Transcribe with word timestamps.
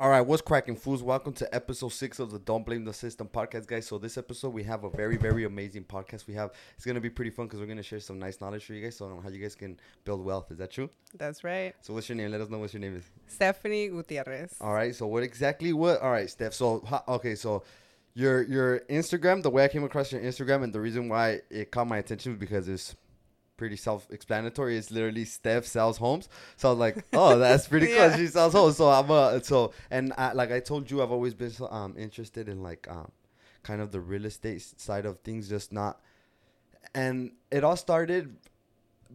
All 0.00 0.10
right, 0.10 0.22
what's 0.22 0.42
cracking, 0.42 0.74
fools? 0.74 1.04
Welcome 1.04 1.34
to 1.34 1.54
episode 1.54 1.90
six 1.90 2.18
of 2.18 2.32
the 2.32 2.40
Don't 2.40 2.66
Blame 2.66 2.84
the 2.84 2.92
System 2.92 3.28
podcast, 3.32 3.68
guys. 3.68 3.86
So 3.86 3.96
this 3.96 4.18
episode 4.18 4.52
we 4.52 4.64
have 4.64 4.82
a 4.82 4.90
very, 4.90 5.16
very 5.16 5.44
amazing 5.44 5.84
podcast. 5.84 6.26
We 6.26 6.34
have 6.34 6.50
it's 6.74 6.84
gonna 6.84 7.00
be 7.00 7.10
pretty 7.10 7.30
fun 7.30 7.46
because 7.46 7.60
we're 7.60 7.66
gonna 7.66 7.84
share 7.84 8.00
some 8.00 8.18
nice 8.18 8.40
knowledge 8.40 8.64
for 8.64 8.74
you 8.74 8.82
guys 8.82 8.96
so 8.96 9.06
on 9.06 9.22
how 9.22 9.28
you 9.28 9.40
guys 9.40 9.54
can 9.54 9.78
build 10.04 10.24
wealth. 10.24 10.50
Is 10.50 10.58
that 10.58 10.72
true? 10.72 10.90
That's 11.16 11.44
right. 11.44 11.76
So 11.80 11.94
what's 11.94 12.08
your 12.08 12.16
name? 12.16 12.32
Let 12.32 12.40
us 12.40 12.48
know 12.48 12.58
what 12.58 12.74
your 12.74 12.80
name 12.80 12.96
is. 12.96 13.04
Stephanie 13.28 13.86
Gutierrez. 13.86 14.56
All 14.60 14.74
right. 14.74 14.92
So 14.92 15.06
what 15.06 15.22
exactly? 15.22 15.72
What? 15.72 16.00
All 16.00 16.10
right, 16.10 16.28
Steph. 16.28 16.54
So 16.54 16.84
okay, 17.06 17.36
so 17.36 17.62
your 18.14 18.42
your 18.42 18.80
Instagram, 18.90 19.44
the 19.44 19.50
way 19.50 19.62
I 19.62 19.68
came 19.68 19.84
across 19.84 20.10
your 20.10 20.22
Instagram, 20.22 20.64
and 20.64 20.72
the 20.72 20.80
reason 20.80 21.08
why 21.08 21.42
it 21.50 21.70
caught 21.70 21.86
my 21.86 21.98
attention 21.98 22.32
was 22.32 22.40
because 22.40 22.68
it's 22.68 22.96
pretty 23.56 23.76
self-explanatory. 23.76 24.76
It's 24.76 24.90
literally 24.90 25.24
Steph 25.24 25.64
sells 25.66 25.98
homes. 25.98 26.28
So 26.56 26.68
I 26.68 26.72
was 26.72 26.78
like, 26.78 27.04
oh, 27.12 27.38
that's 27.44 27.68
pretty 27.68 27.86
cool. 27.86 27.96
Yeah. 27.96 28.16
She 28.16 28.26
sells 28.26 28.52
homes. 28.52 28.76
So 28.76 28.88
I'm 28.88 29.10
uh, 29.10 29.40
so 29.40 29.72
and 29.90 30.12
I, 30.16 30.32
like 30.32 30.52
I 30.52 30.60
told 30.60 30.90
you, 30.90 31.02
I've 31.02 31.12
always 31.12 31.34
been 31.34 31.50
so, 31.50 31.68
um 31.70 31.94
interested 31.98 32.48
in 32.48 32.62
like 32.62 32.86
um 32.90 33.10
kind 33.62 33.80
of 33.80 33.92
the 33.92 34.00
real 34.00 34.24
estate 34.26 34.62
side 34.62 35.06
of 35.06 35.18
things, 35.20 35.48
just 35.48 35.72
not. 35.72 36.00
And 36.94 37.32
it 37.50 37.64
all 37.64 37.76
started 37.76 38.36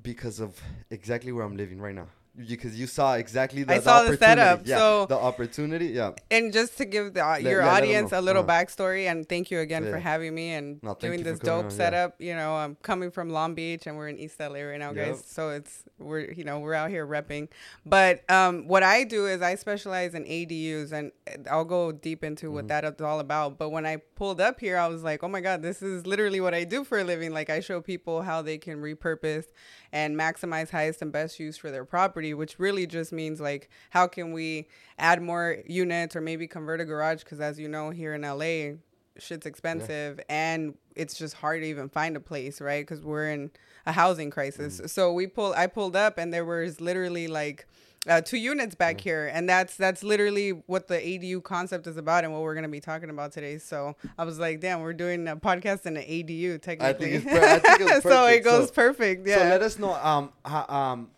because 0.02 0.40
of 0.40 0.60
exactly 0.90 1.32
where 1.32 1.46
I'm 1.46 1.58
living 1.58 1.80
right 1.80 1.96
now. 1.96 2.08
Because 2.38 2.80
you 2.80 2.88
saw 2.88 3.16
exactly 3.16 3.64
the, 3.64 3.74
I 3.74 3.80
saw 3.80 4.04
the 4.04 4.14
opportunity. 4.14 4.18
setup, 4.26 4.62
Yeah, 4.66 4.78
so- 4.78 5.06
the 5.08 5.18
opportunity. 5.18 5.88
Yeah. 5.88 6.12
And 6.32 6.54
just 6.54 6.78
to 6.78 6.86
give 6.86 7.14
the, 7.14 7.38
your 7.42 7.62
yeah, 7.62 7.68
audience 7.76 8.12
a 8.14 8.22
little 8.22 8.44
Uh-huh. 8.44 8.52
backstory, 8.64 9.12
and 9.12 9.28
thank 9.28 9.52
you 9.52 9.60
again 9.60 9.84
for 9.84 9.98
having 9.98 10.34
me 10.36 10.52
and 10.54 10.82
No, 10.82 10.96
doing 10.96 11.24
this 11.24 11.40
dope 11.40 11.66
on, 11.66 11.72
yeah. 11.72 11.78
setup. 11.78 12.16
You 12.22 12.36
know, 12.36 12.56
I'm 12.56 12.76
coming 12.82 13.12
from 13.12 13.30
Long 13.30 13.56
Beach, 13.56 13.88
and 13.88 13.98
we're 13.98 14.08
in 14.08 14.18
East 14.18 14.40
LA 14.40 14.62
right 14.62 14.80
now, 14.80 14.94
guys. 14.94 15.18
Yep. 15.18 15.26
So 15.26 15.50
it's 15.50 15.84
we're 15.98 16.32
you 16.32 16.46
know 16.46 16.60
we're 16.60 16.76
out 16.76 16.90
here 16.92 17.06
repping. 17.06 17.50
But 17.86 18.30
um, 18.32 18.68
what 18.68 18.84
I 18.84 19.04
do 19.04 19.26
is 19.26 19.42
I 19.42 19.56
specialize 19.56 20.14
in 20.14 20.24
ADUs, 20.24 20.94
and 20.94 21.12
I'll 21.50 21.66
go 21.66 21.92
deep 21.92 22.24
into 22.24 22.46
Mm-hmm. 22.46 22.56
what 22.56 22.68
that 22.70 22.86
is 22.86 23.02
all 23.02 23.20
about. 23.20 23.58
But 23.58 23.70
when 23.72 23.86
I 23.86 23.98
pulled 24.16 24.40
up 24.40 24.60
here, 24.62 24.78
I 24.78 24.88
was 24.88 25.04
like, 25.04 25.24
oh 25.24 25.28
my 25.28 25.42
god, 25.42 25.62
this 25.62 25.82
is 25.82 26.06
literally 26.08 26.40
what 26.40 26.54
I 26.54 26.64
do 26.64 26.84
for 26.86 27.00
a 27.00 27.04
living. 27.04 27.34
Like 27.34 27.50
I 27.50 27.60
show 27.60 27.82
people 27.82 28.22
how 28.22 28.42
they 28.42 28.58
can 28.58 28.82
repurpose 28.82 29.46
and 29.92 30.16
maximize 30.16 30.70
highest 30.70 31.02
and 31.02 31.12
best 31.12 31.40
use 31.40 31.58
for 31.58 31.72
their 31.72 31.86
property, 31.86 32.34
which 32.34 32.60
really 32.60 32.86
just 32.86 33.12
means 33.12 33.42
like 33.42 33.70
how 33.90 34.08
can 34.08 34.32
we 34.32 34.68
add 34.98 35.22
more 35.22 35.58
units 35.66 36.16
or 36.16 36.22
maybe 36.22 36.48
convert 36.48 36.82
a 36.82 36.86
garage 36.86 37.24
because 37.24 37.40
as 37.40 37.60
you 37.60 37.68
know 37.68 37.90
here 37.90 38.14
in 38.14 38.22
LA 38.22 38.78
shit's 39.18 39.46
expensive 39.46 40.20
and 40.30 40.76
it's 40.96 41.18
just 41.18 41.36
hard 41.36 41.62
to 41.62 41.68
even 41.68 41.90
find 41.90 42.16
a 42.16 42.20
place, 42.20 42.62
right? 42.62 42.86
Cuz 42.86 43.02
we're 43.02 43.30
in 43.30 43.52
a 43.86 43.92
housing 43.92 44.30
crisis. 44.30 44.78
Mm-hmm. 44.78 44.88
So 44.88 45.14
we 45.14 45.28
pulled 45.28 45.56
I 45.56 45.68
pulled 45.68 45.96
up 45.96 46.18
and 46.18 46.34
there 46.34 46.46
was 46.46 46.80
literally 46.80 47.28
like 47.28 47.68
uh, 48.08 48.22
two 48.22 48.38
units 48.38 48.76
back 48.76 49.02
here, 49.02 49.28
and 49.34 49.48
that's 49.50 49.76
that's 49.76 50.04
literally 50.04 50.52
what 50.68 50.88
the 50.88 50.96
ADU 50.96 51.44
concept 51.44 51.86
is 51.88 51.98
about, 51.98 52.24
and 52.24 52.32
what 52.32 52.42
we're 52.42 52.56
gonna 52.56 52.68
be 52.70 52.80
talking 52.80 53.10
about 53.10 53.32
today. 53.32 53.58
So 53.58 53.96
I 54.18 54.24
was 54.24 54.40
like, 54.40 54.60
"Damn, 54.62 54.82
we're 54.82 54.94
doing 54.94 55.28
a 55.28 55.36
podcast 55.36 55.86
in 55.86 55.98
an 55.98 56.04
ADU, 56.04 56.62
technically." 56.62 57.14
it's 57.14 57.26
per- 57.26 57.44
I 57.44 57.60
think 57.60 57.82
it's 57.82 58.04
so 58.04 58.26
it 58.28 58.44
goes 58.44 58.68
So- 58.68 58.74
perfect. 58.74 59.28
Yeah. 59.28 59.38
So 59.40 59.44
let 59.46 59.62
us 59.62 59.78
know. 59.78 59.94
Um, 59.96 60.32
how, 60.46 60.66
um, 60.70 61.10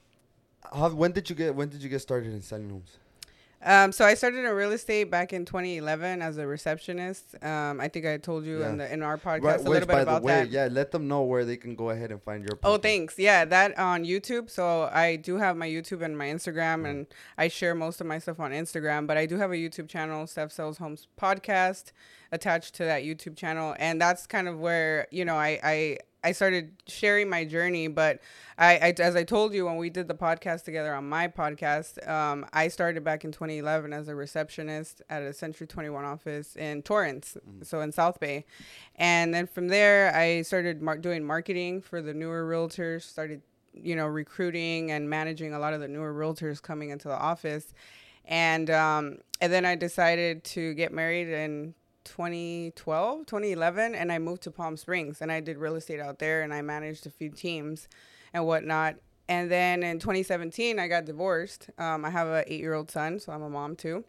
how, 0.73 0.89
when 0.89 1.11
did 1.11 1.29
you 1.29 1.35
get 1.35 1.53
when 1.55 1.69
did 1.69 1.83
you 1.83 1.89
get 1.89 1.99
started 2.01 2.33
in 2.33 2.41
selling 2.41 2.69
homes? 2.69 2.97
Um, 3.63 3.91
so 3.91 4.05
I 4.05 4.15
started 4.15 4.39
in 4.43 4.51
real 4.55 4.71
estate 4.71 5.11
back 5.11 5.33
in 5.33 5.45
2011 5.45 6.21
as 6.21 6.37
a 6.37 6.47
receptionist. 6.47 7.35
Um, 7.43 7.79
I 7.79 7.87
think 7.87 8.05
I 8.05 8.17
told 8.17 8.45
you 8.45 8.63
in 8.63 8.77
the 8.77 8.91
in 8.91 9.03
our 9.03 9.17
podcast 9.17 9.43
Right, 9.43 9.59
a 9.59 9.63
which, 9.63 9.69
little 9.69 9.87
bit 9.87 9.93
by 9.93 10.01
about 10.01 10.21
the 10.21 10.25
way, 10.25 10.33
that. 10.33 10.49
yeah, 10.49 10.67
let 10.71 10.91
them 10.91 11.07
know 11.07 11.21
where 11.21 11.45
they 11.45 11.57
can 11.57 11.75
go 11.75 11.91
ahead 11.91 12.11
and 12.11 12.21
find 12.23 12.43
your. 12.43 12.57
Oh, 12.63 12.77
thanks. 12.77 13.19
Yeah, 13.19 13.45
that 13.45 13.77
on 13.77 14.03
YouTube. 14.03 14.49
So 14.49 14.89
I 14.91 15.15
do 15.15 15.37
have 15.37 15.55
my 15.57 15.67
YouTube 15.67 16.01
and 16.01 16.17
my 16.17 16.25
Instagram, 16.25 16.89
and 16.89 17.05
I 17.37 17.47
share 17.49 17.75
most 17.75 18.01
of 18.01 18.07
my 18.07 18.17
stuff 18.17 18.39
on 18.39 18.51
Instagram. 18.51 19.05
But 19.05 19.17
I 19.17 19.25
do 19.27 19.37
have 19.37 19.51
a 19.51 19.55
YouTube 19.55 19.87
channel, 19.87 20.25
Steph 20.27 20.51
Sells 20.51 20.79
Homes 20.79 21.07
Podcast, 21.19 21.91
attached 22.31 22.73
to 22.75 22.85
that 22.85 23.03
YouTube 23.03 23.35
channel, 23.35 23.75
and 23.77 24.01
that's 24.01 24.25
kind 24.25 24.47
of 24.47 24.59
where 24.59 25.07
you 25.11 25.23
know 25.25 25.35
I 25.35 25.59
I. 25.63 25.97
I 26.23 26.33
started 26.33 26.73
sharing 26.87 27.29
my 27.29 27.45
journey, 27.45 27.87
but 27.87 28.19
I, 28.57 28.77
I, 28.77 28.93
as 28.99 29.15
I 29.15 29.23
told 29.23 29.53
you 29.53 29.65
when 29.65 29.77
we 29.77 29.89
did 29.89 30.07
the 30.07 30.13
podcast 30.13 30.63
together 30.63 30.93
on 30.93 31.09
my 31.09 31.27
podcast, 31.27 32.07
um, 32.07 32.45
I 32.53 32.67
started 32.67 33.03
back 33.03 33.25
in 33.25 33.31
2011 33.31 33.91
as 33.91 34.07
a 34.07 34.13
receptionist 34.13 35.01
at 35.09 35.23
a 35.23 35.33
Century 35.33 35.65
21 35.65 36.05
office 36.05 36.55
in 36.55 36.83
Torrance, 36.83 37.37
so 37.63 37.81
in 37.81 37.91
South 37.91 38.19
Bay, 38.19 38.45
and 38.95 39.33
then 39.33 39.47
from 39.47 39.67
there 39.67 40.15
I 40.15 40.43
started 40.43 40.81
mar- 40.81 40.99
doing 40.99 41.23
marketing 41.23 41.81
for 41.81 42.01
the 42.01 42.13
newer 42.13 42.45
realtors. 42.45 43.01
Started, 43.01 43.41
you 43.73 43.95
know, 43.95 44.05
recruiting 44.05 44.91
and 44.91 45.09
managing 45.09 45.53
a 45.53 45.59
lot 45.59 45.73
of 45.73 45.81
the 45.81 45.87
newer 45.87 46.13
realtors 46.13 46.61
coming 46.61 46.91
into 46.91 47.07
the 47.07 47.17
office, 47.17 47.73
and 48.25 48.69
um, 48.69 49.17
and 49.39 49.51
then 49.51 49.65
I 49.65 49.75
decided 49.75 50.43
to 50.43 50.75
get 50.75 50.93
married 50.93 51.29
in 51.29 51.73
2012 52.03 53.25
2011 53.25 53.95
and 53.95 54.11
i 54.11 54.17
moved 54.17 54.41
to 54.41 54.51
palm 54.51 54.75
springs 54.75 55.21
and 55.21 55.31
i 55.31 55.39
did 55.39 55.57
real 55.57 55.75
estate 55.75 55.99
out 55.99 56.19
there 56.19 56.41
and 56.41 56.53
i 56.53 56.61
managed 56.61 57.05
a 57.05 57.09
few 57.09 57.29
teams 57.29 57.87
and 58.33 58.45
whatnot. 58.45 58.95
And 59.29 59.49
then 59.49 59.83
in 59.83 59.99
2017 59.99 60.79
i 60.79 60.87
got 60.87 61.05
divorced. 61.05 61.69
Um, 61.77 62.05
i 62.05 62.09
have 62.09 62.27
an 62.27 62.43
eight 62.47 62.59
year 62.59 62.73
old 62.73 62.91
son 62.91 63.19
so 63.19 63.31
i'm 63.31 63.41
a 63.41 63.49
mom 63.49 63.75
too. 63.75 64.03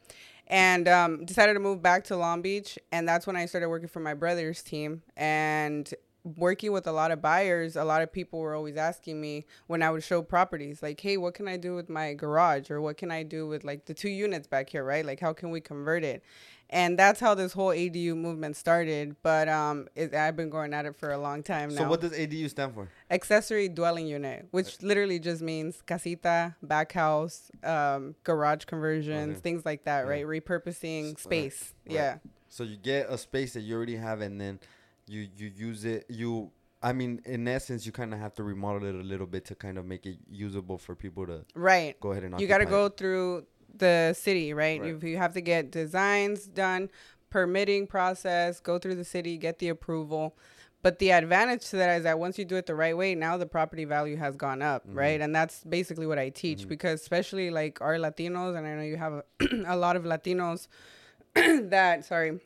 And 0.48 0.86
um, 0.88 1.24
decided 1.24 1.54
to 1.54 1.60
move 1.60 1.80
back 1.80 2.04
to 2.04 2.16
long 2.16 2.42
beach 2.42 2.78
and 2.90 3.08
that's 3.08 3.26
when 3.26 3.36
i 3.36 3.46
started 3.46 3.68
working 3.68 3.88
for 3.88 4.00
my 4.00 4.14
brother's 4.14 4.62
team. 4.62 5.02
And 5.16 5.92
working 6.36 6.70
with 6.70 6.86
a 6.86 6.92
lot 6.92 7.10
of 7.10 7.20
buyers 7.20 7.74
a 7.74 7.84
lot 7.84 8.00
of 8.00 8.12
people 8.12 8.38
were 8.38 8.54
always 8.54 8.76
asking 8.76 9.20
me 9.20 9.44
when 9.66 9.82
i 9.82 9.90
would 9.90 10.04
show 10.04 10.22
properties 10.22 10.80
like 10.80 11.00
hey 11.00 11.16
what 11.16 11.34
can 11.34 11.48
i 11.48 11.56
do 11.56 11.74
with 11.74 11.88
my 11.88 12.14
garage? 12.14 12.70
Or 12.70 12.80
what 12.80 12.96
can 12.96 13.10
i 13.10 13.22
do 13.22 13.46
with 13.46 13.64
like 13.64 13.86
the 13.86 13.94
two 13.94 14.08
units 14.08 14.46
back 14.46 14.70
here 14.70 14.84
right? 14.84 15.04
Like 15.04 15.20
how 15.20 15.32
can 15.32 15.50
we 15.50 15.60
convert 15.60 16.04
it 16.04 16.22
and 16.72 16.98
that's 16.98 17.20
how 17.20 17.34
this 17.34 17.52
whole 17.52 17.68
adu 17.68 18.16
movement 18.16 18.56
started 18.56 19.14
but 19.22 19.48
um 19.48 19.86
it, 19.94 20.14
i've 20.14 20.34
been 20.34 20.48
going 20.50 20.72
at 20.74 20.86
it 20.86 20.96
for 20.96 21.12
a 21.12 21.18
long 21.18 21.42
time 21.42 21.68
now 21.68 21.82
So 21.82 21.88
what 21.88 22.00
does 22.00 22.12
ADU 22.12 22.48
stand 22.50 22.74
for? 22.74 22.88
accessory 23.10 23.68
dwelling 23.68 24.06
unit, 24.06 24.48
which 24.50 24.82
literally 24.82 25.18
just 25.18 25.42
means 25.42 25.82
casita, 25.86 26.56
back 26.62 26.92
house, 26.92 27.50
um, 27.62 28.14
garage 28.24 28.64
conversions, 28.64 29.32
Okay. 29.36 29.40
things 29.40 29.64
like 29.66 29.84
that, 29.84 30.00
Yeah. 30.04 30.10
right? 30.10 30.24
Repurposing 30.26 31.18
space. 31.18 31.74
right. 31.86 31.94
Yeah. 31.94 32.18
So 32.48 32.64
you 32.64 32.76
get 32.78 33.08
a 33.10 33.18
space 33.18 33.52
that 33.54 33.60
you 33.60 33.76
already 33.76 33.96
have, 33.96 34.20
and 34.22 34.40
then 34.40 34.58
you 35.06 35.28
you 35.36 35.48
use 35.54 35.84
it. 35.84 36.04
You, 36.08 36.50
I 36.82 36.92
mean, 36.92 37.20
in 37.24 37.46
essence, 37.48 37.86
you 37.86 37.92
kind 37.92 38.12
of 38.14 38.18
have 38.20 38.34
to 38.34 38.42
remodel 38.42 38.88
it 38.88 38.94
a 38.94 39.06
little 39.12 39.26
bit 39.26 39.44
to 39.46 39.54
kind 39.54 39.76
of 39.78 39.84
make 39.86 40.04
it 40.06 40.18
usable 40.30 40.78
for 40.78 40.94
people 40.94 41.26
to 41.26 41.44
Right. 41.54 41.98
go 42.00 42.12
ahead 42.12 42.24
and. 42.24 42.40
You 42.40 42.46
got 42.46 42.58
to 42.58 42.66
go 42.66 42.86
it. 42.86 42.96
through 42.96 43.46
the 43.76 44.14
city, 44.18 44.52
right? 44.54 44.80
Right. 44.80 44.88
You, 45.02 45.08
you 45.08 45.16
have 45.18 45.32
to 45.34 45.40
get 45.40 45.70
designs 45.70 46.46
done, 46.46 46.90
permitting 47.30 47.86
process, 47.86 48.60
go 48.60 48.78
through 48.78 48.96
the 48.96 49.04
city, 49.04 49.36
get 49.38 49.58
the 49.58 49.68
approval. 49.68 50.36
But 50.82 50.98
the 50.98 51.12
advantage 51.12 51.70
to 51.70 51.76
that 51.76 51.96
is 51.98 52.02
that 52.02 52.18
once 52.18 52.38
you 52.38 52.44
do 52.44 52.56
it 52.56 52.66
the 52.66 52.74
right 52.74 52.96
way, 52.96 53.14
now 53.14 53.36
the 53.36 53.46
property 53.46 53.84
value 53.84 54.16
has 54.16 54.34
gone 54.36 54.62
up, 54.62 54.84
Mm-hmm. 54.86 54.98
right? 54.98 55.20
And 55.20 55.34
that's 55.34 55.62
basically 55.64 56.06
what 56.06 56.18
I 56.18 56.28
teach 56.30 56.66
because 56.66 57.00
especially 57.00 57.50
like 57.50 57.80
our 57.80 57.94
Latinos, 57.94 58.56
and 58.58 58.66
I 58.66 58.74
know 58.74 58.82
you 58.82 58.96
have 58.96 59.12
a, 59.12 59.24
a 59.66 59.76
lot 59.76 59.94
of 59.96 60.02
Latinos 60.04 60.66
that 61.34 62.04
sorry 62.04 62.40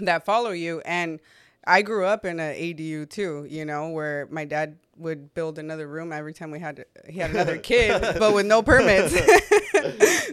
that 0.00 0.24
follow 0.24 0.50
you 0.50 0.80
and 0.84 1.20
I 1.64 1.82
grew 1.82 2.04
up 2.06 2.24
in 2.24 2.40
a 2.40 2.54
ADU 2.74 3.08
too, 3.08 3.46
you 3.48 3.64
know, 3.64 3.88
where 3.90 4.26
my 4.30 4.44
dad 4.44 4.78
would 4.96 5.32
build 5.34 5.58
another 5.58 5.88
room 5.88 6.12
every 6.12 6.34
time 6.34 6.50
we 6.50 6.58
had 6.58 6.84
he 7.08 7.18
had 7.18 7.30
another 7.30 7.58
kid, 7.70 8.00
but 8.18 8.34
with 8.34 8.46
no 8.46 8.62
permits. 8.62 9.14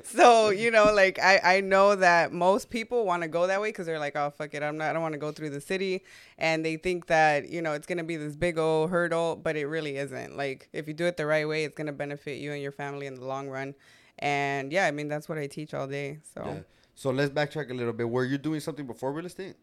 so 0.09 0.49
you 0.49 0.71
know, 0.71 0.93
like 0.93 1.19
I 1.19 1.57
I 1.57 1.61
know 1.61 1.95
that 1.95 2.31
most 2.31 2.69
people 2.69 3.05
want 3.05 3.23
to 3.23 3.27
go 3.27 3.47
that 3.47 3.61
way 3.61 3.69
because 3.69 3.85
they're 3.85 3.99
like, 3.99 4.15
oh 4.15 4.31
fuck 4.31 4.53
it, 4.53 4.63
I'm 4.63 4.77
not, 4.77 4.89
I 4.89 4.93
don't 4.93 5.01
want 5.01 5.13
to 5.13 5.19
go 5.19 5.31
through 5.31 5.51
the 5.51 5.61
city, 5.61 6.03
and 6.37 6.65
they 6.65 6.77
think 6.77 7.07
that 7.07 7.49
you 7.49 7.61
know 7.61 7.73
it's 7.73 7.87
gonna 7.87 8.03
be 8.03 8.17
this 8.17 8.35
big 8.35 8.57
old 8.57 8.89
hurdle, 8.89 9.35
but 9.35 9.55
it 9.55 9.67
really 9.67 9.97
isn't. 9.97 10.35
Like 10.35 10.69
if 10.73 10.87
you 10.87 10.93
do 10.93 11.05
it 11.05 11.17
the 11.17 11.25
right 11.25 11.47
way, 11.47 11.63
it's 11.63 11.75
gonna 11.75 11.93
benefit 11.93 12.39
you 12.39 12.51
and 12.51 12.61
your 12.61 12.71
family 12.71 13.07
in 13.07 13.15
the 13.15 13.25
long 13.25 13.49
run. 13.49 13.75
And 14.19 14.71
yeah, 14.71 14.85
I 14.85 14.91
mean 14.91 15.07
that's 15.07 15.29
what 15.29 15.37
I 15.37 15.47
teach 15.47 15.73
all 15.73 15.87
day. 15.87 16.19
So. 16.33 16.43
Yeah. 16.45 16.59
So 16.95 17.11
let's 17.11 17.31
backtrack 17.31 17.71
a 17.71 17.73
little 17.73 17.93
bit. 17.93 18.09
Were 18.09 18.25
you 18.25 18.37
doing 18.37 18.59
something 18.59 18.85
before 18.85 19.13
real 19.13 19.25
estate? 19.25 19.55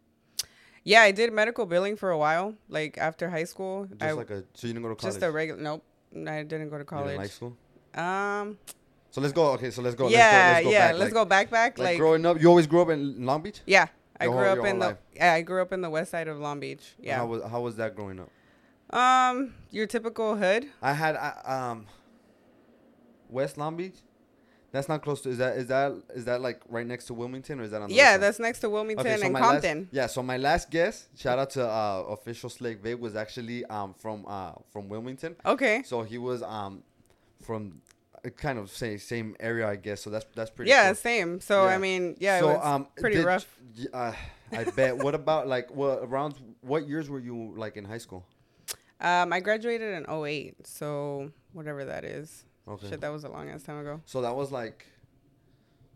Yeah, 0.86 1.02
I 1.02 1.10
did 1.10 1.32
medical 1.32 1.66
billing 1.66 1.96
for 1.96 2.10
a 2.12 2.18
while, 2.18 2.54
like 2.68 2.96
after 2.96 3.28
high 3.28 3.42
school. 3.42 3.86
Just 3.86 4.02
I, 4.02 4.12
like 4.12 4.30
a 4.30 4.44
so 4.54 4.68
you 4.68 4.72
didn't 4.72 4.84
go 4.84 4.90
to 4.90 4.94
college. 4.94 5.14
just 5.14 5.24
a 5.24 5.30
regular. 5.32 5.60
Nope, 5.60 5.82
I 6.14 6.44
didn't 6.44 6.70
go 6.70 6.78
to 6.78 6.84
college. 6.84 7.18
like 7.18 7.30
school. 7.30 7.56
Um, 7.94 8.56
So 9.10 9.20
let's 9.20 9.32
go. 9.32 9.50
Okay, 9.54 9.72
so 9.72 9.82
let's 9.82 9.96
go. 9.96 10.08
yeah, 10.08 10.14
let's 10.14 10.30
go, 10.30 10.30
let's 10.30 10.64
go 10.64 10.70
yeah. 10.70 10.78
back. 10.86 10.92
Let's 10.92 11.02
like, 11.02 11.12
go 11.14 11.24
back, 11.24 11.50
back. 11.50 11.78
Like, 11.78 11.86
Like, 11.86 11.98
growing 11.98 12.24
up, 12.24 12.40
you 12.40 12.48
always 12.48 12.68
grew 12.68 12.82
up 12.82 12.90
in 12.90 13.26
Long 13.26 13.42
Beach. 13.42 13.62
yeah, 13.66 13.88
I 14.20 14.26
grew 14.26 14.34
whole- 14.34 14.60
up 14.60 14.64
in 14.64 14.78
the. 14.78 14.96
Yeah, 15.16 15.32
I 15.32 15.42
grew 15.42 15.60
up 15.60 15.72
in 15.72 15.80
the 15.80 15.90
west 15.90 16.12
side 16.12 16.28
of 16.28 16.38
Long 16.38 16.60
Beach. 16.60 16.94
Yeah. 17.00 17.16
How 17.16 17.26
was 17.26 17.42
how 17.50 17.60
was 17.62 17.74
that 17.76 17.96
growing 17.96 18.20
up? 18.20 18.30
Um, 18.96 19.54
your 19.72 19.88
typical 19.88 20.36
hood. 20.36 20.66
I 20.80 20.92
had 20.92 21.16
I, 21.16 21.30
um 21.70 21.86
West 23.28 23.58
Long 23.58 23.76
Beach. 23.76 23.96
That's 24.76 24.90
not 24.90 25.02
close 25.02 25.22
to. 25.22 25.30
Is 25.30 25.38
that 25.38 25.56
is 25.56 25.66
that 25.68 25.92
is 26.14 26.26
that 26.26 26.42
like 26.42 26.60
right 26.68 26.86
next 26.86 27.06
to 27.06 27.14
Wilmington 27.14 27.60
or 27.60 27.62
is 27.62 27.70
that 27.70 27.80
on 27.80 27.88
the 27.88 27.94
Yeah, 27.94 28.18
that's 28.18 28.38
next 28.38 28.58
to 28.60 28.68
Wilmington 28.68 29.06
Okay, 29.06 29.16
so 29.16 29.26
and 29.26 29.34
Compton. 29.34 29.78
Last, 29.78 29.88
yeah, 29.90 30.06
so 30.06 30.22
my 30.22 30.36
last 30.36 30.70
guess, 30.70 31.08
shout 31.16 31.38
out 31.38 31.48
to 31.50 31.66
uh, 31.66 32.04
official 32.10 32.50
Slake 32.50 32.82
Vape, 32.82 32.98
was 32.98 33.16
actually 33.16 33.64
um 33.66 33.94
from 33.94 34.26
uh 34.28 34.52
from 34.70 34.90
Wilmington. 34.90 35.34
Okay. 35.46 35.82
So 35.84 36.02
he 36.02 36.18
was 36.18 36.42
um 36.42 36.82
from 37.42 37.80
it 38.22 38.36
kind 38.36 38.58
of 38.58 38.70
same 38.70 38.98
same 38.98 39.34
area, 39.40 39.66
I 39.66 39.76
guess. 39.76 40.02
So 40.02 40.10
that's 40.10 40.26
that's 40.34 40.50
pretty. 40.50 40.70
yeah, 40.70 40.88
cool. 40.88 40.94
same. 40.96 41.40
So 41.40 41.64
Yeah. 41.64 41.74
I 41.74 41.78
mean, 41.78 42.16
yeah, 42.18 42.40
so 42.40 42.50
it 42.50 42.56
was 42.58 42.66
um, 42.66 42.88
pretty 42.98 43.16
did- 43.16 43.24
rough. 43.24 43.46
Uh, 43.94 44.12
I 44.52 44.64
bet. 44.64 44.98
what 44.98 45.14
about 45.14 45.48
like 45.48 45.70
what 45.74 46.00
around 46.02 46.34
what 46.60 46.86
years 46.86 47.08
were 47.08 47.20
you 47.20 47.54
like 47.56 47.78
in 47.78 47.86
high 47.86 47.98
school? 47.98 48.26
Um, 49.00 49.32
I 49.32 49.40
graduated 49.40 49.92
in 49.92 50.10
08, 50.10 50.66
so 50.66 51.30
whatever 51.52 51.84
that 51.84 52.04
is. 52.04 52.45
Okay. 52.68 52.88
Shit, 52.88 53.00
that 53.00 53.12
was 53.12 53.24
a 53.24 53.28
long 53.28 53.48
ass 53.48 53.62
time 53.62 53.78
ago. 53.78 54.00
So 54.06 54.22
that 54.22 54.34
was 54.34 54.50
like, 54.50 54.86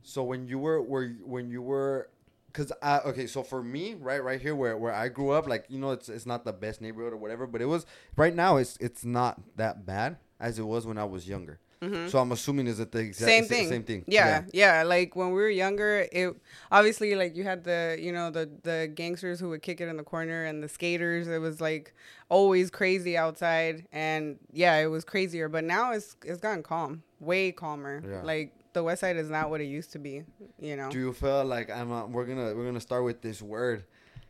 so 0.02 0.22
when 0.22 0.46
you 0.46 0.58
were 0.58 0.80
were 0.80 1.08
when 1.24 1.50
you 1.50 1.62
were, 1.62 2.08
cause 2.52 2.72
I 2.82 2.98
okay. 3.00 3.26
So 3.26 3.42
for 3.42 3.62
me, 3.62 3.94
right, 3.94 4.22
right 4.22 4.40
here 4.40 4.54
where 4.54 4.76
where 4.76 4.92
I 4.92 5.08
grew 5.08 5.30
up, 5.30 5.48
like 5.48 5.66
you 5.68 5.78
know, 5.78 5.90
it's 5.90 6.08
it's 6.08 6.26
not 6.26 6.44
the 6.44 6.52
best 6.52 6.80
neighborhood 6.80 7.12
or 7.12 7.16
whatever, 7.16 7.46
but 7.46 7.60
it 7.60 7.66
was 7.66 7.86
right 8.16 8.34
now. 8.34 8.56
It's 8.56 8.76
it's 8.80 9.04
not 9.04 9.40
that 9.56 9.84
bad 9.84 10.18
as 10.38 10.58
it 10.58 10.62
was 10.62 10.86
when 10.86 10.96
I 10.96 11.04
was 11.04 11.28
younger. 11.28 11.60
So 12.08 12.18
I'm 12.18 12.30
assuming 12.32 12.66
is 12.66 12.78
it 12.78 12.92
the 12.92 12.98
exact 12.98 13.30
Mm-hmm. 13.30 13.40
same 13.40 13.48
thing. 13.48 13.68
Same 13.68 13.82
thing. 13.84 14.04
Yeah, 14.06 14.42
yeah, 14.52 14.82
Like 14.82 15.16
when 15.16 15.28
we 15.28 15.34
were 15.40 15.48
younger, 15.48 16.06
it 16.12 16.36
obviously 16.70 17.14
like 17.14 17.34
you 17.36 17.44
had 17.44 17.64
the 17.64 17.96
you 17.98 18.12
know 18.12 18.30
the 18.30 18.50
the 18.62 18.90
gangsters 18.94 19.40
who 19.40 19.48
would 19.48 19.62
kick 19.62 19.80
it 19.80 19.88
in 19.88 19.96
the 19.96 20.02
corner 20.02 20.44
and 20.44 20.62
the 20.62 20.68
skaters. 20.68 21.26
It 21.26 21.38
was 21.38 21.60
like 21.60 21.94
always 22.28 22.70
crazy 22.70 23.16
outside, 23.16 23.86
and 23.92 24.38
yeah, 24.52 24.76
it 24.76 24.86
was 24.86 25.04
crazier. 25.04 25.48
But 25.48 25.64
now 25.64 25.92
it's 25.92 26.16
it's 26.24 26.40
gotten 26.40 26.62
calm, 26.62 27.02
way 27.18 27.50
calmer. 27.50 28.02
Yeah. 28.06 28.22
Like 28.24 28.52
the 28.74 28.84
West 28.84 29.00
Side 29.00 29.16
is 29.16 29.30
not 29.30 29.48
what 29.48 29.62
it 29.62 29.66
used 29.66 29.92
to 29.92 29.98
be. 29.98 30.22
You 30.58 30.76
know. 30.76 30.90
Do 30.90 30.98
you 30.98 31.12
feel 31.14 31.44
like 31.46 31.70
I'm? 31.70 31.90
Uh, 31.90 32.06
we're 32.06 32.26
gonna 32.26 32.54
we're 32.54 32.66
gonna 32.66 32.80
start 32.80 33.04
with 33.04 33.22
this 33.22 33.40
word. 33.40 33.84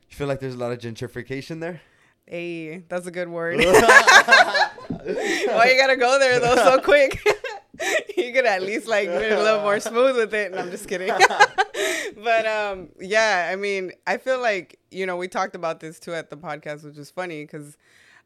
You 0.08 0.16
feel 0.16 0.28
like 0.28 0.38
there's 0.38 0.54
a 0.54 0.58
lot 0.58 0.70
of 0.70 0.78
gentrification 0.78 1.58
there? 1.60 1.80
Hey, 2.26 2.84
that's 2.88 3.06
a 3.06 3.10
good 3.10 3.28
word. 3.28 3.58
Why 3.64 4.70
you 5.72 5.76
gotta 5.80 5.96
go 5.96 6.16
there 6.20 6.38
though 6.38 6.54
so 6.56 6.80
quick? 6.80 7.18
you 8.16 8.32
could 8.32 8.46
at 8.46 8.62
least 8.62 8.86
like 8.86 9.08
be 9.08 9.14
a 9.28 9.42
little 9.42 9.60
more 9.62 9.80
smooth 9.90 10.16
with 10.16 10.34
it. 10.34 10.50
And 10.52 10.60
I'm 10.60 10.70
just 10.70 10.88
kidding. 10.88 11.08
but 12.24 12.46
um, 12.46 12.88
yeah, 13.00 13.48
I 13.52 13.56
mean, 13.56 13.92
I 14.06 14.16
feel 14.18 14.40
like 14.40 14.78
you 14.90 15.06
know 15.06 15.16
we 15.16 15.28
talked 15.28 15.54
about 15.54 15.80
this 15.80 15.98
too 16.00 16.14
at 16.14 16.30
the 16.30 16.36
podcast, 16.36 16.84
which 16.84 16.98
is 16.98 17.10
funny 17.10 17.44
because 17.44 17.76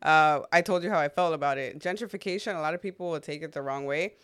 uh, 0.03 0.41
I 0.53 0.61
told 0.62 0.83
you 0.83 0.91
how 0.91 0.99
I 0.99 1.09
felt 1.09 1.35
about 1.35 1.59
it. 1.59 1.79
Gentrification, 1.79 2.56
a 2.56 2.61
lot 2.61 2.75
of 2.75 2.83
people 2.83 3.11
will 3.11 3.21
take 3.21 3.43
it 3.43 3.53
the 3.53 3.62
wrong 3.62 3.85
way, 3.87 4.15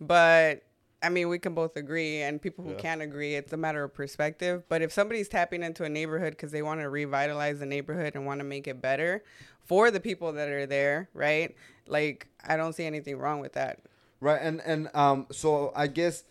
but 0.00 0.62
I 1.02 1.10
mean, 1.10 1.28
we 1.28 1.38
can 1.38 1.54
both 1.54 1.76
agree, 1.76 2.22
and 2.22 2.40
people 2.40 2.64
who 2.64 2.70
Yeah. 2.72 2.76
can't 2.78 3.02
agree, 3.02 3.34
it's 3.34 3.52
a 3.52 3.58
matter 3.58 3.84
of 3.84 3.92
perspective. 3.92 4.62
But 4.70 4.80
if 4.80 4.90
somebody's 4.90 5.28
tapping 5.28 5.62
into 5.62 5.84
a 5.84 5.88
neighborhood 5.88 6.30
because 6.30 6.50
they 6.50 6.62
want 6.62 6.80
to 6.80 6.88
revitalize 6.88 7.58
the 7.58 7.66
neighborhood 7.66 8.14
and 8.14 8.24
want 8.24 8.40
to 8.40 8.44
make 8.44 8.66
it 8.66 8.80
better 8.80 9.22
for 9.64 9.90
the 9.90 10.00
people 10.00 10.32
that 10.32 10.48
are 10.48 10.64
there, 10.66 11.10
right? 11.12 11.54
Like, 11.86 12.28
I 12.46 12.56
don't 12.56 12.72
see 12.72 12.84
anything 12.86 13.18
wrong 13.18 13.40
with 13.40 13.52
that. 13.52 13.80
Right, 14.24 14.40
and 14.40 14.60
and 14.64 14.88
um, 14.94 15.26
so 15.30 15.70
I 15.76 15.86
guess 15.86 16.24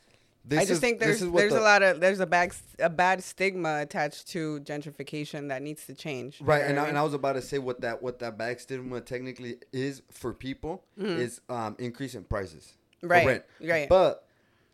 this 0.46 0.58
I 0.60 0.62
just 0.64 0.72
is, 0.72 0.80
think 0.80 1.00
there's 1.00 1.20
there's 1.22 1.54
the- 1.54 1.60
a 1.60 1.70
lot 1.72 1.84
of 1.84 2.00
there's 2.00 2.20
a 2.20 2.26
bad 2.26 2.52
a 2.80 2.90
bad 2.90 3.24
stigma 3.24 3.82
attached 3.82 4.28
to 4.30 4.60
gentrification 4.62 5.50
that 5.50 5.62
needs 5.62 5.86
to 5.86 5.94
change. 5.94 6.42
Right, 6.42 6.64
and 6.64 6.80
I, 6.80 6.88
and? 6.88 6.98
I 6.98 7.04
was 7.04 7.14
about 7.14 7.34
to 7.34 7.42
say 7.42 7.60
what 7.60 7.82
that 7.82 8.02
what 8.02 8.18
that 8.20 8.36
back 8.38 8.60
stigma 8.60 9.00
technically 9.02 9.58
is 9.72 10.02
for 10.12 10.34
people 10.34 10.84
Mm-hmm. 11.00 11.20
is 11.22 11.40
um 11.50 11.76
increase 11.78 12.16
in 12.16 12.24
prices. 12.24 12.74
Right, 13.04 13.28
rent. 13.28 13.44
right. 13.62 13.88
But 13.88 14.26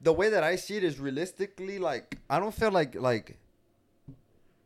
the 0.01 0.13
way 0.13 0.29
that 0.29 0.43
I 0.45 0.55
see 0.55 0.77
it 0.77 0.83
is 0.85 0.97
realistically 0.97 1.77
like 1.77 2.17
I 2.29 2.39
don't 2.39 2.53
feel 2.53 2.71
like 2.71 2.95
like 2.95 3.37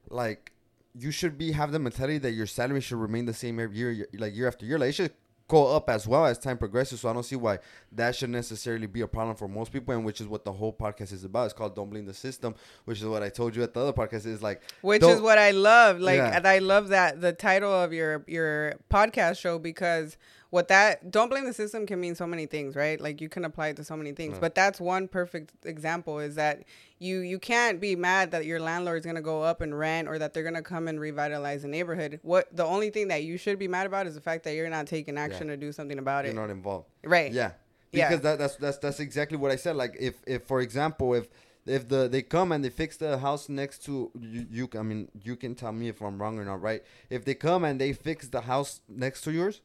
like 0.09 0.51
you 0.95 1.09
should 1.11 1.37
be 1.37 1.53
have 1.53 1.71
the 1.71 1.79
mentality 1.79 2.19
that 2.19 2.33
your 2.33 2.45
salary 2.45 2.81
should 2.81 2.97
remain 2.99 3.25
the 3.25 3.33
same 3.33 3.59
every 3.59 3.77
year, 3.77 3.91
year 3.91 4.07
like 4.13 4.35
year 4.35 4.47
after 4.47 4.65
year. 4.65 4.77
Like 4.77 4.89
it 4.89 4.93
should 4.93 5.13
go 5.47 5.75
up 5.75 5.89
as 5.89 6.07
well 6.07 6.25
as 6.25 6.37
time 6.37 6.57
progresses. 6.57 7.01
So 7.01 7.09
I 7.09 7.13
don't 7.13 7.23
see 7.23 7.35
why 7.35 7.59
that 7.91 8.15
should 8.15 8.29
necessarily 8.29 8.87
be 8.87 9.01
a 9.01 9.07
problem 9.07 9.35
for 9.35 9.47
most 9.47 9.71
people, 9.71 9.93
and 9.93 10.05
which 10.05 10.21
is 10.21 10.27
what 10.27 10.45
the 10.45 10.51
whole 10.51 10.73
podcast 10.73 11.11
is 11.13 11.23
about. 11.23 11.45
It's 11.45 11.53
called 11.53 11.75
"Don't 11.75 11.89
Blame 11.89 12.05
the 12.05 12.13
System," 12.13 12.55
which 12.85 12.99
is 12.99 13.05
what 13.05 13.23
I 13.23 13.29
told 13.29 13.55
you 13.55 13.63
at 13.63 13.73
the 13.73 13.81
other 13.81 13.93
podcast. 13.93 14.25
Is 14.25 14.41
like 14.41 14.61
which 14.81 15.03
is 15.03 15.21
what 15.21 15.37
I 15.37 15.51
love. 15.51 15.99
Like, 15.99 16.17
Yeah. 16.17 16.35
and 16.35 16.47
I 16.47 16.59
love 16.59 16.89
that 16.89 17.21
the 17.21 17.33
title 17.33 17.71
of 17.71 17.93
your 17.93 18.23
your 18.27 18.75
podcast 18.91 19.37
show 19.39 19.59
because 19.59 20.17
what 20.53 20.67
that 20.67 21.09
don't 21.09 21.29
blame 21.29 21.45
the 21.45 21.53
system 21.53 21.87
can 21.87 21.99
mean 21.99 22.13
so 22.13 22.27
many 22.27 22.45
things, 22.45 22.75
right? 22.75 23.01
Like 23.01 23.19
you 23.19 23.27
can 23.27 23.43
apply 23.43 23.69
it 23.69 23.77
to 23.77 23.83
so 23.83 23.97
many 23.97 24.11
things, 24.11 24.37
mm. 24.37 24.39
but 24.39 24.53
that's 24.53 24.79
one 24.79 25.07
perfect 25.07 25.65
example. 25.65 26.19
Is 26.19 26.35
that 26.35 26.65
you 26.99 27.21
you 27.21 27.39
can't 27.39 27.81
be 27.81 27.95
mad 27.95 28.29
that 28.29 28.45
your 28.45 28.59
landlord 28.59 28.99
is 28.99 29.05
gonna 29.05 29.19
go 29.19 29.41
up 29.41 29.61
and 29.61 29.75
rent 29.75 30.07
or 30.07 30.19
that 30.19 30.35
they're 30.35 30.43
gonna 30.43 30.61
come 30.61 30.87
and 30.87 30.99
revitalize 30.99 31.63
the 31.63 31.67
neighborhood. 31.67 32.19
What 32.21 32.55
the 32.55 32.63
only 32.63 32.91
thing 32.91 33.07
that 33.07 33.23
you 33.23 33.35
should 33.35 33.57
be 33.57 33.67
mad 33.67 33.87
about 33.87 34.05
is 34.05 34.13
the 34.13 34.21
fact 34.21 34.43
that 34.43 34.53
you're 34.53 34.69
not 34.69 34.85
taking 34.85 35.17
action 35.17 35.47
to 35.47 35.57
do 35.57 35.71
something 35.71 35.97
about 35.97 36.25
it. 36.25 36.35
you're 36.35 36.41
not 36.43 36.51
involved. 36.51 36.87
Right. 37.03 37.33
Yeah. 37.33 37.53
Yeah. 37.91 38.09
Because 38.09 38.21
that, 38.21 38.37
that's 38.37 38.55
that's 38.57 38.77
that's 38.77 38.99
exactly 38.99 39.39
what 39.39 39.49
I 39.49 39.55
said. 39.55 39.75
Like 39.75 39.97
if 39.99 40.21
if 40.27 40.43
for 40.43 40.61
example 40.61 41.15
if 41.15 41.29
if 41.65 41.89
the 41.89 42.07
they 42.07 42.21
come 42.21 42.51
and 42.51 42.63
they 42.63 42.69
fix 42.69 42.97
the 42.97 43.17
house 43.17 43.49
next 43.49 43.83
to 43.85 44.11
you, 44.19 44.45
you 44.51 44.69
I 44.77 44.83
mean 44.83 45.09
you 45.19 45.35
can 45.35 45.55
tell 45.55 45.71
me 45.71 45.87
if 45.87 45.99
I'm 45.99 46.21
wrong 46.21 46.37
or 46.37 46.45
not, 46.45 46.61
right? 46.61 46.83
If 47.09 47.25
they 47.25 47.33
come 47.33 47.63
and 47.63 47.81
they 47.81 47.93
fix 47.93 48.27
the 48.27 48.41
house 48.41 48.81
next 48.87 49.21
to 49.21 49.31
yours, 49.31 49.61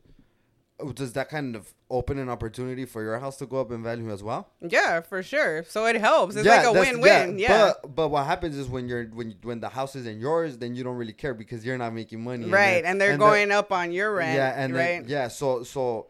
does 0.94 1.12
that 1.14 1.28
kind 1.28 1.56
of 1.56 1.72
open 1.90 2.19
an 2.19 2.28
opportunity 2.28 2.84
for 2.84 3.02
your 3.02 3.19
house 3.19 3.36
to 3.38 3.46
go 3.46 3.60
up 3.60 3.72
in 3.72 3.82
value 3.82 4.10
as 4.12 4.22
well? 4.22 4.48
Yeah, 4.60 5.00
for 5.00 5.22
sure. 5.22 5.64
So 5.69 5.86
it 5.86 5.96
helps. 5.96 6.36
It's 6.36 6.46
like 6.46 6.64
a 6.66 6.72
win-win. 6.72 7.38
Yeah. 7.38 7.72
But 7.82 7.94
but 7.96 8.08
what 8.10 8.26
happens 8.26 8.56
is 8.56 8.69
when 8.69 8.88
you're 8.88 9.06
when 9.06 9.34
when 9.42 9.58
the 9.60 9.69
house 9.69 9.96
isn't 9.96 10.20
yours, 10.20 10.56
then 10.58 10.75
you 10.76 10.84
don't 10.84 10.96
really 10.96 11.12
care 11.12 11.34
because 11.34 11.64
you're 11.66 11.78
not 11.78 11.92
making 11.94 12.22
money. 12.22 12.44
and 12.44 12.52
right, 12.52 12.82
then- 12.82 12.92
and 12.92 13.00
they're 13.00 13.12
the- 13.12 13.19
going 13.19 13.50
up 13.50 13.72
on 13.72 13.90
your 13.92 14.14
rent. 14.14 14.36
yeah, 14.36 14.52
and 14.56 14.72
right. 14.75 15.00
then, 15.02 15.04
yeah, 15.08 15.26
so 15.28 15.64
so, 15.64 16.06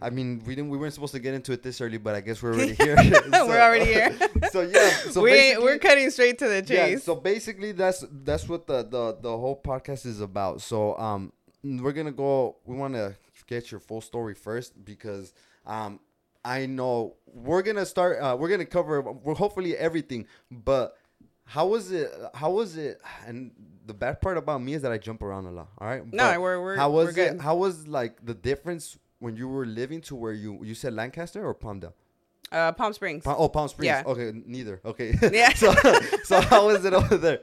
I 0.00 0.10
mean, 0.10 0.42
we 0.44 0.54
didn't 0.56 0.68
we 0.70 0.76
weren't 0.76 0.92
supposed 0.92 1.14
to 1.14 1.20
get 1.20 1.32
into 1.32 1.52
it 1.52 1.62
this 1.62 1.80
early, 1.80 1.96
but 1.98 2.14
I 2.14 2.20
guess 2.20 2.42
we're 2.42 2.52
already 2.54 2.74
here. 2.84 2.96
We're 3.30 3.60
already 3.66 3.86
here. 3.86 4.14
so 4.50 4.60
yeah, 4.60 4.90
so 5.10 5.22
we 5.22 5.56
we're 5.56 5.78
cutting 5.78 6.10
straight 6.10 6.38
to 6.40 6.48
the 6.48 6.56
yeah, 6.56 6.86
chase. 6.88 7.04
so 7.04 7.14
basically 7.14 7.72
that's 7.72 8.04
that's 8.24 8.46
what 8.48 8.66
the 8.66 8.82
the 8.82 9.16
the 9.22 9.30
whole 9.38 9.58
podcast 9.64 10.04
is 10.04 10.20
about. 10.20 10.60
So 10.60 10.98
um, 10.98 11.32
we're 11.64 11.92
gonna 11.92 12.12
go. 12.12 12.56
We 12.66 12.76
want 12.76 12.92
to 12.94 13.14
get 13.46 13.70
your 13.70 13.80
full 13.80 14.00
story 14.00 14.34
first 14.34 14.84
because 14.84 15.32
um. 15.66 16.00
I 16.44 16.66
know 16.66 17.14
we're 17.32 17.62
gonna 17.62 17.86
start. 17.86 18.18
Uh, 18.20 18.36
we're 18.36 18.48
gonna 18.48 18.64
cover. 18.64 19.00
We're 19.00 19.34
hopefully 19.36 19.76
everything. 19.76 20.26
But 20.50 20.96
how 21.44 21.68
was 21.68 21.92
it? 21.92 22.10
How 22.34 22.50
was 22.50 22.76
it? 22.76 23.00
And 23.28 23.52
the 23.86 23.94
bad 23.94 24.20
part 24.20 24.36
about 24.36 24.60
me 24.60 24.74
is 24.74 24.82
that 24.82 24.90
I 24.90 24.98
jump 24.98 25.22
around 25.22 25.46
a 25.46 25.52
lot. 25.52 25.68
All 25.78 25.86
right. 25.86 26.04
No, 26.12 26.32
But 26.32 26.40
we're- 26.40 26.60
we're- 26.60 26.76
How 26.76 26.90
was 26.90 27.04
we're 27.04 27.10
it? 27.10 27.14
good. 27.34 27.40
How 27.42 27.54
was 27.54 27.86
like 27.86 28.26
the 28.26 28.34
difference 28.34 28.98
when 29.20 29.36
you 29.36 29.46
were 29.46 29.64
living 29.64 30.00
to 30.00 30.16
where 30.16 30.32
you 30.32 30.58
you 30.64 30.74
said 30.74 30.94
Lancaster 30.94 31.46
or 31.46 31.54
Palmdale? 31.54 31.92
uh, 32.50 32.72
Palm 32.72 32.92
Springs. 32.92 33.22
Pa- 33.22 33.36
oh, 33.38 33.48
Palm 33.48 33.68
Springs. 33.68 33.86
Yeah. 33.86 34.02
Okay, 34.04 34.32
neither. 34.44 34.80
Okay. 34.84 35.14
Yeah. 35.32 35.52
so 35.54 35.72
so 36.24 36.40
how 36.40 36.66
was 36.66 36.84
it 36.84 36.92
over 36.92 37.16
there? 37.18 37.42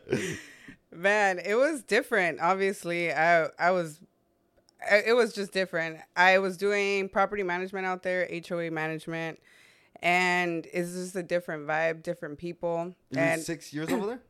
Man, 0.93 1.39
it 1.39 1.55
was 1.55 1.83
different. 1.83 2.41
Obviously, 2.41 3.13
I 3.13 3.45
I 3.57 3.71
was, 3.71 4.01
it 4.91 5.15
was 5.15 5.33
just 5.33 5.51
different. 5.51 5.99
I 6.15 6.39
was 6.39 6.57
doing 6.57 7.09
property 7.09 7.43
management 7.43 7.85
out 7.85 8.03
there, 8.03 8.29
HOA 8.47 8.71
management, 8.71 9.39
and 10.01 10.67
it's 10.71 10.93
just 10.93 11.15
a 11.15 11.23
different 11.23 11.67
vibe, 11.67 12.03
different 12.03 12.37
people. 12.37 12.95
You 13.11 13.19
and 13.19 13.41
six 13.41 13.73
years 13.73 13.89
over 13.89 14.05
there. 14.05 14.19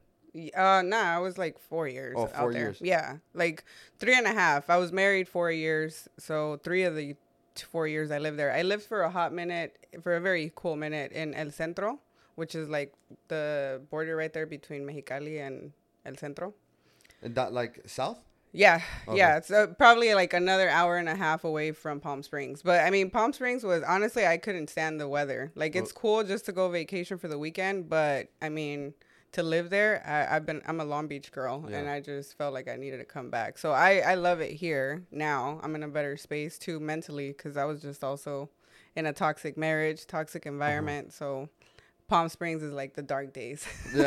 Uh, 0.55 0.83
nah, 0.85 1.15
I 1.15 1.17
was 1.17 1.39
like 1.39 1.57
four 1.57 1.87
years. 1.87 2.15
Oh, 2.15 2.25
out 2.25 2.35
four 2.35 2.53
there. 2.53 2.61
years. 2.61 2.77
Yeah, 2.79 3.17
like 3.33 3.63
three 3.97 4.15
and 4.15 4.27
a 4.27 4.31
half. 4.31 4.69
I 4.69 4.77
was 4.77 4.91
married 4.91 5.27
four 5.27 5.51
years, 5.51 6.07
so 6.19 6.59
three 6.63 6.83
of 6.83 6.95
the 6.95 7.15
four 7.57 7.87
years 7.87 8.11
I 8.11 8.19
lived 8.19 8.37
there. 8.37 8.53
I 8.53 8.61
lived 8.61 8.83
for 8.83 9.01
a 9.01 9.09
hot 9.09 9.33
minute, 9.33 9.87
for 10.03 10.15
a 10.15 10.21
very 10.21 10.51
cool 10.55 10.75
minute 10.75 11.11
in 11.13 11.33
El 11.33 11.49
Centro, 11.49 11.99
which 12.35 12.53
is 12.53 12.69
like 12.69 12.93
the 13.27 13.81
border 13.89 14.15
right 14.15 14.31
there 14.31 14.45
between 14.45 14.85
Mexicali 14.85 15.45
and 15.45 15.73
El 16.05 16.15
Centro. 16.15 16.53
And 17.23 17.33
that 17.33 17.51
like 17.51 17.81
south. 17.87 18.19
Yeah, 18.51 18.81
Okay. 19.07 19.17
yeah. 19.17 19.37
It's 19.37 19.51
uh, 19.51 19.67
probably 19.77 20.13
like 20.15 20.33
another 20.33 20.69
hour 20.69 20.97
and 20.97 21.07
a 21.07 21.15
half 21.15 21.43
away 21.43 21.71
from 21.71 21.99
Palm 21.99 22.23
Springs. 22.23 22.61
But 22.63 22.83
I 22.83 22.89
mean, 22.89 23.09
Palm 23.11 23.31
Springs 23.31 23.63
was 23.63 23.83
honestly, 23.83 24.25
I 24.25 24.37
couldn't 24.37 24.69
stand 24.69 24.99
the 24.99 25.07
weather. 25.07 25.51
Like, 25.55 25.75
it's 25.75 25.91
cool 25.91 26.23
just 26.23 26.45
to 26.45 26.51
go 26.51 26.67
vacation 26.69 27.17
for 27.19 27.27
the 27.27 27.37
weekend, 27.37 27.89
but 27.89 28.29
I 28.41 28.49
mean, 28.49 28.93
to 29.33 29.43
live 29.43 29.69
there, 29.69 30.01
I, 30.05 30.35
I've 30.35 30.45
been, 30.47 30.63
I'm 30.65 30.79
a 30.79 30.85
Long 30.85 31.07
Beach 31.07 31.31
girl, 31.31 31.63
and 31.71 31.87
I 31.87 31.99
just 32.01 32.35
felt 32.37 32.51
like 32.53 32.67
I 32.67 32.75
needed 32.75 32.97
to 32.97 33.05
come 33.05 33.29
back. 33.29 33.59
So 33.59 33.71
I, 33.71 33.99
I 33.99 34.15
love 34.15 34.39
it 34.41 34.51
here 34.53 35.03
now. 35.11 35.59
I'm 35.61 35.75
in 35.75 35.83
a 35.83 35.87
better 35.87 36.17
space 36.17 36.57
too 36.57 36.79
mentally 36.79 37.27
because 37.29 37.55
I 37.55 37.65
was 37.65 37.83
just 37.83 38.03
also 38.03 38.49
in 38.95 39.05
a 39.05 39.13
toxic 39.13 39.57
marriage, 39.57 40.07
toxic 40.07 40.47
Uh-huh. 40.47 40.53
environment. 40.53 41.13
So 41.13 41.49
Palm 42.09 42.27
Springs 42.29 42.63
is 42.63 42.73
like 42.73 42.95
the 42.95 43.01
dark 43.01 43.31
days. 43.33 43.65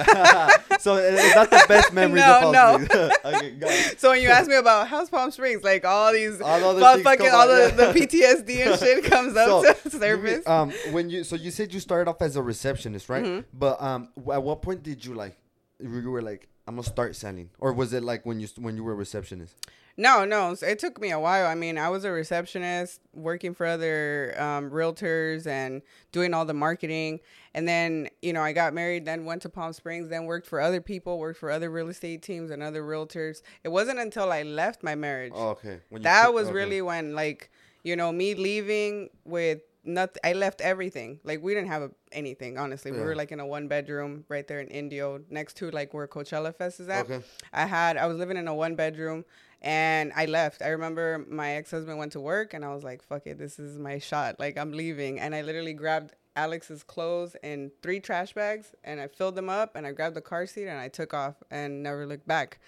So 0.80 0.96
it- 0.96 1.14
it's 1.14 1.34
not 1.36 1.48
the 1.50 1.64
best 1.68 1.92
memories 2.00 2.22
No, 2.24 2.34
of 2.34 2.42
Palm 2.42 2.52
no. 2.52 2.84
Springs. 2.84 3.12
okay. 3.24 3.94
So 3.98 4.10
when 4.10 4.20
you 4.20 4.28
ask 4.28 4.48
me 4.48 4.56
about 4.56 4.88
how's 4.88 5.08
Palm 5.08 5.30
Springs, 5.30 5.62
like 5.62 5.84
all 5.84 6.12
these, 6.12 6.40
All 6.40 6.74
the 6.74 7.00
fucking 7.04 7.30
all 7.30 7.46
the, 7.46 7.72
the 7.76 7.92
PTSD 7.98 8.66
and 8.66 8.78
shit 8.80 9.04
comes 9.04 9.36
up 9.36 9.46
So, 9.46 9.62
to 9.62 9.78
you 9.84 9.90
surface. 10.00 10.46
um, 10.46 10.72
when 10.90 11.08
you 11.08 11.22
so 11.24 11.36
you 11.36 11.50
said 11.52 11.72
you 11.72 11.78
started 11.80 12.10
off 12.10 12.20
as 12.20 12.34
a 12.36 12.42
receptionist, 12.42 13.08
right? 13.08 13.24
Mm-hmm. 13.24 13.46
But 13.52 13.80
um, 13.80 14.08
at 14.32 14.42
what 14.42 14.60
point 14.62 14.82
did 14.82 15.04
you 15.04 15.14
like? 15.14 15.36
you 15.80 16.10
were 16.10 16.22
like, 16.22 16.48
I'm 16.66 16.74
gonna 16.76 16.86
start 16.86 17.14
selling, 17.16 17.50
or 17.58 17.72
was 17.72 17.92
it 17.92 18.02
like 18.02 18.24
when 18.26 18.40
you 18.40 18.48
when 18.56 18.76
you 18.76 18.84
were 18.84 18.92
a 18.92 18.96
receptionist? 18.96 19.54
No, 19.96 20.24
no. 20.24 20.56
It 20.62 20.78
took 20.78 21.00
me 21.00 21.10
a 21.10 21.20
while. 21.20 21.46
I 21.46 21.54
mean, 21.54 21.76
I 21.76 21.88
was 21.88 22.04
a 22.04 22.10
receptionist 22.10 23.00
working 23.12 23.54
for 23.54 23.66
other 23.66 24.34
um, 24.38 24.70
realtors 24.70 25.46
and 25.46 25.82
doing 26.12 26.32
all 26.32 26.44
the 26.44 26.54
marketing. 26.54 27.20
And 27.54 27.68
then, 27.68 28.08
you 28.22 28.32
know, 28.32 28.42
I 28.42 28.52
got 28.52 28.72
married, 28.72 29.04
then 29.04 29.24
went 29.24 29.42
to 29.42 29.48
Palm 29.48 29.72
Springs, 29.72 30.08
then 30.08 30.24
worked 30.24 30.46
for 30.46 30.60
other 30.60 30.80
people, 30.80 31.18
worked 31.18 31.38
for 31.38 31.50
other 31.50 31.70
real 31.70 31.88
estate 31.88 32.22
teams 32.22 32.50
and 32.50 32.62
other 32.62 32.82
realtors. 32.82 33.42
It 33.64 33.68
wasn't 33.68 33.98
until 33.98 34.32
I 34.32 34.42
left 34.42 34.82
my 34.82 34.94
marriage. 34.94 35.32
Oh, 35.34 35.50
okay. 35.50 35.80
that 35.90 36.24
took, 36.26 36.34
was 36.34 36.46
okay. 36.46 36.54
really 36.54 36.82
when, 36.82 37.14
like, 37.14 37.50
you 37.84 37.96
know, 37.96 38.12
me 38.12 38.34
leaving 38.34 39.10
with 39.24 39.60
nothing. 39.84 40.20
I 40.24 40.32
left 40.32 40.60
everything. 40.62 41.20
Like, 41.24 41.42
we 41.42 41.52
didn't 41.52 41.68
have 41.68 41.82
a, 41.82 41.90
anything, 42.12 42.56
honestly. 42.56 42.92
Yeah. 42.92 42.98
We 42.98 43.04
were 43.04 43.16
like 43.16 43.32
in 43.32 43.40
a 43.40 43.46
one 43.46 43.68
bedroom 43.68 44.24
right 44.28 44.46
there 44.46 44.60
in 44.60 44.68
Indio, 44.68 45.20
next 45.28 45.58
to 45.58 45.70
like 45.70 45.92
where 45.92 46.06
Coachella 46.06 46.54
Fest 46.54 46.80
is 46.80 46.88
at. 46.88 47.04
Okay. 47.04 47.22
I 47.52 47.66
had, 47.66 47.98
I 47.98 48.06
was 48.06 48.16
living 48.16 48.38
in 48.38 48.48
a 48.48 48.54
one 48.54 48.76
bedroom 48.76 49.24
and 49.62 50.12
I 50.14 50.26
left. 50.26 50.60
I 50.60 50.68
remember 50.68 51.24
my 51.28 51.52
ex 51.52 51.70
husband 51.70 51.98
went 51.98 52.12
to 52.12 52.20
work, 52.20 52.52
and 52.52 52.64
I 52.64 52.74
was 52.74 52.84
like, 52.84 53.02
"Fuck 53.02 53.26
it, 53.26 53.38
this 53.38 53.58
is 53.58 53.78
my 53.78 53.98
shot. 53.98 54.38
Like 54.38 54.58
I'm 54.58 54.72
leaving." 54.72 55.20
And 55.20 55.34
I 55.34 55.42
literally 55.42 55.72
grabbed 55.72 56.14
Alex's 56.36 56.82
clothes 56.82 57.36
in 57.42 57.70
three 57.82 58.00
trash 58.00 58.32
bags, 58.32 58.74
and 58.84 59.00
I 59.00 59.06
filled 59.08 59.36
them 59.36 59.48
up, 59.48 59.76
and 59.76 59.86
I 59.86 59.92
grabbed 59.92 60.16
the 60.16 60.20
car 60.20 60.46
seat, 60.46 60.66
and 60.66 60.78
I 60.78 60.88
took 60.88 61.14
off, 61.14 61.36
and 61.50 61.82
never 61.82 62.06
looked 62.06 62.26
back. 62.26 62.58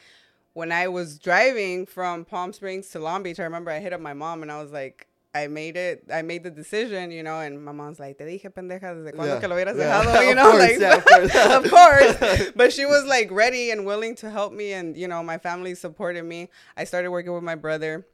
When 0.53 0.71
I 0.71 0.89
was 0.89 1.19
driving 1.19 1.85
from 1.85 2.25
Palm 2.25 2.53
Springs 2.53 2.89
to 2.91 3.01
Long 3.01 3.23
Beach, 3.25 3.41
I 3.41 3.45
remember 3.45 3.71
I 3.73 3.81
hit 3.81 3.93
up 3.93 4.01
my 4.01 4.15
mom, 4.15 4.43
and 4.43 4.53
I 4.53 4.63
was 4.63 4.71
like, 4.71 5.09
I 5.35 5.49
made 5.49 5.77
it. 5.77 6.05
I 6.13 6.23
made 6.23 6.45
the 6.45 6.51
decision, 6.51 7.11
you 7.11 7.25
know, 7.25 7.41
and 7.41 7.63
my 7.63 7.73
mom's 7.73 7.99
like, 7.99 8.19
"Te 8.19 8.25
dije 8.25 8.53
pendeja 8.55 8.95
desde 8.95 9.13
cuando 9.15 9.35
yeah. 9.35 9.41
que 9.41 9.49
lo 9.49 9.57
hubieras 9.57 9.77
yeah. 9.77 10.05
dejado," 10.05 10.27
you 10.29 10.35
know, 10.35 10.51
course, 10.53 10.61
like, 10.61 10.79
yeah, 10.79 10.97
of, 10.97 11.05
course. 11.05 11.35
of 11.57 11.71
course. 11.71 12.53
But 12.57 12.73
she 12.73 12.87
was 12.87 13.05
like 13.05 13.31
ready 13.33 13.71
and 13.73 13.85
willing 13.85 14.15
to 14.17 14.31
help 14.31 14.53
me, 14.53 14.73
and 14.73 14.97
you 14.97 15.09
know, 15.09 15.23
my 15.25 15.39
family 15.39 15.75
supported 15.75 16.25
me. 16.25 16.51
I 16.77 16.85
started 16.85 17.11
working 17.11 17.33
with 17.33 17.43
my 17.43 17.57
brother, 17.57 18.07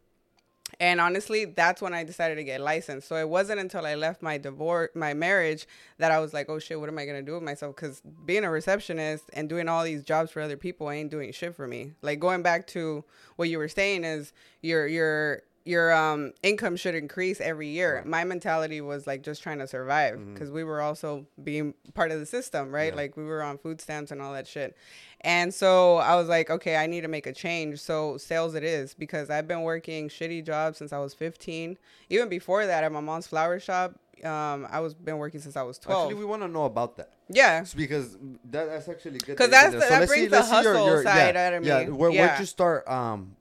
and 0.79 0.99
honestly, 0.99 1.45
that's 1.45 1.83
when 1.83 1.93
I 1.93 2.05
decided 2.05 2.37
to 2.37 2.45
get 2.45 2.63
licensed. 2.63 3.07
So 3.07 3.17
it 3.17 3.29
wasn't 3.29 3.61
until 3.61 3.85
I 3.85 3.97
left 3.97 4.23
my 4.23 4.39
divorce, 4.39 4.89
my 4.95 5.13
marriage, 5.13 5.67
that 5.99 6.11
I 6.13 6.21
was 6.21 6.33
like, 6.33 6.49
"Oh 6.49 6.59
shit, 6.59 6.81
what 6.81 6.89
am 6.89 6.99
I 6.99 7.05
gonna 7.05 7.21
do 7.21 7.35
with 7.35 7.43
myself?" 7.43 7.77
Because 7.77 8.01
being 8.25 8.45
a 8.45 8.51
receptionist 8.51 9.25
and 9.35 9.47
doing 9.47 9.69
all 9.69 9.85
these 9.85 10.05
jobs 10.05 10.31
for 10.31 10.41
other 10.41 10.57
people 10.57 10.91
ain't 10.91 11.11
doing 11.11 11.33
shit 11.33 11.55
for 11.55 11.67
me. 11.67 11.93
Like 12.01 12.19
going 12.19 12.41
back 12.41 12.67
to 12.69 13.05
what 13.37 13.51
you 13.51 13.59
were 13.59 13.69
saying 13.69 14.05
is, 14.05 14.33
you're 14.63 14.87
you're 14.87 15.43
your 15.65 15.93
um 15.93 16.33
income 16.43 16.77
should 16.77 16.95
increase 16.95 17.41
every 17.41 17.69
year. 17.69 17.97
Right. 17.97 18.07
My 18.07 18.25
mentality 18.25 18.81
was 18.81 19.07
like 19.07 19.23
just 19.23 19.43
trying 19.43 19.59
to 19.59 19.67
survive 19.67 20.19
because 20.33 20.49
mm-hmm. 20.49 20.57
we 20.57 20.65
were 20.65 20.81
also 20.81 21.27
being 21.43 21.75
part 21.95 22.11
of 22.11 22.19
the 22.19 22.27
system, 22.27 22.71
right? 22.71 22.93
Yeah. 22.93 22.97
Like 22.97 23.17
we 23.17 23.25
were 23.25 23.43
on 23.43 23.59
food 23.59 23.81
stamps 23.81 24.11
and 24.11 24.21
all 24.23 24.33
that 24.33 24.47
shit. 24.47 24.77
And 25.23 25.53
so 25.53 25.97
I 25.97 26.17
was 26.17 26.29
like, 26.29 26.49
okay, 26.49 26.77
I 26.77 26.87
need 26.87 27.03
to 27.03 27.09
make 27.09 27.27
a 27.27 27.33
change. 27.33 27.79
So 27.81 28.17
sales 28.17 28.55
it 28.55 28.65
is 28.65 28.95
because 28.95 29.29
I've 29.29 29.47
been 29.47 29.63
working 29.63 30.09
shitty 30.09 30.47
jobs 30.47 30.79
since 30.79 30.93
I 30.93 30.99
was 30.99 31.13
15. 31.13 31.77
Even 32.09 32.29
before 32.29 32.65
that 32.65 32.85
at 32.85 32.91
my 32.91 33.01
mom's 33.01 33.27
flower 33.27 33.61
shop, 33.61 33.97
um, 34.25 34.67
I 34.71 34.81
was 34.81 34.95
been 34.95 35.19
working 35.19 35.41
since 35.41 35.57
I 35.57 35.63
was 35.63 35.79
12. 35.79 36.05
Actually, 36.05 36.19
we 36.21 36.25
want 36.25 36.43
to 36.43 36.49
know 36.49 36.65
about 36.65 36.97
that. 36.97 37.11
Yeah. 37.29 37.61
It's 37.61 37.75
because 37.75 38.17
that, 38.51 38.69
that's 38.69 38.89
actually 38.89 39.19
good. 39.19 39.37
Because 39.37 39.51
that's 39.51 39.75
the, 39.75 39.81
so 39.83 39.89
that 39.89 40.09
brings 40.09 40.25
see, 40.25 40.29
the 40.29 40.43
hustle 40.43 40.75
your, 40.75 40.87
your, 40.87 41.03
side 41.03 41.35
yeah, 41.35 41.47
out 41.47 41.55
of 41.55 41.63
me. 41.63 41.69
Yeah. 41.69 41.89
Where, 41.89 42.11
yeah. 42.11 42.27
Where'd 42.27 42.41
you 42.41 42.47
start? 42.47 42.89
Um. 42.89 43.37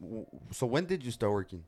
So 0.51 0.67
when 0.67 0.85
did 0.85 1.03
you 1.03 1.11
start 1.11 1.31
working? 1.31 1.63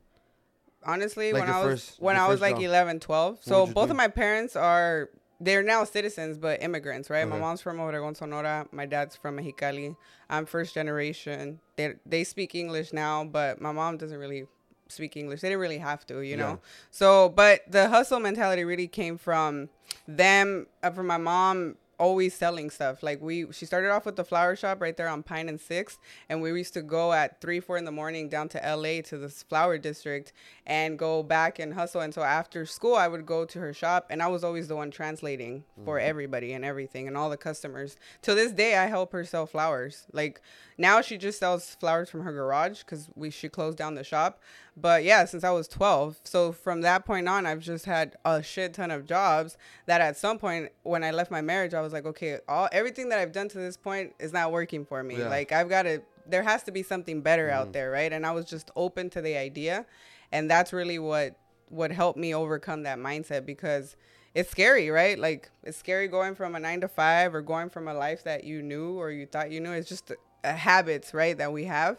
Honestly 0.84 1.32
like 1.32 1.42
when 1.42 1.50
I 1.50 1.64
was 1.64 1.84
first, 1.86 2.00
when 2.00 2.16
I 2.16 2.28
was 2.28 2.40
like 2.40 2.56
job. 2.56 2.64
11, 2.64 3.00
12. 3.00 3.38
So 3.42 3.66
both 3.66 3.90
of 3.90 3.96
my 3.96 4.08
parents 4.08 4.56
are 4.56 5.10
they're 5.40 5.62
now 5.62 5.84
citizens 5.84 6.38
but 6.38 6.62
immigrants, 6.62 7.10
right? 7.10 7.22
Okay. 7.22 7.30
My 7.30 7.38
mom's 7.38 7.60
from 7.60 7.78
Obregón, 7.78 8.16
Sonora. 8.16 8.66
My 8.72 8.86
dad's 8.86 9.16
from 9.16 9.38
Mexicali. 9.38 9.96
I'm 10.30 10.46
first 10.46 10.74
generation. 10.74 11.60
They 11.76 11.94
they 12.06 12.24
speak 12.24 12.54
English 12.54 12.92
now, 12.92 13.24
but 13.24 13.60
my 13.60 13.72
mom 13.72 13.96
doesn't 13.96 14.18
really 14.18 14.46
speak 14.88 15.16
English. 15.16 15.40
They 15.40 15.48
didn't 15.48 15.60
really 15.60 15.78
have 15.78 16.06
to, 16.06 16.20
you 16.20 16.36
know. 16.36 16.50
Yeah. 16.50 16.56
So, 16.90 17.28
but 17.30 17.62
the 17.68 17.88
hustle 17.88 18.20
mentality 18.20 18.64
really 18.64 18.88
came 18.88 19.18
from 19.18 19.68
them, 20.06 20.66
uh, 20.82 20.90
from 20.90 21.06
my 21.06 21.16
mom 21.16 21.76
always 22.02 22.34
selling 22.34 22.68
stuff. 22.68 23.00
Like 23.00 23.22
we, 23.22 23.52
she 23.52 23.64
started 23.64 23.90
off 23.90 24.04
with 24.04 24.16
the 24.16 24.24
flower 24.24 24.56
shop 24.56 24.80
right 24.80 24.96
there 24.96 25.08
on 25.08 25.22
Pine 25.22 25.48
and 25.48 25.60
Sixth, 25.60 26.00
and 26.28 26.42
we 26.42 26.50
used 26.50 26.74
to 26.74 26.82
go 26.82 27.12
at 27.12 27.40
three, 27.40 27.60
four 27.60 27.76
in 27.76 27.84
the 27.84 27.92
morning 27.92 28.28
down 28.28 28.48
to 28.50 28.64
L.A. 28.64 29.02
to 29.02 29.16
this 29.16 29.44
flower 29.44 29.78
district 29.78 30.32
and 30.66 30.98
go 30.98 31.22
back 31.22 31.60
and 31.60 31.74
hustle. 31.74 32.00
And 32.00 32.12
so 32.12 32.22
after 32.22 32.66
school, 32.66 32.96
I 32.96 33.06
would 33.06 33.24
go 33.24 33.44
to 33.44 33.58
her 33.60 33.72
shop, 33.72 34.08
and 34.10 34.20
I 34.20 34.26
was 34.26 34.42
always 34.42 34.66
the 34.66 34.74
one 34.74 34.90
translating 34.90 35.60
mm-hmm. 35.60 35.84
for 35.84 36.00
everybody 36.00 36.52
and 36.52 36.64
everything 36.64 37.06
and 37.06 37.16
all 37.16 37.30
the 37.30 37.36
customers. 37.36 37.96
To 38.22 38.34
this 38.34 38.50
day, 38.50 38.76
I 38.76 38.86
help 38.86 39.12
her 39.12 39.24
sell 39.24 39.46
flowers. 39.46 40.04
Like 40.12 40.40
now, 40.76 41.02
she 41.02 41.16
just 41.16 41.38
sells 41.38 41.76
flowers 41.76 42.10
from 42.10 42.22
her 42.22 42.32
garage 42.32 42.80
because 42.80 43.08
we 43.14 43.30
she 43.30 43.48
closed 43.48 43.78
down 43.78 43.94
the 43.94 44.02
shop. 44.02 44.40
But 44.76 45.04
yeah, 45.04 45.26
since 45.26 45.44
I 45.44 45.50
was 45.50 45.68
12. 45.68 46.20
So 46.24 46.52
from 46.52 46.80
that 46.80 47.04
point 47.04 47.28
on, 47.28 47.44
I've 47.44 47.60
just 47.60 47.84
had 47.84 48.16
a 48.24 48.42
shit 48.42 48.72
ton 48.72 48.90
of 48.90 49.04
jobs 49.04 49.58
that 49.86 50.00
at 50.00 50.16
some 50.16 50.38
point 50.38 50.70
when 50.82 51.04
I 51.04 51.10
left 51.10 51.30
my 51.30 51.42
marriage, 51.42 51.74
I 51.74 51.82
was 51.82 51.92
like, 51.92 52.06
okay, 52.06 52.38
all 52.48 52.68
everything 52.72 53.10
that 53.10 53.18
I've 53.18 53.32
done 53.32 53.48
to 53.50 53.58
this 53.58 53.76
point 53.76 54.14
is 54.18 54.32
not 54.32 54.50
working 54.50 54.86
for 54.86 55.02
me. 55.02 55.18
Yeah. 55.18 55.28
Like 55.28 55.52
I've 55.52 55.68
got 55.68 55.82
to 55.82 56.02
there 56.26 56.42
has 56.42 56.62
to 56.62 56.72
be 56.72 56.82
something 56.82 57.20
better 57.20 57.48
mm. 57.48 57.52
out 57.52 57.72
there, 57.72 57.90
right? 57.90 58.12
And 58.12 58.24
I 58.24 58.32
was 58.32 58.46
just 58.46 58.70
open 58.76 59.10
to 59.10 59.20
the 59.20 59.36
idea. 59.36 59.86
And 60.30 60.50
that's 60.50 60.72
really 60.72 60.98
what 60.98 61.36
what 61.68 61.90
helped 61.90 62.18
me 62.18 62.34
overcome 62.34 62.82
that 62.84 62.98
mindset 62.98 63.44
because 63.44 63.96
it's 64.34 64.50
scary, 64.50 64.88
right? 64.88 65.18
Like 65.18 65.50
it's 65.62 65.76
scary 65.76 66.08
going 66.08 66.34
from 66.34 66.54
a 66.54 66.60
9 66.60 66.82
to 66.82 66.88
5 66.88 67.34
or 67.34 67.42
going 67.42 67.68
from 67.68 67.88
a 67.88 67.94
life 67.94 68.24
that 68.24 68.44
you 68.44 68.62
knew 68.62 68.98
or 68.98 69.10
you 69.10 69.26
thought 69.26 69.50
you 69.50 69.60
knew. 69.60 69.72
It's 69.72 69.88
just 69.88 70.12
a 70.44 70.52
habits, 70.52 71.14
right, 71.14 71.36
that 71.38 71.52
we 71.52 71.64
have 71.64 71.98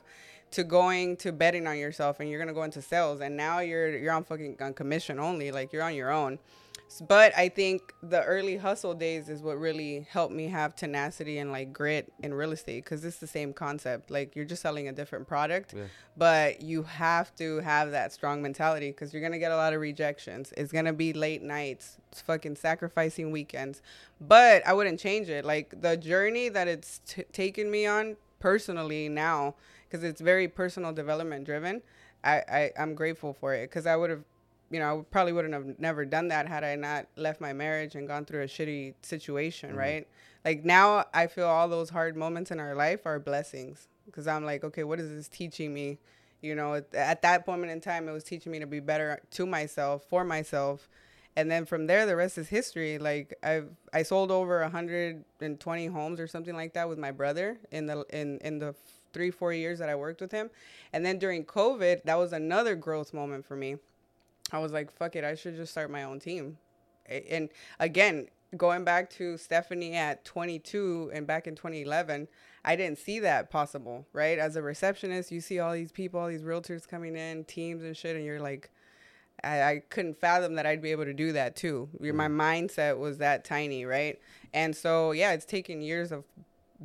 to 0.53 0.63
going 0.63 1.17
to 1.17 1.31
betting 1.31 1.65
on 1.65 1.77
yourself 1.77 2.19
and 2.19 2.29
you're 2.29 2.39
gonna 2.39 2.53
go 2.53 2.63
into 2.63 2.81
sales 2.81 3.21
and 3.21 3.35
now 3.35 3.59
you're 3.59 3.97
you're 3.97 4.13
on 4.13 4.23
fucking 4.23 4.55
on 4.61 4.73
commission 4.73 5.19
only 5.19 5.51
like 5.51 5.73
you're 5.73 5.83
on 5.83 5.95
your 5.95 6.11
own. 6.11 6.39
But 7.07 7.35
i 7.35 7.49
think 7.49 7.91
the 8.03 8.23
early 8.23 8.55
hustle 8.55 8.93
days 8.93 9.27
is 9.27 9.41
what 9.41 9.57
really 9.57 10.05
helped 10.11 10.33
me 10.33 10.47
have 10.49 10.75
tenacity 10.75 11.39
and 11.39 11.51
like 11.51 11.73
grit 11.73 12.13
in 12.21 12.35
real 12.35 12.51
estate 12.51 12.83
because 12.83 13.03
it's 13.03 13.17
the 13.17 13.25
same 13.25 13.51
concept 13.51 14.11
like 14.11 14.35
you're 14.35 14.45
just 14.45 14.61
selling 14.61 14.87
a 14.87 14.91
different 14.91 15.27
product 15.27 15.73
yeah. 15.75 15.85
but 16.17 16.61
you 16.61 16.83
have 16.83 17.33
to 17.37 17.57
have 17.61 17.89
that 17.89 18.13
strong 18.13 18.43
mentality 18.43 18.91
because 18.91 19.11
you're 19.11 19.23
gonna 19.23 19.39
get 19.39 19.51
a 19.51 19.55
lot 19.55 19.73
of 19.73 19.81
rejections. 19.81 20.53
It's 20.55 20.71
gonna 20.71 20.93
be 20.93 21.13
late 21.13 21.41
nights 21.41 21.97
it's 22.11 22.21
fucking 22.21 22.57
sacrificing 22.57 23.31
weekends 23.31 23.81
but 24.21 24.61
i 24.67 24.73
wouldn't 24.73 24.99
change 24.99 25.29
it. 25.29 25.45
Like 25.45 25.81
the 25.81 25.97
journey 25.97 26.49
that 26.49 26.67
it's 26.67 27.01
t- 27.07 27.23
taken 27.31 27.71
me 27.71 27.87
on 27.87 28.17
personally 28.39 29.09
now 29.09 29.55
because 29.93 30.03
it's 30.03 30.21
very 30.21 30.47
personal 30.47 30.91
development 30.91 31.45
driven. 31.45 31.79
I, 32.23 32.41
I 32.49 32.71
I'm 32.79 32.95
grateful 32.95 33.31
for 33.31 33.53
it 33.53 33.69
because 33.69 33.85
I 33.85 33.95
would 33.95 34.09
have, 34.09 34.23
you 34.71 34.79
know, 34.79 34.99
I 34.99 35.03
probably 35.11 35.33
wouldn't 35.33 35.53
have 35.53 35.79
never 35.79 36.03
done 36.03 36.29
that 36.29 36.47
had 36.47 36.63
I 36.63 36.75
not 36.75 37.05
left 37.15 37.39
my 37.39 37.53
marriage 37.53 37.93
and 37.93 38.07
gone 38.07 38.25
through 38.25 38.41
a 38.41 38.47
shitty 38.47 38.95
situation, 39.03 39.69
mm-hmm. 39.69 39.77
right? 39.77 40.07
Like 40.43 40.65
now 40.65 41.05
I 41.13 41.27
feel 41.27 41.45
all 41.45 41.69
those 41.69 41.91
hard 41.91 42.17
moments 42.17 42.49
in 42.49 42.59
our 42.59 42.73
life 42.73 43.01
are 43.05 43.19
blessings 43.19 43.87
because 44.07 44.27
I'm 44.27 44.45
like, 44.45 44.63
okay, 44.63 44.83
what 44.83 44.99
is 44.99 45.09
this 45.11 45.27
teaching 45.27 45.71
me? 45.73 45.99
You 46.41 46.55
know, 46.55 46.81
at 46.93 47.21
that 47.21 47.47
moment 47.47 47.71
in 47.71 47.79
time, 47.79 48.09
it 48.09 48.11
was 48.11 48.23
teaching 48.23 48.51
me 48.51 48.59
to 48.59 48.67
be 48.67 48.79
better 48.79 49.21
to 49.31 49.45
myself, 49.45 50.03
for 50.09 50.25
myself, 50.25 50.89
and 51.35 51.49
then 51.49 51.65
from 51.65 51.87
there 51.87 52.05
the 52.05 52.15
rest 52.15 52.37
is 52.37 52.47
history 52.47 52.99
like 52.99 53.33
i've 53.41 53.69
i 53.91 54.03
sold 54.03 54.29
over 54.29 54.61
120 54.61 55.85
homes 55.87 56.19
or 56.19 56.27
something 56.27 56.55
like 56.55 56.73
that 56.73 56.87
with 56.87 56.99
my 56.99 57.09
brother 57.09 57.57
in 57.71 57.87
the 57.87 58.05
in 58.11 58.37
in 58.43 58.59
the 58.59 58.75
three, 59.13 59.31
four 59.31 59.53
years 59.53 59.79
that 59.79 59.89
I 59.89 59.95
worked 59.95 60.21
with 60.21 60.31
him. 60.31 60.49
And 60.91 61.05
then 61.05 61.19
during 61.19 61.45
COVID, 61.45 62.03
that 62.03 62.17
was 62.17 62.33
another 62.33 62.75
growth 62.75 63.13
moment 63.13 63.45
for 63.45 63.55
me. 63.55 63.77
I 64.51 64.59
was 64.59 64.71
like, 64.71 64.91
fuck 64.91 65.15
it, 65.15 65.23
I 65.23 65.35
should 65.35 65.55
just 65.55 65.71
start 65.71 65.89
my 65.89 66.03
own 66.03 66.19
team. 66.19 66.57
And 67.07 67.49
again, 67.79 68.27
going 68.55 68.83
back 68.83 69.09
to 69.11 69.37
Stephanie 69.37 69.95
at 69.95 70.23
22 70.25 71.11
and 71.13 71.25
back 71.25 71.47
in 71.47 71.55
2011, 71.55 72.27
I 72.65 72.75
didn't 72.75 72.97
see 72.97 73.19
that 73.19 73.49
possible, 73.49 74.05
right? 74.13 74.37
As 74.37 74.55
a 74.55 74.61
receptionist, 74.61 75.31
you 75.31 75.41
see 75.41 75.59
all 75.59 75.73
these 75.73 75.91
people, 75.91 76.19
all 76.19 76.27
these 76.27 76.43
realtors 76.43 76.87
coming 76.87 77.15
in, 77.15 77.43
teams 77.45 77.83
and 77.83 77.95
shit, 77.95 78.15
and 78.15 78.23
you're 78.23 78.39
like, 78.39 78.69
I, 79.43 79.63
I 79.63 79.83
couldn't 79.89 80.19
fathom 80.19 80.55
that 80.55 80.65
I'd 80.65 80.81
be 80.81 80.91
able 80.91 81.05
to 81.05 81.13
do 81.13 81.33
that 81.33 81.55
too. 81.55 81.89
My 81.99 82.27
mm. 82.27 82.69
mindset 82.69 82.97
was 82.97 83.17
that 83.17 83.43
tiny, 83.43 83.85
right? 83.85 84.19
And 84.53 84.75
so, 84.75 85.11
yeah, 85.11 85.33
it's 85.33 85.45
taken 85.45 85.81
years 85.81 86.11
of 86.11 86.23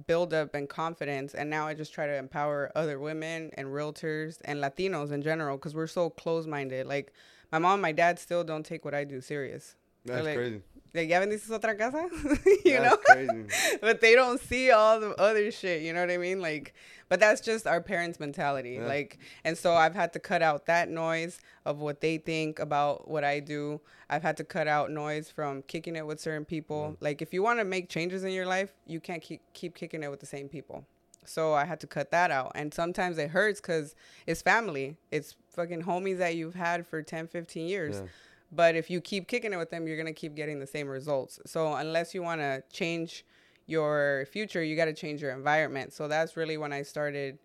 build 0.07 0.33
up 0.35 0.55
and 0.55 0.69
confidence 0.69 1.35
and 1.35 1.49
now 1.49 1.67
i 1.67 1.75
just 1.75 1.93
try 1.93 2.07
to 2.07 2.17
empower 2.17 2.71
other 2.75 2.99
women 2.99 3.51
and 3.55 3.69
realtors 3.69 4.39
and 4.45 4.61
latinos 4.61 5.13
in 5.13 5.23
general 5.23 5.57
because 5.57 5.75
we're 5.75 5.87
so 5.87 6.11
close-minded 6.11 6.87
like 6.87 7.13
my 7.51 7.59
mom 7.59 7.75
and 7.75 7.83
my 7.83 7.93
dad 7.93 8.19
still 8.19 8.45
don't 8.45 8.65
take 8.65 8.85
what 8.85 8.95
i 8.95 9.05
do 9.05 9.21
serious. 9.21 9.75
That's 10.05 10.25
like, 10.25 10.37
crazy 10.37 10.63
like, 10.95 11.09
ya 11.09 11.21
vendiste 11.21 11.51
otra 11.51 11.77
casa? 11.77 12.09
you 12.65 12.81
know? 12.81 12.97
But 13.81 14.01
they 14.01 14.15
don't 14.15 14.41
see 14.41 14.71
all 14.71 15.01
the 15.01 15.15
other 15.21 15.51
shit, 15.51 15.83
you 15.83 15.93
know 15.93 16.01
what 16.01 16.11
I 16.11 16.17
mean? 16.17 16.41
Like, 16.41 16.75
but 17.09 17.21
that's 17.21 17.41
just 17.41 17.67
our 17.67 17.81
parents' 17.81 18.21
mentality. 18.21 18.73
Yeah. 18.75 18.87
Like, 18.87 19.19
and 19.45 19.57
so 19.57 19.75
I've 19.75 19.95
had 19.95 20.13
to 20.13 20.19
cut 20.19 20.43
out 20.43 20.67
that 20.67 20.89
noise 20.89 21.41
of 21.65 21.79
what 21.79 22.01
they 22.01 22.19
think 22.19 22.59
about 22.59 23.09
what 23.09 23.25
I 23.25 23.41
do. 23.41 23.81
I've 24.11 24.23
had 24.23 24.37
to 24.39 24.45
cut 24.45 24.69
out 24.69 24.91
noise 24.91 25.31
from 25.31 25.63
kicking 25.63 25.97
it 25.97 26.07
with 26.07 26.21
certain 26.21 26.45
people. 26.45 26.93
Mm. 26.93 26.97
Like, 27.01 27.23
if 27.23 27.33
you 27.33 27.43
want 27.43 27.61
to 27.61 27.65
make 27.65 27.89
changes 27.89 28.25
in 28.25 28.33
your 28.33 28.47
life, 28.47 28.73
you 28.87 29.01
can't 29.01 29.23
keep 29.23 29.41
keep 29.55 29.75
kicking 29.75 30.03
it 30.03 30.11
with 30.11 30.21
the 30.21 30.27
same 30.27 30.49
people. 30.49 30.85
So 31.25 31.53
I 31.53 31.65
had 31.65 31.81
to 31.81 31.87
cut 31.87 32.11
that 32.11 32.31
out. 32.31 32.53
And 32.55 32.73
sometimes 32.73 33.19
it 33.19 33.31
hurts 33.31 33.61
because 33.61 33.95
it's 34.27 34.43
family. 34.43 34.97
It's 35.11 35.37
fucking 35.51 35.83
homies 35.83 36.19
that 36.19 36.37
you've 36.37 36.55
had 36.55 36.87
for 36.87 37.03
10, 37.03 37.29
15 37.29 37.69
years. 37.69 37.97
Yeah. 37.97 38.09
But 38.51 38.75
if 38.77 38.89
you 38.89 39.01
keep 39.01 39.29
kicking 39.29 39.53
it 39.53 39.57
with 39.57 39.71
them, 39.71 39.87
you're 39.87 39.97
going 39.97 40.07
to 40.07 40.13
keep 40.13 40.35
getting 40.35 40.59
the 40.59 40.67
same 40.67 40.89
results. 40.89 41.39
So 41.45 41.75
unless 41.75 42.15
you 42.15 42.23
want 42.23 42.41
to 42.41 42.63
change 42.73 43.25
your 43.67 44.27
future, 44.33 44.63
you 44.63 44.75
got 44.75 44.87
to 44.87 44.95
change 44.95 45.21
your 45.21 45.33
environment. 45.33 45.93
So 45.93 46.09
that's 46.09 46.37
really 46.37 46.57
when 46.57 46.73
I 46.73 46.83
started 46.83 47.39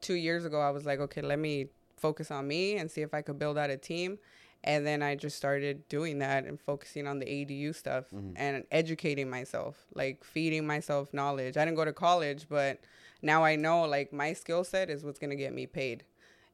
two 0.00 0.14
years 0.14 0.44
ago. 0.44 0.60
I 0.60 0.70
was 0.70 0.84
like, 0.84 0.98
okay, 1.00 1.22
let 1.22 1.38
me 1.38 1.68
focus 1.96 2.30
on 2.30 2.48
me 2.48 2.76
and 2.76 2.90
see 2.90 3.02
if 3.02 3.14
I 3.14 3.22
could 3.22 3.38
build 3.38 3.56
out 3.58 3.70
a 3.70 3.76
team. 3.76 4.18
And 4.64 4.84
then 4.84 5.02
I 5.02 5.14
just 5.14 5.36
started 5.36 5.88
doing 5.88 6.18
that 6.18 6.44
and 6.44 6.60
focusing 6.60 7.06
on 7.06 7.20
the 7.20 7.26
ADU 7.26 7.72
stuff 7.74 8.06
mm-hmm. 8.12 8.32
and 8.34 8.64
educating 8.72 9.30
myself, 9.30 9.86
like 9.94 10.24
feeding 10.24 10.66
myself 10.66 11.14
knowledge. 11.14 11.56
I 11.56 11.64
didn't 11.64 11.76
go 11.76 11.84
to 11.84 11.92
college, 11.92 12.46
but 12.48 12.80
now 13.22 13.44
I 13.44 13.54
know 13.54 13.82
like 13.82 14.12
my 14.12 14.32
skill 14.32 14.64
set 14.64 14.90
is 14.90 15.04
what's 15.04 15.20
going 15.20 15.30
to 15.30 15.36
get 15.36 15.54
me 15.54 15.66
paid 15.66 16.02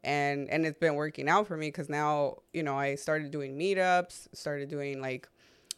and 0.04 0.48
and 0.50 0.64
it's 0.66 0.78
been 0.78 0.94
working 0.94 1.28
out 1.28 1.46
for 1.46 1.56
me 1.56 1.68
because 1.68 1.88
now 1.88 2.38
you 2.52 2.62
know 2.62 2.78
I 2.78 2.94
started 2.94 3.30
doing 3.30 3.58
meetups, 3.58 4.28
started 4.34 4.68
doing 4.68 5.00
like 5.00 5.28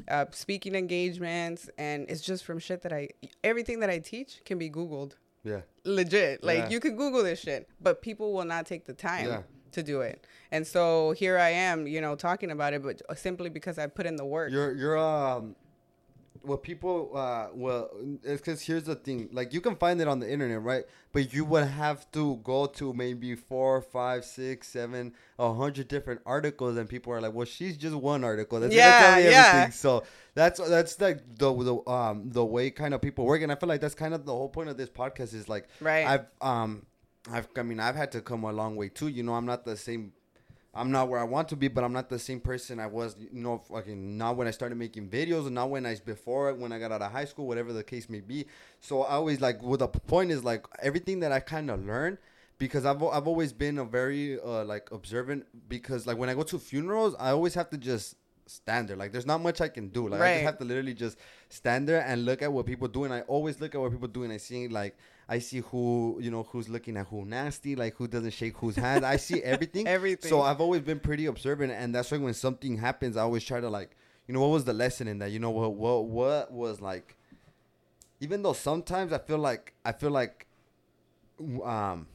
uh, 0.08 0.26
speaking 0.30 0.74
engagements, 0.74 1.70
and 1.78 2.08
it's 2.10 2.20
just 2.20 2.44
from 2.44 2.58
shit 2.58 2.82
that 2.82 2.92
I 2.92 3.08
everything 3.42 3.80
that 3.80 3.90
I 3.90 3.98
teach 3.98 4.42
can 4.44 4.58
be 4.58 4.68
Googled, 4.70 5.12
Yeah. 5.44 5.60
legit. 5.84 6.44
Like 6.44 6.58
Yeah. 6.58 6.68
you 6.70 6.80
could 6.80 6.96
Google 6.96 7.22
this 7.22 7.40
shit, 7.40 7.68
but 7.80 8.02
people 8.02 8.32
will 8.32 8.44
not 8.44 8.66
take 8.66 8.84
the 8.84 8.94
time. 8.94 9.26
Yeah. 9.28 9.42
To 9.72 9.82
do 9.82 10.00
it, 10.00 10.24
and 10.52 10.66
so 10.66 11.10
here 11.10 11.36
I 11.36 11.50
am, 11.50 11.86
you 11.86 12.00
know, 12.00 12.14
talking 12.14 12.50
about 12.50 12.72
it, 12.72 12.82
but 12.82 13.02
simply 13.18 13.50
because 13.50 13.76
I 13.78 13.86
put 13.88 14.06
in 14.06 14.16
the 14.16 14.24
work. 14.24 14.50
You're 14.50 14.72
you're 14.72 14.96
um 14.96 15.54
what 16.46 16.62
people 16.62 17.10
uh 17.16 17.48
well 17.52 17.90
it's 18.22 18.40
because 18.40 18.60
here's 18.62 18.84
the 18.84 18.94
thing 18.94 19.28
like 19.32 19.52
you 19.52 19.60
can 19.60 19.74
find 19.76 20.00
it 20.00 20.08
on 20.08 20.20
the 20.20 20.30
internet 20.30 20.62
right 20.62 20.84
but 21.12 21.32
you 21.34 21.44
would 21.44 21.66
have 21.66 22.10
to 22.12 22.36
go 22.44 22.66
to 22.66 22.92
maybe 22.92 23.34
four 23.34 23.80
five 23.80 24.24
six 24.24 24.68
seven 24.68 25.12
a 25.38 25.52
hundred 25.52 25.88
different 25.88 26.20
articles 26.24 26.76
and 26.76 26.88
people 26.88 27.12
are 27.12 27.20
like 27.20 27.32
well 27.34 27.44
she's 27.46 27.76
just 27.76 27.94
one 27.94 28.22
article 28.24 28.60
that's 28.60 28.74
Yeah, 28.74 28.84
gonna 28.84 28.98
tell 28.98 29.16
me 29.16 29.24
yeah. 29.30 29.50
everything 29.50 29.72
so 29.72 30.04
that's 30.34 30.60
that's 30.68 31.00
like 31.00 31.18
the 31.38 31.52
the 31.52 31.90
um 31.90 32.30
the 32.30 32.44
way 32.44 32.70
kind 32.70 32.94
of 32.94 33.02
people 33.02 33.24
work 33.26 33.42
and 33.42 33.50
i 33.50 33.54
feel 33.54 33.68
like 33.68 33.80
that's 33.80 33.94
kind 33.94 34.14
of 34.14 34.24
the 34.24 34.32
whole 34.32 34.48
point 34.48 34.68
of 34.68 34.76
this 34.76 34.88
podcast 34.90 35.34
is 35.34 35.48
like 35.48 35.68
Right. 35.80 36.06
i've 36.06 36.26
um 36.40 36.86
i've 37.32 37.48
i 37.56 37.62
mean 37.62 37.80
i've 37.80 37.96
had 37.96 38.12
to 38.12 38.20
come 38.20 38.44
a 38.44 38.52
long 38.52 38.76
way 38.76 38.88
too 38.88 39.08
you 39.08 39.22
know 39.22 39.34
i'm 39.34 39.46
not 39.46 39.64
the 39.64 39.76
same 39.76 40.12
I'm 40.76 40.90
not 40.90 41.08
where 41.08 41.18
I 41.18 41.24
want 41.24 41.48
to 41.48 41.56
be, 41.56 41.68
but 41.68 41.82
I'm 41.84 41.92
not 41.92 42.08
the 42.08 42.18
same 42.18 42.40
person 42.40 42.78
I 42.78 42.86
was, 42.86 43.16
you 43.18 43.40
know, 43.40 43.58
fucking 43.58 44.18
not 44.18 44.36
when 44.36 44.46
I 44.46 44.50
started 44.50 44.76
making 44.76 45.08
videos 45.08 45.46
and 45.46 45.54
not 45.54 45.70
when 45.70 45.86
I 45.86 45.96
before 45.96 46.52
when 46.54 46.72
I 46.72 46.78
got 46.78 46.92
out 46.92 47.02
of 47.02 47.10
high 47.10 47.24
school, 47.24 47.46
whatever 47.46 47.72
the 47.72 47.82
case 47.82 48.08
may 48.08 48.20
be. 48.20 48.46
So 48.80 49.02
I 49.02 49.12
always 49.12 49.40
like, 49.40 49.62
well, 49.62 49.78
the 49.78 49.88
point 49.88 50.30
is 50.30 50.44
like 50.44 50.66
everything 50.82 51.20
that 51.20 51.32
I 51.32 51.40
kind 51.40 51.70
of 51.70 51.84
learned 51.84 52.18
because 52.58 52.84
I've 52.84 53.02
I've 53.02 53.26
always 53.26 53.52
been 53.52 53.78
a 53.78 53.84
very 53.84 54.38
uh, 54.40 54.64
like 54.64 54.90
observant 54.92 55.46
because 55.68 56.06
like 56.06 56.18
when 56.18 56.28
I 56.28 56.34
go 56.34 56.42
to 56.44 56.58
funerals, 56.58 57.14
I 57.18 57.30
always 57.30 57.54
have 57.54 57.70
to 57.70 57.78
just 57.78 58.16
stand 58.46 58.88
there. 58.88 58.96
Like 58.96 59.12
there's 59.12 59.26
not 59.26 59.40
much 59.40 59.60
I 59.60 59.68
can 59.68 59.88
do. 59.88 60.08
Like 60.08 60.20
I 60.20 60.34
just 60.34 60.44
have 60.44 60.58
to 60.58 60.64
literally 60.64 60.94
just 60.94 61.18
stand 61.48 61.88
there 61.88 62.02
and 62.06 62.24
look 62.24 62.42
at 62.42 62.52
what 62.52 62.66
people 62.66 62.88
do, 62.88 63.04
and 63.04 63.12
I 63.14 63.22
always 63.22 63.60
look 63.60 63.74
at 63.74 63.80
what 63.80 63.92
people 63.92 64.08
do, 64.08 64.24
and 64.24 64.32
I 64.32 64.38
see 64.38 64.68
like. 64.68 64.96
I 65.28 65.40
see 65.40 65.58
who 65.58 66.18
you 66.20 66.30
know 66.30 66.44
who's 66.44 66.68
looking 66.68 66.96
at 66.96 67.06
who 67.08 67.24
nasty, 67.24 67.74
like 67.74 67.96
who 67.96 68.06
doesn't 68.06 68.30
shake 68.30 68.56
whose 68.58 68.76
hand. 68.76 69.04
I 69.04 69.16
see 69.16 69.42
everything. 69.42 69.86
Everything. 69.86 70.28
So 70.28 70.40
I've 70.42 70.60
always 70.60 70.82
been 70.82 71.00
pretty 71.00 71.26
observant, 71.26 71.72
and 71.72 71.94
that's 71.94 72.10
why 72.10 72.18
when 72.18 72.34
something 72.34 72.76
happens, 72.76 73.16
I 73.16 73.22
always 73.22 73.42
try 73.42 73.60
to 73.60 73.68
like, 73.68 73.96
you 74.28 74.34
know, 74.34 74.40
what 74.40 74.50
was 74.50 74.64
the 74.64 74.72
lesson 74.72 75.08
in 75.08 75.18
that? 75.18 75.32
You 75.32 75.40
know, 75.40 75.50
what 75.50 75.74
what 75.74 76.04
what 76.04 76.52
was 76.52 76.80
like. 76.80 77.16
Even 78.20 78.42
though 78.42 78.52
sometimes 78.52 79.12
I 79.12 79.18
feel 79.18 79.38
like 79.38 79.74
I 79.84 79.92
feel 79.92 80.10
like, 80.10 80.46
um. 81.64 82.06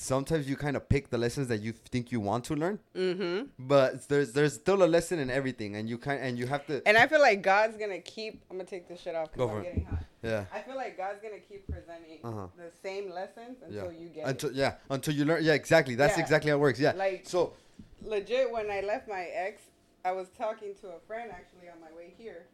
Sometimes 0.00 0.48
you 0.48 0.54
kind 0.54 0.76
of 0.76 0.88
pick 0.88 1.10
the 1.10 1.18
lessons 1.18 1.48
that 1.48 1.60
you 1.60 1.72
think 1.72 2.12
you 2.12 2.20
want 2.20 2.44
to 2.44 2.54
learn, 2.54 2.78
mm-hmm. 2.94 3.46
but 3.58 4.06
there's 4.06 4.32
there's 4.32 4.54
still 4.54 4.84
a 4.84 4.86
lesson 4.86 5.18
in 5.18 5.28
everything, 5.28 5.74
and 5.74 5.90
you 5.90 5.98
kind 5.98 6.22
and 6.22 6.38
you 6.38 6.46
have 6.46 6.64
to. 6.68 6.86
And 6.86 6.96
I 6.96 7.08
feel 7.08 7.20
like 7.20 7.42
God's 7.42 7.76
gonna 7.76 7.98
keep. 7.98 8.44
I'm 8.48 8.58
gonna 8.58 8.70
take 8.70 8.88
this 8.88 9.00
shit 9.00 9.16
off 9.16 9.32
because 9.32 9.50
I'm 9.50 9.56
it. 9.56 9.62
getting 9.64 9.84
hot. 9.86 10.04
Yeah. 10.22 10.44
I 10.52 10.60
feel 10.60 10.74
like 10.76 10.96
God's 10.96 11.20
gonna 11.22 11.38
keep 11.38 11.66
presenting 11.70 12.18
Uh-huh. 12.24 12.48
the 12.56 12.70
same 12.82 13.10
lessons 13.10 13.58
Yeah. 13.68 13.82
until 13.84 13.92
you 13.92 14.08
get 14.08 14.26
Until 14.26 14.50
it. 14.50 14.56
yeah, 14.56 14.74
until 14.90 15.14
you 15.14 15.24
learn. 15.24 15.44
Yeah, 15.44 15.52
exactly. 15.54 15.94
That's 15.94 16.16
Yeah. 16.16 16.22
exactly 16.24 16.50
how 16.50 16.56
it 16.56 16.60
works. 16.60 16.80
Yeah. 16.80 16.92
Like- 16.92 17.26
so 17.26 17.54
Legit, 18.02 18.50
when 18.50 18.70
I 18.70 18.80
left 18.80 19.08
my 19.08 19.24
ex, 19.26 19.62
I 20.04 20.12
was 20.12 20.28
talking 20.36 20.74
to 20.82 20.88
a 20.90 21.00
friend 21.06 21.30
actually 21.32 21.68
on 21.68 21.80
my 21.80 21.92
way 21.96 22.12
here. 22.16 22.46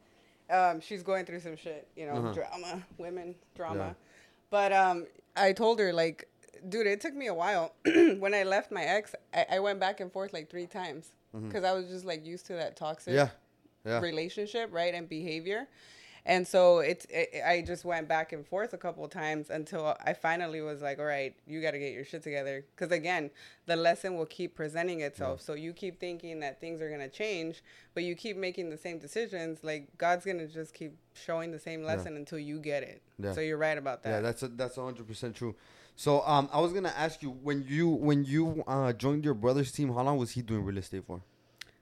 Um, 0.50 0.80
she's 0.80 1.02
going 1.02 1.24
through 1.26 1.40
some 1.40 1.56
shit, 1.56 1.86
you 1.96 2.06
know, 2.06 2.14
Uh-huh. 2.16 2.32
drama, 2.32 2.86
women 2.98 3.34
drama. 3.54 3.78
Yeah. 3.78 3.94
But 4.50 4.72
um, 4.72 5.06
I 5.36 5.52
told 5.52 5.78
her 5.80 5.92
like, 5.92 6.28
dude, 6.68 6.86
it 6.86 7.00
took 7.00 7.14
me 7.14 7.26
a 7.28 7.34
while. 7.34 7.74
when 8.18 8.34
I 8.34 8.42
left 8.42 8.70
my 8.70 8.84
ex, 8.84 9.14
I, 9.32 9.46
I 9.52 9.58
went 9.60 9.80
back 9.80 10.00
and 10.00 10.12
forth 10.12 10.32
like 10.32 10.50
three 10.50 10.66
times 10.66 11.12
because 11.32 11.64
I 11.64 11.72
was 11.72 11.88
just 11.88 12.04
like 12.04 12.24
used 12.24 12.46
to 12.46 12.52
that 12.54 12.76
toxic 12.76 13.14
Mm-hmm. 13.14 13.28
yeah, 13.88 13.92
yeah. 13.92 14.00
relationship, 14.00 14.70
right, 14.72 14.94
and 14.94 15.08
behavior. 15.08 15.66
And 16.26 16.48
so 16.48 16.78
it's 16.78 17.06
it, 17.10 17.42
I 17.46 17.60
just 17.60 17.84
went 17.84 18.08
back 18.08 18.32
and 18.32 18.46
forth 18.46 18.72
a 18.72 18.78
couple 18.78 19.04
of 19.04 19.10
times 19.10 19.50
until 19.50 19.94
I 20.04 20.14
finally 20.14 20.62
was 20.62 20.80
like, 20.80 20.98
all 20.98 21.04
right, 21.04 21.34
you 21.46 21.60
got 21.60 21.72
to 21.72 21.78
get 21.78 21.92
your 21.92 22.04
shit 22.04 22.22
together. 22.22 22.64
Because 22.74 22.92
again, 22.92 23.30
the 23.66 23.76
lesson 23.76 24.16
will 24.16 24.24
keep 24.26 24.54
presenting 24.54 25.00
itself. 25.02 25.42
So 25.42 25.52
you 25.52 25.74
keep 25.74 26.00
thinking 26.00 26.40
that 26.40 26.60
things 26.60 26.80
are 26.80 26.90
gonna 26.90 27.08
change, 27.08 27.62
but 27.92 28.04
you 28.04 28.14
keep 28.14 28.36
making 28.36 28.70
the 28.70 28.78
same 28.78 28.98
decisions. 28.98 29.62
Like 29.62 29.88
God's 29.98 30.24
gonna 30.24 30.46
just 30.46 30.72
keep 30.72 30.96
showing 31.12 31.50
the 31.52 31.58
same 31.58 31.84
lesson 31.84 32.16
until 32.16 32.38
you 32.38 32.58
get 32.58 32.82
it. 32.82 33.02
Yeah. 33.18 33.34
So 33.34 33.40
you're 33.40 33.58
right 33.58 33.76
about 33.76 34.02
that. 34.04 34.10
Yeah, 34.10 34.20
that's 34.20 34.42
a, 34.42 34.48
that's 34.48 34.76
hundred 34.76 35.06
percent 35.06 35.36
true. 35.36 35.54
So 35.96 36.22
um, 36.26 36.48
I 36.52 36.60
was 36.60 36.72
gonna 36.72 36.94
ask 36.96 37.22
you 37.22 37.30
when 37.30 37.64
you 37.68 37.88
when 37.88 38.24
you 38.24 38.64
uh 38.66 38.94
joined 38.94 39.24
your 39.24 39.34
brother's 39.34 39.72
team, 39.72 39.92
how 39.92 40.02
long 40.02 40.16
was 40.16 40.30
he 40.32 40.42
doing 40.42 40.64
real 40.64 40.78
estate 40.78 41.04
for? 41.06 41.20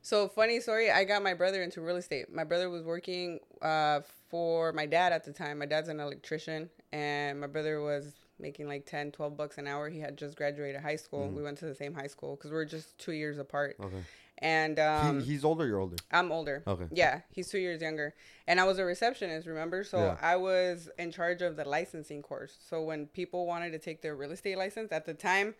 So 0.04 0.26
funny 0.28 0.58
story, 0.60 0.90
I 0.90 1.04
got 1.04 1.22
my 1.22 1.32
brother 1.32 1.62
into 1.62 1.80
real 1.80 1.96
estate. 1.96 2.32
My 2.32 2.42
brother 2.42 2.68
was 2.68 2.82
working 2.82 3.38
uh, 3.62 4.00
for 4.28 4.72
my 4.72 4.84
dad 4.84 5.12
at 5.12 5.24
the 5.24 5.32
time. 5.32 5.60
My 5.60 5.66
dad's 5.66 5.88
an 5.88 6.00
electrician 6.00 6.68
and 6.92 7.40
my 7.40 7.46
brother 7.46 7.80
was 7.80 8.12
making 8.40 8.66
like 8.66 8.84
10, 8.84 9.12
12 9.12 9.36
bucks 9.36 9.58
an 9.58 9.68
hour. 9.68 9.88
He 9.88 10.00
had 10.00 10.18
just 10.18 10.36
graduated 10.36 10.80
high 10.80 10.96
school. 10.96 11.28
We 11.28 11.40
went 11.40 11.58
to 11.58 11.66
the 11.66 11.74
same 11.74 11.94
high 11.94 12.08
school 12.08 12.36
cuz 12.36 12.50
we 12.50 12.56
are 12.56 12.64
just 12.64 12.98
2 12.98 13.12
years 13.12 13.38
apart. 13.38 13.76
Okay. 13.78 14.02
And 14.38 14.80
um 14.80 15.20
he, 15.20 15.26
he's 15.26 15.44
older. 15.44 15.64
You're 15.68 15.78
older. 15.78 15.96
I'm 16.10 16.32
older. 16.32 16.64
Okay. 16.66 16.88
Yeah, 16.90 17.20
he's 17.30 17.48
2 17.48 17.58
years 17.60 17.80
younger. 17.80 18.12
And 18.48 18.58
I 18.58 18.64
was 18.64 18.80
a 18.80 18.84
receptionist, 18.84 19.46
remember? 19.46 19.84
So 19.84 19.98
Yeah. 19.98 20.16
I 20.20 20.34
was 20.34 20.90
in 20.98 21.12
charge 21.12 21.42
of 21.42 21.54
the 21.54 21.64
licensing 21.64 22.22
course. 22.22 22.58
So 22.68 22.82
when 22.82 23.06
people 23.06 23.46
wanted 23.46 23.70
to 23.70 23.78
take 23.78 24.02
their 24.02 24.16
real 24.16 24.32
estate 24.32 24.58
license 24.58 24.90
at 24.90 25.06
the 25.06 25.14
time, 25.14 25.54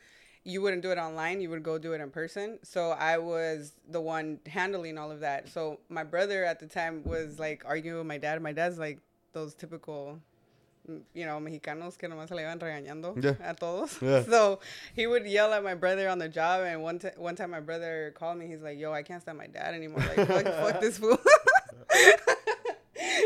you 0.45 0.61
wouldn't 0.61 0.83
do 0.83 0.91
it 0.91 0.99
online 0.99 1.41
you 1.41 1.49
would 1.51 1.63
go 1.63 1.79
do 1.79 1.93
it 1.93 2.01
in 2.01 2.11
person. 2.11 2.59
So 2.65 2.91
i 2.91 3.17
was 3.19 3.73
the 3.89 4.01
one 4.01 4.41
handling 4.47 4.99
all 4.99 5.11
of 5.11 5.21
that. 5.21 5.49
So 5.49 5.79
my 5.89 6.03
brother 6.05 6.45
at 6.45 6.59
the 6.61 6.67
time 6.67 7.03
was 7.05 7.39
like 7.39 7.63
arguing 7.65 7.99
with 7.99 8.07
my 8.07 8.19
dad? 8.19 8.43
My 8.43 8.53
dad's 8.53 8.79
like 8.79 8.99
those 9.33 9.55
typical 9.55 10.19
you 11.15 11.25
know 11.25 11.39
mexicanos 11.39 11.97
que 11.97 12.09
nomás 12.09 12.29
se 12.29 12.35
le 12.35 12.43
iban 12.43 12.59
regañando 12.59 13.15
Yeah. 13.23 13.51
a 13.51 13.55
todos. 13.55 14.03
Yeah. 14.03 14.23
so 14.29 14.59
he 14.97 15.07
would 15.07 15.25
yell 15.27 15.53
at 15.53 15.63
my 15.63 15.75
brother 15.75 16.09
on 16.09 16.19
the 16.19 16.29
job 16.29 16.65
and 16.65 16.83
one, 16.83 16.99
t- 16.99 17.09
one 17.17 17.37
time 17.37 17.53
my 17.53 17.61
brother 17.61 18.13
called 18.17 18.37
me. 18.37 18.49
He's 18.49 18.63
like 18.63 18.79
yo 18.81 18.93
i 18.93 19.03
can't 19.05 19.23
stand 19.23 19.39
my 19.39 19.47
dad 19.47 19.75
anymore. 19.75 20.01
Like 20.01 20.27
fuck, 20.27 20.45
fuck 20.45 20.81
this 20.81 20.99
fool 20.99 21.19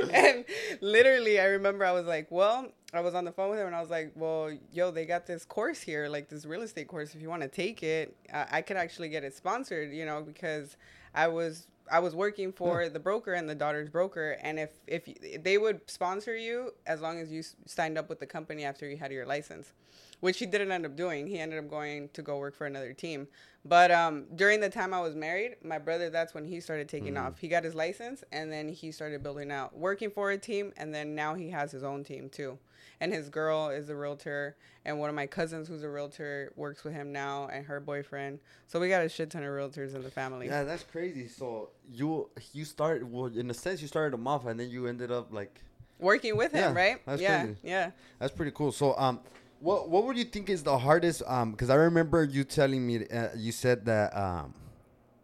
and 0.13 0.45
literally, 0.81 1.41
I 1.41 1.45
remember 1.47 1.85
I 1.85 1.93
was 1.93 2.07
like, 2.07 2.29
well, 2.31 2.69
I 2.93 3.01
was 3.01 3.15
on 3.15 3.25
the 3.25 3.33
phone 3.33 3.51
with 3.51 3.59
him 3.59 3.67
and 3.67 3.77
I 3.77 3.81
was 3.81 3.91
like, 3.91 4.13
well, 4.15 4.51
yo, 4.73 4.91
they 4.91 5.07
got 5.07 5.27
this 5.27 5.45
course 5.45 5.81
here, 5.81 6.09
like 6.09 6.29
this 6.29 6.47
real 6.47 6.63
estate 6.63 6.89
course. 6.89 7.15
If 7.15 7.23
you 7.23 7.29
want 7.29 7.43
to 7.43 7.49
take 7.49 7.83
it, 7.83 8.17
I, 8.33 8.47
I 8.53 8.63
could 8.63 8.77
actually 8.77 9.09
get 9.09 9.25
it 9.25 9.35
sponsored, 9.35 9.93
you 9.93 10.07
know, 10.07 10.23
because 10.23 10.77
I 11.15 11.29
was 11.29 11.67
I 11.91 12.01
was 12.01 12.15
working 12.15 12.53
for 12.53 12.85
hmm. 12.85 12.93
the 12.93 12.99
broker 12.99 13.35
and 13.35 13.49
the 13.49 13.55
daughter's 13.55 13.89
broker, 13.89 14.37
and 14.43 14.59
if 14.59 14.71
if 14.87 15.43
they 15.43 15.59
would 15.59 15.89
sponsor 15.89 16.37
you 16.37 16.73
as 16.87 17.01
long 17.01 17.19
as 17.19 17.31
you 17.31 17.41
s- 17.41 17.57
signed 17.67 17.97
up 17.97 18.09
with 18.09 18.19
the 18.19 18.27
company 18.27 18.65
after 18.65 18.89
you 18.89 18.97
had 18.97 19.13
your 19.13 19.27
license, 19.27 19.73
which 20.21 20.39
he 20.39 20.47
didn't 20.47 20.73
end 20.73 20.87
up 20.87 20.97
doing. 20.97 21.27
He 21.27 21.39
ended 21.39 21.59
up 21.59 21.69
going 21.69 22.09
to 22.15 22.23
go 22.23 22.39
work 22.39 22.55
for 22.55 22.67
another 22.67 22.93
team. 22.93 23.29
But 23.65 23.91
um, 23.91 24.27
during 24.37 24.61
the 24.61 24.71
time 24.71 24.95
I 24.95 25.01
was 25.01 25.17
married, 25.17 25.57
my 25.65 25.79
brother, 25.79 26.09
that's 26.09 26.35
when 26.35 26.45
he 26.45 26.61
started 26.61 26.89
taking 26.89 27.17
off. 27.17 27.39
He 27.39 27.49
got 27.49 27.65
his 27.65 27.75
license 27.75 28.23
and 28.31 28.51
then 28.53 28.69
he 28.69 28.93
started 28.93 29.23
building 29.25 29.51
out, 29.51 29.77
working 29.77 30.09
for 30.11 30.31
a 30.31 30.39
team, 30.39 30.73
and 30.77 30.95
then 30.95 31.15
now 31.17 31.35
he 31.35 31.51
has 31.51 31.73
his 31.73 31.83
own 31.83 32.05
team 32.05 32.29
too. 32.29 32.59
And 33.01 33.13
his 33.13 33.29
girl 33.29 33.69
is 33.69 33.91
a 33.91 33.97
realtor, 33.97 34.57
and 34.87 34.99
one 34.99 35.11
of 35.11 35.15
my 35.17 35.27
cousins 35.27 35.69
who's 35.69 35.83
a 35.83 35.89
realtor 35.89 36.53
works 36.57 36.83
with 36.83 36.95
him 36.95 37.13
now, 37.13 37.47
and 37.53 37.67
her 37.67 37.79
boyfriend. 37.79 38.39
So 38.69 38.81
we 38.81 38.89
got 38.89 39.05
a 39.05 39.09
shit 39.09 39.29
ton 39.31 39.43
of 39.43 39.51
realtors 39.51 39.95
in 39.95 40.03
the 40.03 40.11
family. 40.11 40.47
Yeah, 40.47 40.63
that's 40.65 40.83
crazy. 40.85 41.29
So 41.29 41.71
you 41.93 42.31
you 42.55 42.65
started 42.65 43.11
well 43.13 43.27
in 43.27 43.51
a 43.51 43.55
sense 43.55 43.83
you 43.83 43.89
started 43.89 44.15
him 44.15 44.27
off 44.27 44.47
and 44.47 44.59
then 44.59 44.71
you 44.71 44.87
ended 44.87 45.11
up 45.11 45.31
like 45.33 45.61
Working 45.99 46.37
with 46.37 46.53
him, 46.53 46.75
Yeah, 46.75 46.81
right? 46.83 47.21
yeah, 47.21 47.43
crazy. 47.45 47.57
yeah. 47.63 47.91
That's 48.19 48.33
pretty 48.33 48.53
cool. 48.53 48.71
So, 48.73 48.97
um, 48.99 49.21
what 49.61 49.89
what 49.89 50.05
would 50.05 50.17
you 50.19 50.25
think 50.25 50.49
is 50.51 50.63
the 50.63 50.79
hardest? 50.79 51.23
Um, 51.27 51.53
because 51.53 51.71
I 51.71 51.75
remember 51.77 52.25
you 52.25 52.45
telling 52.45 52.87
me, 52.87 53.07
uh, 53.09 53.29
you 53.37 53.53
said 53.53 53.85
that 53.87 54.17
um, 54.17 54.55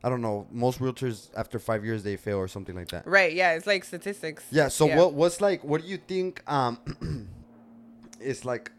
I 0.02 0.08
don't 0.08 0.22
know, 0.22 0.46
most 0.50 0.78
realtors 0.80 1.28
after 1.36 1.58
five 1.58 1.84
years 1.84 2.02
they 2.02 2.16
fail 2.16 2.38
or 2.38 2.48
something 2.48 2.74
like 2.74 2.88
that. 2.88 3.06
Right, 3.06 3.32
yeah. 3.34 3.52
It's 3.52 3.66
like 3.66 3.84
statistics. 3.84 4.44
Yeah. 4.50 4.68
So 4.68 4.86
Yeah. 4.86 4.96
what 4.96 5.14
what's 5.14 5.40
like? 5.40 5.62
What 5.64 5.82
do 5.82 5.86
you 5.88 5.98
think? 5.98 6.42
Um, 6.50 6.78
it's 8.20 8.44
like 8.44 8.72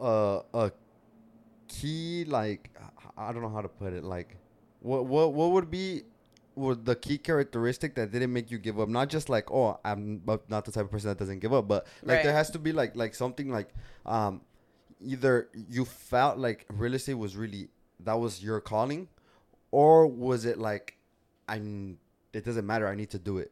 a 0.00 0.40
a 0.54 0.72
key 1.68 2.24
like 2.26 2.70
I 3.16 3.32
don't 3.32 3.42
know 3.42 3.48
how 3.50 3.60
to 3.62 3.68
put 3.68 3.92
it 3.92 4.02
like 4.04 4.36
what 4.80 5.06
what 5.06 5.32
what 5.34 5.50
would 5.52 5.70
be 5.70 6.02
would 6.56 6.84
the 6.84 6.96
key 6.96 7.16
characteristic 7.16 7.94
that 7.94 8.10
didn't 8.10 8.32
make 8.32 8.50
you 8.50 8.58
give 8.58 8.80
up 8.80 8.88
not 8.88 9.08
just 9.08 9.28
like 9.28 9.50
oh 9.52 9.78
i'm 9.84 10.20
not 10.26 10.64
the 10.64 10.72
type 10.72 10.84
of 10.84 10.90
person 10.90 11.08
that 11.08 11.16
doesn't 11.18 11.38
give 11.38 11.52
up 11.52 11.68
but 11.68 11.86
like 12.02 12.16
Right. 12.16 12.22
there 12.24 12.32
has 12.32 12.50
to 12.50 12.58
be 12.58 12.72
like 12.72 12.96
like 12.96 13.14
something 13.14 13.50
like 13.50 13.68
um 14.04 14.40
either 15.02 15.48
you 15.68 15.84
felt 15.84 16.38
like 16.38 16.66
real 16.72 16.94
estate 16.94 17.14
was 17.14 17.36
really 17.36 17.68
that 18.00 18.14
was 18.14 18.42
your 18.42 18.60
calling 18.60 19.08
or 19.70 20.06
was 20.06 20.44
it 20.44 20.58
like 20.58 20.96
i'm 21.48 21.98
it 22.32 22.44
doesn't 22.44 22.66
matter 22.66 22.86
i 22.88 22.94
need 22.94 23.10
to 23.10 23.18
do 23.18 23.38
it 23.38 23.50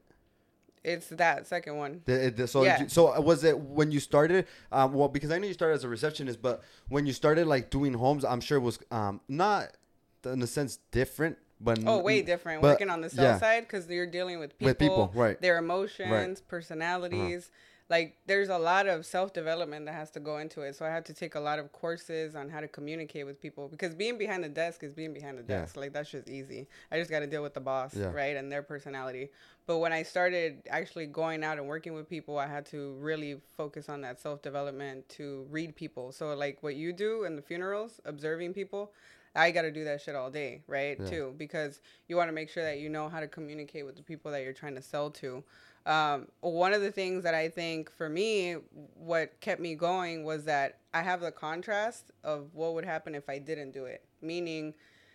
It's 0.84 1.08
that 1.08 1.46
second 1.46 1.76
one. 1.76 2.02
the, 2.06 2.32
the, 2.34 2.46
so 2.46 2.62
Yeah. 2.64 2.82
you- 2.82 2.88
so 2.88 3.18
was 3.20 3.42
it 3.44 3.58
when 3.58 3.90
you 3.90 4.00
started? 4.00 4.46
Um, 4.72 4.94
well, 4.94 5.08
because 5.08 5.30
I 5.32 5.38
know 5.38 5.46
you 5.48 5.52
started 5.52 5.74
as 5.74 5.84
a 5.84 5.88
receptionist, 5.88 6.40
but 6.40 6.62
when 6.88 7.04
you 7.04 7.12
started 7.12 7.46
like 7.46 7.68
doing 7.68 7.92
homes, 7.94 8.24
I'm 8.24 8.40
sure 8.40 8.56
it 8.58 8.62
was 8.70 8.78
um 8.90 9.20
not 9.28 9.76
in 10.24 10.40
a 10.40 10.46
sense 10.46 10.78
different, 10.92 11.36
but 11.60 11.78
Oh, 11.84 11.98
way 12.00 12.22
different. 12.22 12.62
but- 12.62 12.70
Working 12.70 12.90
on 12.90 13.00
the 13.02 13.10
sell 13.10 13.24
yeah. 13.24 13.38
side 13.38 13.62
because 13.66 13.88
you're 13.90 14.06
dealing 14.18 14.38
with 14.38 14.50
people, 14.56 14.66
With 14.70 14.78
people, 14.78 15.10
right. 15.14 15.30
Uh-huh. 15.36 15.42
Their 15.46 15.58
emotions, 15.58 16.40
personalities. 16.40 17.50
Like 17.90 18.18
there's 18.26 18.50
a 18.50 18.58
lot 18.58 18.86
of 18.86 19.06
self 19.06 19.32
development 19.32 19.86
that 19.86 19.94
has 19.94 20.10
to 20.10 20.20
go 20.20 20.38
into 20.38 20.60
it. 20.62 20.76
So 20.76 20.84
I 20.84 20.90
had 20.90 21.06
to 21.06 21.14
take 21.14 21.34
a 21.36 21.40
lot 21.40 21.58
of 21.58 21.72
courses 21.72 22.34
on 22.34 22.50
how 22.50 22.60
to 22.60 22.68
communicate 22.68 23.24
with 23.24 23.40
people 23.40 23.68
because 23.68 23.94
being 23.94 24.18
behind 24.18 24.44
the 24.44 24.48
desk 24.50 24.82
is 24.82 24.92
being 24.92 25.14
behind 25.14 25.38
the 25.38 25.42
Yeah. 25.42 25.60
desk. 25.60 25.76
Like 25.76 25.92
that's 25.94 26.10
just 26.10 26.28
easy. 26.28 26.68
I 26.92 26.98
just 26.98 27.10
got 27.10 27.20
to 27.20 27.26
deal 27.26 27.42
with 27.42 27.54
the 27.54 27.60
boss, 27.60 27.94
Yeah. 27.94 28.12
right, 28.12 28.36
and 28.36 28.52
their 28.52 28.62
personality. 28.62 29.30
But 29.66 29.78
when 29.78 29.92
I 29.92 30.02
started 30.02 30.62
actually 30.68 31.06
going 31.06 31.42
out 31.42 31.56
and 31.58 31.66
working 31.66 31.94
with 31.94 32.08
people, 32.08 32.38
I 32.38 32.46
had 32.46 32.66
to 32.66 32.92
really 32.96 33.40
focus 33.56 33.88
on 33.88 34.02
that 34.02 34.20
self 34.20 34.42
development 34.42 35.08
to 35.10 35.46
read 35.50 35.74
people. 35.74 36.12
So 36.12 36.34
like 36.34 36.62
what 36.62 36.74
you 36.76 36.92
do 36.92 37.24
in 37.24 37.36
the 37.36 37.42
funerals, 37.42 38.00
observing 38.04 38.52
people, 38.52 38.92
I 39.34 39.50
got 39.50 39.62
to 39.62 39.70
do 39.70 39.84
that 39.84 40.00
shit 40.02 40.14
all 40.14 40.30
day, 40.30 40.62
right? 40.66 40.98
Yeah. 41.00 41.08
Too, 41.10 41.34
because 41.38 41.80
you 42.08 42.16
want 42.16 42.28
to 42.28 42.32
make 42.32 42.48
sure 42.50 42.64
that 42.64 42.78
you 42.80 42.88
know 42.88 43.08
how 43.08 43.20
to 43.20 43.28
communicate 43.28 43.86
with 43.86 43.96
the 43.96 44.02
people 44.02 44.30
that 44.32 44.42
you're 44.42 44.52
trying 44.54 44.74
to 44.74 44.82
sell 44.82 45.10
to. 45.12 45.44
Um, 45.88 46.28
one 46.40 46.74
of 46.74 46.82
the 46.82 46.92
things 46.92 47.24
that 47.24 47.34
I 47.34 47.48
think 47.48 47.90
for 47.90 48.10
me, 48.10 48.56
what 48.94 49.40
kept 49.40 49.58
me 49.60 49.74
going 49.74 50.22
was 50.22 50.44
that 50.44 50.80
I 50.92 51.00
have 51.02 51.20
the 51.22 51.32
contrast 51.32 52.12
of 52.22 52.54
what 52.54 52.74
would 52.74 52.84
happen 52.84 53.14
if 53.14 53.28
I 53.28 53.38
didn't 53.38 53.70
do 53.72 53.86
it. 53.86 54.04
Meaning, 54.20 54.74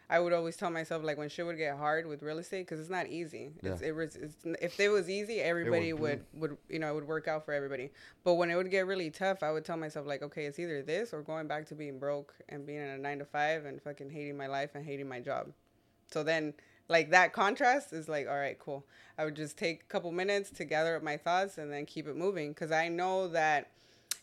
I 0.09 0.19
would 0.19 0.33
always 0.33 0.57
tell 0.57 0.71
myself 0.71 1.03
like 1.03 1.17
when 1.17 1.29
shit 1.29 1.45
would 1.45 1.57
get 1.57 1.77
hard 1.77 2.07
with 2.07 2.23
real 2.23 2.39
estate 2.39 2.65
because 2.65 2.79
it's 2.79 2.89
not 2.89 3.07
easy. 3.07 3.51
It's, 3.61 3.81
Yeah. 3.81 3.87
it 3.87 3.91
was, 3.93 4.15
it's, 4.15 4.35
if 4.61 4.79
it 4.79 4.89
was 4.89 5.09
easy, 5.09 5.41
everybody 5.41 5.93
would, 5.93 6.25
would 6.33 6.57
you 6.69 6.79
know 6.79 6.89
it 6.91 6.95
would 6.95 7.07
work 7.07 7.27
out 7.27 7.45
for 7.45 7.53
everybody. 7.53 7.91
But 8.23 8.33
when 8.33 8.49
it 8.49 8.55
would 8.55 8.71
get 8.71 8.87
really 8.87 9.11
tough, 9.11 9.43
I 9.43 9.51
would 9.51 9.65
tell 9.65 9.77
myself 9.77 10.07
like, 10.07 10.23
okay, 10.23 10.45
it's 10.45 10.57
either 10.59 10.81
this 10.81 11.13
or 11.13 11.21
going 11.21 11.47
back 11.47 11.67
to 11.67 11.75
being 11.75 11.99
broke 11.99 12.33
and 12.49 12.65
being 12.65 12.79
in 12.81 12.89
a 12.89 12.97
nine 12.97 13.19
to 13.19 13.25
five 13.25 13.65
and 13.65 13.79
fucking 13.81 14.09
hating 14.09 14.37
my 14.37 14.47
life 14.47 14.71
and 14.73 14.83
hating 14.83 15.07
my 15.07 15.19
job. 15.19 15.51
So 16.11 16.23
then, 16.23 16.53
like 16.89 17.11
that 17.11 17.33
contrast 17.33 17.93
is 17.93 18.07
like, 18.09 18.27
all 18.27 18.37
right, 18.37 18.57
cool. 18.59 18.85
I 19.17 19.25
would 19.25 19.35
just 19.35 19.57
take 19.57 19.81
a 19.83 19.85
couple 19.85 20.11
minutes 20.11 20.49
to 20.51 20.65
gather 20.65 20.95
up 20.95 21.03
my 21.03 21.17
thoughts 21.17 21.57
and 21.57 21.71
then 21.71 21.85
keep 21.85 22.07
it 22.07 22.15
moving 22.15 22.49
because 22.51 22.71
I 22.71 22.89
know 22.89 23.27
that 23.29 23.69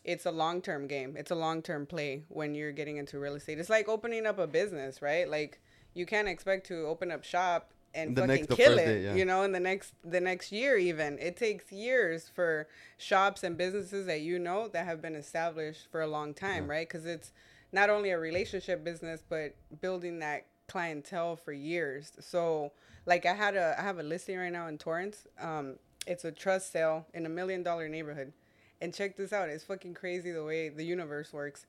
it's 0.05 0.27
a 0.27 0.31
long 0.31 0.61
term 0.63 0.87
game. 0.87 1.15
It's 1.19 1.31
a 1.31 1.35
long 1.35 1.63
term 1.63 1.87
play 1.87 2.25
when 2.29 2.55
you're 2.55 2.73
getting 2.73 2.97
into 2.97 3.19
real 3.19 3.35
estate. 3.35 3.59
It's 3.59 3.71
like 3.71 3.89
opening 3.89 4.27
up 4.27 4.39
a 4.39 4.47
business, 4.47 5.01
right? 5.03 5.29
Like 5.29 5.61
you 5.95 6.07
can't 6.07 6.29
expect 6.29 6.67
to 6.69 6.87
open 6.87 7.11
up 7.11 7.25
shop 7.25 7.71
and 7.95 8.15
The 8.17 8.23
fucking 8.23 8.35
next- 8.47 8.57
kill 8.57 8.79
it. 8.79 8.85
day, 8.87 9.03
yeah. 9.05 9.15
You 9.15 9.25
know, 9.25 9.43
in 9.43 9.53
the 9.53 9.61
next 9.61 9.95
the 10.05 10.21
next 10.21 10.53
year 10.53 10.77
even. 10.77 11.19
It 11.19 11.37
takes 11.37 11.71
years 11.73 12.31
for 12.35 12.69
shops 12.99 13.43
and 13.43 13.57
businesses 13.57 14.07
that 14.07 14.21
you 14.21 14.39
know 14.39 14.69
that 14.69 14.85
have 14.87 15.01
been 15.03 15.15
established 15.17 15.89
for 15.91 16.01
a 16.01 16.07
long 16.07 16.33
time, 16.35 16.69
right? 16.69 16.89
Because 16.89 17.05
it's 17.07 17.33
not 17.73 17.91
only 17.91 18.11
a 18.11 18.19
relationship 18.19 18.85
business, 18.85 19.23
but 19.29 19.55
building 19.81 20.19
that 20.21 20.47
clientele 20.71 21.35
for 21.35 21.53
years. 21.53 22.13
So 22.21 22.73
like 23.05 23.27
I 23.27 23.35
had 23.35 23.57
a 23.57 23.75
I 23.79 23.83
have 23.83 23.99
a 23.99 24.03
listing 24.03 24.39
right 24.39 24.53
now 24.53 24.69
in 24.69 24.79
Torrance. 24.79 25.27
Um, 25.41 25.77
it's 26.07 26.25
a 26.25 26.31
trust 26.31 26.73
sale 26.73 27.07
in 27.13 27.27
a 27.27 27.29
million 27.29 27.63
dollar 27.63 27.89
neighborhood. 27.89 28.33
And 28.81 28.95
check 28.95 29.17
this 29.17 29.33
out, 29.33 29.49
it's 29.49 29.65
fucking 29.65 29.95
crazy 29.95 30.31
the 30.31 30.45
way 30.45 30.69
the 30.71 30.85
universe 30.85 31.33
works. 31.33 31.67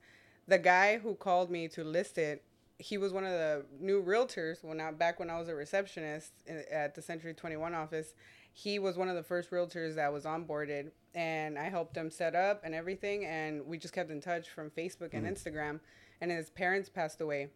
The 0.48 0.58
guy 0.58 0.98
who 0.98 1.14
called 1.14 1.50
me 1.50 1.68
to 1.68 1.84
list 1.84 2.16
it, 2.16 2.42
he 2.78 2.96
was 2.96 3.12
one 3.12 3.24
of 3.24 3.32
the 3.32 3.66
new 3.78 4.02
realtors 4.02 4.64
when 4.64 4.80
I 4.80 4.92
back 4.92 5.18
when 5.18 5.28
I 5.28 5.38
was 5.38 5.48
a 5.48 5.54
receptionist 5.54 6.32
at 6.70 6.94
the 6.94 7.02
Century 7.02 7.34
21 7.34 7.74
office. 7.74 8.14
He 8.54 8.78
was 8.78 8.96
one 8.96 9.08
of 9.08 9.16
the 9.16 9.22
first 9.22 9.50
realtors 9.50 9.96
that 9.96 10.12
was 10.12 10.24
onboarded 10.24 10.90
and 11.14 11.58
I 11.58 11.70
helped 11.70 11.96
him 11.96 12.10
set 12.10 12.34
up 12.34 12.62
and 12.64 12.74
everything 12.74 13.24
and 13.24 13.66
we 13.66 13.78
just 13.78 13.94
kept 13.94 14.10
in 14.10 14.20
touch 14.20 14.48
from 14.48 14.70
Facebook 14.70 15.10
and 15.12 15.26
Instagram 15.26 15.80
and 16.20 16.30
his 16.30 16.50
parents 16.50 16.88
passed 16.88 17.20
away 17.20 17.48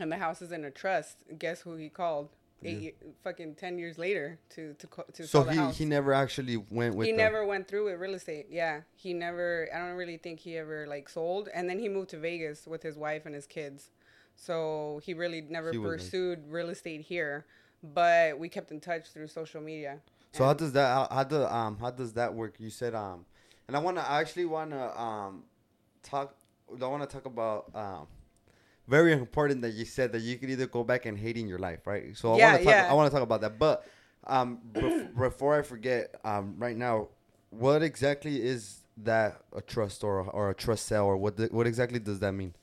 and 0.00 0.10
the 0.10 0.16
house 0.16 0.42
is 0.42 0.52
in 0.52 0.64
a 0.64 0.70
trust. 0.70 1.18
Guess 1.38 1.60
who 1.62 1.76
he 1.76 1.88
called? 1.88 2.30
Eight 2.64 2.80
ye- 2.80 2.94
fucking 3.22 3.56
ten 3.56 3.78
years 3.78 3.98
later 3.98 4.38
to 4.50 4.74
to 4.74 4.86
to 5.12 5.26
So 5.26 5.42
he 5.44 5.70
he 5.72 5.84
never 5.84 6.14
actually 6.14 6.56
went 6.56 6.96
with. 6.96 7.06
he 7.06 7.12
never 7.12 7.44
went 7.44 7.68
through 7.68 7.84
with 7.86 8.00
real 8.00 8.14
estate. 8.14 8.46
Yeah, 8.50 8.80
he 8.94 9.12
never. 9.12 9.68
I 9.74 9.78
don't 9.78 9.96
really 9.96 10.16
think 10.16 10.40
he 10.40 10.56
ever 10.56 10.86
like 10.86 11.08
sold. 11.08 11.48
And 11.52 11.68
then 11.68 11.78
he 11.78 11.88
moved 11.88 12.10
to 12.10 12.18
Vegas 12.18 12.66
with 12.66 12.82
his 12.82 12.96
wife 12.96 13.26
and 13.26 13.34
his 13.34 13.46
kids. 13.46 13.90
So 14.36 15.00
he 15.04 15.12
really 15.14 15.42
never 15.42 15.70
He 15.72 15.78
pursued 15.78 16.44
real 16.48 16.70
estate 16.70 17.02
here. 17.02 17.44
But 17.82 18.38
we 18.38 18.48
kept 18.48 18.70
in 18.70 18.80
touch 18.80 19.10
through 19.12 19.28
social 19.28 19.60
media. 19.60 20.00
So 20.32 20.44
how 20.44 20.54
does 20.54 20.72
that 20.72 20.88
how, 20.88 21.08
how 21.10 21.24
do 21.24 21.44
um 21.44 21.78
how 21.78 21.90
does 21.90 22.14
that 22.14 22.32
work? 22.34 22.54
You 22.58 22.70
said 22.70 22.94
um, 22.94 23.26
and 23.68 23.76
I 23.76 23.80
wanna 23.80 24.00
I 24.00 24.20
actually 24.20 24.46
wanna 24.46 24.92
um 24.98 25.44
talk. 26.02 26.34
I 26.70 26.86
want 26.86 27.08
to 27.08 27.14
talk 27.14 27.26
about 27.26 27.70
um. 27.74 28.06
Very 28.88 29.12
important 29.12 29.62
that 29.62 29.74
you 29.74 29.84
said 29.84 30.12
that 30.12 30.22
you 30.22 30.36
could 30.38 30.50
either 30.50 30.66
go 30.66 30.84
back 30.84 31.06
and 31.06 31.18
hate 31.18 31.36
in 31.36 31.48
your 31.48 31.58
life, 31.58 31.86
right? 31.86 32.16
So 32.16 32.32
I 32.34 32.36
Yeah, 32.36 32.52
want 32.52 32.58
to 32.58 32.64
talk. 32.64 32.74
yeah. 32.74 32.90
I 32.90 32.94
want 32.94 33.10
to 33.10 33.14
talk 33.14 33.22
about 33.24 33.40
that, 33.40 33.58
but 33.58 33.84
um, 34.26 34.60
bef- 34.72 35.16
before 35.16 35.58
I 35.58 35.62
forget, 35.62 36.14
um, 36.24 36.54
right 36.58 36.76
now, 36.76 37.08
what 37.50 37.82
exactly 37.82 38.40
is 38.42 38.84
that 38.98 39.42
a 39.54 39.60
trust 39.60 40.02
or 40.04 40.20
or 40.30 40.50
a 40.50 40.54
trust 40.54 40.86
sale 40.86 41.04
or 41.04 41.16
what 41.16 41.36
the, 41.36 41.46
what 41.50 41.66
exactly 41.66 41.98
does 41.98 42.20
that 42.20 42.32
mean? 42.32 42.54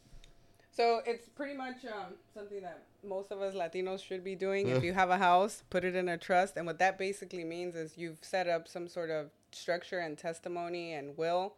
So 0.71 1.01
it's 1.05 1.29
pretty 1.29 1.53
much 1.53 1.86
um, 1.86 2.13
something 2.33 2.62
that 2.62 2.83
most 3.07 3.31
of 3.31 3.41
us 3.41 3.53
Latinos 3.53 4.03
should 4.03 4.23
be 4.23 4.36
doing. 4.36 4.67
Yeah. 4.67 4.75
If 4.77 4.83
you 4.83 4.93
have 4.93 5.09
a 5.12 5.17
house, 5.17 5.63
put 5.69 5.83
it 5.83 5.95
in 5.95 6.09
a 6.09 6.17
trust, 6.17 6.57
and 6.57 6.65
what 6.65 6.79
that 6.79 6.97
basically 6.97 7.43
means 7.43 7.75
is 7.75 7.97
you've 7.97 8.17
set 8.21 8.47
up 8.47 8.67
some 8.67 8.88
sort 8.88 9.12
of 9.12 9.29
structure 9.51 9.99
and 9.99 10.17
testimony 10.17 10.93
and 10.93 11.15
will 11.17 11.55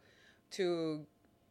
to 0.52 1.06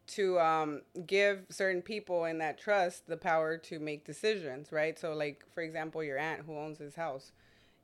to 0.06 0.38
um, 0.38 0.82
give 1.06 1.46
certain 1.50 1.82
people 1.82 2.24
in 2.24 2.38
that 2.38 2.58
trust 2.58 3.06
the 3.06 3.16
power 3.16 3.56
to 3.58 3.78
make 3.78 4.04
decisions, 4.04 4.72
right? 4.72 4.98
So, 4.98 5.14
like 5.14 5.44
for 5.54 5.62
example, 5.62 6.02
your 6.02 6.18
aunt 6.18 6.42
who 6.46 6.56
owns 6.56 6.78
this 6.78 6.94
house, 6.94 7.32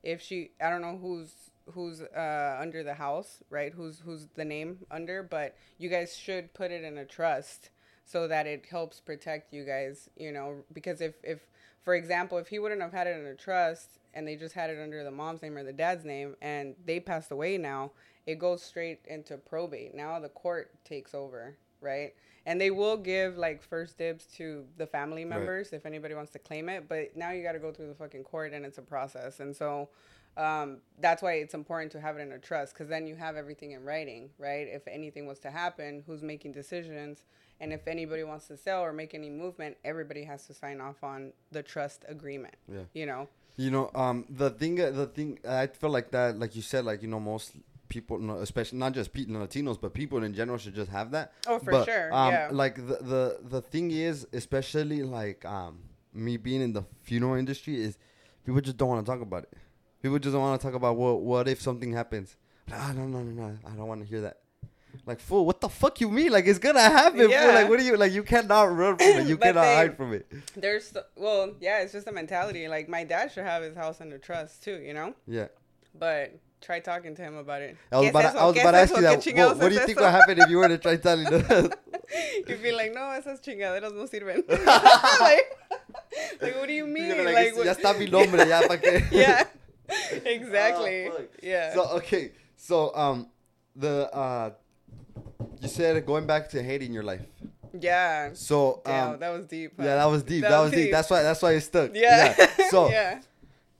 if 0.03 0.21
she, 0.21 0.51
I 0.61 0.69
don't 0.69 0.81
know 0.81 0.97
who's 1.01 1.33
who's 1.73 2.01
uh, 2.01 2.57
under 2.59 2.83
the 2.83 2.95
house, 2.95 3.43
right? 3.49 3.73
Who's 3.73 3.99
who's 3.99 4.27
the 4.35 4.45
name 4.45 4.79
under, 4.89 5.23
but 5.23 5.55
you 5.77 5.89
guys 5.89 6.15
should 6.15 6.53
put 6.53 6.71
it 6.71 6.83
in 6.83 6.97
a 6.97 7.05
trust 7.05 7.69
so 8.05 8.27
that 8.27 8.47
it 8.47 8.65
helps 8.69 8.99
protect 8.99 9.53
you 9.53 9.63
guys, 9.63 10.09
you 10.17 10.31
know, 10.31 10.63
because 10.73 11.01
if 11.01 11.15
if 11.23 11.47
for 11.81 11.95
example, 11.95 12.37
if 12.37 12.47
he 12.47 12.59
wouldn't 12.59 12.81
have 12.81 12.93
had 12.93 13.07
it 13.07 13.19
in 13.19 13.25
a 13.25 13.35
trust 13.35 13.97
and 14.13 14.27
they 14.27 14.35
just 14.35 14.53
had 14.53 14.69
it 14.69 14.79
under 14.79 15.03
the 15.03 15.11
mom's 15.11 15.41
name 15.41 15.57
or 15.57 15.63
the 15.63 15.73
dad's 15.73 16.05
name 16.05 16.35
and 16.41 16.75
they 16.85 16.99
passed 16.99 17.31
away 17.31 17.57
now, 17.57 17.91
it 18.25 18.37
goes 18.37 18.61
straight 18.61 18.99
into 19.07 19.37
probate. 19.37 19.95
Now 19.95 20.19
the 20.19 20.29
court 20.29 20.71
takes 20.85 21.15
over, 21.15 21.57
right? 21.81 22.13
And 22.45 22.59
they 22.59 22.71
will 22.71 22.97
give 22.97 23.37
like 23.37 23.61
first 23.61 23.97
dibs 23.97 24.25
to 24.37 24.65
the 24.77 24.87
family 24.87 25.25
members 25.25 25.73
if 25.73 25.85
anybody 25.85 26.15
wants 26.15 26.31
to 26.31 26.39
claim 26.39 26.69
it, 26.69 26.87
but 26.87 27.15
now 27.15 27.31
you 27.31 27.43
got 27.43 27.51
to 27.51 27.59
go 27.59 27.71
through 27.71 27.87
the 27.87 27.95
fucking 27.95 28.23
court 28.23 28.53
and 28.53 28.65
it's 28.65 28.77
a 28.77 28.81
process. 28.81 29.39
And 29.39 29.55
so 29.55 29.89
um, 30.37 30.77
that's 30.99 31.21
why 31.21 31.33
it's 31.33 31.53
important 31.53 31.91
to 31.91 32.01
have 32.01 32.17
it 32.17 32.21
in 32.21 32.31
a 32.31 32.39
trust 32.39 32.73
because 32.73 32.87
then 32.87 33.05
you 33.05 33.15
have 33.15 33.35
everything 33.35 33.71
in 33.71 33.83
writing, 33.83 34.29
right? 34.37 34.67
If 34.67 34.87
anything 34.87 35.27
was 35.27 35.39
to 35.39 35.51
happen, 35.51 36.03
who's 36.07 36.23
making 36.23 36.53
decisions, 36.53 37.23
and 37.59 37.71
if 37.71 37.87
anybody 37.87 38.23
wants 38.23 38.47
to 38.47 38.57
sell 38.57 38.81
or 38.81 38.91
make 38.91 39.13
any 39.13 39.29
movement, 39.29 39.77
everybody 39.83 40.23
has 40.23 40.47
to 40.47 40.53
sign 40.53 40.81
off 40.81 41.03
on 41.03 41.33
the 41.51 41.61
trust 41.61 42.05
agreement. 42.07 42.55
Yeah. 42.67 42.81
You 42.93 43.05
know. 43.05 43.27
You 43.57 43.69
know, 43.69 43.91
um, 43.93 44.25
the 44.29 44.49
thing, 44.49 44.75
the 44.75 45.05
thing, 45.05 45.37
I 45.47 45.67
feel 45.67 45.89
like 45.89 46.09
that, 46.11 46.39
like 46.39 46.55
you 46.55 46.61
said, 46.61 46.85
like 46.85 47.01
you 47.01 47.09
know, 47.09 47.19
most 47.19 47.51
people, 47.91 48.39
especially 48.39 48.79
not 48.79 48.93
just 48.93 49.11
people, 49.11 49.35
Latinos, 49.35 49.77
but 49.79 49.93
people 49.93 50.23
in 50.23 50.33
general 50.33 50.57
should 50.57 50.73
just 50.73 50.89
have 50.89 51.11
that. 51.11 51.33
Oh, 51.45 51.59
for 51.59 51.71
But, 51.71 51.85
sure. 51.85 52.13
Um, 52.13 52.31
yeah. 52.31 52.49
Like 52.51 52.75
the, 52.77 52.97
the 53.13 53.39
the 53.43 53.61
thing 53.61 53.91
is, 53.91 54.25
especially 54.31 55.03
like 55.03 55.43
um, 55.45 55.79
me 56.13 56.37
being 56.37 56.61
in 56.61 56.71
the 56.71 56.83
funeral 57.03 57.35
industry, 57.35 57.75
is 57.81 57.97
people 58.45 58.61
just 58.61 58.77
don't 58.77 58.87
want 58.89 59.05
to 59.05 59.11
talk 59.11 59.21
about 59.21 59.43
it. 59.43 59.53
People 60.01 60.17
just 60.19 60.33
don't 60.33 60.41
want 60.41 60.59
to 60.59 60.65
talk 60.65 60.73
about 60.73 60.95
what 60.95 61.21
what 61.21 61.47
if 61.49 61.61
something 61.61 61.91
happens. 61.91 62.37
Ah, 62.71 62.93
no, 62.95 63.05
no, 63.05 63.19
no, 63.21 63.31
no, 63.41 63.57
I 63.67 63.71
don't 63.75 63.87
want 63.87 64.01
to 64.01 64.07
hear 64.07 64.21
that. 64.21 64.37
Like, 65.05 65.19
fool, 65.19 65.45
what 65.45 65.59
the 65.61 65.69
fuck 65.69 65.99
you 66.01 66.09
mean? 66.09 66.31
Like, 66.31 66.45
it's 66.47 66.59
gonna 66.59 66.79
happen. 66.81 67.19
fool. 67.19 67.53
Like, 67.57 67.67
what 67.69 67.79
do 67.79 67.85
you 67.85 67.97
like? 67.97 68.11
You 68.13 68.23
cannot 68.23 68.63
run 68.75 68.97
from 68.97 69.07
it. 69.07 69.27
You 69.27 69.37
cannot 69.45 69.61
they- 69.63 69.75
hide 69.75 69.97
from 69.97 70.13
it. 70.13 70.25
There's 70.55 70.93
well, 71.15 71.53
yeah, 71.59 71.81
it's 71.81 71.91
just 71.91 72.07
a 72.07 72.11
mentality. 72.11 72.67
Like 72.69 72.87
my 72.87 73.03
dad 73.03 73.31
should 73.31 73.43
have 73.43 73.63
his 73.63 73.75
house 73.75 73.99
under 73.99 74.17
trust 74.17 74.63
too, 74.63 74.77
you 74.81 74.93
know. 74.93 75.13
Yeah. 75.27 75.47
But 75.97 76.39
try 76.61 76.79
talking 76.79 77.15
to 77.15 77.21
him 77.21 77.35
about 77.37 77.61
it. 77.61 77.75
I 77.91 77.99
was 77.99 78.09
about, 78.09 78.25
es? 78.25 78.35
I 78.35 78.45
was 78.45 78.57
about 78.57 78.71
to 78.71 78.77
ask 78.77 78.95
you 78.95 79.01
that. 79.01 79.19
chingados 79.19 79.57
What, 79.57 79.69
do 79.69 79.75
you 79.75 79.85
think 79.85 79.99
would 79.99 80.09
happen 80.09 80.39
if 80.39 80.49
you 80.49 80.57
were 80.57 80.67
to 80.67 80.77
try 80.77 80.95
telling 80.97 81.25
them? 81.25 81.71
You'd 82.47 82.61
be 82.61 82.71
like, 82.71 82.93
no, 82.93 83.01
esas 83.17 83.41
chingaderas 83.41 83.93
no 83.95 84.05
sirven. 84.05 84.43
like, 85.21 85.57
like, 86.41 86.55
what 86.57 86.67
do 86.67 86.73
you 86.73 86.85
mean? 86.87 87.23
Like, 87.25 87.35
Like, 87.35 87.55
what- 87.55 87.65
ya 87.65 87.73
está 87.73 87.97
mi 87.97 88.05
nombre, 88.07 88.45
ya 88.47 88.61
pa' 88.67 88.77
qué. 88.77 89.07
yeah, 89.11 89.43
exactly. 90.25 91.07
Oh, 91.07 91.21
yeah. 91.41 91.73
So 91.73 91.81
okay, 91.97 92.31
so 92.55 92.95
um, 92.95 93.27
the 93.75 94.09
uh, 94.13 94.51
you 95.61 95.67
said 95.67 96.05
going 96.05 96.25
back 96.27 96.49
to 96.49 96.61
hating 96.63 96.93
your 96.93 97.03
life. 97.03 97.21
yeah. 97.79 98.31
So 98.33 98.81
Damn, 98.85 99.11
um, 99.13 99.19
that 99.19 99.29
was 99.29 99.45
deep. 99.45 99.73
yeah, 99.79 99.95
that 99.95 100.05
was 100.05 100.23
deep. 100.23 100.41
That 100.43 100.49
That, 100.51 100.59
was 100.59 100.71
deep. 100.71 100.79
deep. 100.85 100.91
That's 100.91 101.09
why. 101.09 101.23
That's 101.23 101.41
why 101.41 101.51
it 101.53 101.61
stuck. 101.61 101.91
Yeah. 101.93 102.35
So 102.69 102.89
yeah. 102.89 103.21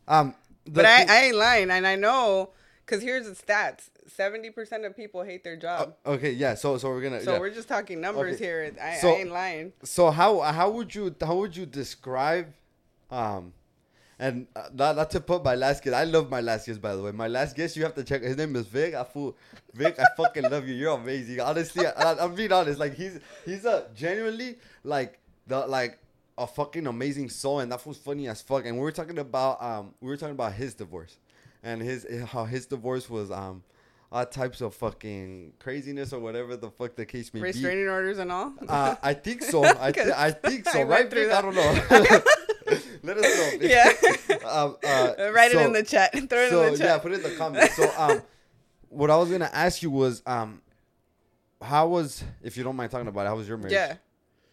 um, 0.07 0.33
But 0.65 0.85
I, 0.85 1.05
I 1.09 1.17
ain't 1.25 1.35
lying, 1.35 1.69
and 1.71 1.85
I 1.85 1.95
know 1.95 2.51
because 2.91 3.03
here's 3.03 3.25
the 3.25 3.35
stats: 3.35 3.89
seventy 4.07 4.49
percent 4.49 4.83
of 4.83 4.95
people 4.95 5.23
hate 5.23 5.43
their 5.43 5.55
job. 5.55 5.95
okay, 6.05 6.31
yeah. 6.31 6.55
So 6.55 6.77
so 6.77 6.89
we're 6.89 7.01
gonna. 7.01 7.21
so 7.21 7.33
yeah. 7.33 7.39
we're 7.39 7.53
just 7.53 7.69
talking 7.69 8.01
numbers 8.01 8.35
Okay. 8.35 8.43
here. 8.43 8.73
I, 8.81 8.97
So- 8.97 9.09
I 9.09 9.19
ain't 9.19 9.31
lying. 9.31 9.73
So 9.83 10.11
how 10.11 10.39
how 10.41 10.69
would 10.71 10.93
you 10.93 11.15
how 11.21 11.37
would 11.37 11.55
you 11.55 11.65
describe 11.65 12.53
um 13.09 13.53
and 14.19 14.45
uh, 14.55 14.69
not, 14.73 14.95
not 14.95 15.09
to 15.11 15.19
put 15.19 15.43
my 15.43 15.55
last 15.55 15.83
guest 15.83 15.95
I 15.95 16.03
love 16.03 16.29
my 16.29 16.41
last 16.41 16.67
guest 16.67 16.81
by 16.81 16.95
the 16.95 17.01
way 17.01 17.11
my 17.11 17.27
last 17.27 17.55
guest 17.55 17.75
you 17.75 17.83
have 17.83 17.95
to 17.95 18.03
check 18.03 18.21
his 18.21 18.37
name 18.37 18.55
is 18.55 18.67
Vic 18.67 18.93
I 18.93 19.03
fool 19.03 19.35
Vic 19.73 19.99
I 19.99 20.05
fucking 20.15 20.43
love 20.43 20.67
you 20.67 20.75
you're 20.75 20.95
amazing 20.95 21.41
honestly 21.41 21.85
I, 21.87 22.13
I'm 22.13 22.35
being 22.35 22.53
honest 22.53 22.79
like 22.79 22.93
he's 22.93 23.19
he's 23.45 23.65
a 23.65 23.87
genuinely 23.95 24.59
like 24.83 25.19
the 25.47 25.65
like 25.65 25.97
a 26.37 26.45
fucking 26.47 26.87
amazing 26.87 27.29
soul 27.29 27.59
and 27.59 27.71
that 27.71 27.85
was 27.85 27.97
funny 27.97 28.29
as 28.29 28.41
fuck 28.41 28.65
and 28.65 28.75
we 28.75 28.81
were 28.81 28.91
talking 28.91 29.17
about 29.17 29.61
um 29.61 29.93
we 29.99 30.07
were 30.07 30.17
talking 30.17 30.35
about 30.35 30.53
his 30.53 30.75
divorce 30.75 31.17
and 31.63 31.81
his 31.81 32.05
how 32.27 32.45
his 32.45 32.65
divorce 32.65 33.09
was 33.09 33.31
um 33.31 33.63
all 34.11 34.25
types 34.25 34.59
of 34.59 34.75
fucking 34.75 35.53
craziness 35.57 36.11
or 36.11 36.19
whatever 36.19 36.57
the 36.57 36.69
fuck 36.69 36.95
the 36.95 37.05
case 37.05 37.33
may 37.33 37.39
be 37.39 37.43
Restraining 37.45 37.87
orders 37.87 38.17
and 38.19 38.29
all. 38.29 38.53
uh, 38.67 38.95
I 39.01 39.13
think 39.13 39.41
so. 39.41 39.63
I, 39.79 39.93
th- 39.93 40.07
I 40.09 40.31
think 40.31 40.67
so. 40.67 40.81
I 40.81 40.83
right, 40.83 41.09
through 41.09 41.27
Vic? 41.29 41.33
I 41.33 41.41
don't 41.41 41.55
know. 41.55 41.71
Let 43.03 43.17
us 43.17 43.23
know. 43.53 43.57
Vic. 43.57 43.71
Yeah. 43.71 44.35
um, 44.49 44.75
uh, 44.85 45.31
Write 45.31 45.51
so, 45.53 45.59
it 45.59 45.65
in 45.65 45.71
the 45.71 45.83
chat. 45.83 46.11
Throw 46.29 46.39
it 46.41 46.49
so 46.49 46.63
in 46.63 46.71
the 46.73 46.77
chat. 46.77 46.87
yeah, 46.87 46.97
put 46.97 47.13
it 47.13 47.23
in 47.23 47.31
the 47.31 47.37
comments. 47.37 47.73
So 47.77 47.89
um, 47.97 48.21
what 48.89 49.09
I 49.09 49.15
was 49.15 49.29
gonna 49.31 49.49
ask 49.53 49.81
you 49.81 49.89
was 49.89 50.21
um, 50.25 50.61
how 51.61 51.87
was 51.87 52.21
if 52.43 52.57
you 52.57 52.65
don't 52.65 52.75
mind 52.75 52.91
talking 52.91 53.07
about 53.07 53.25
it, 53.27 53.29
how 53.29 53.37
was 53.37 53.47
your 53.47 53.55
marriage? 53.57 53.71
yeah. 53.71 53.95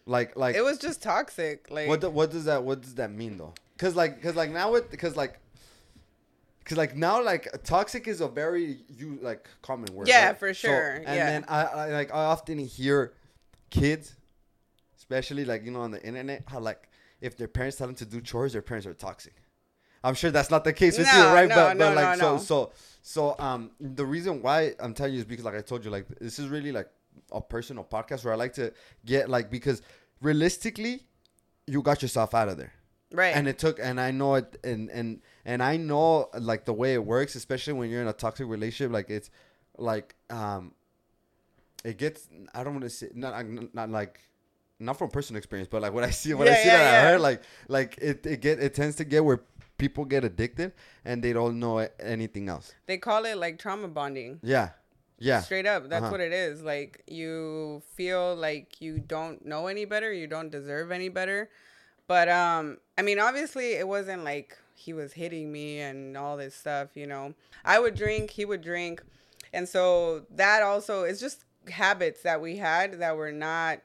Like 0.05 0.37
like 0.37 0.55
It 0.55 0.61
was 0.63 0.77
just 0.77 1.03
toxic. 1.03 1.69
Like 1.69 1.89
what 1.89 1.99
do, 1.99 2.09
what 2.09 2.31
does 2.31 2.45
that 2.45 2.63
what 2.63 2.81
does 2.81 2.95
that 2.95 3.11
mean 3.11 3.37
though? 3.37 3.53
Cause 3.77 3.93
like 3.93 4.21
cause 4.21 4.35
like 4.37 4.51
now 4.51 4.73
it 4.75 4.97
cause 4.97 5.17
like. 5.17 5.39
Cause 6.69 6.77
like 6.77 6.95
now, 6.95 7.23
like 7.23 7.47
toxic 7.63 8.07
is 8.07 8.21
a 8.21 8.27
very 8.27 8.77
you 8.95 9.17
like 9.23 9.49
common 9.63 9.91
word. 9.91 10.07
Yeah, 10.07 10.27
right? 10.27 10.37
for 10.37 10.53
So- 10.53 10.67
sure, 10.67 10.91
and 10.97 11.03
yeah. 11.15 11.25
then 11.25 11.45
I, 11.47 11.63
I 11.63 11.89
like 11.89 12.13
I 12.13 12.25
often 12.25 12.59
hear 12.59 13.13
kids, 13.71 14.15
especially 14.95 15.45
like 15.45 15.65
you 15.65 15.71
know 15.71 15.81
on 15.81 15.89
the 15.89 16.03
internet, 16.05 16.43
how 16.45 16.59
like 16.59 16.87
if 17.21 17.35
their 17.35 17.47
parents 17.47 17.77
tell 17.77 17.87
them 17.87 17.95
to 17.95 18.05
do 18.05 18.21
chores, 18.21 18.53
their 18.53 18.61
parents 18.61 18.85
are 18.85 18.93
toxic. 18.93 19.33
I'm 20.03 20.13
sure 20.13 20.29
that's 20.29 20.51
not 20.51 20.63
the 20.63 20.71
case 20.71 20.99
with 20.99 21.11
you, 21.11 21.23
right? 21.23 21.49
no, 21.49 21.55
but 21.55 21.77
no, 21.77 21.87
but 21.87 21.95
like 21.95 22.19
no, 22.19 22.23
so 22.23 22.31
no. 22.33 22.37
so 22.37 22.71
so 23.01 23.35
um 23.39 23.71
the 23.79 24.05
reason 24.05 24.43
why 24.43 24.75
I'm 24.79 24.93
telling 24.93 25.13
you 25.13 25.19
is 25.19 25.25
because 25.25 25.45
like 25.45 25.55
I 25.55 25.61
told 25.61 25.83
you 25.83 25.89
like 25.89 26.07
this 26.19 26.37
is 26.37 26.49
really 26.49 26.71
like 26.71 26.89
a 27.31 27.41
personal 27.41 27.83
podcast 27.83 28.23
where 28.23 28.33
I 28.33 28.37
like 28.37 28.53
to 28.53 28.71
get 29.05 29.27
like 29.27 29.49
because 29.49 29.81
realistically 30.21 31.07
you 31.65 31.81
got 31.81 32.03
yourself 32.03 32.35
out 32.35 32.47
of 32.47 32.57
there 32.57 32.73
right. 33.13 33.35
and 33.35 33.47
it 33.47 33.57
took 33.57 33.79
and 33.79 33.99
i 33.99 34.11
know 34.11 34.35
it 34.35 34.57
and 34.63 34.89
and 34.89 35.21
and 35.49 35.61
i 35.71 35.75
know 35.89 36.29
like 36.51 36.61
the 36.71 36.73
way 36.81 36.91
it 36.99 37.03
works 37.15 37.33
especially 37.41 37.73
when 37.79 37.89
you're 37.89 38.01
in 38.05 38.07
a 38.07 38.13
toxic 38.25 38.47
relationship 38.55 38.91
like 38.99 39.09
it's 39.17 39.29
like 39.77 40.15
um 40.29 40.63
it 41.83 41.97
gets 42.03 42.27
i 42.53 42.63
don't 42.63 42.73
want 42.77 42.83
to 42.83 42.89
say 42.99 43.07
not 43.13 43.33
not 43.73 43.89
like 43.89 44.15
not 44.79 44.95
from 44.97 45.09
personal 45.09 45.37
experience 45.37 45.67
but 45.73 45.81
like 45.81 45.93
what 45.93 46.03
i 46.03 46.09
see 46.09 46.33
what 46.33 46.47
i 46.47 46.53
see 46.55 46.67
yeah, 46.67 46.77
that 46.77 46.95
i 46.95 47.09
heard 47.09 47.21
like 47.29 47.41
like 47.67 47.97
it, 48.09 48.25
it 48.25 48.39
get 48.41 48.59
it 48.59 48.73
tends 48.73 48.95
to 48.95 49.03
get 49.13 49.23
where 49.23 49.41
people 49.77 50.03
get 50.05 50.23
addicted 50.25 50.73
and 51.05 51.23
they 51.23 51.31
don't 51.33 51.57
know 51.59 51.77
anything 51.99 52.49
else 52.49 52.73
they 52.85 52.97
call 52.97 53.23
it 53.25 53.37
like 53.37 53.57
trauma 53.57 53.87
bonding. 53.87 54.39
yeah 54.43 54.69
yeah 55.21 55.41
Straight 55.41 55.65
up, 55.65 55.89
that's 55.89 56.03
Uh-huh. 56.03 56.11
what 56.11 56.21
it 56.21 56.31
is. 56.31 56.61
Like 56.63 57.03
you 57.07 57.81
feel 57.97 58.35
like 58.47 58.79
you 58.79 58.99
don't 59.15 59.45
know 59.45 59.67
any 59.67 59.83
better, 59.83 60.11
you 60.13 60.27
don't 60.27 60.49
deserve 60.49 60.91
any 60.91 61.09
better. 61.09 61.49
But 62.07 62.27
um 62.29 62.77
I 62.97 63.01
mean 63.07 63.19
obviously 63.19 63.73
it 63.81 63.85
wasn't 63.95 64.23
like 64.23 64.57
he 64.79 64.93
was 64.93 65.13
hitting 65.13 65.51
me 65.51 65.79
and 65.81 66.15
all 66.15 66.37
this 66.37 66.55
stuff, 66.55 66.89
you 66.95 67.05
know. 67.05 67.33
I 67.65 67.79
would 67.79 67.95
drink, 67.95 68.31
he 68.31 68.45
would 68.45 68.61
drink. 68.61 69.03
And 69.53 69.67
so 69.67 70.25
that 70.35 70.63
also 70.63 71.03
is 71.03 71.19
just 71.19 71.43
habits 71.69 72.21
that 72.23 72.41
we 72.41 72.57
had 72.57 72.99
that 72.99 73.17
were 73.17 73.31
not 73.31 73.79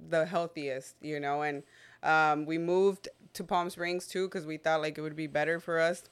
the 0.00 0.24
healthiest, 0.26 0.96
you 1.00 1.20
know, 1.20 1.42
and 1.42 1.62
um 2.02 2.46
we 2.46 2.56
moved 2.58 3.08
to 3.34 3.44
Palm 3.44 3.68
Springs 3.70 4.06
too 4.06 4.28
cuz 4.28 4.46
we 4.46 4.56
thought 4.56 4.80
like 4.80 4.96
it 4.96 5.02
would 5.02 5.16
be 5.16 5.26
better 5.26 5.60
for 5.60 5.78
us. 5.78 6.04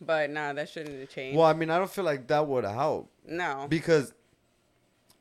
But 0.00 0.30
nah, 0.30 0.52
that 0.52 0.68
shouldn't 0.68 1.00
have 1.00 1.08
changed. 1.08 1.36
well 1.38 1.46
i 1.46 1.54
mean 1.54 1.70
i 1.70 1.78
don't 1.78 1.90
feel 1.90 2.04
like 2.04 2.26
that 2.28 2.46
would 2.46 2.64
help 2.64 3.10
no. 3.26 3.66
because 3.68 4.12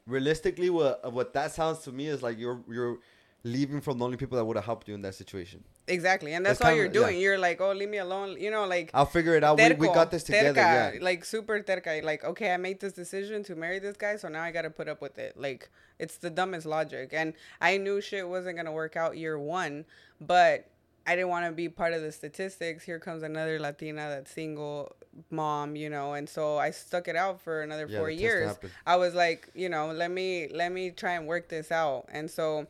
realistically 0.06 0.70
what 0.70 1.12
what 1.14 1.34
that 1.34 1.52
sounds 1.54 1.80
to 1.80 1.92
me 1.92 2.08
is 2.08 2.22
like 2.22 2.38
you're 2.38 2.60
you're 2.70 2.98
leaving 3.44 3.80
from 3.82 3.98
the 3.98 4.06
only 4.06 4.18
people 4.18 4.38
that 4.38 4.46
would 4.46 4.58
have 4.58 4.66
helped 4.66 4.88
you 4.88 4.94
in 4.94 5.02
that 5.02 5.16
situation 5.16 5.64
Exactly, 5.88 6.34
and 6.34 6.46
that's 6.46 6.60
It's 6.60 6.62
all 6.62 6.72
kinda- 6.72 6.84
you're 6.84 6.92
doing. 6.92 7.16
yeah. 7.16 7.22
You're 7.22 7.38
like, 7.38 7.62
oh, 7.62 7.72
leave 7.72 7.90
me 7.90 8.00
alone. 8.00 8.40
You 8.40 8.50
know, 8.50 8.66
like 8.66 8.90
i'll 8.94 9.06
figure 9.06 9.36
it 9.36 9.44
out 9.44 9.58
we, 9.58 9.74
we 9.74 9.88
got 9.88 10.10
this 10.12 10.24
together 10.24 10.50
terca, 10.54 10.94
yeah 10.94 11.00
like 11.02 11.24
super 11.24 11.60
terca. 11.62 12.02
Like, 12.04 12.24
okay, 12.24 12.52
I 12.54 12.58
made 12.58 12.80
this 12.80 12.94
decision 12.94 13.44
to 13.44 13.56
marry 13.56 13.80
this 13.80 13.96
guy, 13.96 14.16
so 14.16 14.28
now 14.28 14.42
I 14.42 14.52
got 14.52 14.64
to 14.64 14.70
put 14.72 14.88
up 14.88 15.00
with 15.02 15.18
it. 15.20 15.38
Like, 15.38 15.70
it's 16.00 16.18
the 16.18 16.30
dumbest 16.30 16.66
logic, 16.66 17.12
and 17.14 17.34
I 17.62 17.78
knew 17.78 18.02
shit 18.02 18.28
wasn't 18.28 18.58
gonna 18.58 18.72
work 18.72 18.96
out 18.96 19.16
year 19.18 19.38
one, 19.38 19.86
but 20.20 20.68
I 21.08 21.16
didn't 21.16 21.30
want 21.30 21.46
to 21.46 21.52
be 21.52 21.70
part 21.70 21.94
of 21.94 22.02
the 22.02 22.12
statistics. 22.12 22.84
Here 22.84 22.98
comes 23.00 23.22
another 23.22 23.60
Latina 23.60 24.10
that's 24.10 24.32
single 24.32 24.96
mom, 25.30 25.76
you 25.76 25.90
know, 25.90 26.14
and 26.14 26.28
so 26.28 26.58
I 26.58 26.72
stuck 26.72 27.08
it 27.08 27.16
out 27.16 27.40
for 27.42 27.62
another 27.62 27.86
Yeah, 27.88 28.00
four 28.00 28.10
years. 28.10 28.58
I 28.88 28.96
was 28.96 29.14
like, 29.14 29.50
you 29.54 29.70
know, 29.70 29.92
let 29.92 30.10
me 30.10 30.48
let 30.52 30.72
me 30.72 30.90
try 30.90 31.12
and 31.14 31.28
work 31.28 31.48
this 31.48 31.72
out. 31.72 32.08
And 32.12 32.30
so 32.30 32.66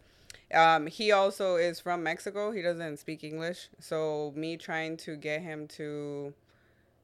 um, 0.56 0.88
he 0.88 1.12
also 1.12 1.56
is 1.58 1.80
from 1.80 2.04
Mexico. 2.04 2.52
He 2.52 2.62
doesn't 2.62 2.98
speak 2.98 3.24
English. 3.24 3.70
So 3.80 4.34
me 4.36 4.58
trying 4.58 4.98
to 4.98 5.16
get 5.16 5.42
him 5.42 5.68
to 5.78 6.34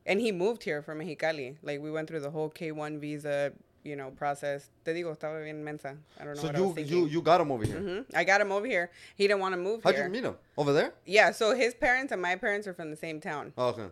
and 0.06 0.20
he 0.20 0.32
moved 0.32 0.64
here 0.64 0.82
from 0.82 1.00
Mexicali. 1.00 1.58
Like 1.62 1.80
we 1.82 1.92
went 1.92 2.08
through 2.08 2.22
the 2.22 2.32
whole 2.32 2.50
K1 2.50 3.00
visa, 3.00 3.54
you 3.84 3.96
know, 3.96 4.10
process. 4.12 4.70
Te 4.84 4.94
digo, 4.94 5.16
estaba 5.16 5.44
bien 5.44 5.64
mensa. 5.64 5.96
I 6.20 6.24
don't 6.24 6.36
know 6.36 6.42
so 6.42 6.48
what 6.48 6.56
I 6.56 6.62
was 6.62 6.90
you 6.92 7.00
you 7.02 7.06
you 7.08 7.22
got 7.22 7.42
him 7.42 7.52
over 7.52 7.64
here 7.66 7.80
hmm 7.80 8.00
I 8.16 8.24
got 8.24 8.42
him 8.42 8.52
over 8.52 8.66
here. 8.66 8.90
He 9.16 9.28
didn't 9.28 9.42
want 9.42 9.54
to 9.54 9.58
move 9.62 9.84
here. 9.84 9.92
how'd 9.92 9.96
here. 9.96 10.06
you 10.06 10.12
meet 10.12 10.24
him 10.24 10.36
over 10.58 10.74
there 10.74 10.94
Yeah, 11.06 11.32
so 11.32 11.54
his 11.56 11.74
parents 11.74 12.12
and 12.12 12.22
my 12.22 12.36
parents 12.36 12.68
are 12.68 12.74
from 12.74 12.90
the 12.90 12.98
same 12.98 13.20
town. 13.20 13.54
oh, 13.58 13.68
okay 13.70 13.88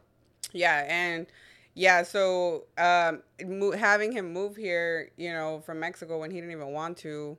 Yeah, 0.53 0.85
and 0.87 1.27
yeah, 1.75 2.03
so 2.03 2.65
um, 2.77 3.21
mo- 3.45 3.71
having 3.71 4.11
him 4.11 4.33
move 4.33 4.55
here, 4.55 5.11
you 5.17 5.31
know, 5.31 5.61
from 5.65 5.79
Mexico 5.79 6.19
when 6.19 6.31
he 6.31 6.37
didn't 6.41 6.51
even 6.51 6.73
want 6.73 6.97
to, 6.97 7.37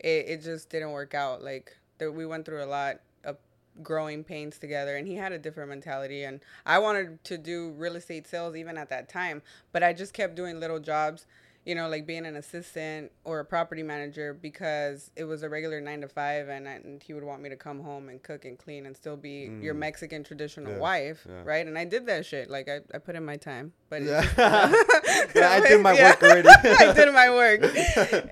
it, 0.00 0.26
it 0.28 0.42
just 0.42 0.68
didn't 0.70 0.92
work 0.92 1.14
out. 1.14 1.42
Like 1.42 1.76
we 2.00 2.26
went 2.26 2.44
through 2.44 2.62
a 2.62 2.66
lot 2.66 3.00
of 3.24 3.36
growing 3.82 4.24
pains 4.24 4.58
together, 4.58 4.96
and 4.96 5.06
he 5.06 5.14
had 5.14 5.32
a 5.32 5.38
different 5.38 5.68
mentality. 5.70 6.24
And 6.24 6.40
I 6.64 6.78
wanted 6.78 7.22
to 7.24 7.38
do 7.38 7.70
real 7.70 7.96
estate 7.96 8.26
sales 8.26 8.56
even 8.56 8.76
at 8.76 8.88
that 8.90 9.08
time, 9.08 9.42
but 9.72 9.82
I 9.82 9.92
just 9.92 10.12
kept 10.12 10.34
doing 10.34 10.60
little 10.60 10.80
jobs. 10.80 11.26
You 11.66 11.74
know, 11.74 11.88
like 11.88 12.06
being 12.06 12.24
an 12.24 12.36
assistant 12.36 13.10
or 13.24 13.40
a 13.40 13.44
property 13.44 13.82
manager 13.82 14.32
because 14.32 15.10
it 15.16 15.24
was 15.24 15.42
a 15.42 15.48
regular 15.48 15.80
nine 15.80 16.00
to 16.02 16.08
five, 16.08 16.48
and, 16.48 16.68
I, 16.68 16.72
and 16.74 17.02
he 17.02 17.12
would 17.12 17.24
want 17.24 17.42
me 17.42 17.48
to 17.50 17.56
come 17.56 17.80
home 17.80 18.08
and 18.08 18.22
cook 18.22 18.44
and 18.44 18.56
clean 18.56 18.86
and 18.86 18.96
still 18.96 19.16
be 19.16 19.50
your 19.60 19.74
mm. 19.74 19.78
Mexican 19.78 20.22
traditional 20.22 20.72
Yeah, 20.74 20.78
wife, 20.78 21.26
yeah. 21.28 21.42
right? 21.44 21.66
And 21.66 21.76
I 21.76 21.84
did 21.84 22.06
that 22.06 22.24
shit. 22.24 22.48
Like 22.48 22.68
I, 22.68 22.80
I 22.94 22.98
put 22.98 23.16
in 23.16 23.24
my 23.24 23.36
time, 23.36 23.72
but 23.90 24.02
Yeah. 24.02 24.22
just- 24.22 24.36
Yeah, 25.34 25.50
I 25.50 25.60
did 25.68 25.80
my 25.82 25.92
work 26.02 26.22
already. 26.22 26.48
I 26.64 26.92
did 26.92 27.12
my 27.12 27.30
work, 27.30 27.60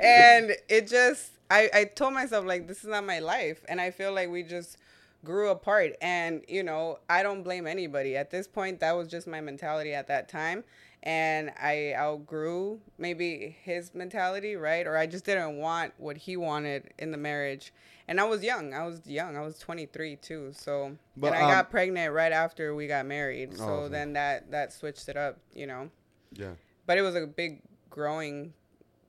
and 0.00 0.52
it 0.68 0.86
just 0.86 1.32
I 1.50 1.68
I 1.74 1.84
told 1.84 2.14
myself 2.14 2.44
like 2.46 2.68
this 2.68 2.78
is 2.84 2.88
not 2.88 3.04
my 3.04 3.18
life, 3.18 3.64
and 3.68 3.80
I 3.80 3.90
feel 3.90 4.12
like 4.12 4.30
we 4.30 4.42
just 4.44 4.78
grew 5.24 5.48
apart. 5.50 5.94
And 6.00 6.44
you 6.48 6.62
know 6.62 6.98
I 7.10 7.22
don't 7.22 7.42
blame 7.42 7.66
anybody 7.66 8.16
at 8.16 8.30
this 8.30 8.46
point. 8.46 8.80
That 8.80 8.92
was 8.96 9.08
just 9.08 9.26
my 9.26 9.40
mentality 9.40 9.92
at 9.92 10.06
that 10.06 10.28
time. 10.28 10.64
And 11.06 11.50
I 11.60 11.92
outgrew 11.94 12.80
maybe 12.96 13.54
his 13.62 13.94
mentality, 13.94 14.56
right? 14.56 14.86
Or 14.86 14.96
I 14.96 15.06
just 15.06 15.26
didn't 15.26 15.58
want 15.58 15.92
what 15.98 16.16
he 16.16 16.36
wanted 16.38 16.94
in 16.98 17.10
the 17.10 17.18
marriage. 17.18 17.74
And 18.08 18.18
I 18.18 18.24
was 18.24 18.42
young. 18.42 18.72
I 18.72 18.86
was 18.86 19.06
young. 19.06 19.36
I 19.36 19.42
was 19.42 19.58
23 19.58 20.16
too. 20.16 20.52
So, 20.54 20.96
But, 21.16 21.28
and 21.28 21.36
I 21.36 21.42
um, 21.42 21.50
got 21.50 21.70
pregnant 21.70 22.14
right 22.14 22.32
after 22.32 22.74
we 22.74 22.86
got 22.86 23.04
married. 23.04 23.56
So 23.56 23.64
Oh, 23.64 23.72
okay. 23.82 23.92
then 23.92 24.12
that 24.14 24.50
that 24.50 24.72
switched 24.72 25.06
it 25.10 25.16
up, 25.16 25.36
you 25.54 25.66
know. 25.66 25.90
yeah 26.32 26.52
But 26.86 26.96
it 26.96 27.02
was 27.02 27.14
a 27.16 27.26
big 27.26 27.60
growing 27.90 28.54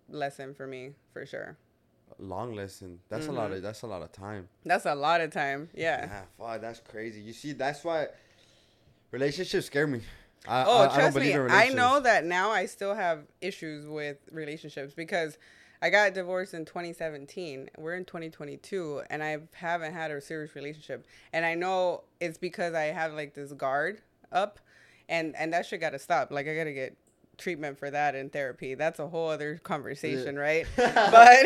lesson 0.09 0.53
for 0.53 0.67
me, 0.67 0.95
for 1.13 1.25
sure. 1.25 1.55
long 2.19 2.53
lesson 2.55 2.99
that's 3.09 3.27
a 3.27 3.31
lot 3.31 3.51
of 3.51 3.61
that's 3.61 3.81
a 3.83 3.87
lot 3.87 4.01
of 4.01 4.11
time 4.11 4.47
That's 4.65 4.85
a 4.85 4.95
lot 4.95 5.19
of 5.21 5.31
time. 5.31 5.69
Yeah. 5.73 6.05
yeah 6.05 6.21
fuck, 6.37 6.59
that's 6.61 6.79
crazy 6.91 7.19
you 7.21 7.33
see 7.33 7.51
that's 7.53 7.83
why 7.83 8.07
relationships 9.11 9.65
scare 9.67 9.87
me 9.87 10.01
I, 10.47 10.63
Oh, 10.65 10.77
I, 10.77 10.85
I 10.85 10.95
trust 10.95 11.13
believe 11.15 11.35
me. 11.35 11.49
I 11.49 11.69
know 11.69 11.99
that 11.99 12.25
now 12.25 12.51
I 12.51 12.65
still 12.65 12.95
have 12.95 13.23
issues 13.41 13.87
with 13.87 14.17
relationships 14.31 14.93
because 14.93 15.37
I 15.81 15.89
got 15.89 16.13
divorced 16.13 16.53
in 16.53 16.65
2017. 16.65 17.69
We're 17.77 17.95
in 17.95 18.05
2022, 18.05 19.03
and 19.09 19.23
I 19.23 19.39
haven't 19.53 19.93
had 19.93 20.11
a 20.11 20.21
serious 20.21 20.55
relationship. 20.55 21.05
And 21.33 21.45
I 21.45 21.55
know 21.55 22.03
it's 22.19 22.37
because 22.37 22.73
I 22.73 22.85
have 22.85 23.13
like 23.13 23.33
this 23.33 23.51
guard 23.51 24.01
up, 24.31 24.59
and 25.09 25.35
and 25.35 25.53
that 25.53 25.65
shit 25.65 25.81
got 25.81 25.91
to 25.91 25.99
stop. 25.99 26.31
Like 26.31 26.47
I 26.47 26.55
gotta 26.55 26.73
get 26.73 26.97
treatment 27.37 27.77
for 27.77 27.89
that 27.91 28.15
in 28.15 28.29
therapy. 28.29 28.75
That's 28.75 28.99
a 28.99 29.07
whole 29.07 29.29
other 29.29 29.59
conversation, 29.63 30.35
yeah. 30.35 30.41
right? 30.41 30.67
but 30.75 31.45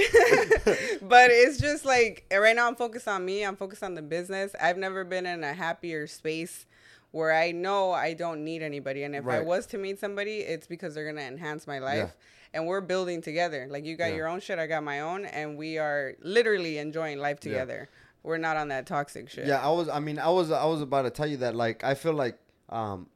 but 1.01 1.31
it's 1.31 1.59
just 1.59 1.85
like 1.85 2.25
right 2.31 2.55
now 2.55 2.67
I'm 2.67 2.75
focused 2.75 3.07
on 3.07 3.25
me. 3.25 3.43
I'm 3.43 3.55
focused 3.55 3.83
on 3.83 3.95
the 3.95 4.01
business. 4.01 4.55
I've 4.61 4.77
never 4.77 5.03
been 5.03 5.25
in 5.25 5.43
a 5.43 5.53
happier 5.53 6.07
space 6.07 6.65
where 7.11 7.33
I 7.33 7.51
know 7.51 7.91
I 7.91 8.13
don't 8.13 8.43
need 8.43 8.61
anybody. 8.61 9.03
And 9.03 9.15
if 9.15 9.25
right. 9.25 9.39
I 9.39 9.41
was 9.41 9.65
to 9.67 9.77
meet 9.77 9.99
somebody, 9.99 10.39
it's 10.39 10.67
because 10.67 10.93
they're 10.93 11.05
gonna 11.05 11.25
enhance 11.27 11.67
my 11.67 11.79
life. 11.79 11.97
Yeah. 11.97 12.09
And 12.51 12.65
we're 12.65 12.81
building 12.81 13.21
together. 13.21 13.67
Like 13.69 13.85
you 13.85 13.95
got 13.95 14.09
yeah. 14.09 14.17
your 14.17 14.27
own 14.27 14.39
shit, 14.39 14.57
I 14.57 14.67
got 14.67 14.83
my 14.83 15.01
own, 15.01 15.25
and 15.25 15.57
we 15.57 15.77
are 15.77 16.15
literally 16.21 16.79
enjoying 16.79 17.19
life 17.19 17.39
together. 17.39 17.89
We're 18.23 18.37
not 18.37 18.57
on 18.57 18.67
that 18.69 18.85
toxic 18.85 19.29
shit. 19.29 19.47
Yeah, 19.47 19.65
I 19.65 19.69
was. 19.69 19.87
I 19.87 19.99
mean, 19.99 20.19
I 20.19 20.29
was. 20.29 20.51
I 20.51 20.65
was 20.65 20.81
about 20.81 21.03
to 21.03 21.09
tell 21.09 21.27
you 21.27 21.37
that. 21.37 21.55
Like, 21.55 21.83
I 21.83 21.93
feel 21.93 22.13
like, 22.13 22.37
um, 22.67 23.07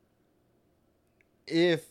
if 1.46 1.86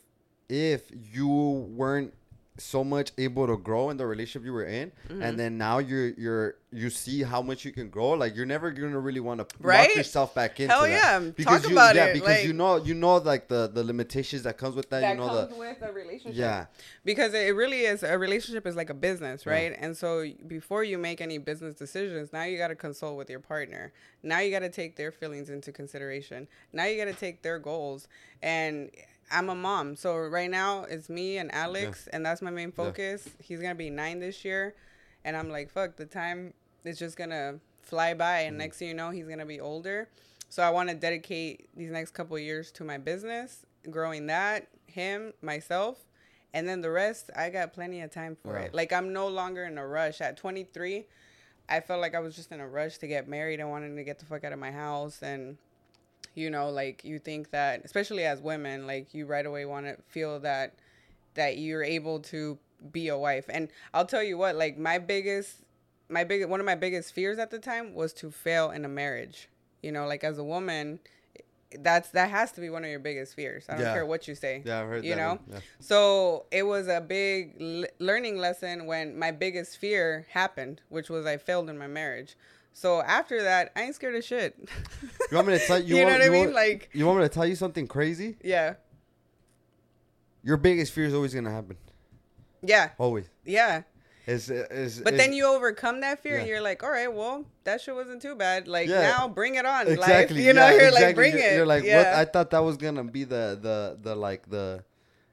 if 0.49 0.91
you 1.13 1.29
weren't 1.29 2.15
so 2.63 2.85
much 2.85 3.13
able 3.19 3.47
to 3.47 3.57
grow 3.57 3.91
in 3.91 3.97
the 3.97 4.07
relationship 4.07 4.45
you 4.45 4.53
were 4.53 4.65
in 4.65 4.91
mm-hmm. 5.09 5.23
and 5.23 5.39
then 5.39 5.59
now 5.59 5.79
you're 5.79 6.11
you're 6.11 6.57
you 6.71 6.89
see 6.89 7.23
how 7.23 7.43
much 7.43 7.65
you 7.65 7.73
can 7.73 7.91
grow 7.91 8.11
like 8.11 8.35
you're 8.35 8.47
never 8.47 8.71
gonna 8.71 8.99
really 8.99 9.21
want 9.21 9.39
to 9.41 9.57
right? 9.61 9.89
lock 9.89 9.97
yourself 9.97 10.35
back 10.35 10.59
into 10.59 10.73
Hell 10.73 10.83
that 10.83 10.91
yeah 10.91 11.19
because 11.19 11.61
Talk 11.61 11.71
you 11.71 11.77
about 11.77 11.95
yeah 11.95 12.07
it. 12.07 12.15
because 12.15 12.29
like, 12.29 12.45
you 12.45 12.53
know 12.53 12.77
you 12.77 12.95
know 12.95 13.17
like 13.17 13.49
the 13.49 13.69
the 13.69 13.85
limitations 13.85 14.45
that 14.45 14.57
comes 14.57 14.75
with 14.75 14.89
that, 14.91 15.01
that 15.01 15.11
you 15.11 15.17
know 15.21 15.29
comes 15.29 15.51
the 15.51 15.57
with 15.57 15.83
a 15.83 15.93
relationship 15.93 16.39
yeah 16.39 16.67
because 17.05 17.35
it 17.35 17.55
really 17.55 17.81
is 17.83 18.03
a 18.03 18.17
relationship 18.17 18.67
is 18.67 18.77
like 18.77 18.91
a 18.91 18.95
business 18.95 19.45
right 19.45 19.73
yeah. 19.73 19.85
and 19.85 19.97
so 19.97 20.25
before 20.47 20.85
you 20.85 20.97
make 20.97 21.21
any 21.21 21.39
business 21.39 21.75
decisions 21.75 22.33
now 22.33 22.45
you 22.45 22.57
got 22.57 22.69
to 22.69 22.77
consult 22.77 23.17
with 23.17 23.29
your 23.29 23.41
partner 23.41 23.93
now 24.23 24.39
you 24.39 24.51
got 24.51 24.61
to 24.61 24.71
take 24.71 24.97
their 24.97 25.13
feelings 25.13 25.51
into 25.51 25.73
consideration 25.73 26.49
now 26.73 26.85
you 26.85 26.97
got 26.97 27.11
to 27.11 27.19
take 27.19 27.43
their 27.43 27.59
goals 27.59 28.09
and 28.43 28.91
I'm 29.33 29.49
a 29.49 29.55
mom. 29.55 29.97
So 29.97 30.17
right 30.17 30.51
now 30.51 30.85
it's 30.85 31.09
me 31.09 31.39
and 31.39 31.53
Alex, 31.55 32.05
yeah. 32.07 32.17
and 32.17 32.27
that's 32.27 32.43
my 32.43 32.51
main 32.51 32.71
focus. 32.71 33.25
Yeah. 33.27 33.45
He's 33.45 33.61
gonna 33.61 33.75
be 33.75 33.91
nine 33.91 34.21
this 34.21 34.45
year, 34.45 34.75
and 35.25 35.37
I'm 35.37 35.51
like, 35.51 35.71
fuck, 35.71 35.97
the 35.97 36.07
time 36.07 36.53
is 36.85 36.99
just 36.99 37.17
gonna 37.17 37.59
fly 37.83 38.15
by, 38.15 38.41
and 38.41 38.57
mm 38.57 38.59
next 38.59 38.79
thing 38.79 38.89
you 38.89 38.95
know, 38.95 39.11
he's 39.11 39.27
gonna 39.27 39.47
be 39.47 39.61
older. 39.61 40.09
So 40.49 40.63
I 40.63 40.69
want 40.69 40.91
to 40.91 40.95
dedicate 40.95 41.71
these 41.75 41.91
next 41.91 42.11
couple 42.11 42.39
years 42.39 42.71
to 42.73 42.85
my 42.85 42.99
business, 42.99 43.65
growing 43.91 44.27
that, 44.27 44.69
him, 44.87 45.33
myself, 45.41 46.05
and 46.53 46.69
then 46.69 46.83
the 46.83 46.91
rest. 46.91 47.31
I 47.35 47.49
got 47.49 47.73
plenty 47.73 48.03
of 48.03 48.11
time 48.11 48.37
for 48.37 48.59
it. 48.59 48.75
Like 48.75 48.93
I'm 48.93 49.15
no 49.15 49.29
longer 49.29 49.65
in 49.65 49.79
a 49.79 49.87
rush. 49.87 50.21
At 50.21 50.37
23, 50.37 51.07
I 51.71 51.81
felt 51.81 52.03
like 52.03 52.15
I 52.15 52.19
was 52.19 52.37
just 52.37 52.53
in 52.53 52.61
a 52.61 52.69
rush 52.69 52.99
to 52.99 53.07
get 53.07 53.29
married 53.29 53.61
and 53.61 53.71
wanting 53.71 53.97
to 53.97 54.05
get 54.05 54.19
the 54.19 54.27
fuck 54.27 54.45
out 54.45 54.53
of 54.53 54.59
my 54.59 54.71
house 54.71 55.23
and 55.23 55.57
you 56.35 56.51
know 56.51 56.71
like 56.71 57.05
you 57.05 57.19
think 57.19 57.51
that 57.51 57.83
especially 57.85 58.25
as 58.25 58.41
women 58.41 58.87
like 58.87 59.15
you 59.15 59.27
right 59.27 59.47
away 59.47 59.65
want 59.65 59.87
to 59.87 59.97
feel 60.09 60.41
that 60.41 60.75
that 61.35 61.59
you're 61.59 61.83
able 61.83 62.21
to 62.21 62.59
be 62.91 63.09
a 63.09 63.17
wife 63.17 63.47
and 63.49 63.69
i'll 63.95 64.07
tell 64.07 64.23
you 64.23 64.37
what 64.37 64.57
like 64.57 64.77
my 64.77 64.99
biggest 64.99 65.63
my 66.09 66.25
big 66.25 66.45
one 66.47 66.61
of 66.61 66.67
my 66.67 66.75
biggest 66.75 67.13
fears 67.13 67.39
at 67.39 67.51
the 67.51 67.59
time 67.59 67.95
was 67.95 68.13
to 68.13 68.31
fail 68.31 68.71
in 68.71 68.85
a 68.85 68.89
marriage 68.89 69.49
you 69.83 69.93
know 69.93 70.07
like 70.07 70.25
as 70.25 70.39
a 70.39 70.45
woman 70.45 70.99
that's 71.81 72.11
that 72.11 72.31
has 72.31 72.53
to 72.53 72.61
be 72.61 72.71
one 72.71 72.85
of 72.85 72.91
your 72.91 72.99
biggest 72.99 73.35
fears. 73.35 73.65
I 73.69 73.73
don't 73.73 73.83
yeah. 73.83 73.95
care 73.95 74.07
what 74.07 74.29
you 74.29 74.35
say. 74.35 74.63
Yeah, 74.65 74.83
I've 74.83 74.89
heard 74.89 75.05
you 75.05 75.17
know, 75.17 75.39
yeah. 75.51 75.61
so 75.81 76.47
it 76.51 76.65
was 76.65 76.89
a 76.89 77.01
big 77.01 77.57
l- 77.61 77.85
learning 77.99 78.39
lesson 78.39 78.87
when 78.87 79.19
my 79.19 79.31
biggest 79.31 79.79
fear 79.79 80.27
happened, 80.31 80.83
which 80.89 81.09
was 81.09 81.27
I 81.27 81.37
failed 81.37 81.71
in 81.71 81.79
my 81.79 81.87
marriage. 81.87 82.37
So 82.73 83.03
after 83.03 83.43
that, 83.43 83.73
I 83.77 83.83
ain't 83.83 83.95
scared 83.95 84.15
of 84.15 84.25
shit. 84.25 84.57
you 85.31 85.37
want 85.37 85.49
me 85.49 85.59
to 85.59 85.67
tell 85.67 85.79
you? 85.83 85.97
you 85.97 86.05
want, 86.05 86.15
know 86.15 86.19
what 86.19 86.27
I 86.27 86.31
mean? 86.31 86.41
Want, 86.41 86.55
like 86.55 86.91
you 86.93 87.07
want 87.07 87.19
me 87.19 87.25
to 87.25 87.29
tell 87.29 87.47
you 87.47 87.55
something 87.55 87.87
crazy? 87.87 88.37
Yeah. 88.43 88.75
Your 90.43 90.57
biggest 90.57 90.93
fear 90.93 91.05
is 91.05 91.15
always 91.15 91.35
gonna 91.35 91.53
happen. 91.53 91.77
Yeah. 92.63 92.91
Always. 92.99 93.29
Yeah. 93.45 93.83
Is 94.27 94.51
is. 94.51 95.01
But 95.01 95.17
then 95.17 95.33
you 95.33 95.47
overcome 95.47 96.01
that 96.03 96.23
fear, 96.23 96.35
yeah. 96.35 96.41
and 96.41 96.49
you're 96.49 96.61
like, 96.61 96.85
all 96.85 96.91
right, 96.91 97.13
well, 97.13 97.45
that 97.65 97.81
shit 97.81 97.93
wasn't 97.93 98.23
too 98.23 98.37
bad. 98.37 98.69
Like 98.69 98.89
yeah. 98.89 99.03
now, 99.03 99.27
bring 99.27 99.57
it 99.57 99.67
on. 99.67 99.89
Exactly. 99.89 100.37
Life. 100.37 100.47
You 100.47 100.53
know, 100.53 100.67
yeah, 100.67 100.75
you're 100.75 100.83
exactly. 100.85 101.07
like, 101.07 101.17
bring 101.17 101.33
you're, 101.33 101.43
it. 101.43 101.57
You're 101.57 101.67
like, 101.67 101.85
yeah. 101.85 101.97
what? 101.97 102.07
I 102.07 102.25
thought 102.27 102.51
that 102.51 102.63
was 102.63 102.77
gonna 102.77 103.03
be 103.03 103.25
the 103.25 103.59
the 103.61 103.99
the 104.01 104.15
like 104.15 104.49
the 104.49 104.85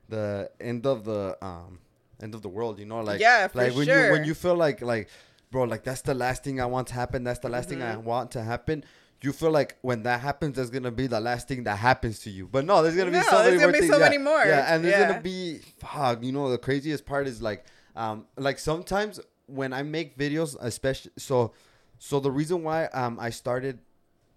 the 0.10 0.49
end 0.60 0.88
of 0.88 1.06
the 1.06 1.38
um 1.39 1.78
end 2.21 2.34
of 2.34 2.41
the 2.41 2.49
world. 2.49 2.80
You 2.80 2.86
know, 2.86 3.02
like 3.02 3.21
yeah, 3.21 3.47
for 3.47 3.60
like 3.60 3.75
when 3.75 3.88
you 3.88 4.12
when 4.12 4.23
you 4.23 4.34
feel 4.34 4.56
like 4.56 4.82
like 4.82 5.08
bro, 5.52 5.64
like 5.64 5.84
that's 5.84 6.02
the 6.02 6.14
last 6.14 6.44
thing 6.44 6.62
I 6.62 6.66
want 6.66 6.88
to 6.88 6.94
happen. 6.94 7.24
That's 7.24 7.40
the 7.40 7.50
last 7.50 7.70
mm-hmm. 7.70 7.80
thing 7.80 7.88
I 7.88 7.96
mm-hmm. 7.96 8.04
want 8.04 8.32
to 8.32 8.44
happen. 8.44 8.84
You 9.22 9.34
feel 9.34 9.52
like 9.52 9.78
when 9.82 10.04
that 10.04 10.22
happens, 10.22 10.56
there's 10.56 10.70
gonna 10.70 10.92
be 10.92 11.08
the 11.08 11.20
last 11.20 11.48
thing 11.48 11.64
that 11.66 11.78
happens 11.78 12.20
to 12.20 12.30
you. 12.30 12.48
But 12.48 12.66
no, 12.66 12.82
there's 12.82 12.96
gonna 12.96 13.12
no, 13.12 13.20
be 13.20 13.26
so 13.26 13.44
many 13.44 13.58
gonna 13.58 13.60
more 13.64 13.72
be 13.74 13.80
things. 13.80 13.92
so 13.92 13.98
yeah. 13.98 14.04
many 14.04 14.18
more. 14.18 14.46
Yeah, 14.46 14.74
and 14.74 14.84
there's 14.84 15.00
yeah. 15.00 15.08
gonna 15.10 15.22
be 15.22 15.60
fuck. 15.80 16.24
You 16.24 16.32
know, 16.32 16.50
the 16.50 16.58
craziest 16.58 17.06
part 17.06 17.28
is 17.28 17.42
like, 17.42 17.66
um, 17.96 18.26
like 18.38 18.60
sometimes 18.60 19.20
when 19.48 19.74
I 19.74 19.84
make 19.84 20.18
videos, 20.18 20.56
especially 20.60 21.12
so, 21.18 21.54
so 21.98 22.20
the 22.20 22.32
reason 22.32 22.64
why 22.64 22.86
um 22.86 23.20
I 23.20 23.30
started 23.30 23.80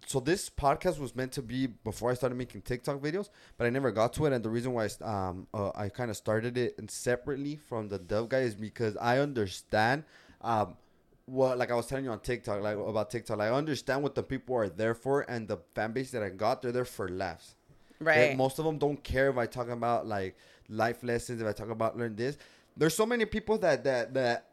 so 0.05 0.19
this 0.19 0.49
podcast 0.49 0.99
was 0.99 1.15
meant 1.15 1.31
to 1.33 1.41
be 1.41 1.67
before 1.67 2.11
I 2.11 2.13
started 2.13 2.35
making 2.35 2.61
TikTok 2.63 2.99
videos, 2.99 3.29
but 3.57 3.65
I 3.65 3.69
never 3.69 3.89
got 3.89 4.11
to 4.13 4.25
it. 4.25 4.33
And 4.33 4.43
the 4.43 4.49
reason 4.49 4.73
why 4.73 4.89
I, 5.01 5.27
um 5.27 5.47
uh, 5.53 5.71
I 5.75 5.89
kind 5.89 6.11
of 6.11 6.17
started 6.17 6.57
it 6.57 6.77
separately 6.91 7.55
from 7.55 7.87
the 7.87 7.99
Dove 7.99 8.29
guy 8.29 8.39
is 8.39 8.55
because 8.55 8.97
I 8.97 9.19
understand 9.19 10.03
um 10.41 10.75
what 11.25 11.57
like 11.57 11.71
I 11.71 11.75
was 11.75 11.87
telling 11.87 12.05
you 12.05 12.11
on 12.11 12.19
TikTok, 12.19 12.61
like 12.61 12.77
about 12.77 13.09
TikTok, 13.09 13.37
like 13.37 13.51
I 13.51 13.55
understand 13.55 14.03
what 14.03 14.15
the 14.15 14.23
people 14.23 14.55
are 14.55 14.69
there 14.69 14.93
for, 14.93 15.21
and 15.21 15.47
the 15.47 15.57
fan 15.73 15.93
base 15.93 16.11
that 16.11 16.23
I 16.23 16.29
got, 16.29 16.61
they're 16.61 16.71
there 16.71 16.85
for 16.85 17.07
laughs. 17.07 17.55
Right. 17.99 18.15
They, 18.15 18.35
most 18.35 18.59
of 18.59 18.65
them 18.65 18.77
don't 18.77 19.01
care 19.01 19.29
if 19.29 19.37
I 19.37 19.45
talk 19.45 19.69
about 19.69 20.05
like 20.07 20.35
life 20.69 21.03
lessons, 21.03 21.41
if 21.41 21.47
I 21.47 21.53
talk 21.53 21.69
about 21.69 21.97
learn 21.97 22.15
this. 22.15 22.37
There's 22.75 22.95
so 22.95 23.05
many 23.05 23.25
people 23.25 23.57
that 23.59 23.83
that 23.83 24.13
that 24.13 24.47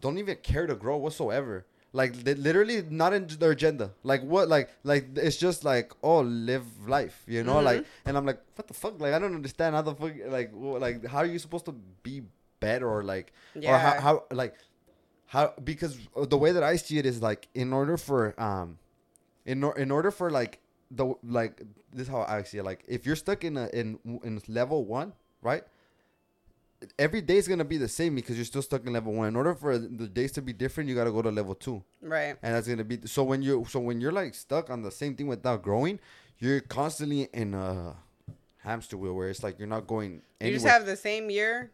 don't 0.00 0.18
even 0.18 0.36
care 0.36 0.66
to 0.66 0.74
grow 0.74 0.96
whatsoever. 0.96 1.66
Like 1.92 2.24
they 2.24 2.34
literally 2.34 2.82
not 2.88 3.12
in 3.12 3.26
their 3.38 3.52
agenda. 3.52 3.92
Like 4.02 4.22
what? 4.22 4.48
Like 4.48 4.70
like 4.82 5.16
it's 5.16 5.36
just 5.36 5.64
like 5.64 5.92
oh 6.02 6.20
live 6.20 6.66
life, 6.88 7.22
you 7.26 7.44
know. 7.44 7.56
Mm-hmm. 7.56 7.64
Like 7.64 7.86
and 8.06 8.16
I'm 8.16 8.24
like 8.24 8.40
what 8.54 8.66
the 8.66 8.74
fuck? 8.74 9.00
Like 9.00 9.12
I 9.12 9.18
don't 9.18 9.34
understand 9.34 9.74
how 9.74 9.82
the 9.82 9.94
fuck 9.94 10.12
like 10.28 10.50
like 10.54 11.06
how 11.06 11.18
are 11.18 11.26
you 11.26 11.38
supposed 11.38 11.66
to 11.66 11.74
be 12.02 12.22
better 12.60 12.88
or 12.88 13.02
like 13.02 13.32
yeah. 13.54 13.74
or 13.74 13.78
how, 13.78 14.00
how 14.00 14.24
like 14.30 14.54
how 15.34 15.52
because 15.64 15.98
the 16.16 16.38
way 16.38 16.52
that 16.52 16.62
I 16.62 16.76
see 16.76 16.96
it 16.98 17.04
is 17.04 17.20
like 17.20 17.48
in 17.54 17.72
order 17.72 17.96
for 17.96 18.40
um 18.40 18.78
in 19.44 19.64
or, 19.64 19.76
in 19.76 19.90
order 19.90 20.12
for 20.12 20.30
like 20.30 20.60
the 20.92 21.06
like 21.24 21.60
this 21.92 22.06
is 22.06 22.08
how 22.08 22.22
I 22.22 22.44
see 22.44 22.58
it 22.58 22.64
like 22.64 22.84
if 22.86 23.04
you're 23.04 23.16
stuck 23.16 23.42
in 23.42 23.56
a 23.56 23.66
in 23.72 23.98
in 24.22 24.40
level 24.46 24.84
1, 24.84 25.12
right? 25.42 25.64
Every 27.00 27.20
day 27.20 27.36
is 27.38 27.48
gonna 27.48 27.64
be 27.64 27.78
the 27.78 27.88
same 27.88 28.14
because 28.14 28.36
you're 28.36 28.44
still 28.44 28.62
stuck 28.62 28.86
in 28.86 28.92
level 28.92 29.12
one. 29.12 29.28
In 29.28 29.36
order 29.36 29.54
for 29.54 29.76
the 29.76 30.06
days 30.06 30.30
to 30.32 30.42
be 30.42 30.52
different, 30.52 30.88
you 30.88 30.94
gotta 30.94 31.10
go 31.10 31.22
to 31.22 31.30
level 31.30 31.56
two. 31.56 31.82
Right. 32.00 32.36
And 32.40 32.54
that's 32.54 32.68
gonna 32.68 32.84
be 32.84 33.00
so 33.06 33.24
when 33.24 33.42
you 33.42 33.66
so 33.68 33.80
when 33.80 34.00
you're 34.00 34.12
like 34.12 34.34
stuck 34.34 34.70
on 34.70 34.82
the 34.82 34.92
same 34.92 35.16
thing 35.16 35.26
without 35.26 35.62
growing, 35.62 35.98
you're 36.38 36.60
constantly 36.60 37.28
in 37.32 37.54
a 37.54 37.96
hamster 38.58 38.96
wheel 38.96 39.14
where 39.14 39.30
it's 39.30 39.42
like 39.42 39.58
you're 39.58 39.74
not 39.76 39.88
going 39.88 40.22
anywhere. 40.40 40.52
You 40.52 40.52
just 40.52 40.66
have 40.66 40.86
the 40.86 40.96
same 40.96 41.28
year 41.28 41.72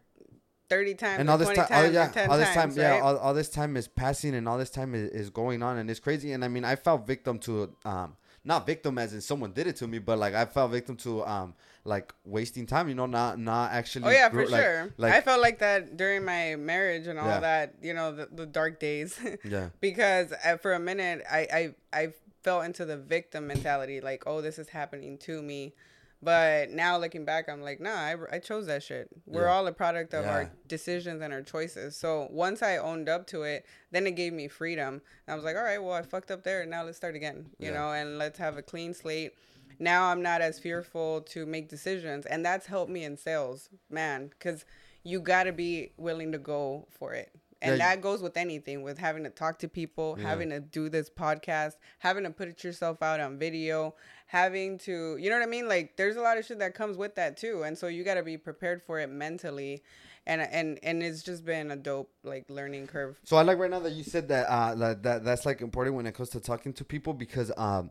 30 0.71 0.93
times 0.95 1.19
and 1.19 1.29
all 1.29 1.37
this 1.37 1.49
time 1.49 1.67
all, 1.69 1.85
yeah, 1.91 2.27
all 2.29 2.37
this 2.37 2.47
time 2.47 2.55
times, 2.55 2.77
yeah 2.77 2.99
all, 3.01 3.17
all, 3.17 3.33
this 3.33 3.49
time 3.49 3.75
is 3.75 3.89
passing 3.89 4.33
and 4.33 4.47
all 4.47 4.57
this 4.57 4.69
time 4.69 4.95
is, 4.95 5.09
is 5.09 5.29
going 5.29 5.61
on 5.61 5.77
and 5.77 5.89
it's 5.91 5.99
crazy 5.99 6.31
and 6.31 6.45
i 6.45 6.47
mean 6.47 6.63
i 6.63 6.77
fell 6.77 6.97
victim 6.97 7.37
to 7.37 7.75
um 7.83 8.15
not 8.45 8.65
victim 8.65 8.97
as 8.97 9.13
in 9.13 9.19
someone 9.19 9.51
did 9.51 9.67
it 9.67 9.75
to 9.75 9.85
me 9.85 9.99
but 9.99 10.17
like 10.17 10.33
i 10.33 10.45
fell 10.45 10.69
victim 10.69 10.95
to 10.95 11.25
um 11.25 11.53
like 11.83 12.13
wasting 12.23 12.65
time 12.65 12.87
you 12.87 12.95
know 12.95 13.05
not 13.05 13.37
not 13.37 13.71
actually 13.71 14.05
oh 14.05 14.11
yeah 14.11 14.29
for 14.29 14.47
like, 14.47 14.61
sure. 14.61 14.93
like 14.97 15.13
i 15.13 15.19
felt 15.19 15.41
like 15.41 15.59
that 15.59 15.97
during 15.97 16.23
my 16.23 16.55
marriage 16.55 17.05
and 17.07 17.19
all 17.19 17.27
Yeah. 17.27 17.39
that 17.41 17.75
you 17.81 17.93
know 17.93 18.15
the, 18.15 18.29
the 18.31 18.45
dark 18.45 18.79
days. 18.79 19.19
Yeah. 19.43 19.69
Because 19.81 20.31
uh, 20.45 20.57
for 20.57 20.73
a 20.73 20.79
minute 20.79 21.23
I, 21.29 21.39
I 21.39 22.01
i 22.01 22.13
fell 22.43 22.61
into 22.61 22.85
the 22.85 22.97
victim 22.97 23.47
mentality 23.47 23.99
like 23.99 24.23
oh 24.25 24.41
this 24.41 24.57
is 24.57 24.69
happening 24.69 25.17
to 25.19 25.41
me 25.41 25.73
but 26.21 26.69
now 26.69 26.97
looking 26.97 27.25
back, 27.25 27.49
I'm 27.49 27.61
like, 27.61 27.79
nah, 27.79 27.95
I, 27.95 28.15
I 28.31 28.39
chose 28.39 28.67
that 28.67 28.83
shit. 28.83 29.09
We're 29.25 29.45
Yeah. 29.45 29.51
all 29.53 29.67
a 29.67 29.71
product 29.71 30.13
of 30.13 30.25
Yeah. 30.25 30.31
our 30.31 30.51
decisions 30.67 31.21
and 31.21 31.33
our 31.33 31.41
choices. 31.41 31.95
So 31.97 32.27
once 32.31 32.61
I 32.61 32.77
owned 32.77 33.09
up 33.09 33.25
to 33.27 33.43
it, 33.43 33.65
then 33.91 34.05
it 34.07 34.11
gave 34.11 34.33
me 34.33 34.47
freedom. 34.47 35.01
I 35.27 35.35
was 35.35 35.43
like, 35.43 35.55
all 35.55 35.63
right, 35.63 35.79
well, 35.81 35.93
I 35.93 36.03
fucked 36.03 36.31
up 36.31 36.43
there. 36.43 36.65
Now 36.65 36.83
let's 36.83 36.97
start 36.97 37.15
again, 37.15 37.49
you 37.59 37.69
Yeah. 37.69 37.73
know, 37.73 37.91
and 37.91 38.17
let's 38.17 38.37
have 38.39 38.57
a 38.57 38.61
clean 38.61 38.93
slate. 38.93 39.33
Now 39.79 40.11
I'm 40.11 40.21
not 40.21 40.41
as 40.41 40.59
fearful 40.59 41.21
to 41.21 41.45
make 41.47 41.69
decisions. 41.69 42.25
And 42.27 42.45
that's 42.45 42.67
helped 42.67 42.91
me 42.91 43.03
in 43.03 43.17
sales, 43.17 43.69
man, 43.89 44.27
because 44.27 44.63
you 45.03 45.19
got 45.19 45.43
to 45.45 45.51
be 45.51 45.93
willing 45.97 46.31
to 46.33 46.37
go 46.37 46.87
for 46.91 47.15
it. 47.15 47.31
And 47.63 47.77
Yeah, 47.77 47.89
that 47.89 48.01
goes 48.01 48.23
with 48.23 48.37
anything, 48.37 48.81
with 48.81 48.97
having 48.97 49.23
to 49.23 49.29
talk 49.29 49.59
to 49.59 49.67
people, 49.67 50.15
Yeah. 50.19 50.29
having 50.29 50.49
to 50.49 50.59
do 50.59 50.89
this 50.89 51.09
podcast, 51.11 51.73
having 51.99 52.23
to 52.23 52.31
put 52.31 52.63
yourself 52.63 53.01
out 53.03 53.19
on 53.19 53.37
video, 53.37 53.95
having 54.31 54.77
to, 54.77 55.17
you 55.17 55.29
know 55.29 55.35
what 55.35 55.43
I 55.43 55.49
mean? 55.49 55.67
Like, 55.67 55.97
there's 55.97 56.15
a 56.15 56.21
lot 56.21 56.37
of 56.37 56.45
shit 56.45 56.59
that 56.59 56.73
comes 56.73 56.95
with 56.95 57.15
that 57.15 57.35
too. 57.35 57.63
And 57.63 57.77
so 57.77 57.87
you 57.87 58.05
got 58.05 58.13
to 58.13 58.23
be 58.23 58.37
prepared 58.37 58.81
for 58.81 58.97
it 58.99 59.09
mentally. 59.09 59.83
and 60.25 60.41
and 60.41 60.79
and 60.83 61.01
it's 61.03 61.23
just 61.23 61.43
been 61.43 61.71
a 61.71 61.75
dope 61.75 62.09
like 62.23 62.45
learning 62.49 62.87
curve. 62.87 63.19
So 63.23 63.37
I 63.37 63.41
like 63.41 63.57
right 63.57 63.69
now 63.69 63.79
that 63.79 63.93
you 63.93 64.03
said 64.03 64.27
that 64.29 64.45
uh 64.47 64.75
that, 64.75 65.03
that 65.03 65.23
that's 65.25 65.45
like 65.45 65.61
important 65.61 65.95
when 65.95 66.05
it 66.05 66.13
comes 66.13 66.29
to 66.29 66.39
talking 66.39 66.73
to 66.73 66.85
people 66.85 67.13
because 67.13 67.51
um 67.57 67.89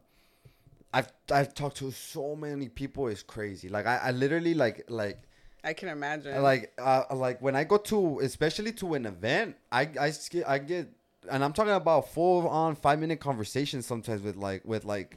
I've 0.95 1.13
I've 1.31 1.55
talked 1.55 1.77
to 1.79 1.91
so 1.91 2.37
many 2.37 2.69
people 2.69 3.09
it's 3.09 3.23
crazy. 3.25 3.69
Like 3.69 3.87
I, 3.87 3.97
I 3.97 4.11
literally 4.13 4.55
like 4.55 4.85
like 4.89 5.19
I 5.65 5.73
can 5.75 5.89
imagine. 5.89 6.41
like 6.41 6.73
uh 6.79 7.03
like 7.15 7.43
when 7.43 7.57
I 7.57 7.65
go 7.65 7.77
to 7.77 8.21
especially 8.21 8.73
to 8.75 8.95
an 8.95 9.07
event, 9.07 9.57
I 9.73 9.83
I 10.01 10.13
I 10.47 10.59
get 10.59 10.89
and 11.31 11.45
I'm 11.45 11.53
talking 11.53 11.73
about 11.73 12.09
full 12.11 12.49
on 12.49 12.77
5 12.77 12.99
minute 12.99 13.21
conversations 13.21 13.87
sometimes 13.87 14.23
with 14.23 14.37
like 14.37 14.65
with 14.65 14.85
like 14.85 15.17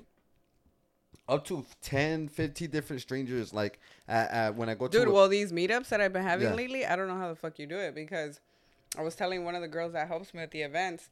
up 1.29 1.45
to 1.45 1.65
10 1.81 2.27
50 2.27 2.67
different 2.67 3.01
strangers 3.01 3.53
like 3.53 3.79
uh, 4.09 4.11
uh, 4.11 4.51
when 4.51 4.67
I 4.69 4.75
go 4.75 4.87
to 4.87 4.97
Dude, 4.99 5.07
well, 5.09 5.29
these 5.29 5.51
meetups 5.53 5.89
that 5.89 6.01
I've 6.01 6.11
been 6.13 6.23
having 6.23 6.49
Yeah. 6.49 6.53
lately, 6.55 6.85
I 6.85 6.95
don't 6.95 7.07
know 7.07 7.17
how 7.17 7.29
the 7.29 7.35
fuck 7.35 7.59
you 7.59 7.65
do 7.65 7.77
it 7.77 7.95
because 7.95 8.39
I 8.97 9.01
was 9.01 9.15
telling 9.15 9.45
one 9.45 9.55
of 9.55 9.61
the 9.61 9.67
girls 9.69 9.93
that 9.93 10.07
helps 10.07 10.33
me 10.33 10.41
at 10.41 10.51
the 10.51 10.61
events. 10.61 11.09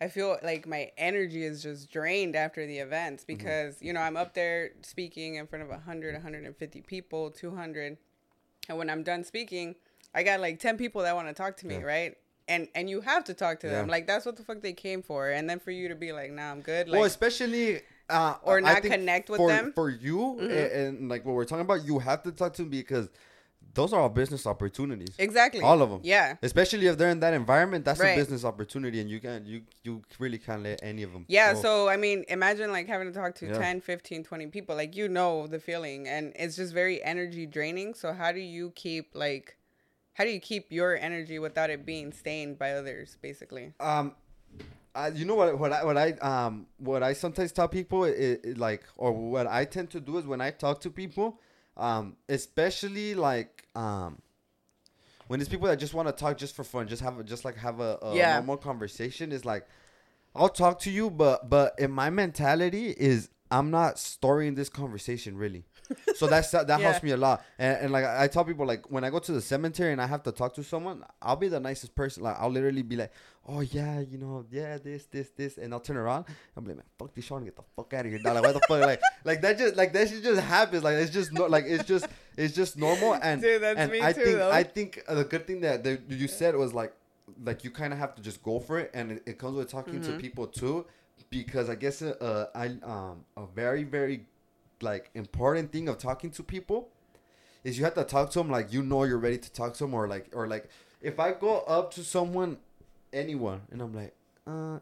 I 0.00 0.08
feel 0.08 0.38
like 0.42 0.66
my 0.66 0.92
energy 0.96 1.42
is 1.44 1.62
just 1.62 1.90
drained 1.90 2.36
after 2.36 2.66
the 2.66 2.78
events 2.78 3.24
Mm-hmm. 3.24 3.36
because, 3.36 3.82
you 3.82 3.92
know, 3.92 4.00
I'm 4.00 4.16
up 4.16 4.32
there 4.34 4.70
speaking 4.82 5.34
in 5.34 5.46
front 5.46 5.62
of 5.64 5.68
100, 5.70 6.14
150 6.14 6.80
people, 6.82 7.30
200. 7.30 7.98
And 8.68 8.78
when 8.78 8.88
I'm 8.90 9.02
done 9.02 9.24
speaking, 9.24 9.74
I 10.14 10.22
got 10.22 10.40
like 10.40 10.58
10 10.60 10.78
people 10.78 11.02
that 11.02 11.14
want 11.16 11.28
to 11.28 11.34
talk 11.34 11.56
to 11.58 11.66
me, 11.66 11.76
Yeah. 11.76 11.82
right? 11.82 12.16
And 12.50 12.66
and 12.74 12.88
you 12.88 13.02
have 13.02 13.24
to 13.24 13.34
talk 13.34 13.60
to 13.60 13.68
them. 13.68 13.86
Yeah. 13.86 13.90
Like 13.92 14.06
that's 14.06 14.24
what 14.24 14.36
the 14.36 14.42
fuck 14.42 14.62
they 14.62 14.72
came 14.72 15.02
for. 15.02 15.28
And 15.28 15.50
then 15.50 15.58
for 15.58 15.70
you 15.70 15.88
to 15.88 15.94
be 15.94 16.12
like, 16.12 16.30
"Nah, 16.32 16.50
I'm 16.50 16.62
good." 16.62 16.88
Like 16.88 16.96
well, 17.00 17.04
especially 17.06 17.82
uh, 18.10 18.34
Or 18.42 18.60
not 18.60 18.82
connect 18.82 19.28
with 19.30 19.38
for, 19.38 19.48
them. 19.48 19.66
Mm-hmm. 19.66 19.72
for 19.72 19.90
you 19.90 20.38
and, 20.40 20.50
and 20.50 21.08
like 21.08 21.24
what 21.24 21.34
we're 21.34 21.44
talking 21.44 21.62
about. 21.64 21.84
You 21.84 21.98
have 21.98 22.22
to 22.24 22.32
talk 22.32 22.54
to 22.54 22.62
them 22.62 22.70
because 22.70 23.08
those 23.74 23.92
are 23.92 24.00
all 24.00 24.08
business 24.08 24.46
opportunities. 24.46 25.14
exactly. 25.18 25.60
All 25.60 25.82
of 25.82 25.90
them. 25.90 26.00
Yeah. 26.02 26.36
Especially 26.42 26.86
if 26.86 26.96
they're 26.98 27.10
in 27.10 27.20
that 27.20 27.34
environment, 27.34 27.84
that's 27.84 28.00
Right. 28.00 28.10
a 28.10 28.16
business 28.16 28.44
opportunity, 28.44 28.98
and 29.00 29.08
you 29.10 29.20
can 29.20 29.44
you 29.46 29.62
you 29.84 30.02
really 30.18 30.38
can't 30.38 30.62
let 30.62 30.82
any 30.82 31.02
of 31.02 31.12
them. 31.12 31.24
Yeah, 31.28 31.52
go. 31.52 31.60
so 31.62 31.88
I 31.88 31.96
mean, 31.96 32.24
imagine 32.28 32.72
like 32.72 32.86
having 32.88 33.08
to 33.12 33.14
talk 33.14 33.34
to 33.36 33.46
Yeah. 33.46 33.58
10, 33.58 33.80
15, 33.82 34.24
20 34.24 34.46
people. 34.48 34.74
Like 34.74 34.96
you 34.96 35.06
know 35.08 35.46
the 35.46 35.60
feeling 35.60 36.08
and 36.08 36.32
it's 36.36 36.56
just 36.56 36.72
very 36.72 37.02
energy 37.04 37.46
draining. 37.46 37.94
So 37.94 38.12
how 38.12 38.32
do 38.32 38.40
you 38.40 38.72
keep 38.74 39.10
like 39.14 39.56
how 40.14 40.24
do 40.24 40.30
you 40.30 40.40
keep 40.40 40.72
your 40.72 40.96
energy 40.96 41.38
without 41.38 41.70
it 41.70 41.86
being 41.86 42.10
stained 42.12 42.58
by 42.58 42.72
others 42.72 43.16
basically? 43.22 43.74
um, 43.78 44.14
You 45.14 45.24
know 45.24 45.34
what 45.36 45.58
what 45.58 45.72
I 45.72 45.84
what 45.84 45.96
I 45.96 46.12
um 46.12 46.66
what 46.78 47.02
I 47.02 47.12
sometimes 47.12 47.52
tell 47.52 47.68
people 47.68 48.04
is, 48.04 48.56
like 48.58 48.82
or 48.96 49.12
what 49.12 49.46
I 49.46 49.64
tend 49.64 49.90
to 49.90 50.00
do 50.00 50.18
is 50.18 50.26
when 50.26 50.40
I 50.40 50.50
talk 50.50 50.80
to 50.80 50.90
people, 50.90 51.40
um, 51.76 52.16
especially 52.28 53.14
like 53.14 53.64
um. 53.74 54.20
When 55.28 55.40
it's 55.40 55.48
people 55.50 55.68
that 55.68 55.76
just 55.76 55.92
want 55.92 56.08
to 56.08 56.12
talk 56.12 56.38
just 56.38 56.56
for 56.56 56.64
fun, 56.64 56.88
just 56.88 57.02
have 57.02 57.18
a, 57.18 57.22
just 57.22 57.44
like 57.44 57.54
have 57.56 57.80
a, 57.80 57.98
a 58.00 58.14
Yeah. 58.14 58.32
normal 58.36 58.56
conversation, 58.56 59.30
is 59.30 59.44
like, 59.44 59.66
I'll 60.34 60.48
talk 60.48 60.78
to 60.80 60.90
you, 60.90 61.10
but 61.10 61.50
but 61.50 61.74
in 61.78 61.90
my 61.90 62.08
mentality 62.08 62.94
is 62.96 63.28
I'm 63.50 63.70
not 63.70 63.98
storing 63.98 64.54
this 64.54 64.70
conversation 64.70 65.36
really. 65.36 65.64
So 66.16 66.26
that's 66.26 66.50
that, 66.50 66.66
that 66.66 66.80
Yeah. 66.80 66.90
helps 66.90 67.02
me 67.02 67.10
a 67.12 67.16
lot. 67.16 67.44
And, 67.58 67.78
and 67.82 67.92
like 67.92 68.04
I 68.04 68.28
tell 68.28 68.44
people, 68.44 68.66
like 68.66 68.90
when 68.90 69.04
I 69.04 69.10
go 69.10 69.18
to 69.18 69.32
the 69.32 69.40
cemetery 69.40 69.92
and 69.92 70.00
I 70.00 70.06
have 70.06 70.22
to 70.24 70.32
talk 70.32 70.54
to 70.54 70.62
someone, 70.64 71.04
I'll 71.22 71.36
be 71.36 71.48
the 71.48 71.60
nicest 71.60 71.94
person. 71.94 72.22
Like 72.22 72.36
I'll 72.38 72.50
literally 72.50 72.82
be 72.82 72.96
like, 72.96 73.12
oh 73.46 73.60
yeah, 73.60 74.00
you 74.00 74.18
know, 74.18 74.44
yeah, 74.50 74.78
this, 74.78 75.06
this, 75.06 75.30
this, 75.30 75.56
and 75.58 75.72
I'll 75.72 75.80
turn 75.80 75.96
around. 75.96 76.26
I'm 76.56 76.64
like, 76.66 76.76
man, 76.76 76.84
fuck 76.98 77.14
this 77.14 77.24
Sean, 77.24 77.44
get 77.44 77.56
the 77.56 77.62
fuck 77.76 77.92
out 77.94 78.04
of 78.04 78.10
here, 78.12 78.18
dog. 78.20 78.34
Like 78.34 78.44
what 78.44 78.54
the 78.54 78.60
fuck, 78.68 78.80
like 78.80 79.00
like 79.24 79.40
that 79.42 79.58
just 79.58 79.76
like 79.76 79.92
that 79.94 80.08
shit 80.08 80.22
just 80.22 80.40
happens. 80.42 80.82
Like 80.84 80.96
it's 80.96 81.10
just 81.12 81.32
no, 81.32 81.46
like 81.46 81.64
it's 81.66 81.84
just 81.84 82.06
it's 82.36 82.54
just 82.54 82.76
normal. 82.76 83.14
And 83.22 83.40
Dude, 83.42 83.62
that's 83.62 83.78
and 83.78 83.90
me 83.92 84.02
I 84.02 84.12
too, 84.12 84.24
think 84.24 84.38
though. 84.38 84.50
I 84.50 84.62
think 84.62 85.02
the 85.08 85.24
good 85.24 85.46
thing 85.46 85.60
that, 85.62 85.84
that 85.84 86.02
you 86.10 86.28
said 86.28 86.54
was 86.56 86.74
like 86.74 86.92
like 87.44 87.62
you 87.64 87.70
kind 87.70 87.92
of 87.92 87.98
have 87.98 88.14
to 88.16 88.22
just 88.22 88.42
go 88.42 88.58
for 88.60 88.78
it, 88.78 88.90
and 88.94 89.12
it, 89.12 89.22
it 89.26 89.38
comes 89.38 89.56
with 89.56 89.70
talking 89.70 90.00
Mm-hmm. 90.00 90.12
to 90.16 90.18
people 90.18 90.46
too, 90.46 90.86
because 91.30 91.68
I 91.68 91.74
guess 91.74 92.00
uh, 92.02 92.14
uh, 92.20 92.46
I 92.58 92.66
um 92.82 93.24
a 93.36 93.46
very 93.54 93.84
very 93.84 94.26
like 94.82 95.10
important 95.14 95.72
thing 95.72 95.88
of 95.88 95.98
talking 95.98 96.30
to 96.32 96.42
people 96.42 96.88
is 97.64 97.78
you 97.78 97.84
have 97.84 97.94
to 97.94 98.04
talk 98.04 98.30
to 98.30 98.38
them 98.38 98.50
like 98.50 98.72
you 98.72 98.82
know 98.82 99.04
you're 99.04 99.18
ready 99.18 99.38
to 99.38 99.50
talk 99.52 99.74
to 99.74 99.84
them 99.84 99.94
or 99.94 100.06
like 100.08 100.26
or 100.32 100.46
like 100.46 100.68
if 101.00 101.18
I 101.20 101.32
go 101.32 101.60
up 101.60 101.92
to 101.94 102.04
someone 102.04 102.58
anyone 103.12 103.62
and 103.70 103.80
I'm 103.82 103.92
like 103.92 104.14
uh 104.46 104.78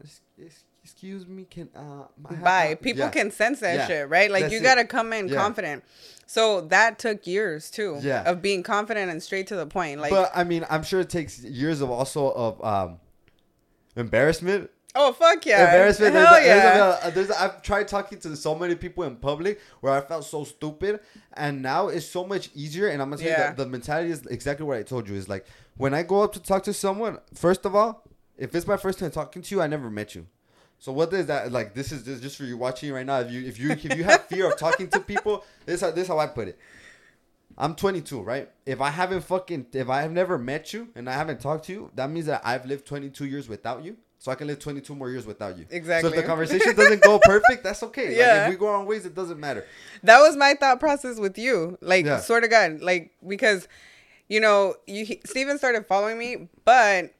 excuse 0.82 1.26
me 1.26 1.44
can 1.50 1.68
uh 1.74 2.04
have- 2.30 2.42
Bye. 2.44 2.76
People 2.80 3.00
yeah. 3.04 3.10
can 3.10 3.30
sense 3.30 3.60
that 3.60 3.74
Yeah. 3.74 3.86
shit, 3.86 4.08
right? 4.08 4.30
Like 4.30 4.42
That's 4.42 4.52
you 4.54 4.60
it. 4.60 4.62
got 4.62 4.74
to 4.76 4.84
come 4.84 5.12
in 5.12 5.28
Yeah. 5.28 5.34
confident. 5.36 5.82
So 6.26 6.60
that 6.62 6.98
took 6.98 7.26
years 7.26 7.70
too 7.70 7.98
Yeah. 8.02 8.22
of 8.30 8.40
being 8.42 8.62
confident 8.62 9.10
and 9.10 9.22
straight 9.22 9.46
to 9.48 9.56
the 9.56 9.66
point. 9.66 10.00
Like 10.00 10.10
but 10.10 10.30
I 10.34 10.44
mean 10.44 10.64
I'm 10.70 10.82
sure 10.84 11.00
it 11.00 11.10
takes 11.10 11.42
years 11.42 11.80
of 11.80 11.90
also 11.90 12.30
of 12.32 12.62
um 12.64 13.00
embarrassment 13.96 14.70
oh 14.96 15.12
fuck 15.12 15.44
yeah. 15.46 15.64
embarrassment. 15.66 16.14
Hell 16.14 16.32
there's, 16.32 16.44
a- 16.44 16.46
yeah. 16.46 16.76
there's, 16.76 17.04
a, 17.04 17.10
there's 17.14 17.30
a, 17.30 17.42
I've 17.42 17.62
tried 17.62 17.88
talking 17.88 18.18
to 18.20 18.36
so 18.36 18.54
many 18.54 18.74
people 18.74 19.04
in 19.04 19.16
public 19.16 19.60
where 19.80 19.92
I 19.92 20.00
felt 20.00 20.24
so 20.24 20.44
stupid, 20.44 21.00
and 21.34 21.62
now 21.62 21.88
it's 21.88 22.06
so 22.06 22.24
much 22.24 22.50
easier. 22.54 22.88
And 22.88 23.00
I'm 23.00 23.10
gonna 23.10 23.22
say 23.22 23.28
Yeah. 23.28 23.48
that 23.48 23.56
the 23.56 23.66
mentality 23.66 24.10
is 24.10 24.26
exactly 24.26 24.66
what 24.66 24.76
I 24.78 24.82
told 24.82 25.08
you. 25.08 25.14
Is 25.14 25.28
like 25.28 25.46
when 25.76 25.94
I 25.94 26.02
go 26.02 26.22
up 26.22 26.32
to 26.32 26.42
talk 26.42 26.62
to 26.64 26.72
someone. 26.72 27.18
First 27.34 27.64
of 27.64 27.74
all, 27.76 28.02
if 28.36 28.54
it's 28.54 28.66
my 28.66 28.76
first 28.76 28.98
time 28.98 29.10
talking 29.10 29.42
to 29.42 29.54
you, 29.54 29.62
I 29.62 29.66
never 29.66 29.90
met 29.90 30.14
you. 30.14 30.26
So 30.78 30.92
what 30.92 31.12
is 31.12 31.26
that 31.26 31.52
like? 31.52 31.74
This 31.74 31.92
is 31.92 32.04
this 32.04 32.20
just 32.20 32.36
for 32.36 32.44
you 32.44 32.56
watching 32.58 32.92
right 32.92 33.06
now. 33.06 33.20
If 33.20 33.30
you 33.30 33.46
if 33.46 33.58
you 33.58 33.70
if 33.70 33.96
you 33.96 34.04
have 34.04 34.26
fear 34.26 34.50
of 34.50 34.58
talking 34.58 34.88
to 34.88 35.00
people, 35.00 35.44
this 35.66 35.80
how, 35.80 35.90
this 35.90 36.02
is 36.02 36.08
how 36.08 36.18
I 36.18 36.26
put 36.26 36.48
it. 36.48 36.58
I'm 37.58 37.74
22, 37.74 38.20
right? 38.20 38.50
If 38.66 38.82
I 38.82 38.90
haven't 38.90 39.22
fucking 39.22 39.68
if 39.72 39.88
I 39.88 40.02
have 40.02 40.12
never 40.12 40.36
met 40.36 40.74
you 40.74 40.88
and 40.94 41.08
I 41.08 41.14
haven't 41.14 41.40
talked 41.40 41.64
to 41.66 41.72
you, 41.72 41.90
that 41.94 42.10
means 42.10 42.26
that 42.26 42.42
I've 42.44 42.66
lived 42.66 42.84
22 42.86 43.24
years 43.24 43.48
without 43.48 43.82
you. 43.82 43.96
So 44.18 44.32
I 44.32 44.34
can 44.34 44.46
live 44.46 44.58
22 44.58 44.94
more 44.94 45.10
years 45.10 45.26
without 45.26 45.56
you. 45.58 45.66
Exactly. 45.70 46.10
So 46.10 46.14
if 46.16 46.20
the 46.22 46.26
conversation 46.26 46.74
doesn't 46.74 47.02
go 47.02 47.18
perfect, 47.22 47.62
that's 47.62 47.82
okay. 47.82 48.08
Like, 48.08 48.16
Yeah. 48.16 48.44
if 48.46 48.50
we 48.50 48.56
go 48.56 48.68
our 48.68 48.76
own 48.76 48.86
ways, 48.86 49.04
it 49.06 49.14
doesn't 49.14 49.38
matter. 49.38 49.64
That 50.02 50.20
was 50.20 50.36
my 50.36 50.54
thought 50.54 50.80
process 50.80 51.18
with 51.20 51.36
you. 51.38 51.76
Like, 51.80 52.06
Yeah. 52.06 52.18
sort 52.20 52.42
of 52.42 52.50
God, 52.50 52.80
like 52.80 53.12
because, 53.26 53.68
you 54.28 54.40
know, 54.40 54.74
you 54.86 55.04
he- 55.04 55.20
Steven 55.24 55.58
started 55.58 55.86
following 55.86 56.18
me, 56.18 56.48
but 56.64 57.12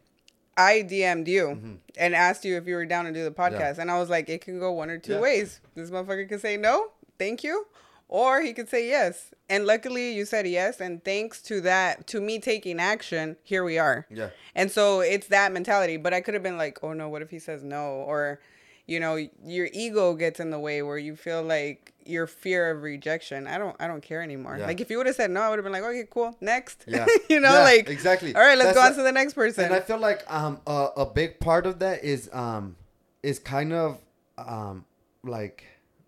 I 0.56 0.82
DM'd 0.88 1.28
you 1.28 1.48
Mm-hmm. 1.48 1.72
and 1.98 2.14
asked 2.14 2.44
you 2.46 2.56
if 2.56 2.66
you 2.66 2.74
were 2.76 2.86
down 2.86 3.04
to 3.04 3.12
do 3.12 3.24
the 3.24 3.30
podcast, 3.30 3.76
and 3.78 3.90
I 3.90 3.98
was 4.00 4.08
like, 4.08 4.28
it 4.30 4.40
can 4.40 4.58
go 4.58 4.72
one 4.72 4.88
or 4.90 4.98
two 4.98 5.12
Yeah. 5.14 5.20
ways. 5.20 5.60
This 5.74 5.90
motherfucker 5.90 6.26
can 6.28 6.38
say 6.38 6.56
no, 6.56 6.88
thank 7.18 7.44
you, 7.44 7.66
or 8.08 8.40
he 8.40 8.52
could 8.52 8.68
say 8.68 8.88
yes. 8.88 9.32
And 9.48 9.64
luckily, 9.64 10.12
you 10.12 10.24
said 10.24 10.46
yes, 10.46 10.80
and 10.80 11.04
thanks 11.04 11.40
to 11.42 11.60
that, 11.62 12.06
to 12.08 12.20
me 12.20 12.38
taking 12.40 12.80
action, 12.80 13.36
here 13.42 13.62
we 13.64 13.78
are. 13.78 14.06
Yeah. 14.10 14.30
And 14.54 14.70
so 14.70 15.00
it's 15.00 15.28
that 15.28 15.52
mentality. 15.52 15.96
But 15.96 16.12
I 16.14 16.20
could 16.20 16.34
have 16.34 16.42
been 16.42 16.56
like, 16.58 16.78
oh 16.82 16.92
no, 16.92 17.08
what 17.08 17.22
if 17.22 17.30
he 17.30 17.38
says 17.38 17.62
no? 17.62 17.86
Or, 17.86 18.40
you 18.86 18.98
know, 19.00 19.16
your 19.44 19.68
ego 19.72 20.14
gets 20.14 20.40
in 20.40 20.50
the 20.50 20.58
way 20.58 20.82
where 20.82 20.98
you 20.98 21.14
feel 21.16 21.42
like 21.42 21.92
your 22.04 22.26
fear 22.26 22.70
of 22.70 22.82
rejection. 22.82 23.46
I 23.46 23.58
don't 23.58 23.74
I 23.80 23.86
don't 23.88 24.02
care 24.02 24.22
anymore. 24.22 24.56
Yeah. 24.58 24.66
Like 24.66 24.80
if 24.80 24.90
you 24.90 24.96
would 24.98 25.06
have 25.06 25.16
said 25.16 25.30
no, 25.30 25.40
I 25.42 25.48
would 25.50 25.58
have 25.58 25.64
been 25.64 25.72
like, 25.72 25.82
okay, 25.82 26.06
cool, 26.08 26.36
next. 26.40 26.84
Yeah. 26.86 27.06
you 27.28 27.40
know, 27.40 27.52
Yeah, 27.52 27.62
like 27.62 27.88
exactly. 27.88 28.34
All 28.34 28.40
right, 28.40 28.56
let's 28.58 28.74
That's 28.74 28.78
go 28.78 28.82
on 28.82 28.92
a- 28.92 28.96
to 28.96 29.02
the 29.02 29.12
next 29.12 29.34
person. 29.34 29.64
And 29.64 29.74
I 29.74 29.80
feel 29.80 29.98
like 29.98 30.22
um 30.32 30.60
a, 30.66 30.88
a 30.98 31.06
big 31.06 31.38
part 31.40 31.66
of 31.66 31.78
that 31.80 32.04
is 32.04 32.30
um 32.32 32.76
is 33.22 33.38
kind 33.40 33.72
of 33.72 33.98
um 34.38 34.84
like 35.24 35.64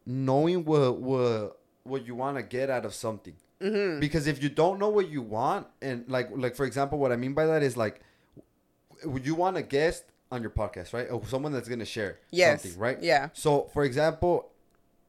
knowing 0.06 0.64
what 0.64 0.98
what 0.98 1.58
what 1.88 2.06
you 2.06 2.14
want 2.14 2.36
to 2.36 2.42
get 2.42 2.70
out 2.70 2.84
of 2.84 2.94
something. 2.94 3.34
Mm-hmm. 3.60 3.98
Because 4.00 4.26
if 4.26 4.42
you 4.42 4.48
don't 4.48 4.78
know 4.78 4.88
what 4.88 5.08
you 5.10 5.22
want, 5.22 5.66
and 5.82 6.04
like 6.08 6.28
like 6.36 6.54
for 6.54 6.64
example, 6.64 6.98
what 6.98 7.10
I 7.12 7.16
mean 7.16 7.34
by 7.34 7.46
that 7.46 7.62
is 7.62 7.76
like 7.76 8.00
w- 9.02 9.22
you 9.24 9.34
want 9.34 9.56
a 9.56 9.62
guest 9.62 10.04
on 10.30 10.42
your 10.42 10.50
podcast, 10.50 10.92
right? 10.92 11.10
Or 11.10 11.24
someone 11.26 11.52
that's 11.52 11.68
gonna 11.68 11.84
share 11.84 12.18
Yes. 12.30 12.62
something, 12.62 12.78
right? 12.78 13.02
Yeah. 13.02 13.30
So 13.32 13.68
for 13.72 13.84
example, 13.84 14.50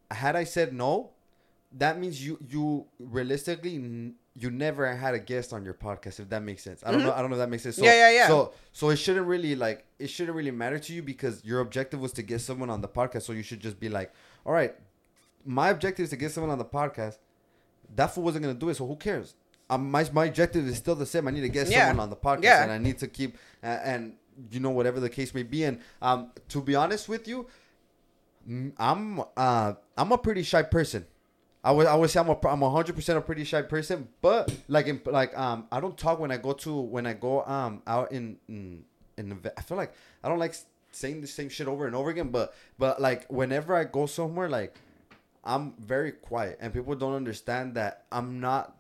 had 0.09 0.35
I 0.35 0.45
said 0.45 0.73
no, 0.73 1.11
that 1.73 1.99
means 1.99 2.25
you 2.25 2.39
you 2.47 2.85
realistically 2.99 3.75
n- 3.75 4.15
you 4.35 4.49
never 4.49 4.95
had 4.95 5.13
a 5.13 5.19
guest 5.19 5.51
on 5.53 5.65
your 5.65 5.73
podcast 5.73 6.19
if 6.19 6.29
that 6.29 6.41
makes 6.41 6.63
sense. 6.63 6.81
I 6.85 6.91
don't 6.91 7.03
know 7.03 7.11
I 7.11 7.19
don't 7.21 7.29
know 7.29 7.35
if 7.35 7.39
that 7.41 7.49
makes 7.49 7.63
sense. 7.63 7.75
So, 7.75 7.81
Mm-hmm. 7.83 7.89
Yeah, 7.91 8.09
yeah, 8.09 8.15
yeah. 8.21 8.27
So 8.27 8.53
so 8.71 8.89
it 8.89 8.95
shouldn't 8.95 9.27
really 9.27 9.55
like 9.55 9.85
it 9.99 10.07
shouldn't 10.09 10.35
really 10.35 10.51
matter 10.51 10.79
to 10.79 10.93
you 10.93 11.03
because 11.03 11.43
your 11.43 11.59
objective 11.59 11.99
was 11.99 12.13
to 12.13 12.23
get 12.23 12.39
someone 12.41 12.69
on 12.69 12.81
the 12.81 12.87
podcast. 12.87 13.23
So 13.23 13.33
you 13.33 13.43
should 13.43 13.59
just 13.59 13.79
be 13.79 13.89
like, 13.89 14.11
all 14.45 14.53
right, 14.53 14.73
my 15.49 15.69
objective 15.69 16.03
is 16.03 16.09
to 16.11 16.15
get 16.17 16.31
someone 16.31 16.51
on 16.51 16.57
the 16.59 16.65
podcast. 16.65 17.17
That 17.95 18.07
fool 18.13 18.23
wasn't 18.23 18.43
gonna 18.43 18.53
do 18.53 18.69
it, 18.69 18.75
so 18.75 18.85
who 18.85 18.95
cares? 18.95 19.33
Um, 19.69 19.89
my 19.89 20.07
my 20.13 20.25
objective 20.25 20.67
is 20.67 20.77
still 20.77 20.95
the 20.95 21.05
same. 21.05 21.27
I 21.27 21.31
need 21.31 21.41
to 21.41 21.49
get 21.49 21.67
Yeah. 21.69 21.87
someone 21.87 21.99
on 22.03 22.09
the 22.09 22.15
podcast, 22.15 22.43
Yeah. 22.43 22.63
and 22.63 22.71
I 22.71 22.77
need 22.77 22.99
to 22.99 23.07
keep 23.07 23.37
uh, 23.63 23.67
and 23.91 24.13
you 24.51 24.59
know 24.59 24.69
whatever 24.69 24.99
the 24.99 25.09
case 25.09 25.33
may 25.33 25.43
be. 25.43 25.63
And 25.63 25.79
um, 26.01 26.31
to 26.49 26.61
be 26.61 26.75
honest 26.75 27.09
with 27.09 27.27
you, 27.27 27.47
I'm 28.77 29.21
uh 29.37 29.73
I'm 29.97 30.11
a 30.11 30.17
pretty 30.17 30.43
shy 30.43 30.61
person. 30.63 31.05
I 31.63 31.71
would 31.71 31.87
I 31.87 31.95
would 31.95 32.09
say 32.09 32.19
I'm 32.19 32.29
a 32.29 32.37
I'm 32.47 32.63
a 32.63 32.69
hundred 32.69 32.95
percent 32.95 33.17
a 33.17 33.21
pretty 33.21 33.43
shy 33.43 33.61
person, 33.63 34.07
but 34.21 34.53
like 34.67 34.87
in, 34.87 35.01
like 35.05 35.37
um 35.37 35.67
I 35.71 35.79
don't 35.79 35.97
talk 35.97 36.19
when 36.19 36.31
I 36.31 36.37
go 36.37 36.53
to 36.53 36.79
when 36.79 37.05
I 37.05 37.13
go 37.13 37.43
um 37.45 37.81
out 37.85 38.11
in 38.11 38.37
in, 38.47 38.83
in 39.17 39.29
the, 39.41 39.53
I 39.57 39.61
feel 39.61 39.77
like 39.77 39.93
I 40.23 40.29
don't 40.29 40.39
like 40.39 40.55
saying 40.91 41.21
the 41.21 41.27
same 41.27 41.49
shit 41.49 41.67
over 41.67 41.85
and 41.85 41.95
over 41.95 42.09
again, 42.09 42.29
but 42.29 42.53
but 42.79 43.01
like 43.01 43.27
whenever 43.29 43.75
I 43.75 43.83
go 43.83 44.05
somewhere 44.05 44.49
like 44.49 44.73
I'm 45.43 45.73
very 45.79 46.11
quiet 46.11 46.57
and 46.61 46.73
people 46.73 46.95
don't 46.95 47.13
understand 47.15 47.75
that 47.75 48.05
I'm 48.11 48.39
not 48.39 48.75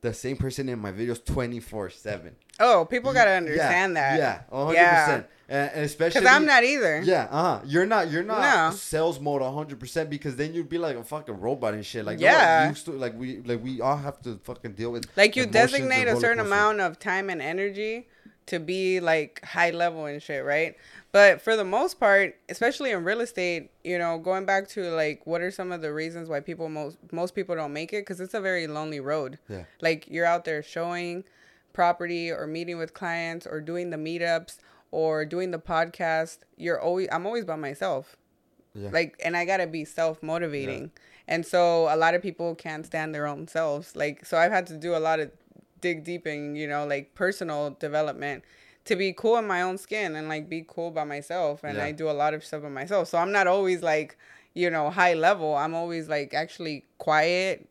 the 0.00 0.12
same 0.12 0.36
person 0.36 0.68
in 0.68 0.78
my 0.78 0.92
videos 0.92 1.24
24 1.24 1.90
7. 1.90 2.36
Oh, 2.58 2.86
people 2.88 3.12
gotta 3.12 3.32
understand 3.32 3.94
yeah, 3.94 4.16
that. 4.16 4.48
Yeah, 4.50 4.56
100%. 4.56 4.74
Yeah. 4.74 5.22
And, 5.48 5.70
and 5.70 5.84
especially 5.84 6.20
Because 6.22 6.34
I'm 6.34 6.46
not 6.46 6.64
either. 6.64 7.02
Yeah, 7.04 7.28
uh 7.30 7.42
huh. 7.42 7.60
You're 7.66 7.86
not. 7.86 8.10
You're 8.10 8.22
not 8.24 8.40
No. 8.70 8.76
sales 8.76 9.20
mode 9.20 9.42
100 9.42 9.78
percent 9.78 10.10
because 10.10 10.36
then 10.36 10.54
you'd 10.54 10.68
be 10.68 10.78
like 10.78 10.96
a 10.96 11.04
fucking 11.04 11.38
robot 11.40 11.74
and 11.74 11.84
shit. 11.84 12.04
Like 12.04 12.18
Yeah. 12.20 12.68
you 12.68 12.74
stu- 12.74 12.92
like 12.92 13.16
we 13.18 13.42
like 13.42 13.62
we 13.62 13.80
all 13.80 13.96
have 13.96 14.20
to 14.22 14.40
fucking 14.42 14.72
deal 14.72 14.90
with 14.92 15.06
Like 15.16 15.36
you 15.36 15.46
designate 15.46 16.08
a 16.08 16.16
certain 16.16 16.40
amount 16.44 16.80
of 16.80 16.98
time 16.98 17.30
and 17.30 17.40
energy 17.40 18.08
to 18.46 18.60
be 18.60 19.00
like 19.00 19.44
high 19.44 19.70
level 19.70 20.06
and 20.06 20.22
shit, 20.22 20.44
right? 20.44 20.76
But 21.12 21.40
for 21.42 21.56
the 21.56 21.64
most 21.64 21.98
part, 21.98 22.36
especially 22.48 22.90
in 22.90 23.04
real 23.04 23.20
estate, 23.20 23.70
you 23.84 23.98
know, 23.98 24.18
going 24.18 24.46
back 24.46 24.68
to 24.70 24.90
like 24.90 25.26
what 25.26 25.40
are 25.40 25.50
some 25.50 25.72
of 25.72 25.82
the 25.82 25.92
reasons 25.92 26.28
why 26.28 26.40
people 26.40 26.68
most 26.68 26.98
most 27.12 27.34
people 27.34 27.56
don't 27.56 27.72
make 27.72 27.92
it 27.92 28.06
cuz 28.06 28.20
it's 28.20 28.34
a 28.34 28.40
very 28.40 28.66
lonely 28.66 29.00
road. 29.00 29.38
Yeah. 29.48 29.64
Like 29.80 30.08
you're 30.08 30.26
out 30.26 30.44
there 30.44 30.62
showing 30.62 31.24
property 31.72 32.30
or 32.30 32.46
meeting 32.46 32.78
with 32.78 32.94
clients 32.94 33.46
or 33.46 33.60
doing 33.60 33.90
the 33.90 33.96
meetups 33.96 34.58
or 34.90 35.24
doing 35.24 35.50
the 35.50 35.58
podcast. 35.58 36.38
You're 36.56 36.80
always 36.80 37.08
I'm 37.10 37.26
always 37.26 37.44
by 37.44 37.56
myself. 37.56 38.16
Yeah. 38.74 38.90
Like 38.92 39.20
and 39.24 39.36
I 39.36 39.44
got 39.44 39.56
to 39.58 39.66
be 39.66 39.84
self-motivating. 39.84 40.90
And 41.28 41.44
so 41.44 41.92
a 41.92 41.96
lot 41.96 42.14
of 42.14 42.22
people 42.22 42.54
can't 42.54 42.86
stand 42.86 43.12
their 43.14 43.26
own 43.26 43.48
selves. 43.48 43.96
Like 43.96 44.24
so 44.24 44.38
I've 44.38 44.52
had 44.52 44.66
to 44.68 44.76
do 44.76 44.94
a 44.94 45.00
lot 45.00 45.18
of 45.18 45.32
dig 45.86 46.04
deep 46.10 46.26
in, 46.26 46.56
you 46.56 46.66
know, 46.72 46.82
like 46.94 47.14
personal 47.14 47.62
development 47.86 48.44
to 48.88 48.94
be 48.96 49.12
cool 49.22 49.36
in 49.42 49.46
my 49.46 49.60
own 49.68 49.76
skin 49.86 50.08
and 50.16 50.28
like 50.34 50.44
be 50.48 50.64
cool 50.74 50.90
by 50.98 51.04
myself 51.04 51.64
and 51.64 51.76
Yeah. 51.76 51.84
I 51.88 51.92
do 52.02 52.06
a 52.10 52.16
lot 52.22 52.32
of 52.34 52.44
stuff 52.44 52.62
by 52.62 52.68
myself. 52.80 53.08
So 53.08 53.18
I'm 53.18 53.32
not 53.38 53.46
always 53.46 53.80
like, 53.82 54.16
you 54.62 54.68
know, 54.70 54.90
high 54.90 55.14
level. 55.28 55.50
I'm 55.64 55.74
always 55.74 56.08
like 56.16 56.34
actually 56.34 56.76
quiet, 56.98 57.68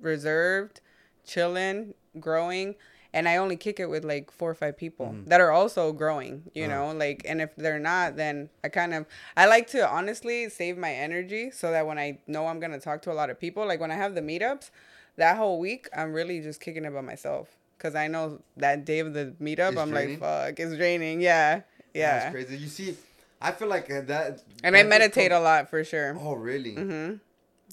reserved, 0.00 0.80
chilling, 1.24 1.94
growing. 2.20 2.74
And 3.14 3.26
I 3.26 3.36
only 3.38 3.56
kick 3.56 3.80
it 3.80 3.88
with 3.88 4.04
like 4.04 4.30
four 4.30 4.50
or 4.50 4.54
five 4.54 4.76
people 4.76 5.06
that 5.26 5.40
are 5.40 5.50
also 5.50 5.92
growing, 5.92 6.34
you 6.54 6.66
Uh-huh. 6.66 6.74
know, 6.92 6.92
like, 7.04 7.22
and 7.30 7.40
if 7.40 7.50
they're 7.56 7.78
not, 7.92 8.16
then 8.16 8.50
I 8.62 8.68
kind 8.68 8.92
of, 8.94 9.06
I 9.36 9.46
like 9.46 9.66
to 9.68 9.80
honestly 9.88 10.48
save 10.50 10.76
my 10.76 10.92
energy 10.92 11.50
so 11.50 11.70
that 11.72 11.86
when 11.88 11.98
I 11.98 12.18
know 12.26 12.46
I'm 12.48 12.60
going 12.60 12.72
to 12.78 12.84
talk 12.88 13.00
to 13.02 13.10
a 13.12 13.16
lot 13.20 13.30
of 13.30 13.40
people, 13.40 13.66
like 13.66 13.80
when 13.80 13.90
I 13.90 13.96
have 14.04 14.14
the 14.14 14.20
meetups, 14.20 14.70
that 15.16 15.36
whole 15.38 15.58
week, 15.58 15.88
I'm 15.96 16.12
really 16.12 16.40
just 16.48 16.60
kicking 16.60 16.84
it 16.84 16.92
by 16.94 17.00
myself. 17.00 17.56
Cause 17.78 17.94
I 17.94 18.08
know 18.08 18.40
that 18.56 18.84
day 18.84 18.98
of 18.98 19.14
the 19.14 19.34
meetup, 19.40 19.70
It's 19.72 19.78
I'm 19.78 19.90
draining? 19.90 20.18
like, 20.20 20.48
fuck, 20.56 20.58
it's 20.60 20.76
draining. 20.76 21.20
Yeah. 21.20 21.62
Yeah. 21.94 22.18
That's 22.18 22.32
crazy. 22.32 22.56
You 22.56 22.66
see, 22.68 22.96
I 23.40 23.52
feel 23.52 23.68
like 23.68 23.90
uh, 23.90 24.00
that. 24.02 24.42
And 24.64 24.76
I 24.76 24.82
meditate 24.82 25.30
a 25.32 25.38
lot 25.40 25.70
for 25.70 25.84
sure. 25.84 26.16
Oh 26.20 26.34
really? 26.34 26.74
Mm-hmm. 26.74 27.14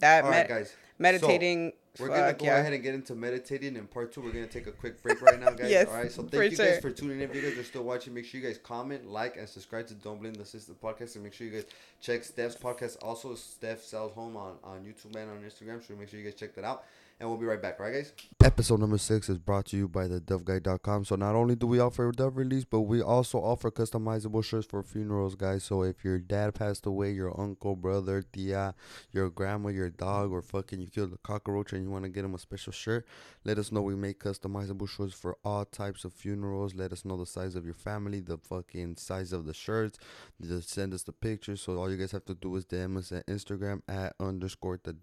That 0.02 0.24
All 0.24 0.30
med- 0.30 0.50
right, 0.50 0.60
guys. 0.60 0.76
meditating. 1.00 1.74
We're 1.98 2.10
gonna 2.10 2.34
go 2.34 2.46
yeah. 2.46 2.58
ahead 2.58 2.74
and 2.74 2.84
get 2.84 2.94
into 2.94 3.16
meditating 3.16 3.78
in 3.78 3.88
part 3.88 4.12
two. 4.12 4.20
We're 4.22 4.34
gonna 4.34 4.48
take 4.48 4.68
a 4.68 4.72
quick 4.74 5.02
break 5.02 5.22
right 5.22 5.40
now, 5.40 5.52
guys. 5.52 5.72
Yes, 5.72 5.88
All 5.88 5.94
right. 5.94 6.12
So 6.12 6.24
thank 6.24 6.52
you 6.52 6.58
guys 6.58 6.80
for 6.82 6.92
tuning 6.92 7.22
in. 7.22 7.30
If 7.30 7.36
you 7.36 7.42
guys 7.42 7.58
are 7.58 7.64
still 7.64 7.84
watching, 7.84 8.14
make 8.14 8.26
sure 8.26 8.42
you 8.42 8.46
guys 8.46 8.58
comment, 8.62 9.08
like, 9.08 9.38
and 9.38 9.48
subscribe 9.48 9.88
to 9.88 9.94
Don't 9.94 10.20
Blame 10.20 10.34
the 10.34 10.44
System 10.44 10.76
podcast. 10.84 11.16
And 11.16 11.24
make 11.24 11.34
sure 11.34 11.48
you 11.48 11.54
guys 11.54 11.66
check 12.02 12.26
Steph's 12.26 12.58
podcast. 12.58 12.98
Also, 13.02 13.34
Steph 13.36 13.82
sells 13.82 14.12
home 14.12 14.36
on 14.36 14.56
on 14.62 14.84
YouTube 14.84 15.16
and 15.16 15.32
on 15.32 15.38
Instagram. 15.50 15.88
So 15.88 15.96
make 15.96 16.10
sure 16.10 16.20
you 16.20 16.26
guys 16.26 16.36
check 16.36 16.54
that 16.56 16.66
out. 16.66 16.84
And 17.18 17.30
we'll 17.30 17.38
be 17.38 17.46
right 17.46 17.62
back. 17.62 17.80
All 17.80 17.86
right, 17.86 17.94
guys. 17.94 18.12
Episode 18.44 18.82
number 18.82 18.98
six 18.98 19.30
is 19.30 19.38
brought 19.38 19.68
to 19.68 19.78
you 19.78 19.88
by 19.88 20.06
the 20.06 20.20
DoveGuy.com. 20.20 21.06
So 21.06 21.16
not 21.16 21.34
only 21.34 21.56
do 21.56 21.66
we 21.66 21.80
offer 21.80 22.12
Dove 22.12 22.36
release, 22.36 22.66
but 22.66 22.82
we 22.82 23.02
also 23.02 23.40
offer 23.40 23.72
customizable 23.72 24.44
shirts 24.44 24.68
for 24.68 24.84
funerals, 24.84 25.36
guys. 25.36 25.64
So 25.64 25.84
if 25.84 26.04
your 26.04 26.20
dad 26.20 26.56
passed 26.56 26.86
away, 26.86 27.12
your 27.12 27.40
uncle, 27.40 27.78
brother, 27.78 28.22
tia, 28.22 28.76
your 29.12 29.30
grandma, 29.30 29.70
your 29.70 29.90
dog, 29.90 30.32
or 30.32 30.42
fucking 30.42 30.82
you 30.82 30.88
killed 30.88 31.14
a 31.14 31.18
cockroach 31.18 31.72
and 31.72 31.84
you 31.84 31.90
want 31.90 32.04
to 32.04 32.10
get 32.10 32.26
him 32.26 32.36
a 32.36 32.38
special 32.38 32.74
shirt, 32.74 33.08
let 33.46 33.58
us 33.58 33.72
know. 33.72 33.82
We 33.82 33.96
make 33.96 34.20
customizable 34.20 34.90
shirts 34.90 35.14
for 35.14 35.38
all 35.46 35.64
types 35.64 36.04
of 36.04 36.12
funerals. 36.12 36.76
Let 36.76 36.92
us 36.92 37.06
know 37.06 37.16
the 37.16 37.26
size 37.26 37.56
of 37.56 37.64
your 37.64 37.74
family, 37.74 38.20
the 38.20 38.38
fucking 38.38 38.98
size 38.98 39.32
of 39.32 39.46
the 39.46 39.54
shirts. 39.54 39.98
Just 40.42 40.70
send 40.70 40.94
us 40.94 41.04
the 41.04 41.14
pictures. 41.14 41.62
So 41.62 41.78
all 41.78 41.90
you 41.90 41.98
guys 41.98 42.12
have 42.12 42.26
to 42.26 42.36
do 42.36 42.56
is 42.58 42.66
DM 42.66 42.98
us 42.98 43.14
at 43.14 43.26
Instagram 43.28 43.82
at 43.88 44.16
underscore 44.20 44.80
the 44.84 44.96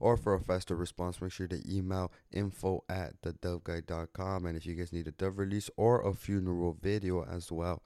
or 0.00 0.16
for 0.16 0.34
a 0.34 0.40
faster 0.40 0.67
response, 0.74 1.20
make 1.20 1.32
sure 1.32 1.46
to 1.46 1.60
email 1.68 2.12
info 2.32 2.84
at 2.88 3.14
the 3.22 3.32
doveguy.com. 3.32 4.46
And 4.46 4.56
if 4.56 4.66
you 4.66 4.74
guys 4.74 4.92
need 4.92 5.06
a 5.08 5.12
dove 5.12 5.38
release 5.38 5.70
or 5.76 6.06
a 6.06 6.14
funeral 6.14 6.76
video 6.80 7.24
as 7.24 7.50
well, 7.52 7.82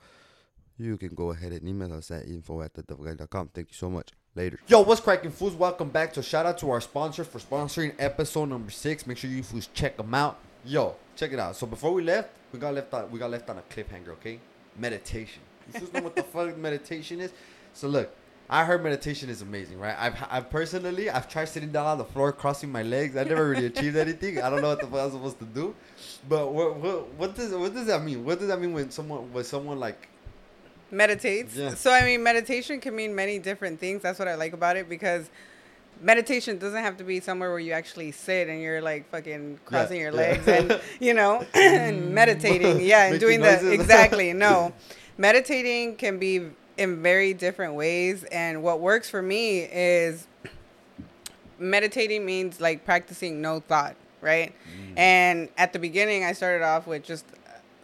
you 0.78 0.96
can 0.96 1.14
go 1.14 1.30
ahead 1.30 1.52
and 1.52 1.68
email 1.68 1.92
us 1.92 2.10
at 2.10 2.26
info 2.26 2.62
at 2.62 2.74
the 2.74 2.82
doveguy.com. 2.82 3.50
Thank 3.54 3.68
you 3.68 3.74
so 3.74 3.90
much. 3.90 4.10
Later. 4.34 4.58
Yo, 4.66 4.80
what's 4.80 4.98
cracking, 5.00 5.30
fools? 5.30 5.54
Welcome 5.54 5.90
back. 5.90 6.14
So, 6.14 6.22
shout 6.22 6.46
out 6.46 6.56
to 6.58 6.70
our 6.70 6.80
sponsor 6.80 7.22
for 7.22 7.38
sponsoring 7.38 7.92
episode 7.98 8.46
number 8.46 8.70
six. 8.70 9.06
Make 9.06 9.18
sure 9.18 9.28
you 9.28 9.42
fools 9.42 9.68
check 9.74 9.98
them 9.98 10.14
out. 10.14 10.38
Yo, 10.64 10.94
check 11.16 11.34
it 11.34 11.38
out. 11.38 11.54
So, 11.54 11.66
before 11.66 11.92
we 11.92 12.02
left, 12.02 12.30
we 12.50 12.58
got 12.58 12.72
left 12.72 12.94
on 12.94 13.10
we 13.10 13.18
got 13.18 13.30
left 13.30 13.50
on 13.50 13.58
a 13.58 13.62
cliffhanger. 13.62 14.08
Okay, 14.12 14.40
meditation. 14.78 15.42
You 15.66 15.80
fools 15.80 15.92
know 15.92 16.00
what 16.00 16.16
the 16.16 16.22
fuck 16.32 16.56
meditation 16.56 17.20
is? 17.20 17.30
So, 17.74 17.88
look, 17.88 18.10
I 18.52 18.64
heard 18.64 18.82
meditation 18.82 19.30
is 19.30 19.40
amazing, 19.40 19.78
right? 19.78 19.96
I've, 19.98 20.14
I've 20.30 20.50
personally, 20.50 21.08
I've 21.08 21.26
tried 21.26 21.46
sitting 21.46 21.72
down 21.72 21.86
on 21.86 21.96
the 21.96 22.04
floor, 22.04 22.32
crossing 22.32 22.70
my 22.70 22.82
legs. 22.82 23.16
I 23.16 23.24
never 23.24 23.48
really 23.48 23.66
achieved 23.66 23.96
anything. 23.96 24.42
I 24.42 24.50
don't 24.50 24.60
know 24.60 24.68
what 24.68 24.80
the 24.80 24.86
fuck 24.86 25.00
I'm 25.00 25.10
supposed 25.10 25.38
to 25.38 25.46
do. 25.46 25.74
But 26.28 26.52
what, 26.52 26.76
what, 26.76 27.14
what 27.14 27.34
does 27.34 27.52
what 27.52 27.72
does 27.72 27.86
that 27.86 28.02
mean? 28.02 28.24
What 28.24 28.38
does 28.38 28.48
that 28.48 28.60
mean 28.60 28.74
when 28.74 28.90
someone 28.90 29.32
when 29.32 29.44
someone 29.44 29.80
like 29.80 30.08
meditates. 30.92 31.56
Yeah. 31.56 31.74
So 31.74 31.90
I 31.90 32.04
mean, 32.04 32.22
meditation 32.22 32.80
can 32.80 32.94
mean 32.94 33.14
many 33.14 33.38
different 33.38 33.80
things. 33.80 34.02
That's 34.02 34.18
what 34.18 34.28
I 34.28 34.34
like 34.34 34.52
about 34.52 34.76
it 34.76 34.88
because 34.88 35.30
meditation 36.00 36.58
doesn't 36.58 36.82
have 36.82 36.96
to 36.98 37.04
be 37.04 37.20
somewhere 37.20 37.50
where 37.50 37.58
you 37.58 37.72
actually 37.72 38.12
sit 38.12 38.48
and 38.48 38.60
you're 38.60 38.82
like 38.82 39.08
fucking 39.10 39.60
crossing 39.64 40.00
your 40.00 40.10
yeah. 40.10 40.16
legs 40.16 40.48
and 40.48 40.80
you 41.00 41.14
know 41.14 41.44
and 41.54 42.14
meditating. 42.14 42.80
Yeah, 42.80 43.04
and 43.04 43.14
Making 43.14 43.26
doing 43.26 43.40
that 43.40 43.64
exactly. 43.64 44.32
No, 44.42 44.72
meditating 45.16 45.96
can 45.96 46.18
be 46.18 46.50
in 46.76 47.02
very 47.02 47.34
different 47.34 47.74
ways, 47.74 48.24
and 48.24 48.62
what 48.62 48.80
works 48.80 49.10
for 49.10 49.22
me 49.22 49.60
is 49.60 50.26
meditating 51.58 52.24
means 52.24 52.60
like 52.60 52.84
practicing 52.84 53.40
no 53.40 53.60
thought, 53.60 53.94
right? 54.20 54.52
Mm. 54.52 54.98
And 54.98 55.48
at 55.56 55.72
the 55.72 55.78
beginning, 55.78 56.24
I 56.24 56.32
started 56.32 56.64
off 56.64 56.86
with 56.86 57.04
just 57.04 57.24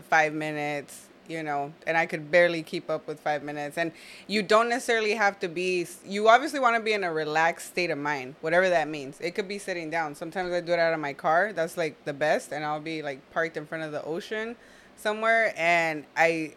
five 0.09 0.33
minutes, 0.33 1.07
you 1.29 1.43
know, 1.43 1.73
and 1.87 1.97
I 1.97 2.07
could 2.07 2.31
barely 2.31 2.63
keep 2.63 2.89
up 2.89 3.07
with 3.07 3.21
five 3.21 3.43
minutes. 3.43 3.77
And 3.77 3.93
you 4.27 4.43
don't 4.43 4.69
necessarily 4.69 5.15
have 5.15 5.39
to 5.41 5.49
be, 5.49 5.87
you 6.07 6.29
obviously 6.29 6.59
want 6.59 6.77
to 6.77 6.83
be 6.83 6.95
in 6.95 7.05
a 7.05 7.13
relaxed 7.13 7.69
state 7.69 7.91
of 7.91 7.99
mind, 7.99 8.35
whatever 8.41 8.69
that 8.71 8.89
means. 8.89 9.21
It 9.21 9.35
could 9.35 9.47
be 9.47 9.59
sitting 9.59 9.91
down. 9.91 10.15
Sometimes 10.15 10.53
I 10.53 10.61
do 10.61 10.73
it 10.73 10.79
out 10.79 10.95
of 10.95 11.01
my 11.01 11.13
car. 11.13 11.53
That's 11.53 11.77
like 11.77 12.03
the 12.05 12.15
best. 12.15 12.53
And 12.53 12.65
I'll 12.65 12.81
be 12.81 13.03
like 13.03 13.31
parked 13.31 13.57
in 13.57 13.67
front 13.67 13.85
of 13.85 13.93
the 13.93 14.03
ocean 14.03 14.57
somewhere. 14.97 15.53
And 15.57 16.05
I, 16.17 16.55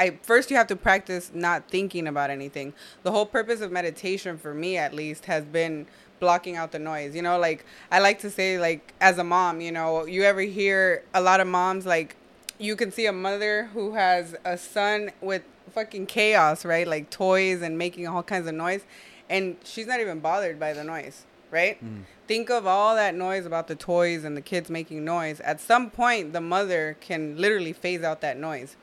I 0.00 0.18
first 0.22 0.50
you 0.50 0.56
have 0.56 0.66
to 0.68 0.76
practice 0.76 1.30
not 1.34 1.68
thinking 1.68 2.06
about 2.06 2.30
anything. 2.30 2.72
The 3.02 3.12
whole 3.12 3.26
purpose 3.26 3.60
of 3.60 3.70
meditation 3.70 4.38
for 4.38 4.54
me 4.54 4.78
at 4.78 4.94
least 4.94 5.26
has 5.26 5.44
been 5.44 5.86
blocking 6.20 6.56
out 6.56 6.72
the 6.72 6.78
noise. 6.78 7.14
You 7.14 7.20
know, 7.20 7.38
like 7.38 7.66
I 7.92 7.98
like 7.98 8.18
to 8.20 8.30
say 8.30 8.58
like 8.58 8.94
as 9.00 9.18
a 9.18 9.24
mom, 9.24 9.60
you 9.60 9.70
know, 9.70 10.06
you 10.06 10.22
ever 10.22 10.40
hear 10.40 11.04
a 11.12 11.20
lot 11.20 11.40
of 11.40 11.46
moms 11.46 11.84
like 11.84 12.16
you 12.58 12.76
can 12.76 12.90
see 12.90 13.04
a 13.04 13.12
mother 13.12 13.68
who 13.74 13.92
has 13.94 14.34
a 14.42 14.56
son 14.56 15.10
with 15.20 15.42
fucking 15.70 16.06
chaos, 16.06 16.64
right? 16.64 16.88
Like 16.88 17.10
toys 17.10 17.60
and 17.60 17.76
making 17.76 18.08
all 18.08 18.22
kinds 18.22 18.48
of 18.48 18.54
noise 18.54 18.84
and 19.28 19.56
she's 19.64 19.86
not 19.86 20.00
even 20.00 20.20
bothered 20.20 20.58
by 20.58 20.72
the 20.72 20.82
noise, 20.82 21.26
right? 21.50 21.76
Hmm. 21.76 22.00
Think 22.26 22.48
of 22.48 22.66
all 22.66 22.94
that 22.94 23.14
noise 23.14 23.44
about 23.44 23.68
the 23.68 23.74
toys 23.76 24.24
and 24.24 24.34
the 24.34 24.40
kids 24.40 24.70
making 24.70 25.04
noise. 25.04 25.40
At 25.40 25.60
some 25.60 25.90
point 25.90 26.32
the 26.32 26.40
mother 26.40 26.96
can 27.00 27.36
literally 27.36 27.74
phase 27.74 28.02
out 28.02 28.22
that 28.22 28.38
noise. 28.38 28.76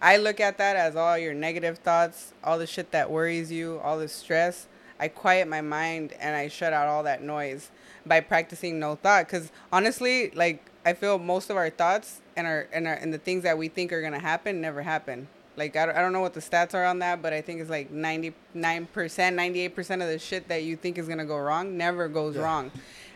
I 0.00 0.16
look 0.16 0.40
at 0.40 0.58
that 0.58 0.76
as 0.76 0.96
all 0.96 1.18
your 1.18 1.34
negative 1.34 1.78
thoughts, 1.78 2.32
all 2.44 2.58
the 2.58 2.66
shit 2.66 2.92
that 2.92 3.10
worries 3.10 3.50
you, 3.50 3.80
all 3.82 3.98
the 3.98 4.08
stress. 4.08 4.66
I 5.00 5.08
quiet 5.08 5.48
my 5.48 5.60
mind 5.60 6.12
and 6.20 6.34
I 6.36 6.48
shut 6.48 6.72
out 6.72 6.88
all 6.88 7.02
that 7.04 7.22
noise 7.22 7.70
by 8.06 8.20
practicing 8.20 8.78
no 8.78 8.94
thought. 8.96 9.26
Because 9.26 9.50
honestly, 9.72 10.30
like 10.30 10.64
I 10.84 10.92
feel 10.92 11.18
most 11.18 11.50
of 11.50 11.56
our 11.56 11.70
thoughts 11.70 12.20
and 12.36 12.46
our 12.46 12.66
and 12.72 12.86
our 12.86 12.94
and 12.94 13.12
the 13.12 13.18
things 13.18 13.42
that 13.42 13.58
we 13.58 13.68
think 13.68 13.92
are 13.92 14.02
gonna 14.02 14.18
happen 14.18 14.60
never 14.60 14.82
happen. 14.82 15.28
Like 15.56 15.76
I 15.76 15.86
don't, 15.86 15.96
I 15.96 16.00
don't 16.00 16.12
know 16.12 16.20
what 16.20 16.34
the 16.34 16.40
stats 16.40 16.74
are 16.74 16.84
on 16.84 17.00
that, 17.00 17.20
but 17.20 17.32
I 17.32 17.40
think 17.40 17.60
it's 17.60 17.70
like 17.70 17.90
ninety 17.90 18.34
nine 18.54 18.86
percent, 18.86 19.34
ninety 19.36 19.60
eight 19.60 19.74
percent 19.74 20.02
of 20.02 20.08
the 20.08 20.18
shit 20.18 20.48
that 20.48 20.62
you 20.62 20.76
think 20.76 20.98
is 20.98 21.08
gonna 21.08 21.24
go 21.24 21.38
wrong 21.38 21.76
never 21.76 22.06
goes 22.08 22.36
Yeah. 22.36 22.42
wrong. 22.42 22.70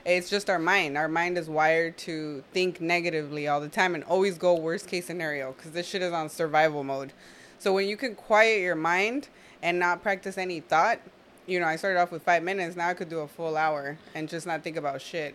It's 0.04 0.28
just 0.28 0.50
our 0.50 0.58
mind. 0.58 0.98
Our 0.98 1.08
mind 1.08 1.38
is 1.38 1.48
wired 1.48 1.96
to 1.98 2.42
think 2.52 2.80
negatively 2.80 3.46
all 3.46 3.60
the 3.60 3.68
time 3.68 3.94
and 3.94 4.02
always 4.04 4.36
go 4.36 4.54
worst 4.54 4.88
case 4.88 5.06
scenario 5.06 5.52
because 5.52 5.72
this 5.72 5.86
shit 5.86 6.02
is 6.02 6.12
on 6.12 6.28
survival 6.28 6.82
mode. 6.82 7.12
So 7.58 7.72
when 7.72 7.86
you 7.86 7.96
can 7.96 8.16
quiet 8.16 8.60
your 8.60 8.74
mind 8.74 9.28
and 9.62 9.78
not 9.78 10.02
practice 10.02 10.36
any 10.36 10.58
thought, 10.58 10.98
you 11.46 11.60
know, 11.60 11.66
I 11.66 11.76
started 11.76 12.00
off 12.00 12.10
with 12.10 12.22
five 12.22 12.42
minutes. 12.42 12.74
Now 12.74 12.88
I 12.88 12.94
could 12.94 13.08
do 13.08 13.20
a 13.20 13.28
full 13.28 13.56
hour 13.56 13.96
and 14.14 14.28
just 14.28 14.46
not 14.46 14.62
think 14.62 14.76
about 14.76 15.00
shit, 15.00 15.34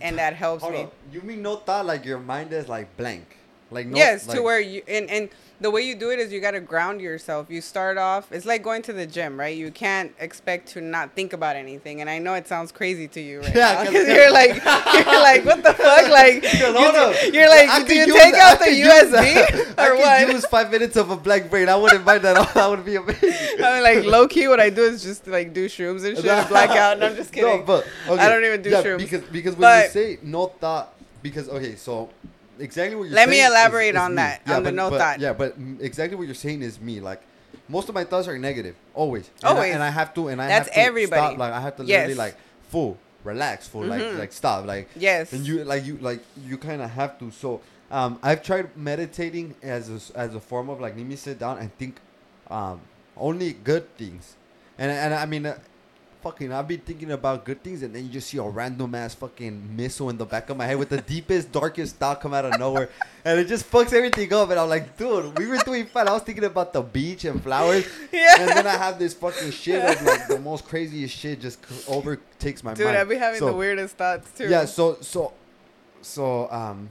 and 0.00 0.18
that 0.18 0.34
helps 0.34 0.62
hold 0.62 0.74
me. 0.74 0.80
on. 0.82 0.90
You 1.12 1.20
mean 1.22 1.42
no 1.42 1.56
thought 1.56 1.86
like 1.86 2.04
your 2.04 2.18
mind 2.18 2.52
is 2.52 2.68
like 2.68 2.96
blank. 2.96 3.37
Like 3.70 3.86
no, 3.86 3.96
yes, 3.96 4.26
like, 4.26 4.36
to 4.36 4.42
where 4.42 4.60
you 4.60 4.82
and 4.88 5.10
and 5.10 5.28
the 5.60 5.70
way 5.72 5.82
you 5.82 5.96
do 5.96 6.10
it 6.10 6.20
is 6.20 6.32
you 6.32 6.40
got 6.40 6.52
to 6.52 6.60
ground 6.60 7.00
yourself. 7.00 7.48
You 7.50 7.60
start 7.60 7.98
off. 7.98 8.30
It's 8.30 8.46
like 8.46 8.62
going 8.62 8.80
to 8.82 8.92
the 8.92 9.06
gym, 9.06 9.38
right? 9.38 9.56
You 9.56 9.72
can't 9.72 10.12
expect 10.20 10.68
to 10.70 10.80
not 10.80 11.14
think 11.16 11.32
about 11.32 11.56
anything. 11.56 12.00
And 12.00 12.08
I 12.08 12.18
know 12.20 12.34
it 12.34 12.46
sounds 12.46 12.70
crazy 12.70 13.08
to 13.08 13.20
you, 13.20 13.40
right? 13.40 13.54
Yeah, 13.56 13.72
now, 13.72 13.84
'cause- 13.84 13.92
'cause 13.94 14.08
you're 14.08 14.30
like, 14.30 14.50
you're 14.54 15.20
like, 15.20 15.44
what 15.44 15.62
the 15.64 15.74
fuck? 15.74 16.08
Like, 16.18 16.44
you, 16.44 17.32
you're 17.40 17.48
like, 17.50 17.68
I 17.68 17.82
do 17.84 17.92
you 17.94 18.06
take 18.06 18.34
I 18.34 18.40
out 18.52 18.58
the 18.60 18.66
USB 18.66 19.10
that. 19.10 19.74
I 19.78 19.86
or 19.88 19.90
could 19.96 19.98
what? 20.00 20.28
use 20.32 20.46
five 20.46 20.70
minutes 20.70 20.96
of 20.96 21.10
a 21.10 21.16
blank 21.16 21.50
brain. 21.50 21.68
I 21.68 21.74
wouldn't 21.76 22.04
mind 22.04 22.22
that. 22.22 22.36
All. 22.36 22.44
That 22.54 22.70
would 22.70 22.84
be 22.84 22.94
amazing. 22.94 23.32
I 23.62 23.74
mean, 23.74 23.82
like 23.82 24.04
low 24.04 24.28
key, 24.28 24.46
what 24.48 24.60
I 24.60 24.70
do 24.70 24.82
is 24.84 25.02
just 25.02 25.26
like 25.26 25.52
do 25.52 25.66
shrooms 25.68 26.06
and 26.06 26.16
shit, 26.16 26.24
and 26.26 26.48
black 26.48 26.70
out. 26.70 26.94
And 26.94 27.04
I'm 27.04 27.16
just 27.16 27.32
kidding. 27.32 27.58
No, 27.58 27.64
but 27.64 27.84
okay. 28.08 28.22
I 28.22 28.28
don't 28.28 28.44
even 28.44 28.62
do 28.62 28.70
yeah, 28.70 28.82
shrooms. 28.82 28.98
because 28.98 29.22
because 29.24 29.52
when 29.54 29.62
But- 29.62 29.84
you 29.86 29.90
say 29.90 30.18
no 30.22 30.46
thought, 30.46 30.94
because 31.20 31.48
okay, 31.48 31.74
so 31.74 32.10
exactly 32.58 32.96
what 32.96 33.04
you're 33.08 33.14
Let 33.14 33.28
saying. 33.28 33.38
me 33.38 33.44
is- 33.44 33.50
elaborate 33.50 33.94
is 33.94 34.00
on 34.00 34.12
me. 34.12 34.16
that, 34.16 34.42
Yeah, 34.46 34.56
on 34.56 34.62
the 34.62 34.68
but- 34.70 34.74
no 34.74 34.90
but- 34.90 34.98
thought. 34.98 35.20
Yeah, 35.20 35.32
but 35.32 35.54
exactly 35.80 36.16
what 36.16 36.26
you're 36.26 36.34
saying 36.34 36.62
is 36.62 36.80
me. 36.80 37.00
Like 37.00 37.22
most 37.68 37.88
of 37.88 37.94
my 37.94 38.04
thoughts 38.04 38.28
are 38.28 38.38
negative, 38.38 38.74
always. 38.94 39.30
And 39.42 39.58
I- 39.58 39.66
and 39.66 39.82
I 39.82 39.90
have 39.90 40.14
to, 40.14 40.28
and 40.28 40.40
I 40.40 40.48
That's 40.48 40.68
have 40.68 40.74
to 40.74 40.80
everybody. 40.80 41.20
Stop, 41.26 41.38
like 41.38 41.52
I 41.52 41.60
have 41.60 41.76
to 41.76 41.82
literally 41.82 42.08
Yes. 42.10 42.18
like 42.18 42.36
full, 42.70 42.98
relax, 43.24 43.66
full, 43.68 43.82
Mhm. 43.82 43.88
like 43.88 44.18
like 44.18 44.32
stop, 44.32 44.66
like 44.66 44.88
Yes. 44.96 45.32
and 45.32 45.46
you 45.46 45.64
like 45.64 45.84
you 45.84 45.98
like 46.00 46.20
you 46.46 46.56
kind 46.58 46.82
of 46.82 46.90
have 46.90 47.18
to. 47.20 47.30
So 47.30 47.60
um, 47.90 48.18
I've 48.22 48.42
tried 48.42 48.76
meditating 48.76 49.54
as 49.62 49.88
a, 49.88 50.18
as 50.18 50.34
a 50.34 50.40
form 50.40 50.68
of 50.68 50.80
like 50.80 50.94
let 50.96 51.06
me 51.06 51.16
sit 51.16 51.38
down 51.38 51.58
and 51.58 51.70
think 51.78 52.00
um, 52.50 52.80
only 53.16 53.52
good 53.52 53.96
things, 53.96 54.36
and 54.78 54.90
and 54.90 55.14
I 55.14 55.26
mean. 55.26 55.46
Uh, 55.46 55.58
Fucking, 56.28 56.52
I've 56.52 56.68
been 56.68 56.80
thinking 56.80 57.10
about 57.12 57.46
good 57.46 57.62
things, 57.62 57.82
and 57.82 57.94
then 57.94 58.04
you 58.04 58.10
just 58.10 58.28
see 58.28 58.36
a 58.36 58.42
random 58.42 58.94
ass 58.94 59.14
fucking 59.14 59.74
missile 59.74 60.10
in 60.10 60.18
the 60.18 60.26
back 60.26 60.50
of 60.50 60.58
my 60.58 60.66
head 60.66 60.78
with 60.78 60.90
the 60.90 61.00
deepest, 61.00 61.50
darkest 61.60 61.96
thought 61.96 62.20
come 62.20 62.34
out 62.34 62.44
of 62.44 62.58
nowhere, 62.58 62.90
and 63.24 63.40
it 63.40 63.46
just 63.48 63.70
fucks 63.70 63.94
everything 63.94 64.30
up. 64.34 64.50
And 64.50 64.60
I'm 64.60 64.68
like, 64.68 64.94
dude, 64.98 65.38
we 65.38 65.46
were 65.46 65.56
doing 65.64 65.86
fine. 65.86 66.06
I 66.06 66.12
was 66.12 66.22
thinking 66.22 66.44
about 66.44 66.74
the 66.74 66.82
beach 66.82 67.24
and 67.24 67.42
flowers, 67.42 67.86
Yeah. 68.12 68.40
and 68.40 68.48
then 68.50 68.66
I 68.66 68.76
have 68.76 68.98
this 68.98 69.14
fucking 69.14 69.52
shit 69.52 69.82
of 69.82 70.02
like 70.04 70.28
the 70.28 70.38
most 70.38 70.66
craziest 70.66 71.16
shit 71.16 71.40
just 71.40 71.60
overtakes 71.88 72.62
my 72.62 72.74
Dude, 72.74 72.84
mind. 72.84 72.96
Dude, 72.96 73.00
I 73.00 73.04
be 73.04 73.16
having 73.16 73.38
So- 73.40 73.46
the 73.46 73.54
weirdest 73.54 73.96
thoughts 73.96 74.30
too. 74.36 74.48
yeah, 74.50 74.66
so 74.66 74.98
so 75.00 75.32
so 76.02 76.50
um 76.50 76.90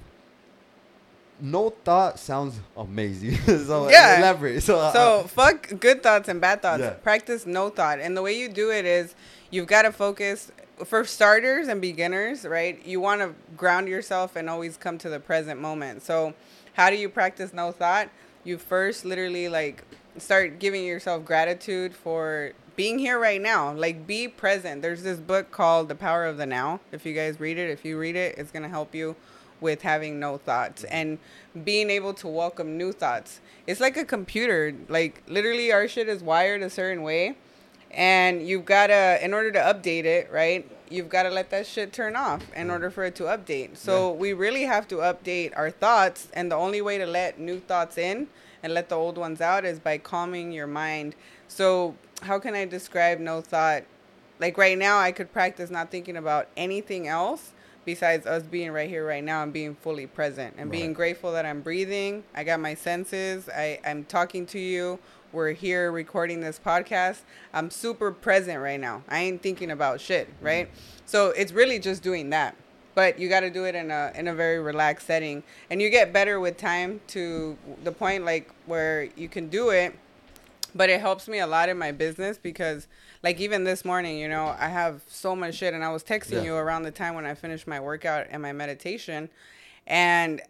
no 1.40 1.70
thought 1.70 2.20
sounds 2.20 2.60
amazing. 2.76 3.36
so 3.66 3.90
Yeah. 3.90 4.20
elaborate. 4.20 4.62
So, 4.64 4.80
uh, 4.80 4.92
So 4.94 5.24
fuck 5.28 5.80
good 5.80 6.02
thoughts 6.04 6.28
and 6.30 6.42
bad 6.42 6.62
thoughts. 6.62 6.82
Yeah. 6.82 6.92
Practice 6.92 7.46
no 7.46 7.70
thought. 7.70 8.00
And 8.00 8.16
the 8.18 8.22
way 8.22 8.34
you 8.38 8.50
do 8.50 8.72
it 8.72 8.86
is 8.86 9.16
you've 9.52 9.68
got 9.68 9.84
to 9.84 9.92
focus 9.92 10.52
for 10.86 11.04
starters 11.06 11.68
and 11.68 11.82
beginners, 11.82 12.46
right? 12.46 12.84
You 12.86 13.00
want 13.00 13.22
to 13.22 13.34
ground 13.56 13.88
yourself 13.88 14.36
and 14.36 14.50
always 14.50 14.78
come 14.78 14.98
to 15.00 15.10
the 15.10 15.20
present 15.20 15.60
moment. 15.60 16.04
So 16.04 16.34
how 16.74 16.90
do 16.90 16.96
you 16.96 17.10
practice 17.10 17.54
no 17.54 17.72
thought? 17.72 18.10
You 18.44 18.58
first 18.58 19.04
literally 19.06 19.50
like 19.50 19.84
start 20.18 20.60
giving 20.60 20.86
yourself 20.86 21.26
gratitude 21.26 21.96
for 21.96 22.54
being 22.76 23.00
here 23.00 23.18
right 23.20 23.42
now. 23.42 23.74
Like 23.74 24.06
be 24.08 24.28
present. 24.28 24.82
There's 24.84 25.02
this 25.04 25.18
book 25.20 25.50
called 25.52 25.90
The 25.90 25.96
Power 25.96 26.26
of 26.26 26.38
the 26.38 26.46
Now. 26.46 26.80
If 26.92 27.06
you 27.06 27.14
guys 27.14 27.40
read 27.40 27.58
it, 27.58 27.70
if 27.72 27.84
you 27.84 27.98
read 27.98 28.16
it, 28.16 28.38
it's 28.38 28.52
going 28.52 28.64
to 28.64 28.70
help 28.70 28.94
you 28.96 29.16
with 29.60 29.82
having 29.82 30.20
no 30.20 30.38
thoughts 30.38 30.84
mm-hmm. 30.84 30.94
and 30.94 31.66
being 31.66 31.90
able 31.90 32.14
to 32.16 32.28
welcome 32.28 32.78
new 32.78 32.92
thoughts. 32.92 33.40
It's 33.66 33.80
like 33.80 33.98
a 33.98 34.06
computer. 34.06 34.74
Like 34.88 35.24
literally 35.28 35.72
our 35.72 35.88
shit 35.88 36.08
is 36.08 36.22
wired 36.24 36.62
a 36.62 36.70
certain 36.70 37.04
way 37.04 37.36
and 37.92 38.48
you've 38.48 38.66
got 38.66 38.88
to 38.88 39.24
in 39.24 39.34
order 39.34 39.52
to 39.52 39.60
update 39.60 40.06
it, 40.06 40.32
right? 40.32 40.70
You've 40.90 41.10
got 41.10 41.24
to 41.24 41.30
let 41.30 41.50
that 41.50 41.66
shit 41.68 41.92
turn 41.92 42.16
off 42.16 42.44
in 42.54 42.64
mm-hmm. 42.64 42.72
order 42.72 42.90
for 42.90 43.04
it 43.04 43.16
to 43.16 43.24
update. 43.24 43.78
So 43.78 44.12
we 44.12 44.34
really 44.34 44.64
have 44.64 44.88
to 44.90 44.98
update 44.98 45.54
our 45.56 45.72
thoughts 45.72 46.28
and 46.34 46.52
the 46.52 46.56
only 46.56 46.82
way 46.82 46.98
to 46.98 47.06
let 47.06 47.40
new 47.40 47.60
thoughts 47.60 47.98
in 47.98 48.28
and 48.64 48.74
let 48.74 48.90
the 48.90 48.96
old 48.96 49.18
ones 49.18 49.42
out 49.42 49.66
is 49.66 49.80
by 49.80 49.98
calming 49.98 50.52
your 50.52 50.68
mind. 50.68 51.16
So 51.48 51.96
how 52.22 52.40
can 52.40 52.56
I 52.56 52.66
describe 52.66 53.20
no 53.20 53.42
thought? 53.42 53.84
Like 54.40 54.58
right 54.58 54.78
now 54.78 55.00
I 55.00 55.12
could 55.12 55.32
practice 55.32 55.70
not 55.70 55.92
thinking 55.92 56.18
about 56.18 56.48
anything 56.56 57.08
else 57.08 57.54
besides 57.88 58.28
us 58.28 58.44
being 58.44 58.70
right 58.72 58.90
here 58.90 59.08
right 59.08 59.24
now 59.24 59.42
and 59.42 59.54
being 59.54 59.74
fully 59.74 60.06
present 60.06 60.54
and 60.58 60.70
being 60.70 60.92
grateful 60.92 61.32
that 61.32 61.46
I'm 61.46 61.62
breathing. 61.62 62.22
I 62.36 62.44
got 62.44 62.60
my 62.60 62.74
senses. 62.74 63.48
I, 63.48 63.80
I'm 63.86 64.04
talking 64.04 64.46
to 64.48 64.60
you. 64.60 65.00
We're 65.32 65.54
here 65.54 65.90
recording 65.90 66.42
this 66.42 66.60
podcast. 66.60 67.22
I'm 67.54 67.72
super 67.72 68.12
present 68.12 68.60
right 68.62 68.80
now. 68.80 69.04
I 69.08 69.20
ain't 69.20 69.42
thinking 69.42 69.72
about 69.72 70.02
shit, 70.02 70.28
mm-hmm. 70.28 70.46
right? 70.46 70.70
So 71.06 71.30
it's 71.30 71.54
really 71.54 71.80
just 71.80 72.04
doing 72.04 72.30
that. 72.32 72.58
But 72.94 73.20
you 73.20 73.30
got 73.30 73.42
to 73.42 73.50
do 73.50 73.64
it 73.64 73.74
in 73.74 73.90
a 73.90 74.12
in 74.16 74.28
a 74.28 74.34
very 74.34 74.60
relaxed 74.60 75.08
setting, 75.08 75.44
and 75.70 75.82
you 75.82 75.90
get 75.90 76.12
better 76.12 76.42
with 76.42 76.58
time 76.58 77.00
to 77.08 77.56
the 77.86 77.92
point 77.94 78.26
like 78.26 78.52
where 78.66 79.08
you 79.16 79.30
can 79.30 79.48
do 79.48 79.70
it 79.70 79.96
but 80.76 80.90
it 80.90 81.02
helps 81.02 81.28
me 81.28 81.40
a 81.40 81.48
lot 81.48 81.70
in 81.70 81.78
my 81.78 81.92
business 81.92 82.38
because 82.38 82.88
like 83.28 83.42
even 83.42 83.66
this 83.66 83.84
morning 83.84 84.18
you 84.18 84.30
know 84.30 84.56
i 84.58 84.70
have 84.70 85.02
so 85.08 85.36
much 85.36 85.56
shit 85.56 85.74
and 85.74 85.84
i 85.84 85.90
was 85.92 86.02
texting 86.02 86.32
Yeah. 86.40 86.44
you 86.44 86.56
around 86.56 86.84
the 86.84 86.92
time 86.92 87.14
when 87.14 87.26
i 87.26 87.34
finished 87.34 87.68
my 87.68 87.78
workout 87.78 88.28
and 88.30 88.42
my 88.42 88.54
meditation 88.54 89.30
and 89.86 90.42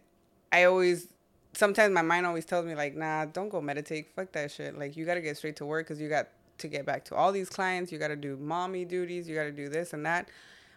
i 0.52 0.62
always 0.62 1.08
sometimes 1.54 1.92
my 1.92 2.02
mind 2.02 2.24
always 2.24 2.44
tells 2.44 2.64
me 2.66 2.76
like 2.76 2.94
nah 2.94 3.24
don't 3.24 3.48
go 3.48 3.60
meditate 3.60 4.14
fuck 4.14 4.30
that 4.30 4.52
shit 4.52 4.78
like 4.78 4.96
you 4.96 5.04
got 5.04 5.14
to 5.14 5.20
get 5.20 5.36
straight 5.36 5.56
to 5.56 5.66
work 5.66 5.86
because 5.88 6.00
you 6.00 6.08
got 6.08 6.28
to 6.58 6.68
get 6.68 6.86
back 6.86 7.04
to 7.06 7.16
all 7.16 7.32
these 7.32 7.48
clients 7.48 7.90
you 7.90 7.98
got 7.98 8.08
to 8.08 8.16
do 8.28 8.36
mommy 8.36 8.84
duties 8.84 9.28
you 9.28 9.34
got 9.34 9.42
to 9.42 9.50
do 9.50 9.68
this 9.68 9.92
and 9.92 10.06
that 10.06 10.28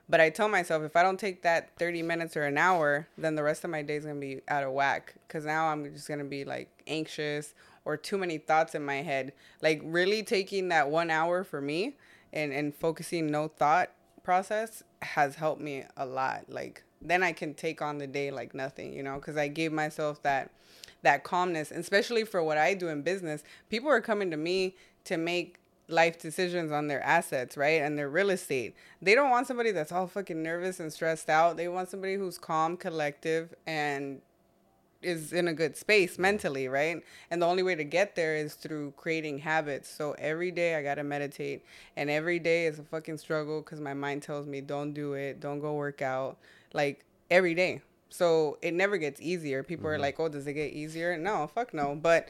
but 0.10 0.20
I 0.20 0.30
tell 0.30 0.50
myself 0.50 0.84
if 0.84 0.96
I 0.98 1.04
don't 1.04 1.20
take 1.20 1.44
that 1.44 1.70
30 1.78 2.02
minutes 2.02 2.36
or 2.36 2.44
an 2.44 2.58
hour, 2.58 3.08
then 3.18 3.36
the 3.36 3.44
rest 3.44 3.64
of 3.64 3.70
my 3.70 3.82
day 3.82 3.96
is 3.96 4.04
going 4.04 4.18
to 4.18 4.20
be 4.20 4.42
out 4.50 4.62
of 4.62 4.74
whack. 4.74 5.14
Because 5.26 5.46
now 5.46 5.68
I'm 5.68 5.86
just 5.94 6.06
going 6.06 6.20
to 6.20 6.26
be 6.26 6.44
like 6.44 6.68
anxious 6.86 7.54
or 7.86 7.98
too 7.98 8.18
many 8.18 8.38
thoughts 8.38 8.76
in 8.76 8.86
my 8.86 9.02
head. 9.02 9.34
Like 9.62 9.82
really 9.84 10.24
taking 10.24 10.70
that 10.70 10.90
one 10.90 11.10
hour 11.10 11.44
for 11.44 11.62
me 11.62 11.98
and, 12.34 12.52
and 12.52 12.74
focusing 12.74 13.28
no 13.28 13.48
thought 13.48 13.90
process 14.24 14.84
has 15.02 15.36
helped 15.36 15.62
me 15.62 15.84
a 15.98 16.06
lot. 16.06 16.46
Like 16.50 16.84
then 17.02 17.24
I 17.24 17.32
can 17.32 17.54
take 17.54 17.82
on 17.82 17.98
the 17.98 18.08
day 18.08 18.32
like 18.32 18.54
nothing, 18.54 18.94
you 18.94 19.04
know, 19.04 19.16
because 19.16 19.38
I 19.38 19.48
gave 19.48 19.72
myself 19.72 20.22
that 20.24 20.52
that 21.04 21.24
calmness, 21.24 21.72
and 21.72 21.80
especially 21.80 22.24
for 22.24 22.44
what 22.44 22.60
I 22.60 22.76
do 22.76 22.88
in 22.90 23.02
business. 23.02 23.44
People 23.70 23.90
are 23.90 24.02
coming 24.02 24.30
to 24.32 24.38
me 24.38 24.76
to 25.06 25.18
make 25.18 25.58
life 25.88 26.20
decisions 26.20 26.72
on 26.72 26.88
their 26.88 27.02
assets, 27.04 27.58
right? 27.58 27.82
And 27.82 27.98
their 27.98 28.10
real 28.10 28.30
estate. 28.30 28.76
They 29.02 29.16
don't 29.16 29.30
want 29.30 29.48
somebody 29.48 29.72
that's 29.72 29.92
all 29.92 30.08
fucking 30.08 30.42
nervous 30.42 30.80
and 30.80 30.94
stressed 30.94 31.30
out. 31.30 31.58
They 31.58 31.68
want 31.68 31.90
somebody 31.90 32.16
who's 32.16 32.38
calm, 32.38 32.78
collective, 32.78 33.54
and 33.66 34.22
is 35.02 35.34
in 35.34 35.48
a 35.48 35.54
good 35.54 35.76
space 35.76 36.20
mentally, 36.20 36.68
right? 36.68 37.02
And 37.30 37.42
the 37.42 37.46
only 37.46 37.64
way 37.64 37.76
to 37.76 37.84
get 37.84 38.16
there 38.16 38.36
is 38.36 38.54
through 38.54 38.94
creating 38.98 39.40
habits. 39.40 39.90
So 39.90 40.16
every 40.18 40.52
day 40.52 40.76
I 40.76 40.84
got 40.84 40.96
to 40.96 41.04
meditate, 41.04 41.66
and 41.96 42.10
every 42.10 42.40
day 42.40 42.66
is 42.66 42.80
a 42.80 42.84
fucking 42.84 43.18
struggle 43.18 43.62
cuz 43.62 43.80
my 43.80 43.94
mind 43.94 44.24
tells 44.24 44.46
me 44.48 44.62
don't 44.62 44.94
do 44.94 45.14
it, 45.14 45.40
don't 45.40 45.60
go 45.60 45.74
work 45.74 46.02
out, 46.02 46.38
like 46.74 47.06
every 47.30 47.56
day. 47.56 47.82
So 48.10 48.58
it 48.62 48.74
never 48.74 48.98
gets 48.98 49.22
easier. 49.22 49.64
People 49.64 49.88
are 49.88 49.94
mm-hmm. 49.94 50.02
like, 50.02 50.20
"Oh, 50.20 50.28
does 50.28 50.46
it 50.46 50.54
get 50.54 50.74
easier?" 50.74 51.18
No, 51.18 51.48
fuck 51.48 51.74
no. 51.74 51.96
But 51.96 52.30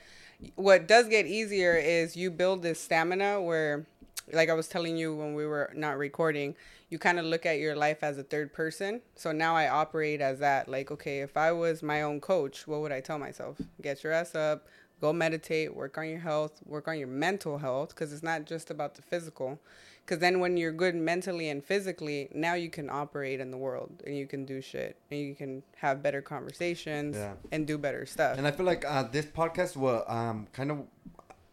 what 0.56 0.88
does 0.88 1.08
get 1.08 1.26
easier 1.26 1.76
is 1.76 2.16
you 2.16 2.32
build 2.32 2.62
this 2.62 2.80
stamina 2.80 3.42
where 3.42 3.86
like 4.32 4.50
I 4.50 4.54
was 4.54 4.68
telling 4.68 4.98
you 4.98 5.16
when 5.16 5.34
we 5.34 5.46
were 5.46 5.72
not 5.76 5.98
recording, 5.98 6.56
you 6.90 7.00
kind 7.00 7.20
of 7.20 7.26
look 7.26 7.46
at 7.46 7.60
your 7.60 7.76
life 7.76 8.04
as 8.04 8.18
a 8.18 8.24
third 8.24 8.54
person. 8.54 9.02
So 9.16 9.32
now 9.32 9.56
I 9.56 9.68
operate 9.70 10.22
as 10.22 10.40
that. 10.40 10.68
Like, 10.68 10.92
okay, 10.92 11.20
if 11.22 11.38
I 11.38 11.52
was 11.52 11.82
my 11.84 12.02
own 12.02 12.20
coach, 12.22 12.68
what 12.68 12.82
would 12.82 12.92
I 12.92 13.00
tell 13.02 13.18
myself? 13.18 13.58
Get 13.82 14.04
your 14.04 14.14
ass 14.14 14.36
up, 14.36 14.68
go 15.00 15.14
meditate, 15.14 15.74
work 15.76 15.98
on 15.98 16.08
your 16.10 16.20
health, 16.20 16.60
work 16.66 16.88
on 16.88 16.98
your 17.00 17.08
mental 17.08 17.58
health, 17.58 17.90
because 17.90 18.12
it's 18.14 18.24
not 18.24 18.46
just 18.46 18.70
about 18.70 18.96
the 18.96 19.02
physical. 19.02 19.60
Because 20.06 20.20
then 20.20 20.40
when 20.40 20.58
you're 20.58 20.72
good 20.74 20.96
mentally 20.96 21.50
and 21.50 21.64
physically, 21.64 22.28
now 22.34 22.56
you 22.56 22.70
can 22.70 22.90
operate 22.90 23.40
in 23.40 23.52
the 23.52 23.58
world 23.58 24.02
and 24.06 24.18
you 24.18 24.26
can 24.28 24.46
do 24.46 24.60
shit 24.60 24.98
and 25.12 25.20
you 25.20 25.36
can 25.36 25.62
have 25.78 26.02
better 26.04 26.22
conversations 26.22 27.16
Yeah. 27.16 27.34
and 27.52 27.66
do 27.68 27.78
better 27.78 28.06
stuff. 28.06 28.38
and 28.38 28.48
I 28.48 28.52
feel 28.52 28.66
like 28.66 28.84
uh, 28.84 29.04
this 29.04 29.26
podcast 29.28 29.78
will 29.78 30.04
um 30.08 30.48
kind 30.54 30.72
of 30.72 30.80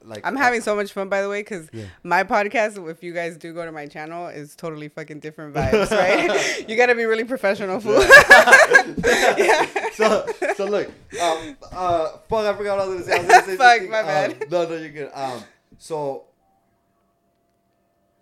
like 0.05 0.24
I'm 0.26 0.36
having 0.36 0.61
so 0.61 0.76
much 0.76 0.92
fun, 0.92 1.09
by 1.09 1.22
the 1.22 1.28
way, 1.28 1.40
because 1.40 1.68
Yeah. 1.72 1.84
my 2.03 2.22
podcast, 2.24 2.88
if 2.90 3.03
you 3.03 3.12
guys 3.12 3.36
do 3.36 3.53
go 3.53 3.64
to 3.64 3.72
my 3.72 3.86
channel, 3.86 4.28
is 4.28 4.55
totally 4.57 4.88
fucking 4.88 5.20
different 5.20 5.55
vibes, 5.55 5.90
right? 5.92 6.68
you 6.68 6.76
gotta 6.76 6.94
be 6.94 7.05
really 7.05 7.24
professional, 7.24 7.80
fool. 7.80 8.01
so 9.94 10.26
so 10.57 10.64
look 10.66 10.88
um 11.20 11.57
uh 11.72 12.09
fuck 12.28 12.44
I 12.46 12.55
forgot 12.57 12.78
what 12.78 12.86
I 12.86 12.88
was 12.88 13.01
gonna 13.01 13.05
say. 13.05 13.12
I 13.12 13.18
was 13.18 13.26
gonna 13.28 13.44
say 13.46 13.57
Fuck, 13.57 13.76
something, 13.78 13.90
my 13.90 14.24
um, 14.26 14.34
no 14.51 14.68
no 14.68 14.76
you're 14.76 14.90
good 14.90 15.11
um 15.14 15.42
so 15.78 16.24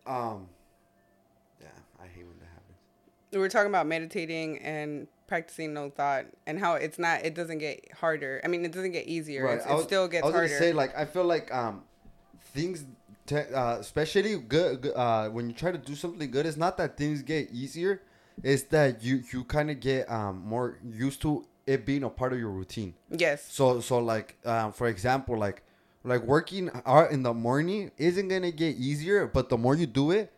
um 0.06 0.48
yeah 1.60 1.66
I 2.02 2.06
hate 2.06 2.26
when 2.26 2.38
that 2.38 2.46
happens. 2.46 2.78
we 3.32 3.38
were 3.38 3.48
talking 3.48 3.68
about 3.70 3.86
meditating 3.86 4.58
and 4.58 5.08
practicing 5.26 5.74
no 5.74 5.90
thought, 5.90 6.26
and 6.46 6.58
how 6.58 6.74
it's 6.74 6.98
not, 6.98 7.24
it 7.24 7.34
doesn't 7.34 7.58
get 7.58 7.92
harder. 7.92 8.40
I 8.44 8.48
mean, 8.48 8.64
it 8.64 8.72
doesn't 8.72 8.92
get 8.92 9.06
easier. 9.06 9.46
It's, 9.48 9.66
I 9.66 9.70
it 9.72 9.74
was- 9.74 9.84
still 9.84 10.08
gets 10.08 10.22
I 10.24 10.26
was 10.26 10.34
harder. 10.34 10.48
gonna 10.48 10.58
say 10.58 10.72
like 10.72 10.96
I 10.96 11.04
feel 11.04 11.24
like 11.24 11.52
um 11.54 11.82
things 12.54 12.84
te- 13.26 13.36
uh, 13.54 13.78
especially 13.78 14.36
good, 14.38 14.82
good 14.82 14.94
uh 14.96 15.28
when 15.28 15.48
you 15.48 15.54
try 15.54 15.72
to 15.72 15.78
do 15.78 15.94
something 15.94 16.30
good 16.30 16.46
it's 16.46 16.56
not 16.56 16.76
that 16.78 16.96
things 16.96 17.22
get 17.22 17.50
easier 17.50 18.00
it's 18.42 18.62
that 18.64 19.02
you 19.02 19.22
you 19.32 19.44
kind 19.44 19.70
of 19.70 19.80
get 19.80 20.10
um 20.10 20.42
more 20.46 20.78
used 20.88 21.20
to 21.22 21.44
it 21.66 21.84
being 21.84 22.04
a 22.04 22.08
part 22.08 22.32
of 22.32 22.38
your 22.38 22.50
routine. 22.50 22.94
Yes. 23.10 23.44
So 23.50 23.80
so 23.80 23.98
like 23.98 24.36
um, 24.46 24.72
for 24.72 24.86
example 24.86 25.36
like 25.36 25.62
like 26.04 26.22
working 26.22 26.70
out 26.86 27.10
in 27.10 27.22
the 27.24 27.34
morning 27.34 27.90
isn't 27.98 28.28
gonna 28.28 28.52
get 28.52 28.76
easier, 28.76 29.26
but 29.26 29.48
the 29.48 29.58
more 29.58 29.74
you 29.74 29.86
do 29.86 30.12
it, 30.12 30.32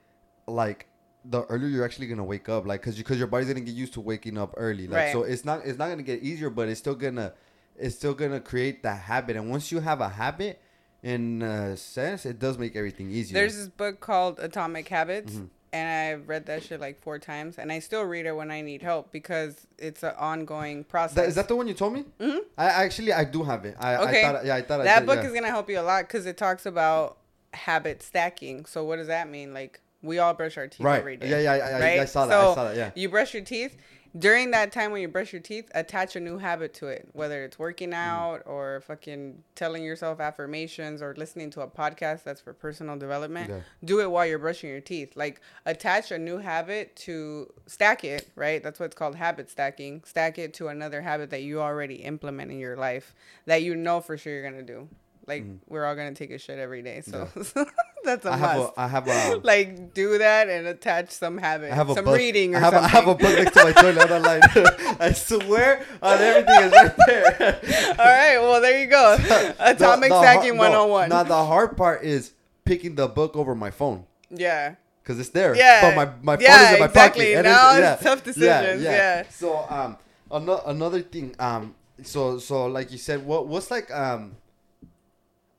like 0.46 0.86
the 1.30 1.42
earlier 1.44 1.68
you're 1.68 1.84
actually 1.84 2.06
gonna 2.06 2.24
wake 2.24 2.48
up, 2.48 2.66
like 2.66 2.80
because 2.80 2.96
you, 2.98 3.04
because 3.04 3.18
your 3.18 3.26
body's 3.26 3.48
gonna 3.48 3.60
get 3.60 3.74
used 3.74 3.92
to 3.94 4.00
waking 4.00 4.38
up 4.38 4.54
early. 4.56 4.86
Like 4.86 4.96
Right. 4.96 5.12
so 5.12 5.22
it's 5.22 5.44
not 5.44 5.64
it's 5.66 5.78
not 5.78 5.88
gonna 5.88 6.02
get 6.02 6.22
easier, 6.22 6.50
but 6.50 6.68
it's 6.68 6.80
still 6.80 6.94
gonna 6.94 7.32
it's 7.76 7.94
still 7.96 8.14
gonna 8.14 8.40
create 8.40 8.82
that 8.82 9.00
habit. 9.02 9.36
And 9.36 9.50
once 9.50 9.70
you 9.70 9.80
have 9.80 10.00
a 10.00 10.08
habit, 10.08 10.60
in 11.02 11.42
a 11.42 11.76
sense, 11.76 12.26
it 12.26 12.38
does 12.38 12.58
make 12.58 12.74
everything 12.76 13.10
easier. 13.10 13.34
There's 13.34 13.56
this 13.56 13.68
book 13.68 14.00
called 14.00 14.38
Atomic 14.40 14.88
Habits, 14.88 15.34
Mm-hmm. 15.34 15.44
and 15.72 15.88
I've 16.22 16.28
read 16.28 16.46
that 16.46 16.62
shit 16.64 16.80
like 16.80 17.00
four 17.00 17.18
times, 17.18 17.58
and 17.58 17.70
I 17.70 17.78
still 17.78 18.02
read 18.02 18.26
it 18.26 18.34
when 18.34 18.50
I 18.50 18.62
need 18.62 18.82
help 18.82 19.12
because 19.12 19.66
it's 19.78 20.02
an 20.02 20.14
ongoing 20.18 20.82
process. 20.84 21.14
That, 21.16 21.28
is 21.28 21.34
that 21.36 21.46
the 21.46 21.54
one 21.56 21.68
you 21.68 21.74
told 21.74 21.92
me? 21.92 22.04
Mm-hmm. 22.18 22.38
I 22.56 22.64
actually 22.84 23.12
I 23.12 23.24
do 23.24 23.44
have 23.44 23.64
it. 23.64 23.76
I, 23.78 23.96
Okay. 23.96 24.24
I 24.24 24.32
thought 24.32 24.44
yeah 24.46 24.54
I 24.56 24.62
thought 24.62 24.80
I 24.80 24.84
that 24.84 25.00
did, 25.00 25.06
book 25.06 25.16
yeah. 25.22 25.28
is 25.28 25.32
gonna 25.34 25.48
help 25.48 25.68
you 25.70 25.78
a 25.78 25.82
lot 25.82 26.02
because 26.08 26.26
it 26.26 26.36
talks 26.36 26.64
about 26.66 27.18
habit 27.54 28.02
stacking. 28.02 28.64
So 28.66 28.82
what 28.84 28.96
does 28.96 29.06
that 29.08 29.28
mean? 29.28 29.52
Like 29.54 29.80
we 30.02 30.18
all 30.18 30.34
brush 30.34 30.56
our 30.56 30.68
teeth 30.68 30.84
Right. 30.84 30.98
every 31.00 31.16
day. 31.16 31.28
Yeah, 31.28 31.40
yeah, 31.40 31.52
I- 31.52 31.56
I- 31.76 31.80
right? 31.80 32.00
I 32.00 32.04
saw 32.04 32.26
that, 32.26 32.38
I 32.38 32.42
So 32.42 32.54
saw 32.54 32.64
that, 32.68 32.76
yeah. 32.76 32.90
You 32.94 33.08
brush 33.08 33.34
your 33.34 33.42
teeth. 33.44 33.76
During 34.18 34.52
that 34.52 34.72
time 34.72 34.90
when 34.90 35.02
you 35.02 35.08
brush 35.08 35.34
your 35.34 35.42
teeth, 35.42 35.70
attach 35.74 36.16
a 36.16 36.20
new 36.20 36.38
habit 36.38 36.72
to 36.74 36.88
it. 36.88 37.08
Whether 37.12 37.44
it's 37.44 37.58
working 37.58 37.90
Mm. 37.90 37.94
out 38.06 38.42
or 38.46 38.80
fucking 38.86 39.44
telling 39.54 39.84
yourself 39.84 40.18
affirmations 40.18 41.02
or 41.02 41.14
listening 41.16 41.50
to 41.50 41.60
a 41.60 41.68
podcast 41.68 42.22
that's 42.24 42.40
for 42.40 42.54
personal 42.54 42.96
development. 42.96 43.50
Yeah. 43.50 43.60
Do 43.84 44.00
it 44.00 44.10
while 44.10 44.24
you're 44.24 44.38
brushing 44.38 44.70
your 44.70 44.80
teeth. 44.80 45.12
Like 45.14 45.42
attach 45.66 46.10
a 46.10 46.18
new 46.18 46.38
habit 46.38 46.96
to 46.96 47.52
stack 47.66 48.02
it, 48.02 48.30
right? 48.34 48.62
That's 48.62 48.80
what's 48.80 48.96
called 48.96 49.14
habit 49.16 49.50
stacking. 49.50 50.02
Stack 50.06 50.38
it 50.38 50.54
to 50.54 50.68
another 50.68 51.02
habit 51.02 51.28
that 51.30 51.42
you 51.42 51.60
already 51.60 51.96
implement 51.96 52.50
in 52.50 52.58
your 52.58 52.76
life 52.76 53.14
that 53.44 53.62
you 53.62 53.76
know 53.76 54.00
for 54.00 54.16
sure 54.16 54.32
you're 54.32 54.42
gonna 54.42 54.62
do. 54.62 54.88
Like 55.28 55.44
we're 55.68 55.84
all 55.84 55.94
gonna 55.94 56.14
take 56.14 56.30
a 56.30 56.38
shit 56.38 56.58
every 56.58 56.80
day, 56.82 57.02
so 57.02 57.28
that's 58.04 58.24
a 58.24 58.30
Mm. 58.30 58.32
I 58.32 58.36
have 58.38 58.58
a 58.60 58.72
I 58.78 58.88
have 58.88 59.08
a 59.08 59.36
like 59.44 59.92
do 59.92 60.16
that 60.18 60.48
and 60.48 60.66
attach 60.66 61.10
some 61.10 61.36
habit, 61.36 61.70
I 61.70 61.74
have 61.74 61.90
a 61.90 61.94
some 61.94 62.06
book. 62.06 62.16
reading 62.16 62.54
or 62.54 62.58
I 62.58 62.60
have, 62.60 62.72
something. 62.72 62.84
A, 62.84 62.86
I 62.86 63.00
have 63.00 63.08
a 63.08 63.14
book 63.14 63.32
next 63.44 63.52
to 63.52 63.64
my 63.64 63.72
toilet 63.72 64.10
on 64.10 64.22
the 64.22 64.28
line. 64.28 64.96
I 64.98 65.12
swear 65.12 65.84
on 66.02 66.18
everything 66.18 66.62
is 66.64 66.72
right 66.72 66.96
there. 67.06 67.60
all 67.98 68.06
right, 68.06 68.38
well 68.40 68.60
there 68.62 68.80
you 68.80 68.86
go. 68.86 69.14
Atomic 69.58 70.08
The- 70.08 70.14
the 70.14 70.20
stacking 70.22 70.56
har- 70.56 70.70
no, 70.70 70.86
101. 70.86 71.08
Now 71.10 71.22
the 71.24 71.44
hard 71.44 71.76
part 71.76 72.02
is 72.04 72.32
picking 72.64 72.94
the 72.94 73.06
book 73.08 73.36
over 73.36 73.54
my 73.54 73.70
phone 73.70 74.04
yeah. 74.30 74.76
because 75.02 75.18
it's 75.20 75.28
there. 75.30 75.54
Yeah. 75.54 75.82
But 75.82 75.94
my 75.96 76.12
my 76.22 76.36
phone 76.36 76.44
Yeah, 76.44 76.68
is 76.68 76.72
in 76.74 76.80
my 76.80 76.86
exactly. 76.86 77.34
pocket. 77.34 77.42
Now 77.44 77.76
yeah, 77.76 77.92
it's 77.94 78.02
tough 78.02 78.24
decisions, 78.24 78.82
Yeah, 78.82 78.90
yeah. 78.92 79.22
So 79.28 79.66
um 79.68 79.98
another 80.30 80.62
another 80.66 81.02
thing 81.02 81.34
um 81.38 81.74
so 82.02 82.38
so 82.38 82.66
like 82.66 82.90
you 82.92 82.98
said 82.98 83.26
what 83.26 83.46
what's 83.46 83.70
like 83.70 83.90
um 83.90 84.36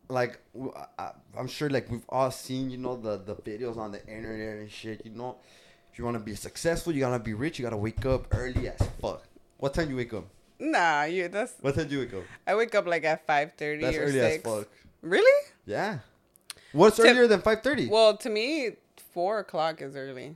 like 0.09 0.39
I, 0.97 1.11
am 1.37 1.47
sure 1.47 1.69
like 1.69 1.89
we've 1.89 2.05
all 2.09 2.31
seen 2.31 2.69
you 2.69 2.77
know 2.77 2.95
the 2.95 3.17
the 3.17 3.35
videos 3.35 3.77
on 3.77 3.91
the 3.91 4.05
internet 4.07 4.57
and 4.57 4.71
shit 4.71 5.01
you 5.05 5.11
know 5.11 5.37
if 5.91 5.99
you 5.99 6.03
want 6.05 6.15
to 6.17 6.23
be 6.23 6.35
successful 6.35 6.93
you 6.93 6.99
gotta 7.01 7.19
be 7.23 7.33
rich 7.33 7.59
you 7.59 7.63
gotta 7.63 7.77
wake 7.77 8.05
up 8.05 8.27
early 8.35 8.67
as 8.69 8.79
fuck. 9.01 9.23
What 9.57 9.73
time 9.73 9.89
you 9.89 9.97
wake 9.97 10.13
up? 10.13 10.25
Nah, 10.59 11.03
you 11.03 11.27
that's 11.27 11.53
What 11.61 11.75
time 11.75 11.87
do 11.87 11.95
you 11.95 11.99
wake 12.01 12.13
up? 12.13 12.23
I 12.47 12.55
wake 12.55 12.73
up 12.75 12.85
like 12.87 13.03
at 13.05 13.25
five 13.27 13.53
thirty 13.57 13.83
That's 13.83 13.97
or 13.97 14.03
early 14.03 14.13
six. 14.13 14.45
as 14.45 14.51
fuck. 14.51 14.67
Really? 15.01 15.47
Yeah. 15.65 15.99
What's 16.71 16.97
Tip- 16.97 17.05
earlier 17.07 17.27
than 17.27 17.41
five 17.41 17.61
thirty? 17.61 17.87
Well, 17.87 18.17
to 18.17 18.29
me, 18.29 18.71
four 19.13 19.39
o'clock 19.39 19.81
is 19.81 19.95
early. 19.95 20.35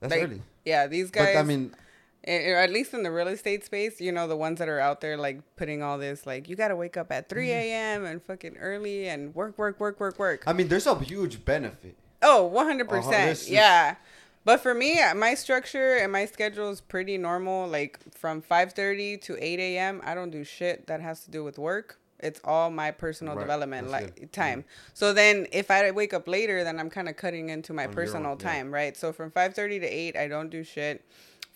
That's 0.00 0.12
Like, 0.12 0.22
early. 0.22 0.42
Yeah, 0.64 0.86
these 0.86 1.10
guys. 1.10 1.34
But 1.34 1.40
I 1.40 1.42
mean, 1.42 1.74
at 2.28 2.70
least 2.70 2.92
in 2.94 3.02
the 3.02 3.10
real 3.10 3.28
estate 3.28 3.64
space, 3.64 4.00
you 4.00 4.12
know, 4.12 4.28
the 4.28 4.36
ones 4.36 4.58
that 4.58 4.68
are 4.68 4.80
out 4.80 5.00
there 5.00 5.16
like 5.16 5.40
putting 5.56 5.82
all 5.82 5.96
this, 5.98 6.26
like, 6.26 6.48
you 6.48 6.56
got 6.56 6.68
to 6.68 6.76
wake 6.76 6.96
up 6.96 7.10
at 7.10 7.28
3 7.28 7.50
a.m. 7.50 8.04
and 8.04 8.22
fucking 8.22 8.56
early 8.58 9.08
and 9.08 9.34
work, 9.34 9.56
work, 9.56 9.80
work, 9.80 9.98
work, 9.98 10.18
work. 10.18 10.44
I 10.46 10.52
mean, 10.52 10.68
there's 10.68 10.86
a 10.86 10.94
huge 10.98 11.44
benefit. 11.44 11.96
Oh, 12.22 12.50
100%. 12.54 12.90
Uh-huh, 12.90 13.34
yeah. 13.46 13.96
But 14.44 14.60
for 14.60 14.74
me, 14.74 15.00
uh, 15.00 15.14
my 15.14 15.34
structure 15.34 15.96
and 15.96 16.10
my 16.12 16.24
schedule 16.26 16.70
is 16.70 16.80
pretty 16.80 17.18
normal. 17.18 17.66
Like 17.68 17.98
from 18.14 18.40
5.30 18.42 19.20
to 19.22 19.36
8 19.42 19.58
a.m., 19.60 20.00
I 20.04 20.14
don't 20.14 20.30
do 20.30 20.44
shit 20.44 20.86
that 20.86 21.00
has 21.00 21.20
to 21.24 21.30
do 21.30 21.44
with 21.44 21.58
work. 21.58 21.98
It's 22.20 22.40
all 22.42 22.70
my 22.70 22.90
personal 22.90 23.34
Right, 23.36 23.42
development 23.42 23.88
that's 23.90 24.02
like 24.04 24.16
good. 24.16 24.32
time. 24.32 24.64
So 24.92 25.12
then 25.12 25.46
if 25.52 25.70
I 25.70 25.90
wake 25.92 26.12
up 26.12 26.26
later, 26.26 26.64
then 26.64 26.80
I'm 26.80 26.90
kind 26.90 27.08
of 27.08 27.16
cutting 27.16 27.48
into 27.50 27.72
my 27.72 27.86
On 27.86 27.92
personal 27.92 28.32
own, 28.32 28.38
yeah. 28.40 28.46
time, 28.52 28.74
right? 28.74 28.96
So 28.96 29.12
from 29.12 29.30
5.30 29.30 29.80
to 29.80 29.86
8, 29.86 30.16
I 30.16 30.28
don't 30.28 30.50
do 30.50 30.64
shit. 30.64 31.04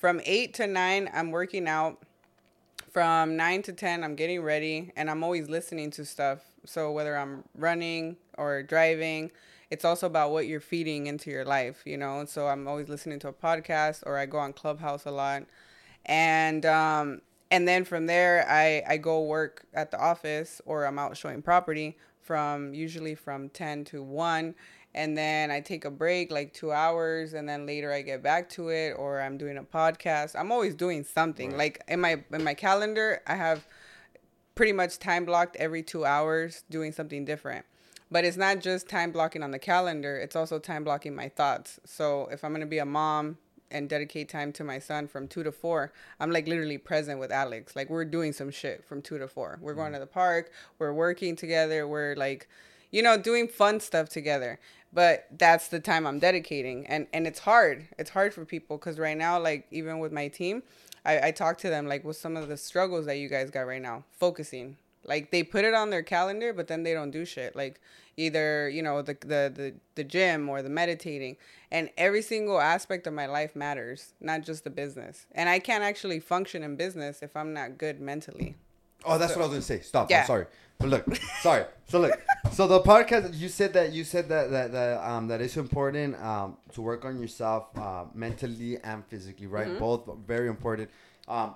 From 0.03 0.21
8 0.25 0.53
to 0.55 0.67
9, 0.67 1.11
I'm 1.15 1.31
working 1.31 1.69
out. 1.69 2.03
From 2.91 3.37
9 3.37 3.63
to 3.63 3.73
10, 3.73 4.03
I'm 4.03 4.17
getting 4.17 4.43
ready 4.43 4.91
and 4.97 5.09
I'm 5.09 5.23
always 5.23 5.49
listening 5.49 5.93
to 5.93 6.05
stuff. 6.05 6.41
So 6.65 6.91
whether 6.91 7.17
I'm 7.17 7.45
running 7.57 8.17
or 8.37 8.65
driving, 8.65 9.31
it's 9.71 9.85
also 9.85 10.09
about 10.09 10.33
what 10.33 10.49
you're 10.49 10.59
feeding 10.59 11.07
into 11.07 11.31
your 11.31 11.45
life, 11.45 11.83
you 11.85 11.97
know? 11.97 12.25
So 12.25 12.49
I'm 12.49 12.67
always 12.67 12.89
listening 12.89 13.21
to 13.21 13.29
a 13.29 13.33
podcast 13.33 14.03
or 14.05 14.19
I 14.19 14.27
go 14.27 14.39
on 14.39 14.55
Clubhouse 14.55 15.05
a 15.05 15.13
lot. 15.13 15.45
And 16.05 16.67
um 16.67 17.21
and 17.53 17.69
then 17.69 17.85
from 17.85 18.07
there 18.07 18.45
I 18.49 18.83
I 18.89 18.97
go 18.97 19.23
work 19.23 19.67
at 19.73 19.93
the 19.93 20.01
office 20.01 20.61
or 20.67 20.85
I'm 20.85 20.99
out 20.99 21.17
showing 21.17 21.43
property 21.43 21.97
from 22.21 22.75
usually 22.75 23.15
from 23.15 23.51
10 23.51 23.85
to 23.85 24.03
1 24.03 24.57
and 24.95 25.17
then 25.17 25.51
I 25.51 25.61
take 25.61 25.85
a 25.85 25.91
break 25.91 26.31
like 26.31 26.53
2 26.53 26.71
hours 26.71 27.33
and 27.33 27.49
then 27.49 27.67
later 27.67 27.93
I 27.93 28.03
get 28.03 28.23
back 28.23 28.49
to 28.51 28.69
it 28.69 28.93
or 28.93 29.21
I'm 29.21 29.39
doing 29.39 29.57
a 29.57 29.63
podcast. 29.63 30.39
I'm 30.39 30.53
always 30.53 30.75
doing 30.75 31.05
something. 31.05 31.57
Like 31.57 31.83
in 31.89 32.01
my 32.01 32.23
in 32.33 32.45
my 32.45 32.55
calendar, 32.55 33.23
I 33.27 33.35
have 33.35 33.67
pretty 34.55 34.73
much 34.73 34.99
time 34.99 35.25
blocked 35.25 35.57
every 35.57 35.83
2 35.83 36.05
hours 36.05 36.65
doing 36.69 36.93
something 36.93 37.25
different. 37.25 37.65
But 38.11 38.27
it's 38.27 38.37
not 38.37 38.61
just 38.61 38.89
time 38.89 39.11
blocking 39.11 39.43
on 39.43 39.53
the 39.53 39.59
calendar, 39.59 40.17
it's 40.19 40.37
also 40.37 40.59
time 40.59 40.85
blocking 40.85 41.15
my 41.15 41.31
thoughts. 41.31 41.81
So 41.87 42.29
if 42.31 42.45
I'm 42.45 42.51
going 42.51 42.61
to 42.61 42.67
be 42.67 42.79
a 42.79 42.85
mom 42.85 43.39
and 43.71 43.89
dedicate 43.89 44.29
time 44.29 44.53
to 44.53 44.65
my 44.65 44.79
son 44.79 45.09
from 45.09 45.27
2 45.27 45.43
to 45.45 45.51
4, 45.53 45.91
I'm 46.21 46.31
like 46.31 46.47
literally 46.47 46.77
present 46.77 47.19
with 47.19 47.33
Alex. 47.33 47.75
Like 47.75 47.89
we're 47.89 48.05
doing 48.05 48.35
some 48.35 48.51
shit 48.51 48.85
from 48.85 49.01
2 49.01 49.17
to 49.17 49.29
4. 49.29 49.61
We're 49.63 49.73
going 49.73 49.93
mm. 49.93 49.95
to 49.95 50.01
the 50.01 50.07
park, 50.07 50.51
we're 50.79 50.93
working 50.93 51.35
together, 51.35 51.89
we're 51.89 52.15
like 52.15 52.47
you 52.93 53.03
know, 53.03 53.17
doing 53.19 53.49
fun 53.49 53.81
stuff 53.81 54.09
together. 54.09 54.61
But 54.93 55.27
that's 55.39 55.69
the 55.69 55.81
time 55.81 56.07
I'm 56.07 56.19
dedicating, 56.19 56.87
and 56.87 57.07
and 57.13 57.27
it's 57.27 57.41
hard. 57.41 57.89
It's 57.99 58.11
hard 58.11 58.35
for 58.35 58.45
people 58.45 58.77
because 58.77 58.99
right 58.99 59.17
now, 59.17 59.41
like 59.41 59.67
even 59.71 60.01
with 60.01 60.13
my 60.13 60.29
team, 60.29 60.63
I 61.05 61.29
I 61.29 61.31
talk 61.31 61.59
to 61.59 61.71
them 61.71 61.87
like, 61.87 62.05
with 62.05 62.17
some 62.17 62.37
of 62.37 62.49
the 62.49 62.57
struggles 62.57 63.07
that 63.07 63.17
you 63.17 63.29
guys 63.29 63.51
got 63.51 63.63
right 63.63 63.81
now? 63.81 64.05
Focusing. 64.13 64.77
Like 65.05 65.31
they 65.31 65.43
put 65.43 65.65
it 65.65 65.75
on 65.75 65.91
their 65.91 66.03
calendar, 66.03 66.53
but 66.53 66.69
then 66.69 66.83
they 66.83 66.93
don't 66.93 67.11
do 67.11 67.25
shit. 67.25 67.57
Like 67.57 67.81
either 68.17 68.69
you 68.69 68.83
know 68.83 69.03
the 69.03 69.15
the 69.21 69.53
the, 69.55 69.75
the 69.95 70.05
gym 70.05 70.49
or 70.49 70.63
the 70.63 70.69
meditating, 70.69 71.39
and 71.71 71.91
every 71.97 72.23
single 72.23 72.61
aspect 72.61 73.07
of 73.07 73.15
my 73.15 73.27
life 73.27 73.57
matters, 73.57 74.13
not 74.21 74.43
just 74.43 74.63
the 74.63 74.71
business. 74.71 75.27
And 75.33 75.49
I 75.49 75.59
can't 75.59 75.83
actually 75.83 76.21
function 76.21 76.63
in 76.63 76.77
business 76.77 77.23
if 77.23 77.37
I'm 77.37 77.53
not 77.53 77.79
good 77.79 78.01
mentally. 78.01 78.57
Oh, 79.05 79.19
that's 79.19 79.35
what 79.35 79.43
I 79.43 79.47
was 79.47 79.51
gonna 79.51 79.63
say. 79.63 79.81
Stop. 79.81 80.11
Yeah. 80.11 80.21
I'm 80.21 80.27
sorry. 80.27 80.47
But 80.79 80.89
look, 80.89 81.17
sorry. 81.41 81.65
So 81.89 82.01
look, 82.01 82.21
so 82.53 82.67
the 82.67 82.81
podcast 82.81 83.39
you 83.39 83.49
said 83.49 83.73
that 83.75 83.93
you 83.93 84.05
said 84.05 84.29
that 84.29 84.51
that, 84.51 84.73
that 84.73 85.09
um 85.09 85.29
that 85.29 85.41
it's 85.41 85.57
important 85.57 86.21
um 86.21 86.57
to 86.73 86.83
work 86.83 87.05
on 87.05 87.21
yourself 87.21 87.69
uh, 87.77 88.05
mentally 88.15 88.79
and 88.83 89.05
physically, 89.07 89.47
right? 89.47 89.69
Mm-hmm. 89.69 89.79
Both 89.79 90.09
very 90.27 90.49
important. 90.49 90.91
Um, 91.29 91.55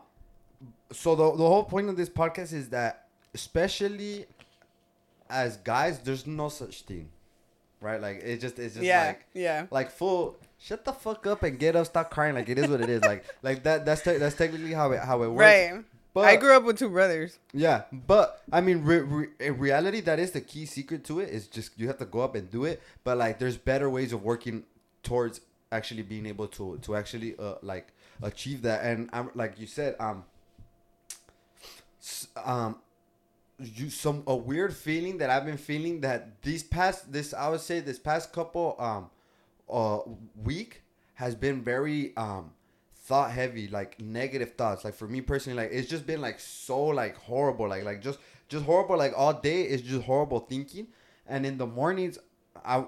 so 0.92 1.14
the 1.14 1.30
the 1.36 1.48
whole 1.48 1.64
point 1.64 1.88
of 1.88 1.96
this 1.96 2.08
podcast 2.08 2.52
is 2.52 2.68
that 2.70 3.08
especially 3.34 4.26
as 5.28 5.56
guys, 5.58 5.98
there's 6.00 6.26
no 6.26 6.48
such 6.48 6.82
thing, 6.82 7.08
right? 7.80 8.00
Like 8.00 8.22
it 8.22 8.40
just 8.40 8.58
it's 8.58 8.74
just 8.74 8.86
yeah, 8.86 9.06
like 9.08 9.26
yeah. 9.34 9.66
like 9.70 9.90
full. 9.90 10.36
Shut 10.58 10.84
the 10.84 10.92
fuck 10.92 11.26
up 11.26 11.42
and 11.42 11.58
get 11.58 11.76
up. 11.76 11.86
Stop 11.86 12.10
crying. 12.10 12.34
Like 12.34 12.48
it 12.48 12.58
is 12.58 12.68
what 12.68 12.80
it 12.80 12.88
is. 12.88 13.02
Like 13.02 13.24
like 13.42 13.62
that. 13.64 13.84
That's 13.84 14.02
te- 14.02 14.18
that's 14.18 14.36
technically 14.36 14.72
how 14.72 14.92
it 14.92 15.00
how 15.00 15.22
it 15.22 15.28
works. 15.28 15.40
Right. 15.40 15.84
But 16.16 16.24
I 16.24 16.36
grew 16.36 16.56
up 16.56 16.64
with 16.64 16.78
two 16.78 16.88
brothers. 16.88 17.38
yeah, 17.52 17.82
but 17.92 18.40
I 18.50 18.62
mean, 18.62 18.82
re- 18.84 19.00
re- 19.00 19.28
in 19.38 19.58
reality, 19.58 20.00
that 20.00 20.18
is 20.18 20.30
the 20.30 20.40
key 20.40 20.64
secret 20.64 21.04
to 21.04 21.20
it. 21.20 21.28
Is 21.28 21.46
just 21.46 21.78
you 21.78 21.88
have 21.88 21.98
to 21.98 22.06
go 22.06 22.20
up 22.20 22.34
and 22.34 22.50
do 22.50 22.64
it. 22.64 22.80
But 23.04 23.18
like, 23.18 23.38
there's 23.38 23.58
better 23.58 23.90
ways 23.90 24.14
of 24.14 24.22
working 24.22 24.64
towards 25.02 25.42
actually 25.70 26.00
being 26.00 26.24
able 26.24 26.48
to 26.56 26.78
to 26.80 26.96
actually 26.96 27.36
uh, 27.38 27.56
like 27.60 27.88
achieve 28.22 28.62
that. 28.62 28.82
And 28.82 29.10
I'm 29.12 29.28
like 29.34 29.60
you 29.60 29.66
said, 29.66 29.94
um, 30.00 30.24
um, 32.42 32.76
you 33.58 33.90
some 33.90 34.22
a 34.26 34.34
weird 34.34 34.74
feeling 34.74 35.18
that 35.18 35.28
I've 35.28 35.44
been 35.44 35.58
feeling 35.58 36.00
that 36.00 36.40
these 36.40 36.62
past 36.62 37.12
this 37.12 37.34
I 37.34 37.50
would 37.50 37.60
say 37.60 37.80
this 37.80 37.98
past 37.98 38.32
couple 38.32 38.76
um 38.78 39.10
uh 39.68 39.98
week 40.42 40.82
has 41.14 41.34
been 41.34 41.62
very 41.62 42.16
um 42.16 42.52
thought 43.06 43.30
heavy 43.30 43.68
like 43.68 44.00
negative 44.00 44.54
thoughts 44.54 44.84
like 44.84 44.94
for 44.94 45.06
me 45.08 45.20
personally 45.20 45.56
like 45.62 45.70
it's 45.72 45.88
just 45.88 46.06
been 46.06 46.20
like 46.20 46.38
so 46.40 46.82
like 46.86 47.16
horrible 47.16 47.68
like 47.68 47.84
like 47.84 48.02
just 48.02 48.18
just 48.48 48.64
horrible 48.64 48.96
like 48.98 49.12
all 49.16 49.32
day 49.32 49.62
is 49.62 49.80
just 49.82 50.02
horrible 50.04 50.40
thinking 50.40 50.86
and 51.26 51.46
in 51.46 51.56
the 51.58 51.66
mornings 51.66 52.18
I 52.64 52.84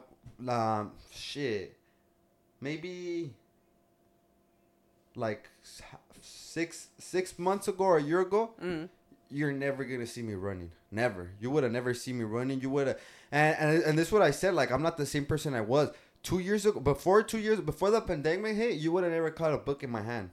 um 0.49 0.93
shit 1.13 1.77
maybe 2.61 3.33
like 5.15 5.49
six 6.21 6.89
six 6.99 7.39
months 7.39 7.69
ago 7.69 7.85
or 7.85 7.99
a 7.99 8.03
year 8.03 8.21
ago, 8.21 8.51
Mm. 8.63 8.89
you're 9.31 9.53
never 9.53 9.85
gonna 9.85 10.07
see 10.07 10.23
me 10.23 10.35
running. 10.35 10.71
Never. 10.91 11.31
You 11.41 11.51
would 11.51 11.63
have 11.65 11.73
never 11.73 11.93
seen 11.95 12.19
me 12.19 12.25
running. 12.25 12.61
You 12.61 12.71
would 12.71 12.87
have, 12.89 12.99
and, 13.31 13.57
and 13.59 13.83
and 13.85 13.99
this 13.99 14.09
is 14.09 14.13
what 14.13 14.23
I 14.23 14.31
said. 14.31 14.55
Like 14.55 14.71
I'm 14.71 14.83
not 14.83 14.97
the 14.97 15.07
same 15.07 15.27
person 15.27 15.55
I 15.55 15.61
was 15.61 15.91
two 16.29 16.41
years 16.41 16.67
ago. 16.67 16.79
Before 16.79 17.23
two 17.23 17.39
years 17.39 17.59
before 17.59 17.91
the 17.91 18.03
pandemic 18.03 18.55
hit, 18.55 18.75
you 18.75 18.93
would 18.93 19.03
have 19.03 19.15
never 19.15 19.31
caught 19.31 19.55
a 19.55 19.57
book 19.57 19.83
in 19.83 19.89
my 19.89 20.03
hand. 20.03 20.29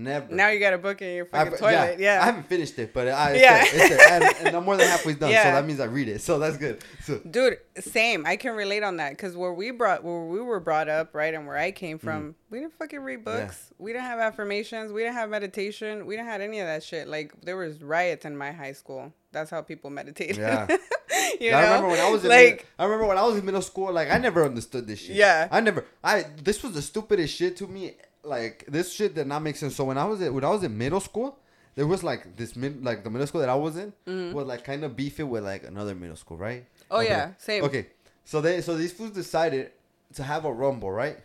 Never. 0.00 0.32
Now 0.32 0.48
you 0.50 0.60
got 0.60 0.74
a 0.74 0.78
book 0.78 1.02
in 1.02 1.12
your 1.16 1.24
fucking 1.26 1.54
I've- 1.54 1.58
toilet. 1.60 1.98
Yeah. 1.98 2.22
I 2.22 2.26
haven't 2.26 2.44
finished 2.46 2.78
it, 2.78 2.94
but 2.94 3.08
I, 3.08 3.32
it's 3.32 3.40
Yeah. 3.42 3.64
there, 3.64 3.68
it's 3.74 3.88
there. 3.96 4.12
And, 4.12 4.46
and 4.46 4.56
I'm 4.56 4.64
more 4.64 4.76
than 4.76 4.86
halfway 4.86 5.14
done, 5.14 5.28
so 5.30 5.34
that 5.34 5.66
means 5.66 5.80
I 5.80 5.86
read 5.86 6.06
it. 6.08 6.20
So 6.20 6.38
that's 6.38 6.56
good. 6.56 6.78
So 7.02 7.18
Dude, 7.28 7.58
same. 7.80 8.24
I 8.24 8.36
can 8.36 8.54
relate 8.54 8.84
on 8.84 8.98
that 8.98 9.10
because 9.10 9.36
where 9.36 9.52
we 9.52 9.72
brought, 9.72 10.04
where 10.04 10.20
we 10.24 10.40
were 10.40 10.60
brought 10.60 10.88
up, 10.88 11.14
right, 11.16 11.34
and 11.34 11.48
where 11.48 11.58
I 11.58 11.72
came 11.72 11.98
from, 11.98 12.36
we 12.48 12.60
didn't 12.60 12.74
fucking 12.78 13.00
read 13.00 13.24
Mm-hmm. 13.24 13.28
Yeah. 13.38 13.44
books. 13.46 13.72
We 13.78 13.92
didn't 13.92 14.04
have 14.06 14.20
affirmations. 14.20 14.92
We 14.92 15.02
didn't 15.02 15.14
have 15.16 15.30
meditation. 15.30 16.06
We 16.06 16.14
didn't 16.14 16.28
have 16.28 16.40
any 16.42 16.60
of 16.60 16.66
that 16.68 16.84
shit. 16.84 17.08
Like 17.08 17.32
there 17.42 17.56
was 17.56 17.82
riots 17.82 18.24
in 18.24 18.36
my 18.36 18.52
high 18.52 18.72
school. 18.74 19.12
That's 19.32 19.50
how 19.50 19.62
people 19.62 19.90
meditated. 19.90 20.36
Yeah. 20.36 20.68
you 21.40 21.48
I 21.50 21.52
know, 21.52 21.62
remember 21.62 21.88
when 21.88 22.00
I 22.00 22.10
was 22.10 22.22
in 22.24 22.30
like, 22.30 22.56
mid- 22.56 22.64
I 22.78 22.84
remember 22.84 23.06
when 23.06 23.18
I 23.18 23.22
was 23.24 23.36
in 23.36 23.44
middle 23.44 23.62
school, 23.62 23.92
like 23.92 24.10
I 24.10 24.18
never 24.18 24.44
understood 24.44 24.86
this 24.86 25.00
shit. 25.00 25.16
Yeah. 25.16 25.48
I 25.50 25.60
never 25.60 25.84
I 26.04 26.24
this 26.42 26.62
was 26.62 26.72
the 26.74 26.82
stupidest 26.82 27.34
shit 27.34 27.56
to 27.56 27.66
me. 27.66 27.96
Like 28.28 28.64
this 28.68 28.92
shit 28.92 29.14
did 29.14 29.26
not 29.26 29.42
make 29.42 29.56
sense. 29.56 29.74
So 29.76 29.84
when 29.84 29.98
I 29.98 30.04
was 30.04 30.20
in, 30.20 30.34
when 30.34 30.44
I 30.44 30.50
was 30.50 30.62
in 30.62 30.76
middle 30.76 31.00
school, 31.00 31.38
there 31.74 31.86
was 31.86 32.02
like 32.04 32.36
this 32.36 32.54
mid 32.56 32.84
like 32.84 33.04
the 33.04 33.10
middle 33.10 33.26
school 33.26 33.40
that 33.40 33.48
I 33.50 33.54
was 33.54 33.76
in 33.76 33.92
was 34.34 34.46
like 34.46 34.64
kind 34.64 34.84
of 34.84 34.96
beefy 34.96 35.22
with 35.22 35.44
like 35.44 35.64
another 35.64 35.94
middle 35.94 36.16
school, 36.16 36.36
right? 36.36 36.62
Mm-hmm. 36.62 36.92
Oh, 36.92 36.98
Okay. 37.00 37.08
yeah, 37.08 37.30
same. 37.38 37.64
Okay. 37.64 37.86
So 38.24 38.40
they 38.40 38.60
so 38.60 38.76
these 38.76 38.92
fools 38.92 39.10
decided 39.12 39.70
to 40.14 40.22
have 40.22 40.44
a 40.44 40.52
rumble, 40.52 40.90
right? 40.90 41.18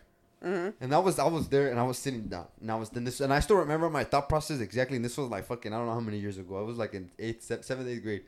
Mm-hmm. 0.44 0.70
And 0.84 0.94
I 0.94 1.00
was 1.00 1.20
I 1.20 1.28
was 1.28 1.48
there 1.48 1.70
and 1.70 1.80
I 1.80 1.84
was 1.84 1.98
sitting 1.98 2.24
down 2.24 2.48
and 2.62 2.70
I 2.72 2.76
was 2.76 2.90
in 2.94 3.04
this 3.06 3.22
and 3.22 3.32
I 3.34 3.40
still 3.40 3.58
remember 3.58 3.90
my 3.90 4.04
thought 4.04 4.28
process 4.30 4.60
exactly. 4.60 4.98
And 4.98 5.06
this 5.06 5.18
was 5.18 5.30
like 5.30 5.46
fucking 5.46 5.74
I 5.74 5.78
don't 5.78 5.86
know 5.88 5.94
how 5.94 6.00
many 6.02 6.18
years 6.20 6.38
ago. 6.38 6.58
I 6.60 6.64
was 6.64 6.78
like 6.78 6.94
in 6.94 7.10
eighth, 7.20 7.44
seventh, 7.44 7.88
eighth 7.88 8.04
grade. 8.04 8.24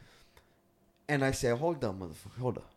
And 1.07 1.23
I 1.23 1.31
said, 1.31 1.57
hold 1.59 1.83
up, 1.83 1.99
motherfucker, 1.99 2.39
hold 2.39 2.57
up. 2.57 2.69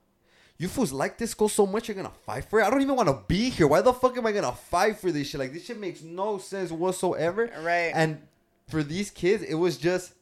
You 0.58 0.66
fools 0.66 0.92
like 0.92 1.18
this 1.18 1.30
school 1.30 1.48
so 1.48 1.66
much, 1.66 1.86
you're 1.88 1.94
gonna 1.94 2.10
fight 2.26 2.44
for 2.44 2.60
it. 2.60 2.64
I 2.64 2.70
don't 2.70 2.82
even 2.82 2.96
want 2.96 3.08
to 3.08 3.22
be 3.28 3.48
here. 3.48 3.68
Why 3.68 3.80
the 3.80 3.92
fuck 3.92 4.16
am 4.16 4.26
I 4.26 4.32
gonna 4.32 4.52
fight 4.52 4.98
for 4.98 5.12
this 5.12 5.28
shit? 5.28 5.38
Like 5.38 5.52
this 5.52 5.64
shit 5.64 5.78
makes 5.78 6.02
no 6.02 6.38
sense 6.38 6.72
whatsoever. 6.72 7.48
Right. 7.60 7.92
And 7.94 8.20
for 8.68 8.82
these 8.82 9.10
kids, 9.10 9.44
it 9.44 9.54
was 9.54 9.76
just, 9.76 10.14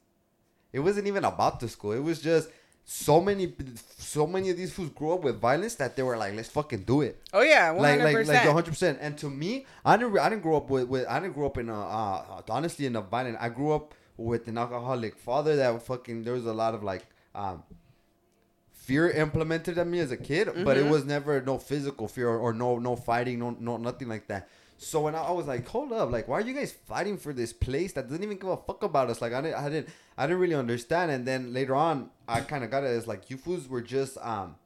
it 0.72 0.80
wasn't 0.80 1.07
even 1.07 1.24
about 1.24 1.61
the 1.61 1.68
school. 1.68 1.93
It 1.93 2.03
was 2.03 2.20
just 2.20 2.51
so 2.84 3.20
many, 3.20 3.53
so 3.97 4.26
many 4.26 4.51
of 4.51 4.59
these 4.59 4.72
fools 4.74 4.91
grew 4.91 5.14
up 5.14 5.22
with 5.22 5.41
violence 5.41 5.74
that 5.76 5.97
they 5.97 6.03
were 6.03 6.18
like, 6.18 6.34
let's 6.34 6.51
fucking 6.51 6.82
do 6.82 7.01
it 7.01 7.20
oh 7.32 7.43
yeah, 7.43 7.70
one 7.70 7.82
like 7.82 8.01
like 8.01 8.26
like 8.26 8.41
hundred 8.41 8.70
percent. 8.70 8.99
And 9.01 9.16
to 9.18 9.30
me, 9.30 9.66
I 9.84 9.97
didn't 9.97 10.18
I 10.18 10.28
didn't 10.28 10.43
grow 10.43 10.57
up 10.57 10.70
with, 10.70 10.89
with 10.89 11.07
I 11.07 11.20
didn't 11.20 11.34
grow 11.34 11.47
up 11.47 11.59
in 11.59 11.68
a 11.68 11.80
uh, 11.80 12.43
honestly 12.49 12.87
in 12.87 12.97
a 12.97 13.01
violent. 13.01 13.37
I 13.41 13.49
grew 13.49 13.72
up 13.72 13.95
with 14.16 14.49
an 14.49 14.57
alcoholic 14.59 15.16
father 15.16 15.57
that 15.57 15.82
fucking 15.82 16.24
there 16.24 16.34
was 16.34 16.47
a 16.47 16.53
lot 16.53 16.74
of 16.74 16.82
like 16.82 17.07
um 17.34 17.62
fear 18.87 19.11
implemented 19.11 19.78
on 19.78 19.91
me 19.91 19.99
as 20.01 20.11
a 20.11 20.16
kid, 20.16 20.49
but 20.64 20.76
it 20.76 20.84
Mhm. 20.87 20.91
was 20.91 21.05
never 21.05 21.41
no 21.43 21.59
physical 21.59 22.07
fear 22.09 22.28
or, 22.28 22.39
or 22.39 22.53
no 22.53 22.78
no 22.78 22.95
fighting, 22.97 23.39
no 23.41 23.51
no 23.59 23.76
nothing 23.76 24.09
like 24.09 24.26
that. 24.28 24.49
So 24.78 25.01
when 25.01 25.14
I, 25.14 25.22
I 25.22 25.30
was 25.32 25.47
like, 25.47 25.66
hold 25.66 25.93
up, 25.93 26.11
like 26.12 26.28
why 26.28 26.37
are 26.39 26.47
you 26.49 26.55
guys 26.55 26.72
fighting 26.72 27.16
for 27.18 27.32
this 27.32 27.53
place 27.53 27.93
that 27.95 28.09
doesn't 28.09 28.22
even 28.22 28.37
give 28.39 28.51
a 28.51 28.57
fuck 28.57 28.82
about 28.82 29.11
us? 29.11 29.20
Like 29.20 29.32
I 29.32 29.41
didn't 29.41 29.57
I 29.64 29.68
didn't 29.70 29.89
I 30.18 30.26
didn't 30.26 30.41
really 30.41 30.55
understand. 30.55 31.11
And 31.11 31.26
then 31.26 31.53
later 31.53 31.74
on, 31.74 32.11
I 32.28 32.41
kind 32.43 32.62
of 32.64 32.70
got 32.70 32.84
it 32.84 32.89
It's 32.89 33.07
like 33.07 33.28
you 33.30 33.37
fools 33.39 33.68
were 33.68 33.82
just 33.82 34.16
um 34.18 34.57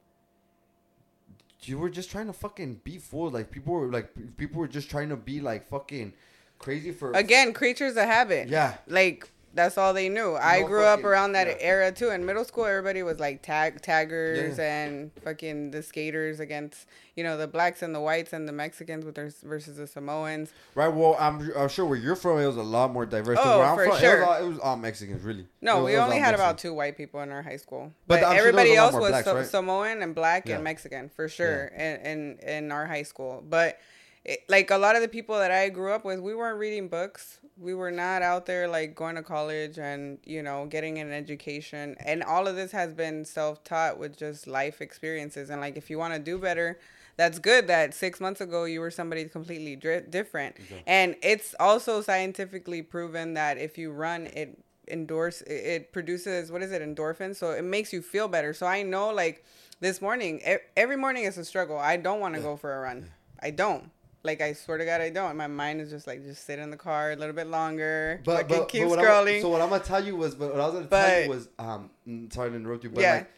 you 1.62 1.78
were 1.78 1.90
just 1.90 2.10
trying 2.10 2.26
to 2.26 2.32
fucking 2.32 2.80
be 2.84 2.98
fools. 2.98 3.32
Like 3.32 3.50
people 3.50 3.72
were 3.74 3.86
like 3.90 4.08
people 4.36 4.60
were 4.60 4.68
just 4.68 4.90
trying 4.90 5.08
to 5.10 5.16
be 5.16 5.40
like 5.40 5.68
fucking 5.68 6.12
crazy 6.58 6.90
for 6.92 7.12
Again, 7.12 7.52
creatures 7.52 7.96
of 7.96 8.04
habit. 8.04 8.48
Yeah. 8.48 8.76
Like 8.86 9.28
that's 9.52 9.76
all 9.76 9.92
they 9.92 10.08
knew. 10.08 10.36
I 10.36 10.60
No 10.60 10.66
grew 10.68 10.84
up 10.84 11.02
around 11.04 11.32
that 11.32 11.46
yeah. 11.46 11.56
era 11.58 11.92
too. 11.92 12.10
In 12.10 12.24
middle 12.24 12.44
school, 12.44 12.66
everybody 12.66 13.02
was 13.02 13.18
like 13.18 13.42
tag 13.42 13.80
taggers 13.82 14.58
Yeah. 14.58 14.84
and 14.84 15.10
fucking 15.24 15.72
the 15.72 15.82
skaters 15.82 16.38
against 16.40 16.86
you 17.16 17.24
know 17.24 17.36
the 17.36 17.48
blacks 17.48 17.82
and 17.82 17.94
the 17.94 18.00
whites 18.00 18.32
and 18.32 18.48
the 18.48 18.52
Mexicans 18.52 19.04
with 19.04 19.14
their 19.16 19.30
versus 19.42 19.76
the 19.76 19.86
Samoans. 19.86 20.52
Right. 20.74 20.88
Well, 20.88 21.16
I'm, 21.18 21.50
I'm 21.56 21.68
sure 21.68 21.84
where 21.84 21.98
you're 21.98 22.16
from, 22.16 22.38
it 22.38 22.46
was 22.46 22.56
a 22.56 22.62
lot 22.62 22.92
more 22.92 23.04
diverse. 23.06 23.38
Oh, 23.42 23.58
where 23.58 23.66
I'm 23.66 23.76
for 23.76 23.84
from, 23.86 23.98
sure. 23.98 24.16
It 24.16 24.20
was, 24.20 24.28
all, 24.28 24.44
it 24.44 24.48
was 24.48 24.58
all 24.60 24.76
Mexicans, 24.76 25.22
really. 25.22 25.46
No, 25.60 25.80
It 25.80 25.92
we 25.92 25.96
only 25.96 26.18
had 26.18 26.34
about 26.34 26.58
two 26.58 26.72
white 26.72 26.96
people 26.96 27.20
in 27.20 27.30
our 27.30 27.42
high 27.42 27.56
school, 27.56 27.92
But 28.06 28.20
but, 28.20 28.26
I'm 28.28 28.36
sure 28.36 28.44
was 28.44 28.48
everybody 28.48 28.74
else 28.76 28.94
was 28.94 29.10
blacks, 29.10 29.24
Sa- 29.26 29.32
right? 29.34 29.46
Samoan 29.46 30.02
and 30.02 30.14
black 30.14 30.48
Yeah. 30.48 30.54
and 30.56 30.64
Mexican 30.64 31.08
for 31.08 31.28
sure 31.28 31.66
in, 31.76 31.96
in 32.00 32.38
in 32.38 32.72
our 32.72 32.86
high 32.86 33.02
school. 33.02 33.42
But 33.46 33.78
it, 34.24 34.44
like 34.48 34.70
a 34.70 34.76
lot 34.78 34.96
of 34.96 35.02
the 35.02 35.08
people 35.08 35.38
that 35.38 35.50
I 35.50 35.68
grew 35.68 35.92
up 35.92 36.04
with, 36.04 36.20
we 36.20 36.34
weren't 36.34 36.58
reading 36.58 36.88
books. 36.88 37.38
We 37.56 37.74
were 37.74 37.90
not 37.90 38.22
out 38.22 38.46
there 38.46 38.68
like 38.68 38.94
going 38.94 39.16
to 39.16 39.22
college 39.22 39.78
and 39.78 40.18
you 40.24 40.42
know 40.42 40.66
getting 40.66 40.98
an 40.98 41.12
education. 41.12 41.96
And 42.04 42.22
all 42.22 42.46
of 42.46 42.56
this 42.56 42.72
has 42.72 42.92
been 42.94 43.24
self 43.24 43.62
taught 43.64 43.98
with 43.98 44.16
just 44.16 44.46
life 44.46 44.80
experiences. 44.80 45.50
And 45.50 45.60
like 45.60 45.76
if 45.76 45.90
you 45.90 45.98
want 45.98 46.14
to 46.14 46.20
do 46.20 46.38
better. 46.38 46.78
That's 47.16 47.38
good 47.38 47.66
that 47.66 47.92
six 47.92 48.18
months 48.18 48.40
ago 48.40 48.64
you 48.64 48.80
were 48.80 48.90
somebody 48.90 49.26
completely 49.26 49.76
dri- 49.76 50.04
different. 50.08 50.56
And 50.86 51.16
it's 51.22 51.54
also 51.60 52.00
scientifically 52.00 52.80
proven 52.80 53.34
that 53.34 53.58
if 53.58 53.76
you 53.76 53.90
run, 53.90 54.26
it 54.28 54.58
endorse 54.88 55.42
it- 55.42 55.92
produces 55.92 56.50
what 56.50 56.62
is 56.62 56.72
it 56.72 56.82
endorphins 56.82 57.36
so 57.36 57.50
it 57.52 57.62
makes 57.62 57.92
you 57.92 58.02
feel 58.02 58.26
better 58.26 58.52
so 58.52 58.66
i 58.66 58.82
know 58.82 59.10
like 59.10 59.44
this 59.78 60.00
morning 60.02 60.42
every 60.76 60.96
morning 60.96 61.22
is 61.24 61.38
a 61.38 61.44
struggle 61.44 61.78
i 61.78 61.96
don't 61.96 62.18
want 62.18 62.34
to 62.34 62.40
go 62.40 62.56
for 62.56 62.74
a 62.76 62.80
run 62.80 63.08
i 63.40 63.50
don't 63.50 63.88
like 64.22 64.40
i 64.42 64.52
swear 64.52 64.76
to 64.78 64.84
god 64.84 65.00
i 65.00 65.08
don't 65.08 65.36
my 65.36 65.46
mind 65.46 65.80
is 65.80 65.90
just 65.90 66.06
like 66.06 66.22
just 66.24 66.44
sit 66.44 66.58
in 66.58 66.70
the 66.70 66.76
car 66.76 67.12
a 67.12 67.16
little 67.16 67.34
bit 67.34 67.46
longer 67.46 68.20
but, 68.24 68.48
But, 68.48 68.58
but, 68.60 68.68
keep 68.68 68.82
but 68.82 68.90
what 68.90 68.98
I'm- 68.98 69.08
scrolling 69.08 69.40
so 69.40 69.48
what 69.48 69.60
I'm 69.62 69.70
gonna 69.70 69.82
tell 69.82 70.04
you 70.04 70.16
was, 70.16 70.34
but 70.34 70.52
what 70.52 70.60
I 70.60 70.66
was 70.66 70.74
gonna 70.74 70.86
tell 70.88 71.22
you 71.22 71.28
was, 71.30 71.48
um, 71.58 71.90
mm, 72.06 72.32
sorry 72.32 72.50
to 72.50 72.56
interrupt 72.56 72.84
you, 72.84 72.90
but 72.90 73.00
Yeah. 73.02 73.14
like, 73.14 73.30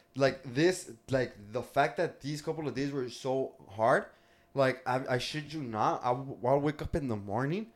like 0.44 0.54
this, 0.54 0.90
like 1.10 1.32
the 1.52 1.62
fact 1.62 1.96
that 1.98 2.20
these 2.20 2.42
couple 2.42 2.66
of 2.68 2.74
days 2.74 2.90
were 2.90 3.08
so 3.08 3.52
hard, 3.70 4.06
like 4.54 4.82
I, 4.86 5.00
I 5.14 5.18
shit 5.18 5.52
you 5.54 5.62
not, 5.62 6.00
i'll 6.04 6.60
wake 6.60 6.82
up 6.82 6.94
in 6.96 7.06
the 7.08 7.16
morning, 7.16 7.68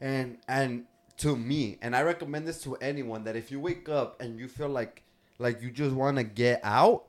and 0.00 0.38
and 0.48 0.84
to 1.18 1.36
me, 1.36 1.78
and 1.82 1.94
I 1.94 2.02
recommend 2.02 2.48
this 2.48 2.62
to 2.64 2.74
anyone 2.76 3.24
that 3.24 3.36
if 3.36 3.50
you 3.50 3.60
wake 3.60 3.88
up 3.88 4.20
and 4.20 4.38
you 4.40 4.48
feel 4.48 4.68
like 4.68 5.02
like 5.38 5.62
you 5.62 5.70
just 5.70 5.94
want 5.94 6.16
to 6.18 6.24
get 6.24 6.60
out, 6.64 7.04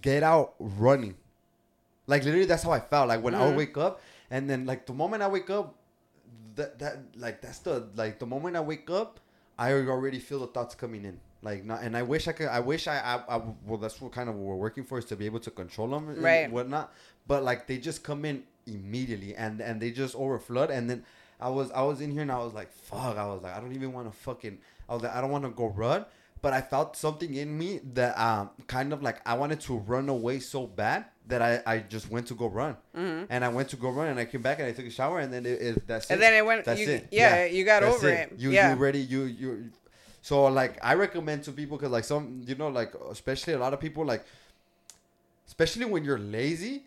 get 0.00 0.22
out 0.22 0.54
running. 0.58 1.16
Like 2.06 2.24
literally, 2.24 2.46
that's 2.46 2.62
how 2.62 2.70
I 2.72 2.80
felt. 2.80 3.08
Like 3.08 3.22
when 3.22 3.34
I 3.34 3.40
Mhm. 3.40 3.46
would 3.48 3.56
wake 3.56 3.76
up, 3.78 4.00
and 4.34 4.50
then 4.50 4.66
like 4.66 4.86
the 4.86 4.92
moment 4.92 5.22
I 5.22 5.28
wake 5.28 5.48
up, 5.48 5.76
that 6.56 6.78
that 6.80 6.96
like 7.16 7.40
that's 7.40 7.60
the 7.60 7.86
like 7.94 8.18
the 8.18 8.26
moment 8.26 8.56
I 8.56 8.60
wake 8.60 8.90
up, 8.90 9.20
I 9.58 9.72
already 9.72 10.18
feel 10.18 10.40
the 10.40 10.48
thoughts 10.48 10.74
coming 10.74 11.04
in. 11.04 11.20
Like 11.40 11.64
not, 11.64 11.82
and 11.82 11.96
I 11.96 12.02
wish 12.02 12.26
I 12.26 12.32
could. 12.32 12.48
I 12.48 12.60
wish 12.60 12.88
I, 12.88 12.98
I, 12.98 13.36
I 13.36 13.42
well, 13.66 13.78
that's 13.78 14.00
what 14.00 14.10
kind 14.12 14.28
of 14.28 14.34
what 14.34 14.44
we're 14.44 14.62
working 14.68 14.82
for 14.82 14.98
is 14.98 15.04
to 15.06 15.16
be 15.16 15.26
able 15.26 15.40
to 15.40 15.50
control 15.50 15.88
them 15.88 16.08
and 16.08 16.22
Right. 16.22 16.50
whatnot. 16.50 16.92
But 17.28 17.44
like 17.44 17.66
they 17.68 17.78
just 17.78 18.02
come 18.02 18.24
in 18.24 18.42
immediately, 18.66 19.36
and 19.36 19.60
and 19.60 19.80
they 19.80 19.90
just 19.90 20.14
overflood, 20.16 20.70
and 20.70 20.90
then. 20.90 21.04
I 21.40 21.48
was 21.50 21.70
I 21.72 21.82
was 21.82 22.00
in 22.00 22.10
here 22.12 22.22
and 22.22 22.30
I 22.32 22.38
was 22.38 22.54
like, 22.54 22.72
fuck. 22.72 23.18
I 23.18 23.26
was 23.26 23.42
like, 23.42 23.54
I 23.56 23.60
don't 23.60 23.74
even 23.74 23.92
want 23.92 24.10
to 24.10 24.16
fucking. 24.18 24.56
I 24.88 24.94
was 24.94 25.02
like, 25.02 25.14
I 25.14 25.20
don't 25.20 25.32
want 25.32 25.44
to 25.44 25.50
go 25.50 25.66
run, 25.66 26.06
but 26.40 26.52
I 26.52 26.60
felt 26.60 26.96
something 26.96 27.34
in 27.34 27.58
me 27.58 27.80
that 27.94 28.16
um 28.16 28.50
kind 28.68 28.92
of 28.92 29.02
like 29.02 29.18
I 29.26 29.34
wanted 29.34 29.60
to 29.66 29.76
run 29.76 30.08
away 30.08 30.38
so 30.38 30.66
bad 30.66 31.06
that 31.26 31.40
I 31.42 31.62
I 31.66 31.78
just 31.78 32.10
went 32.10 32.26
to 32.28 32.34
go 32.34 32.46
run, 32.48 32.76
Mhm. 32.96 33.26
and 33.30 33.44
I 33.44 33.48
went 33.48 33.68
to 33.70 33.76
go 33.76 33.88
run 33.90 34.08
and 34.08 34.18
I 34.18 34.24
came 34.26 34.42
back 34.42 34.58
and 34.58 34.68
I 34.68 34.72
took 34.72 34.84
a 34.86 34.90
shower 34.90 35.20
and 35.20 35.32
then 35.32 35.46
it, 35.46 35.60
it 35.62 35.86
that's 35.86 36.10
and 36.10 36.18
it. 36.18 36.20
then 36.20 36.34
it 36.34 36.44
went 36.44 36.64
That's 36.64 36.80
you, 36.80 36.88
it. 36.88 37.08
yeah, 37.10 37.44
you 37.46 37.64
got 37.64 37.82
over 37.82 38.08
it, 38.08 38.32
You 38.36 38.50
yeah 38.50 38.72
you 38.72 38.76
ready? 38.76 39.00
You 39.00 39.22
you. 39.24 39.70
So 40.22 40.44
like 40.46 40.78
I 40.82 40.94
recommend 40.94 41.44
to 41.44 41.52
people 41.52 41.76
because 41.78 41.92
like 41.92 42.04
some 42.04 42.42
you 42.46 42.54
know 42.54 42.68
like 42.68 42.94
especially 43.10 43.54
a 43.54 43.58
lot 43.58 43.72
of 43.72 43.80
people 43.80 44.04
like, 44.04 44.24
especially 45.46 45.84
when 45.86 46.04
you're 46.04 46.18
lazy, 46.18 46.82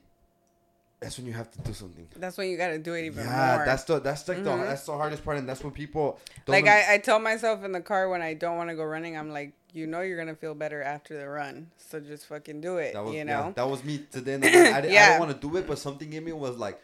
that's 1.00 1.18
when 1.18 1.28
you 1.28 1.34
have 1.34 1.50
to 1.52 1.60
do 1.60 1.74
something. 1.74 2.08
that's 2.16 2.38
when 2.38 2.50
you 2.50 2.58
got 2.58 2.70
to 2.70 2.80
do 2.80 2.94
it 2.94 3.06
even 3.06 3.24
yeah, 3.26 3.54
more 3.56 3.66
that's 3.66 3.84
the 3.84 4.00
that's 4.00 4.28
like 4.28 4.44
the 4.44 4.50
Mhm. 4.50 4.66
that's 4.66 4.86
the 4.86 4.94
hardest 4.98 5.24
part, 5.24 5.38
and 5.38 5.48
that's 5.48 5.64
what 5.64 5.74
people 5.74 6.20
don't 6.46 6.54
like 6.56 6.68
I, 6.68 6.96
I 6.96 6.98
tell 6.98 7.20
myself 7.20 7.64
in 7.64 7.72
the 7.72 7.82
car 7.82 8.10
when 8.10 8.22
I 8.22 8.34
don't 8.34 8.58
want 8.58 8.70
to 8.70 8.76
go 8.76 8.84
running, 8.84 9.18
I'm 9.18 9.30
like, 9.32 9.54
you 9.78 9.88
know, 9.88 10.02
you're 10.02 10.18
gonna 10.18 10.36
feel 10.36 10.56
better 10.56 10.82
after 10.82 11.18
the 11.18 11.28
run, 11.28 11.70
so 11.78 12.00
just 12.00 12.26
fucking 12.26 12.62
do 12.62 12.78
it. 12.78 12.94
That 12.94 13.04
was 13.06 13.14
you 13.14 13.20
yeah, 13.20 13.26
know, 13.26 13.54
that 13.56 13.70
was 13.70 13.84
me 13.84 14.00
today. 14.12 14.36
I, 14.36 14.40
di- 14.40 14.50
I 14.50 14.80
Yeah. 14.92 15.06
didn't 15.10 15.20
want 15.20 15.32
to 15.42 15.48
do 15.48 15.56
it, 15.58 15.68
but 15.68 15.78
something 15.80 16.12
in 16.12 16.24
me 16.26 16.32
was 16.34 16.58
like, 16.58 16.80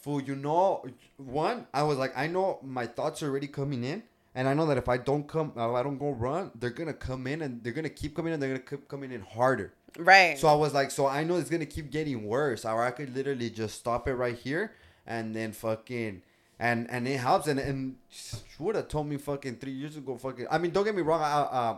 "Fool, 0.00 0.20
you 0.22 0.36
know." 0.36 0.84
One, 1.16 1.66
I 1.72 1.82
was 1.84 1.98
like, 1.98 2.12
I 2.16 2.26
know 2.26 2.58
my 2.62 2.86
thoughts 2.86 3.22
are 3.22 3.28
already 3.30 3.46
coming 3.48 3.84
in, 3.84 4.02
and 4.34 4.48
I 4.48 4.54
know 4.54 4.66
that 4.66 4.78
if 4.78 4.88
I 4.88 4.96
don't 4.98 5.26
come, 5.28 5.52
uh, 5.56 5.68
if 5.70 5.74
I 5.74 5.82
don't 5.82 5.98
go 5.98 6.10
run, 6.10 6.50
they're 6.58 6.70
gonna 6.70 6.94
come 6.94 7.26
in, 7.26 7.42
and 7.42 7.62
they're 7.62 7.72
gonna 7.72 7.88
keep 7.90 8.14
coming 8.16 8.30
in, 8.32 8.34
and 8.34 8.42
they're 8.42 8.50
gonna 8.58 8.70
keep 8.78 8.88
coming 8.88 9.12
in 9.12 9.20
harder. 9.22 9.72
right? 9.98 10.38
So 10.38 10.48
I 10.48 10.54
was 10.54 10.72
like, 10.72 10.90
so 10.90 11.06
I 11.06 11.22
know 11.24 11.36
it's 11.36 11.50
gonna 11.50 11.66
keep 11.66 11.90
getting 11.90 12.26
worse, 12.26 12.64
or 12.64 12.82
I 12.82 12.90
could 12.92 13.14
literally 13.14 13.50
just 13.50 13.74
stop 13.78 14.08
it 14.08 14.14
right 14.14 14.36
here, 14.36 14.72
and 15.06 15.34
then 15.34 15.52
fucking. 15.52 16.22
And, 16.58 16.88
and 16.90 17.08
it 17.08 17.16
helps 17.18 17.48
and 17.48 17.58
and 17.58 17.96
she 18.08 18.36
would 18.60 18.76
have 18.76 18.86
told 18.86 19.08
me 19.08 19.16
fucking 19.16 19.56
three 19.56 19.72
years 19.72 19.96
ago 19.96 20.16
fucking 20.16 20.46
I 20.48 20.58
mean 20.58 20.70
don't 20.70 20.84
get 20.84 20.94
me 20.94 21.02
wrong 21.02 21.20
I 21.20 21.40
uh, 21.60 21.76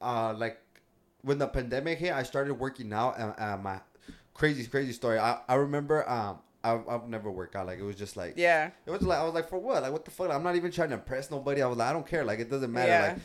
uh 0.00 0.34
like 0.36 0.58
when 1.22 1.38
the 1.38 1.46
pandemic 1.46 1.98
hit, 1.98 2.12
I 2.12 2.22
started 2.22 2.54
working 2.54 2.92
out. 2.92 3.18
And 3.18 3.34
uh, 3.38 3.56
my 3.58 3.80
crazy, 4.34 4.66
crazy 4.66 4.92
story. 4.92 5.18
I, 5.18 5.38
I 5.48 5.54
remember 5.56 6.08
um, 6.08 6.38
I 6.64 6.80
I've 6.88 7.08
never 7.08 7.30
worked 7.30 7.56
out. 7.56 7.66
Like 7.66 7.78
it 7.78 7.82
was 7.84 7.96
just 7.96 8.16
like 8.16 8.34
Yeah. 8.36 8.70
it 8.86 8.90
was 8.90 9.02
like 9.02 9.18
I 9.18 9.24
was 9.24 9.34
like 9.34 9.48
for 9.48 9.58
what? 9.58 9.82
Like 9.82 9.92
what 9.92 10.04
the 10.04 10.10
fuck? 10.10 10.30
I'm 10.30 10.42
not 10.42 10.56
even 10.56 10.70
trying 10.70 10.88
to 10.90 10.94
impress 10.94 11.30
nobody. 11.30 11.62
I 11.62 11.66
was 11.66 11.76
like 11.78 11.88
I 11.88 11.92
don't 11.92 12.06
care. 12.06 12.24
Like 12.24 12.38
it 12.38 12.50
doesn't 12.50 12.72
matter. 12.72 12.88
Yeah. 12.90 13.12
Like, 13.12 13.22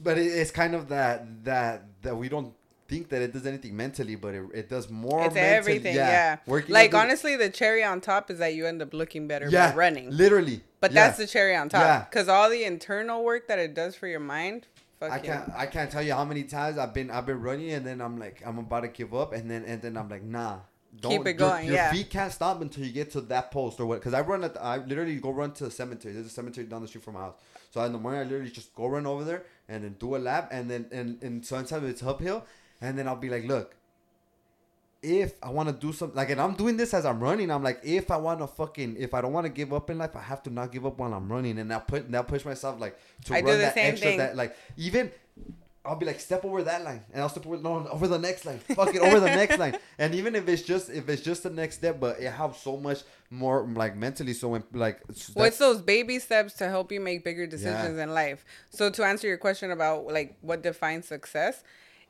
but 0.00 0.18
it, 0.18 0.26
it's 0.26 0.50
kind 0.50 0.74
of 0.74 0.88
that 0.88 1.44
that 1.44 1.84
that 2.02 2.16
we 2.16 2.28
don't 2.28 2.52
think 2.86 3.08
that 3.08 3.22
it 3.22 3.32
does 3.32 3.46
anything 3.46 3.74
mentally, 3.74 4.14
but 4.14 4.34
it, 4.34 4.44
it 4.52 4.68
does 4.68 4.90
more. 4.90 5.24
It's 5.24 5.34
mentally. 5.34 5.56
everything, 5.56 5.94
yeah. 5.94 6.36
Working 6.46 6.74
Like 6.74 6.90
the- 6.90 6.98
honestly, 6.98 7.34
the 7.36 7.48
cherry 7.48 7.82
on 7.82 8.02
top 8.02 8.30
is 8.30 8.38
that 8.40 8.54
you 8.54 8.66
end 8.66 8.82
up 8.82 8.92
looking 8.92 9.26
better 9.26 9.48
yeah, 9.48 9.70
by 9.70 9.76
running. 9.76 10.10
literally. 10.10 10.60
But 10.80 10.92
yeah. 10.92 11.06
that's 11.06 11.16
the 11.16 11.26
cherry 11.26 11.56
on 11.56 11.70
top. 11.70 11.80
Yeah. 11.80 12.00
Because 12.04 12.28
all 12.28 12.50
the 12.50 12.62
internal 12.64 13.24
work 13.24 13.48
that 13.48 13.58
it 13.58 13.72
does 13.72 13.94
for 13.96 14.06
your 14.06 14.20
mind, 14.20 14.66
I 15.10 15.18
can't 15.18 15.50
I 15.56 15.66
can't 15.66 15.90
tell 15.90 16.02
you 16.02 16.14
how 16.14 16.24
many 16.24 16.44
times 16.44 16.78
I've 16.78 16.92
been 16.94 17.10
I've 17.10 17.26
been 17.26 17.40
running 17.40 17.70
and 17.70 17.86
then 17.86 18.00
I'm 18.00 18.18
like 18.18 18.42
I'm 18.44 18.58
about 18.58 18.80
to 18.80 18.88
give 18.88 19.14
up 19.14 19.32
and 19.32 19.50
then 19.50 19.64
and 19.64 19.80
then 19.82 19.96
I'm 19.96 20.08
like 20.08 20.22
nah. 20.22 20.58
Don't, 21.00 21.10
Keep 21.10 21.20
it 21.22 21.40
your- 21.40 21.48
going, 21.50 21.66
Your, 21.66 21.74
yeah. 21.74 21.90
feet 21.90 22.08
can't 22.08 22.32
stop 22.32 22.62
until 22.62 22.84
you 22.84 22.92
get 22.92 23.10
to 23.12 23.20
that 23.22 23.50
post 23.50 23.80
or 23.80 23.86
what? 23.86 23.96
Because 23.98 24.14
I 24.14 24.20
run 24.20 24.44
at 24.44 24.54
the, 24.54 24.62
I 24.62 24.76
literally 24.76 25.16
go 25.16 25.30
run 25.30 25.50
to 25.54 25.64
the 25.64 25.70
cemetery. 25.72 26.14
There's 26.14 26.26
a 26.26 26.30
cemetery 26.30 26.66
down 26.68 26.82
the 26.82 26.86
street 26.86 27.02
from 27.02 27.14
my 27.14 27.20
house. 27.22 27.34
So 27.72 27.82
in 27.82 27.90
the 27.92 27.98
morning 27.98 28.20
I 28.20 28.22
literally 28.22 28.50
just 28.50 28.72
go 28.76 28.86
run 28.86 29.04
over 29.04 29.24
there 29.24 29.42
and 29.68 29.82
then 29.82 29.96
do 29.98 30.14
a 30.14 30.18
lap 30.18 30.50
and 30.52 30.70
then 30.70 30.86
and 30.92 31.20
and 31.20 31.44
sometimes 31.44 31.88
it's 31.88 32.02
uphill 32.02 32.44
and 32.80 32.96
then 32.96 33.08
I'll 33.08 33.16
be 33.16 33.28
like, 33.28 33.44
look, 33.44 33.74
if 35.04 35.34
I 35.42 35.50
want 35.50 35.68
to 35.68 35.74
do 35.74 35.92
something 35.92 36.16
like 36.16 36.30
and 36.30 36.40
I'm 36.40 36.54
doing 36.54 36.76
this 36.76 36.94
as 36.94 37.04
I'm 37.04 37.20
running, 37.20 37.50
I'm 37.50 37.62
like, 37.62 37.80
if 37.84 38.10
I 38.10 38.16
want 38.16 38.40
to 38.40 38.46
fucking 38.46 38.96
if 38.98 39.12
I 39.12 39.20
don't 39.20 39.32
want 39.32 39.44
to 39.44 39.52
give 39.52 39.72
up 39.72 39.90
in 39.90 39.98
life, 39.98 40.16
I 40.16 40.22
have 40.22 40.42
to 40.44 40.50
not 40.50 40.72
give 40.72 40.86
up 40.86 40.98
while 40.98 41.12
I'm 41.12 41.30
running. 41.30 41.58
And 41.58 41.72
I 41.72 41.78
put 41.78 42.08
now 42.08 42.22
push 42.22 42.44
myself 42.44 42.80
like 42.80 42.98
to 43.26 43.34
I 43.34 43.42
run 43.42 43.58
that 43.58 43.76
extra 43.76 44.08
thing. 44.08 44.18
that 44.18 44.34
like 44.34 44.56
even 44.76 45.10
I'll 45.84 45.96
be 45.96 46.06
like 46.06 46.18
step 46.18 46.46
over 46.46 46.62
that 46.62 46.82
line. 46.82 47.02
And 47.12 47.20
I'll 47.20 47.28
step 47.28 47.46
over 47.46 47.58
no 47.58 47.86
over 47.88 48.08
the 48.08 48.18
next 48.18 48.46
line. 48.46 48.58
Fuck 48.58 48.94
it 48.94 49.02
over 49.02 49.20
the 49.20 49.26
next 49.26 49.58
line. 49.58 49.78
And 49.98 50.14
even 50.14 50.34
if 50.34 50.48
it's 50.48 50.62
just 50.62 50.88
if 50.88 51.08
it's 51.10 51.22
just 51.22 51.42
the 51.42 51.50
next 51.50 51.76
step 51.76 52.00
but 52.00 52.18
it 52.18 52.30
helps 52.30 52.62
so 52.62 52.78
much 52.78 53.02
more 53.30 53.66
like 53.66 53.94
mentally. 53.94 54.32
So 54.32 54.48
when 54.48 54.64
like 54.72 55.02
what's 55.34 55.58
those 55.58 55.82
baby 55.82 56.18
steps 56.18 56.54
to 56.54 56.68
help 56.68 56.90
you 56.90 57.00
make 57.00 57.24
bigger 57.24 57.46
decisions 57.46 57.98
in 57.98 58.14
life. 58.14 58.44
So 58.70 58.88
to 58.88 59.04
answer 59.04 59.28
your 59.28 59.38
question 59.38 59.70
about 59.70 60.06
like 60.06 60.38
what 60.40 60.62
defines 60.62 61.06
success 61.06 61.62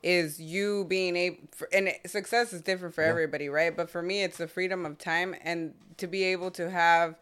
is 0.05 0.39
you 0.39 0.85
being 0.85 1.15
able 1.15 1.39
and 1.73 1.91
success 2.05 2.53
is 2.53 2.61
different 2.61 2.93
for 2.93 3.03
Yeah. 3.03 3.09
everybody, 3.09 3.49
right? 3.49 3.75
But 3.75 3.89
for 3.89 4.03
me 4.03 4.23
it's 4.23 4.37
the 4.37 4.47
freedom 4.47 4.85
of 4.85 4.99
time 4.99 5.35
and 5.41 5.73
to 5.97 6.05
be 6.07 6.23
able 6.25 6.51
to 6.51 6.69
have 6.69 7.15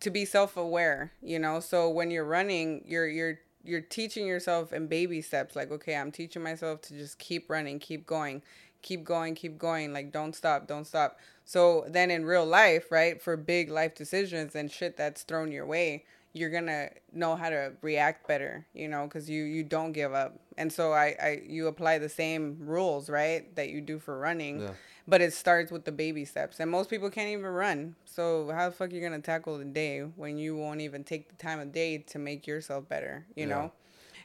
to 0.00 0.10
be 0.10 0.24
self-aware, 0.24 1.12
you 1.22 1.38
know? 1.38 1.60
So 1.60 1.88
when 1.88 2.10
you're 2.10 2.24
running, 2.24 2.82
you're 2.86 3.08
you're 3.08 3.38
you're 3.64 3.80
teaching 3.80 4.26
yourself 4.26 4.72
in 4.72 4.88
baby 4.88 5.22
steps 5.22 5.54
like 5.54 5.70
okay, 5.70 5.96
I'm 5.96 6.10
teaching 6.10 6.42
myself 6.42 6.82
to 6.82 6.94
just 6.98 7.18
keep 7.18 7.48
running, 7.48 7.78
keep 7.78 8.06
going, 8.06 8.42
keep 8.82 9.04
going, 9.04 9.36
keep 9.36 9.56
going, 9.56 9.92
like 9.92 10.10
don't 10.10 10.34
stop, 10.34 10.66
don't 10.66 10.84
stop. 10.84 11.18
So 11.44 11.84
then 11.88 12.10
in 12.10 12.24
real 12.26 12.44
life, 12.44 12.90
right, 12.90 13.22
for 13.22 13.36
big 13.36 13.70
life 13.70 13.94
decisions 13.94 14.56
and 14.56 14.68
shit 14.70 14.96
that's 14.96 15.22
thrown 15.22 15.52
your 15.52 15.64
way, 15.66 16.04
you're 16.36 16.50
gonna 16.50 16.90
know 17.12 17.34
how 17.36 17.48
to 17.50 17.72
react 17.82 18.28
better, 18.28 18.66
you 18.74 18.88
know, 18.88 19.04
because 19.04 19.28
you 19.30 19.44
you 19.44 19.62
don't 19.62 19.92
give 19.92 20.12
up. 20.14 20.38
And 20.58 20.72
so 20.72 20.92
I 20.92 21.16
I 21.20 21.42
you 21.46 21.66
apply 21.68 21.98
the 21.98 22.08
same 22.08 22.56
rules, 22.60 23.08
right, 23.08 23.54
that 23.56 23.70
you 23.70 23.80
do 23.80 23.98
for 23.98 24.18
running, 24.18 24.60
Yeah. 24.60 24.70
but 25.08 25.20
it 25.20 25.32
starts 25.32 25.70
with 25.72 25.84
the 25.84 25.92
baby 25.92 26.24
steps. 26.24 26.60
And 26.60 26.70
most 26.70 26.90
people 26.90 27.10
can't 27.10 27.28
even 27.30 27.46
run. 27.46 27.96
So 28.04 28.50
how 28.52 28.68
the 28.68 28.74
fuck 28.74 28.92
you 28.92 29.00
gonna 29.00 29.20
tackle 29.20 29.58
the 29.58 29.64
day 29.64 30.00
when 30.00 30.36
you 30.38 30.56
won't 30.56 30.80
even 30.80 31.04
take 31.04 31.28
the 31.28 31.36
time 31.36 31.58
of 31.60 31.72
day 31.72 31.98
to 31.98 32.18
make 32.18 32.46
yourself 32.46 32.88
better? 32.88 33.26
You 33.34 33.46
Yeah. 33.48 33.54
know. 33.54 33.72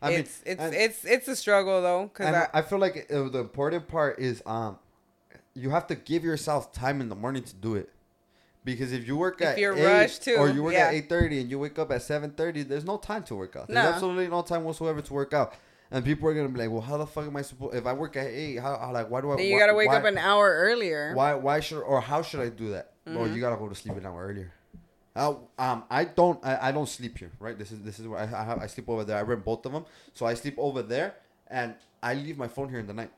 I 0.01 0.09
mean, 0.09 0.20
it's 0.20 0.41
it's 0.45 0.62
and- 0.62 0.74
it's 0.74 1.05
it's 1.05 1.28
a 1.28 1.36
struggle 1.36 1.82
though, 1.82 2.09
cause 2.14 2.26
and 2.28 2.36
I, 2.36 2.49
I, 2.53 2.62
feel 2.64 2.80
like 2.80 3.07
uh, 3.14 3.30
the 3.30 3.39
important 3.39 3.88
part 3.88 4.20
is 4.20 4.41
um 4.45 4.80
you 5.53 5.70
have 5.70 5.86
to 5.88 5.95
give 5.95 6.24
yourself 6.24 6.72
time 6.74 7.01
in 7.01 7.09
the 7.09 7.16
morning 7.16 7.43
to 7.43 7.55
do 7.55 7.76
it 7.76 7.89
because 8.64 8.91
if 8.93 9.07
you 9.07 9.16
work 9.18 9.41
If 9.41 9.47
at 9.47 9.57
you're 9.57 9.76
8 9.76 9.84
rushed 9.86 10.24
too, 10.24 10.36
or 10.36 10.49
you 10.49 10.64
work 10.64 10.74
yeah. 10.74 10.88
at 10.88 11.09
8.30 11.09 11.41
and 11.41 11.49
you 11.51 11.59
wake 11.59 11.78
up 11.80 11.91
at 11.91 12.01
7.30 12.01 12.68
there's 12.68 12.86
no 12.86 12.97
time 12.97 13.24
to 13.24 13.36
work 13.36 13.55
out 13.55 13.68
there's 13.68 13.84
No. 13.84 13.91
absolutely 13.91 14.28
no 14.28 14.41
time 14.41 14.64
whatsoever 14.64 15.01
to 15.01 15.14
work 15.14 15.34
out 15.34 15.53
and 15.89 16.05
people 16.05 16.28
are 16.30 16.34
gonna 16.34 16.49
be 16.49 16.59
like 16.59 16.70
well 16.72 16.82
how 16.82 16.97
the 16.97 17.05
fuck 17.07 17.26
am 17.26 17.36
i 17.38 17.41
supposed 17.41 17.76
if 17.76 17.86
i 17.86 17.93
work 17.93 18.16
at 18.16 18.28
8 18.28 18.55
how, 18.59 18.78
how 18.78 18.91
like 18.91 19.09
why 19.09 19.20
do 19.22 19.32
i 19.32 19.36
then 19.38 19.45
you 19.47 19.53
why- 19.53 19.59
gotta 19.59 19.74
wake 19.74 19.88
why- 19.89 19.97
up 19.97 20.05
an 20.05 20.18
hour 20.18 20.49
earlier. 20.70 21.14
why 21.16 21.34
why 21.34 21.59
should 21.59 21.82
or 21.82 21.99
how 22.01 22.22
should 22.22 22.39
I 22.41 22.49
do 22.49 22.70
that? 22.72 22.91
Or 23.07 23.12
Mm-hmm. 23.12 23.34
you 23.36 23.41
gotta 23.41 23.55
go 23.57 23.68
to 23.68 23.74
sleep 23.76 23.97
an 23.97 24.05
hour 24.05 24.28
earlier. 24.28 24.53
Uh, 25.16 25.34
um, 25.57 25.84
I 25.89 26.05
don't. 26.05 26.39
I, 26.45 26.70
I 26.70 26.72
don't 26.72 26.88
sleep 26.88 27.18
here. 27.18 27.32
Right. 27.39 27.57
This 27.57 27.72
is 27.72 27.82
this 27.82 27.99
is 27.99 28.07
where 28.07 28.20
I, 28.20 28.24
I 28.24 28.43
have. 28.45 28.59
I 28.59 28.68
sleep 28.68 28.88
over 28.88 29.03
there. 29.03 29.18
I 29.18 29.24
rent 29.24 29.43
both 29.43 29.66
of 29.66 29.72
them, 29.74 29.86
so 30.14 30.26
I 30.28 30.36
sleep 30.36 30.55
over 30.57 30.82
there, 30.84 31.16
and 31.47 31.74
I 32.01 32.14
leave 32.14 32.38
my 32.38 32.47
phone 32.47 32.70
here 32.70 32.80
in 32.80 32.86
the 32.88 32.93
night. 32.93 33.12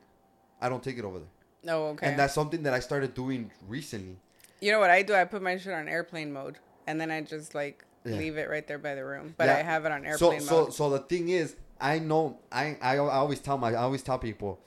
I 0.60 0.68
don't 0.70 0.82
take 0.82 0.98
it 0.98 1.04
over 1.04 1.18
there, 1.20 1.74
Oh, 1.74 1.88
okay. 1.90 2.06
and 2.08 2.18
that's 2.18 2.32
something 2.34 2.62
that 2.64 2.72
I 2.74 2.80
started 2.80 3.14
doing 3.14 3.50
recently. 3.68 4.16
You 4.64 4.72
know 4.72 4.80
what 4.80 4.90
I 4.90 5.02
do? 5.02 5.14
I 5.14 5.24
put 5.24 5.42
my 5.42 5.56
shit 5.58 5.72
on 5.72 5.88
airplane 5.88 6.32
mode, 6.32 6.56
and 6.86 7.00
then 7.00 7.10
I 7.10 7.20
just 7.20 7.54
like 7.54 7.84
Yeah. 8.04 8.16
leave 8.16 8.36
it 8.38 8.48
right 8.48 8.66
there 8.66 8.78
by 8.78 8.94
the 8.94 9.04
room. 9.04 9.34
But 9.36 9.46
Yeah. 9.48 9.56
I 9.56 9.62
have 9.62 9.84
it 9.86 9.92
on 9.92 10.02
So 10.02 10.08
airplane 10.30 10.40
so 10.40 10.54
mode. 10.64 10.74
so 10.74 10.90
the 10.90 11.00
thing 11.00 11.28
is, 11.28 11.56
I 11.80 11.98
know. 11.98 12.38
I 12.50 12.76
I, 12.80 12.94
I 12.96 13.18
always 13.22 13.40
tell 13.40 13.58
my 13.58 13.70
I 13.70 13.82
always 13.88 14.02
tell 14.02 14.18
people. 14.18 14.60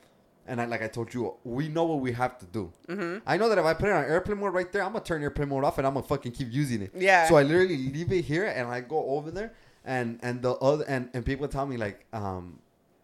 And 0.50 0.62
I, 0.62 0.66
like 0.66 0.82
I 0.82 0.88
told 0.88 1.14
you, 1.14 1.34
we 1.44 1.68
know 1.68 1.84
what 1.84 2.00
we 2.00 2.14
have 2.14 2.38
to 2.40 2.46
do. 2.46 2.72
Mm-hmm. 2.88 3.18
I 3.28 3.36
know 3.36 3.50
that 3.50 3.58
if 3.58 3.66
I 3.66 3.74
put 3.74 3.90
it 3.90 3.92
on 3.92 4.06
airplane 4.06 4.38
mode 4.40 4.54
right 4.54 4.72
there, 4.72 4.82
I'm 4.82 4.94
gonna 4.94 5.04
turn 5.04 5.22
airplane 5.22 5.50
mode 5.50 5.66
off 5.66 5.78
and 5.78 5.86
I'm 5.86 5.94
gonna 5.96 6.06
fucking 6.08 6.32
keep 6.32 6.50
using 6.54 6.84
it. 6.84 6.92
Yeah. 6.96 7.28
So 7.28 7.36
I 7.36 7.44
literally 7.44 7.78
leave 7.78 8.12
it 8.14 8.24
here 8.24 8.46
and 8.46 8.70
I 8.70 8.80
go 8.80 9.00
over 9.16 9.30
there 9.30 9.52
and 9.84 10.20
and 10.22 10.42
the 10.42 10.54
other 10.70 10.86
and 10.88 11.10
and 11.14 11.26
people 11.26 11.48
tell 11.50 11.66
me 11.66 11.76
like 11.76 12.06
um 12.14 12.60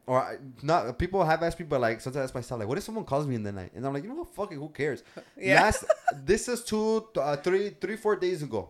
or 0.06 0.22
I, 0.22 0.38
not 0.62 0.97
people 0.97 1.24
have 1.24 1.41
asked 1.43 1.60
me 1.60 1.66
but 1.68 1.80
like 1.82 2.01
sometimes 2.01 2.22
I 2.22 2.24
ask 2.26 2.36
myself 2.36 2.60
like 2.60 2.68
what 2.68 2.78
if 2.78 2.84
someone 2.84 3.06
calls 3.06 3.26
me 3.28 3.36
in 3.36 3.43
the 3.43 3.51
night 3.51 3.72
and 3.76 3.86
I'm 3.86 3.93
like 3.93 4.04
you 4.04 4.10
know 4.10 4.16
what 4.16 4.34
fucking 4.36 4.58
who 4.58 4.70
cares 4.70 5.04
Yeah. 5.38 5.62
last 5.62 5.86
this 6.26 6.47
is 6.47 6.64
two 6.64 7.08
uh, 7.18 7.38
three 7.38 7.72
three 7.82 7.95
four 7.95 8.16
days 8.16 8.43
ago 8.43 8.70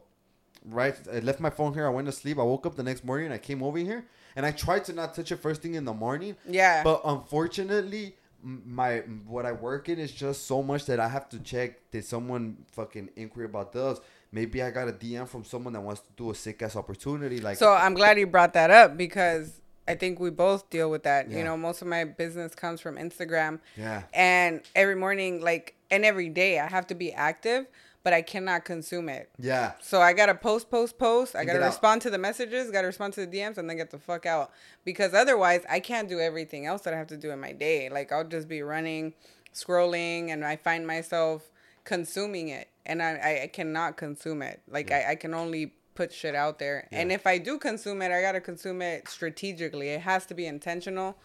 right 0.66 0.96
I 1.12 1.20
left 1.20 1.40
my 1.40 1.50
phone 1.50 1.74
here 1.74 1.86
I 1.86 1.90
went 1.90 2.06
to 2.08 2.12
sleep 2.12 2.38
I 2.40 2.44
woke 2.44 2.66
up 2.66 2.76
the 2.76 2.84
next 2.84 3.04
morning 3.04 3.32
I 3.32 3.38
came 3.38 3.64
over 3.64 3.78
here 3.78 4.06
and 4.36 4.46
I 4.46 4.52
tried 4.52 4.86
to 4.86 4.94
not 4.94 5.14
touch 5.14 5.32
it 5.32 5.38
first 5.38 5.62
thing 5.62 5.76
in 5.76 5.86
the 5.86 5.94
morning 5.94 6.36
yeah. 6.48 6.84
but 6.84 7.02
unfortunately, 7.06 8.16
my 8.44 8.98
what 9.26 9.46
I 9.46 9.54
work 9.54 9.90
in 9.90 10.00
is 10.00 10.12
just 10.12 10.46
so 10.48 10.62
much 10.62 10.86
that 10.88 11.00
I 11.00 11.08
have 11.08 11.30
to 11.30 11.40
check. 11.40 11.92
Did 11.92 12.04
someone 12.06 12.58
fucking 12.74 13.10
inquire 13.16 13.46
about 13.46 13.72
this? 13.72 14.00
Maybe 14.32 14.62
I 14.62 14.72
got 14.72 14.90
a 14.90 14.92
DM 14.92 15.28
from 15.28 15.44
someone 15.46 15.74
that 15.74 15.82
wants 15.82 16.02
to 16.02 16.08
do 16.18 16.32
a 16.32 16.36
sick 16.36 16.62
ass 16.62 16.76
opportunity. 16.76 17.40
Like, 17.40 17.58
so 17.58 17.72
I'm 17.72 17.94
glad 17.94 18.20
you 18.20 18.28
brought 18.28 18.54
that 18.54 18.70
up 18.70 18.98
because 18.98 19.62
I 19.88 19.96
think 19.96 20.20
we 20.20 20.30
both 20.30 20.70
deal 20.70 20.90
with 20.90 21.04
that. 21.04 21.30
Yeah. 21.30 21.40
You 21.40 21.44
know, 21.44 21.58
most 21.58 21.82
of 21.82 21.88
my 21.88 22.04
business 22.06 22.56
comes 22.56 22.80
from 22.82 22.96
Instagram, 22.98 23.60
yeah, 23.78 24.04
and 24.14 24.62
every 24.76 24.96
morning, 24.96 25.42
like, 25.42 25.76
and 25.92 26.06
every 26.06 26.30
day, 26.30 26.60
I 26.60 26.68
have 26.70 26.88
to 26.88 26.96
be 26.96 27.12
active, 27.12 27.66
but 28.04 28.14
I 28.14 28.22
cannot 28.22 28.66
consume 28.66 29.08
it. 29.10 29.30
yeah, 29.40 29.74
So 29.82 30.02
I 30.02 30.14
gotta 30.14 30.36
post, 30.36 30.70
post, 30.72 30.98
post. 30.98 31.36
I 31.36 31.40
And 31.40 31.48
gotta 31.48 31.60
get 31.60 31.64
out. 31.66 31.70
respond 31.70 32.02
to 32.04 32.10
the 32.10 32.18
messages, 32.18 32.72
gotta 32.72 32.88
respond 32.88 33.14
to 33.14 33.26
the 33.26 33.38
DMs, 33.38 33.58
and 33.58 33.70
then 33.70 33.78
get 33.78 33.92
the 33.92 34.00
fuck 34.00 34.26
out. 34.26 34.52
Because 34.86 35.14
otherwise, 35.14 35.62
I 35.70 35.80
can't 35.80 36.08
do 36.10 36.20
everything 36.20 36.66
else 36.66 36.82
that 36.84 36.94
I 36.94 36.98
have 36.98 37.08
to 37.08 37.18
do 37.18 37.32
in 37.32 37.40
my 37.40 37.52
day. 37.52 37.90
Like 37.90 38.12
I'll 38.12 38.24
just 38.28 38.48
be 38.48 38.62
running, 38.62 39.14
scrolling, 39.54 40.30
and 40.30 40.44
I 40.46 40.56
find 40.56 40.86
myself 40.88 41.50
consuming 41.84 42.48
it, 42.50 42.70
and 42.86 43.02
I 43.02 43.12
I, 43.16 43.42
I 43.44 43.48
cannot 43.48 43.98
consume 43.98 44.42
it. 44.42 44.62
Like 44.70 44.92
I, 44.92 45.12
I 45.12 45.16
can 45.16 45.34
only 45.34 45.74
put 45.96 46.12
shit 46.12 46.36
out 46.36 46.60
there, 46.60 46.88
and 46.92 47.12
if 47.12 47.28
I 47.28 47.38
do 47.38 47.58
consume 47.58 48.02
it, 48.02 48.12
I 48.12 48.22
gotta 48.22 48.42
consume 48.42 48.82
it 48.82 49.08
strategically. 49.08 49.90
It 49.90 50.02
has 50.02 50.26
to 50.28 50.34
be 50.34 50.46
intentional. 50.46 51.18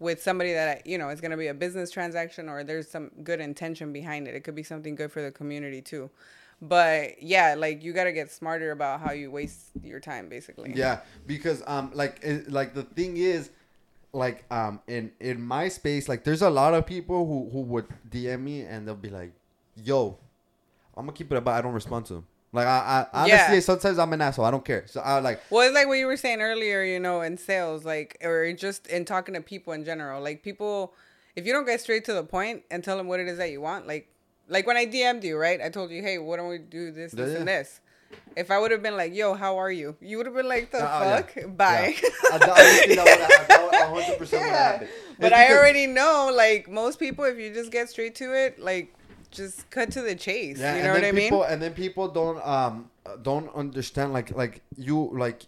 With 0.00 0.20
somebody 0.20 0.52
that 0.52 0.68
I, 0.68 0.82
you 0.84 0.98
know 0.98 1.08
is 1.10 1.20
gonna 1.20 1.36
be 1.36 1.46
a 1.46 1.54
business 1.54 1.90
transaction 1.90 2.48
or 2.48 2.64
there's 2.64 2.90
some 2.90 3.12
good 3.22 3.40
intention 3.40 3.92
behind 3.92 4.26
it. 4.26 4.34
It 4.34 4.40
could 4.40 4.56
be 4.56 4.64
something 4.64 4.96
good 4.96 5.12
for 5.12 5.22
the 5.22 5.30
community 5.30 5.80
too. 5.80 6.10
But 6.60 7.22
yeah, 7.22 7.54
like 7.56 7.82
you 7.82 7.92
gotta 7.92 8.12
get 8.12 8.30
smarter 8.30 8.70
about 8.70 9.00
how 9.00 9.12
you 9.12 9.30
waste 9.30 9.70
your 9.82 10.00
time, 10.00 10.28
basically. 10.28 10.72
yeah. 10.74 11.00
Because 11.26 11.62
um, 11.66 11.90
like 11.94 12.20
it, 12.22 12.50
like 12.50 12.74
the 12.74 12.82
thing 12.82 13.16
is, 13.16 13.50
like 14.12 14.44
um, 14.50 14.80
in 14.86 15.12
in 15.20 15.42
my 15.42 15.68
space, 15.68 16.08
like 16.08 16.24
there's 16.24 16.42
a 16.42 16.50
lot 16.50 16.74
of 16.74 16.86
people 16.86 17.26
who 17.26 17.50
who 17.50 17.60
would 17.60 17.86
DM 18.08 18.40
me 18.40 18.62
and 18.62 18.86
they'll 18.86 18.94
be 18.94 19.10
like, 19.10 19.32
"Yo, 19.76 20.16
I'm 20.96 21.06
gonna 21.06 21.16
keep 21.16 21.30
it 21.32 21.36
about. 21.36 21.54
I 21.54 21.60
don't 21.60 21.74
respond 21.74 22.06
to 22.06 22.14
them." 22.14 22.26
Like 22.54 22.66
I, 22.68 23.06
I 23.12 23.22
honestly, 23.24 23.54
Yeah. 23.56 23.60
sometimes 23.60 23.98
I'm 23.98 24.12
an 24.12 24.20
asshole. 24.20 24.44
I 24.44 24.50
don't 24.52 24.64
care. 24.64 24.84
So 24.86 25.00
I 25.00 25.18
like 25.18 25.40
Well, 25.50 25.62
it's 25.66 25.74
like 25.74 25.88
what 25.88 25.98
you 25.98 26.06
were 26.06 26.16
saying 26.16 26.40
earlier, 26.40 26.82
you 26.84 27.00
know, 27.00 27.20
in 27.22 27.36
sales, 27.36 27.84
like, 27.84 28.16
or 28.22 28.52
just 28.52 28.86
in 28.86 29.04
talking 29.04 29.34
to 29.34 29.40
people 29.40 29.72
in 29.72 29.84
general. 29.84 30.22
Like, 30.22 30.42
people, 30.44 30.94
if 31.34 31.46
you 31.46 31.52
don't 31.52 31.66
get 31.66 31.80
straight 31.80 32.04
to 32.04 32.14
the 32.14 32.22
point 32.22 32.62
and 32.70 32.84
tell 32.84 32.96
them 32.96 33.08
what 33.08 33.18
it 33.18 33.26
is 33.26 33.38
that 33.38 33.50
you 33.50 33.60
want, 33.60 33.88
like, 33.88 34.08
like 34.48 34.66
when 34.68 34.76
I 34.76 34.86
DM'd 34.86 35.24
you, 35.24 35.36
right? 35.36 35.60
I 35.60 35.68
told 35.68 35.90
you, 35.90 36.00
hey, 36.00 36.18
why 36.18 36.36
don't 36.36 36.48
we 36.48 36.58
do 36.58 36.92
this, 36.92 37.10
this, 37.12 37.32
Yeah, 37.32 37.38
and 37.38 37.48
this? 37.48 37.80
If 38.36 38.52
I 38.52 38.58
would 38.60 38.70
have 38.70 38.82
been 38.82 38.96
like, 38.96 39.12
yo, 39.12 39.34
how 39.34 39.56
are 39.58 39.72
you? 39.72 39.96
You 40.00 40.18
would 40.18 40.26
have 40.26 40.36
been 40.36 40.46
like, 40.48 40.70
the 40.70 40.78
oh, 40.78 40.80
yeah. 40.82 41.16
fuck? 41.22 41.56
Bye. 41.56 41.96
Yeah. 42.00 42.38
That- 42.38 42.48
honestly, 42.50 42.94
that 42.94 43.04
would- 43.04 43.72
that 43.80 43.92
would 43.92 44.04
100% 44.04 44.20
would 44.20 44.30
Yeah. 44.30 44.86
But 45.18 45.32
I 45.32 45.52
already 45.56 45.88
know, 45.88 46.30
like, 46.32 46.68
most 46.70 47.00
people, 47.00 47.24
if 47.24 47.36
you 47.36 47.52
just 47.52 47.72
get 47.72 47.88
straight 47.90 48.14
to 48.16 48.32
it, 48.32 48.60
like, 48.60 48.93
just 49.34 49.68
cut 49.70 49.90
to 49.92 50.02
the 50.02 50.14
chase. 50.14 50.58
Yeah, 50.58 50.76
you 50.76 50.82
know 50.84 50.92
what 50.94 51.04
I 51.04 51.12
mean? 51.12 51.24
people, 51.24 51.42
And 51.42 51.60
then 51.60 51.74
people 51.74 52.08
don't 52.08 52.44
um 52.46 52.90
don't 53.22 53.54
understand 53.54 54.12
like 54.12 54.34
like 54.34 54.62
you 54.76 55.10
like 55.12 55.42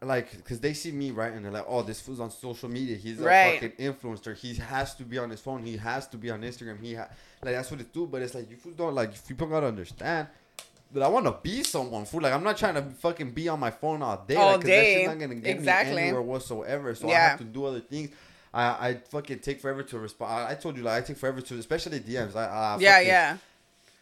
like 0.00 0.30
because 0.36 0.60
they 0.60 0.72
see 0.74 0.92
me 0.92 1.10
right 1.10 1.32
and 1.32 1.44
they're 1.44 1.50
like 1.52 1.64
oh 1.66 1.82
this 1.82 2.00
fool's 2.00 2.20
on 2.20 2.30
social 2.30 2.68
media 2.68 2.96
he's 2.96 3.20
a 3.20 3.24
Right. 3.24 3.60
fucking 3.60 3.72
influencer 3.84 4.36
he 4.36 4.54
has 4.54 4.94
to 4.94 5.02
be 5.02 5.18
on 5.18 5.28
his 5.28 5.40
phone 5.40 5.64
he 5.64 5.76
has 5.76 6.06
to 6.08 6.16
be 6.16 6.30
on 6.30 6.40
Instagram 6.42 6.80
he 6.80 6.94
ha- 6.94 7.08
like 7.42 7.54
that's 7.54 7.68
what 7.70 7.80
it 7.80 7.92
do 7.92 8.06
but 8.06 8.22
it's 8.22 8.32
like 8.34 8.48
you 8.48 8.56
fools 8.56 8.76
don't 8.76 8.94
like 8.94 9.10
people 9.26 9.48
gotta 9.48 9.66
understand 9.66 10.28
that 10.92 11.02
I 11.02 11.08
want 11.08 11.26
to 11.26 11.36
be 11.42 11.62
someone. 11.64 12.06
Fool, 12.06 12.22
like 12.22 12.32
I'm 12.32 12.42
not 12.42 12.56
trying 12.56 12.72
to 12.72 12.80
fucking 12.82 13.32
be 13.32 13.46
on 13.50 13.60
my 13.60 13.70
phone 13.70 14.00
all 14.00 14.24
day. 14.26 14.36
All 14.36 14.52
like, 14.52 14.64
day. 14.64 14.70
That 14.70 14.84
shit's 15.00 15.08
not 15.08 15.18
gonna 15.18 15.34
get 15.34 15.56
Exactly. 15.56 15.96
me 15.96 16.02
anywhere 16.04 16.22
whatsoever. 16.22 16.94
So 16.94 17.10
I 17.10 17.14
have 17.14 17.38
to 17.40 17.44
do 17.44 17.66
other 17.66 17.80
things. 17.80 18.08
I, 18.52 18.88
I 18.88 18.94
fucking 19.10 19.40
take 19.40 19.60
forever 19.60 19.82
to 19.82 19.98
respond. 19.98 20.48
I, 20.48 20.54
told 20.54 20.76
you 20.76 20.82
like 20.82 21.02
I 21.02 21.06
take 21.06 21.16
forever 21.18 21.40
to, 21.40 21.58
especially 21.58 22.00
DMs. 22.00 22.34
I, 22.34 22.44
I 22.46 22.78
yeah, 22.80 22.92
fucking- 22.94 23.06
yeah. 23.08 23.36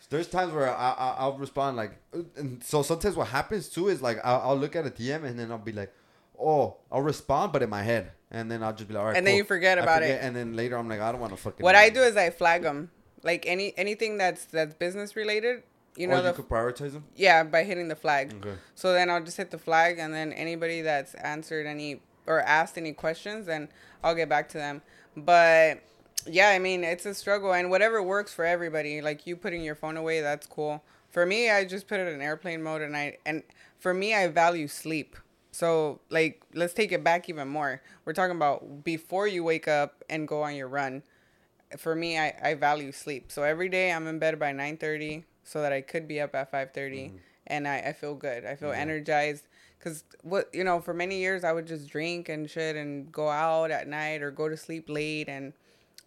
There's 0.08 0.28
times 0.28 0.52
where 0.52 0.70
I, 0.70 0.90
I 0.92 1.14
I'll 1.18 1.36
respond 1.36 1.76
like, 1.76 1.92
and 2.36 2.62
so 2.62 2.82
sometimes 2.82 3.16
what 3.16 3.26
happens 3.26 3.68
too 3.68 3.88
is 3.88 4.00
like 4.00 4.18
I'll, 4.24 4.50
I'll 4.50 4.56
look 4.56 4.76
at 4.76 4.86
a 4.86 4.90
DM 4.90 5.24
and 5.24 5.36
then 5.36 5.50
I'll 5.50 5.58
be 5.58 5.72
like, 5.72 5.92
oh, 6.38 6.76
I'll 6.92 7.02
respond, 7.02 7.52
but 7.52 7.62
in 7.64 7.70
my 7.70 7.82
head, 7.82 8.12
and 8.30 8.48
then 8.48 8.62
I'll 8.62 8.72
just 8.72 8.86
be 8.86 8.94
like, 8.94 9.00
all 9.00 9.06
right, 9.08 9.16
And 9.16 9.26
then 9.26 9.34
you 9.34 9.42
forget 9.42 9.78
about 9.78 10.04
it. 10.04 10.20
and 10.22 10.36
then 10.36 10.54
later 10.54 10.76
I'm 10.78 10.88
like, 10.88 11.00
I 11.00 11.10
don't 11.10 11.20
want 11.20 11.32
to 11.32 11.36
fucking. 11.36 11.64
What 11.64 11.74
I 11.74 11.88
do 11.90 12.02
is 12.02 12.16
I 12.16 12.30
flag 12.30 12.62
them, 12.62 12.90
like 13.24 13.46
any 13.48 13.76
anything 13.76 14.16
that's 14.16 14.44
that's 14.44 14.74
business 14.74 15.16
related. 15.16 15.64
You 15.96 16.06
know 16.06 16.18
or 16.18 16.22
the 16.22 16.28
you 16.28 16.34
could 16.34 16.48
prioritize 16.48 16.92
them. 16.92 17.04
yeah 17.16 17.42
by 17.42 17.64
hitting 17.64 17.88
the 17.88 17.96
flag. 17.96 18.32
Okay. 18.34 18.54
So 18.76 18.92
then 18.92 19.10
I'll 19.10 19.24
just 19.24 19.38
hit 19.38 19.50
the 19.50 19.58
flag, 19.58 19.98
and 19.98 20.14
then 20.14 20.32
anybody 20.32 20.82
that's 20.82 21.14
answered 21.14 21.66
any 21.66 22.00
or 22.26 22.40
asked 22.40 22.76
any 22.78 22.92
questions, 22.92 23.46
then 23.46 23.68
I'll 24.02 24.14
get 24.14 24.28
back 24.28 24.48
to 24.50 24.58
them. 24.58 24.82
But 25.16 25.82
yeah, 26.26 26.48
I 26.50 26.58
mean, 26.58 26.84
it's 26.84 27.06
a 27.06 27.14
struggle, 27.14 27.52
and 27.52 27.70
whatever 27.70 28.02
works 28.02 28.32
for 28.34 28.44
everybody. 28.44 29.00
Like 29.00 29.26
you 29.26 29.36
putting 29.36 29.62
your 29.62 29.74
phone 29.74 29.96
away, 29.96 30.20
that's 30.20 30.46
cool. 30.46 30.82
For 31.10 31.24
me, 31.24 31.50
I 31.50 31.64
just 31.64 31.88
put 31.88 32.00
it 32.00 32.12
in 32.12 32.20
airplane 32.20 32.62
mode, 32.62 32.82
and 32.82 32.96
I 32.96 33.18
and 33.24 33.42
for 33.78 33.94
me, 33.94 34.14
I 34.14 34.28
value 34.28 34.68
sleep. 34.68 35.16
So 35.52 36.00
like, 36.10 36.42
let's 36.52 36.74
take 36.74 36.92
it 36.92 37.02
back 37.02 37.28
even 37.30 37.48
more. 37.48 37.80
We're 38.04 38.12
talking 38.12 38.36
about 38.36 38.84
before 38.84 39.26
you 39.26 39.42
wake 39.42 39.68
up 39.68 40.04
and 40.10 40.28
go 40.28 40.42
on 40.42 40.54
your 40.54 40.68
run. 40.68 41.02
For 41.78 41.94
me, 41.94 42.18
I, 42.18 42.34
I 42.42 42.54
value 42.54 42.92
sleep. 42.92 43.32
So 43.32 43.42
every 43.42 43.68
day 43.68 43.90
I'm 43.92 44.06
in 44.06 44.18
bed 44.18 44.38
by 44.38 44.52
nine 44.52 44.76
thirty, 44.76 45.24
so 45.44 45.62
that 45.62 45.72
I 45.72 45.80
could 45.80 46.06
be 46.06 46.20
up 46.20 46.34
at 46.34 46.50
five 46.50 46.72
mm-hmm. 46.74 47.16
and 47.46 47.66
I, 47.66 47.78
I 47.78 47.92
feel 47.92 48.14
good. 48.14 48.44
I 48.44 48.56
feel 48.56 48.70
Yeah. 48.70 48.78
energized. 48.80 49.46
Cause 49.86 50.02
what 50.22 50.48
you 50.52 50.64
know, 50.64 50.80
for 50.80 50.92
many 50.92 51.18
years 51.18 51.44
I 51.44 51.52
would 51.52 51.68
just 51.68 51.88
drink 51.88 52.28
and 52.28 52.50
shit 52.50 52.74
and 52.74 53.12
go 53.12 53.28
out 53.28 53.70
at 53.70 53.86
night 53.86 54.20
or 54.20 54.32
go 54.32 54.48
to 54.48 54.56
sleep 54.56 54.86
late 54.88 55.28
and 55.28 55.52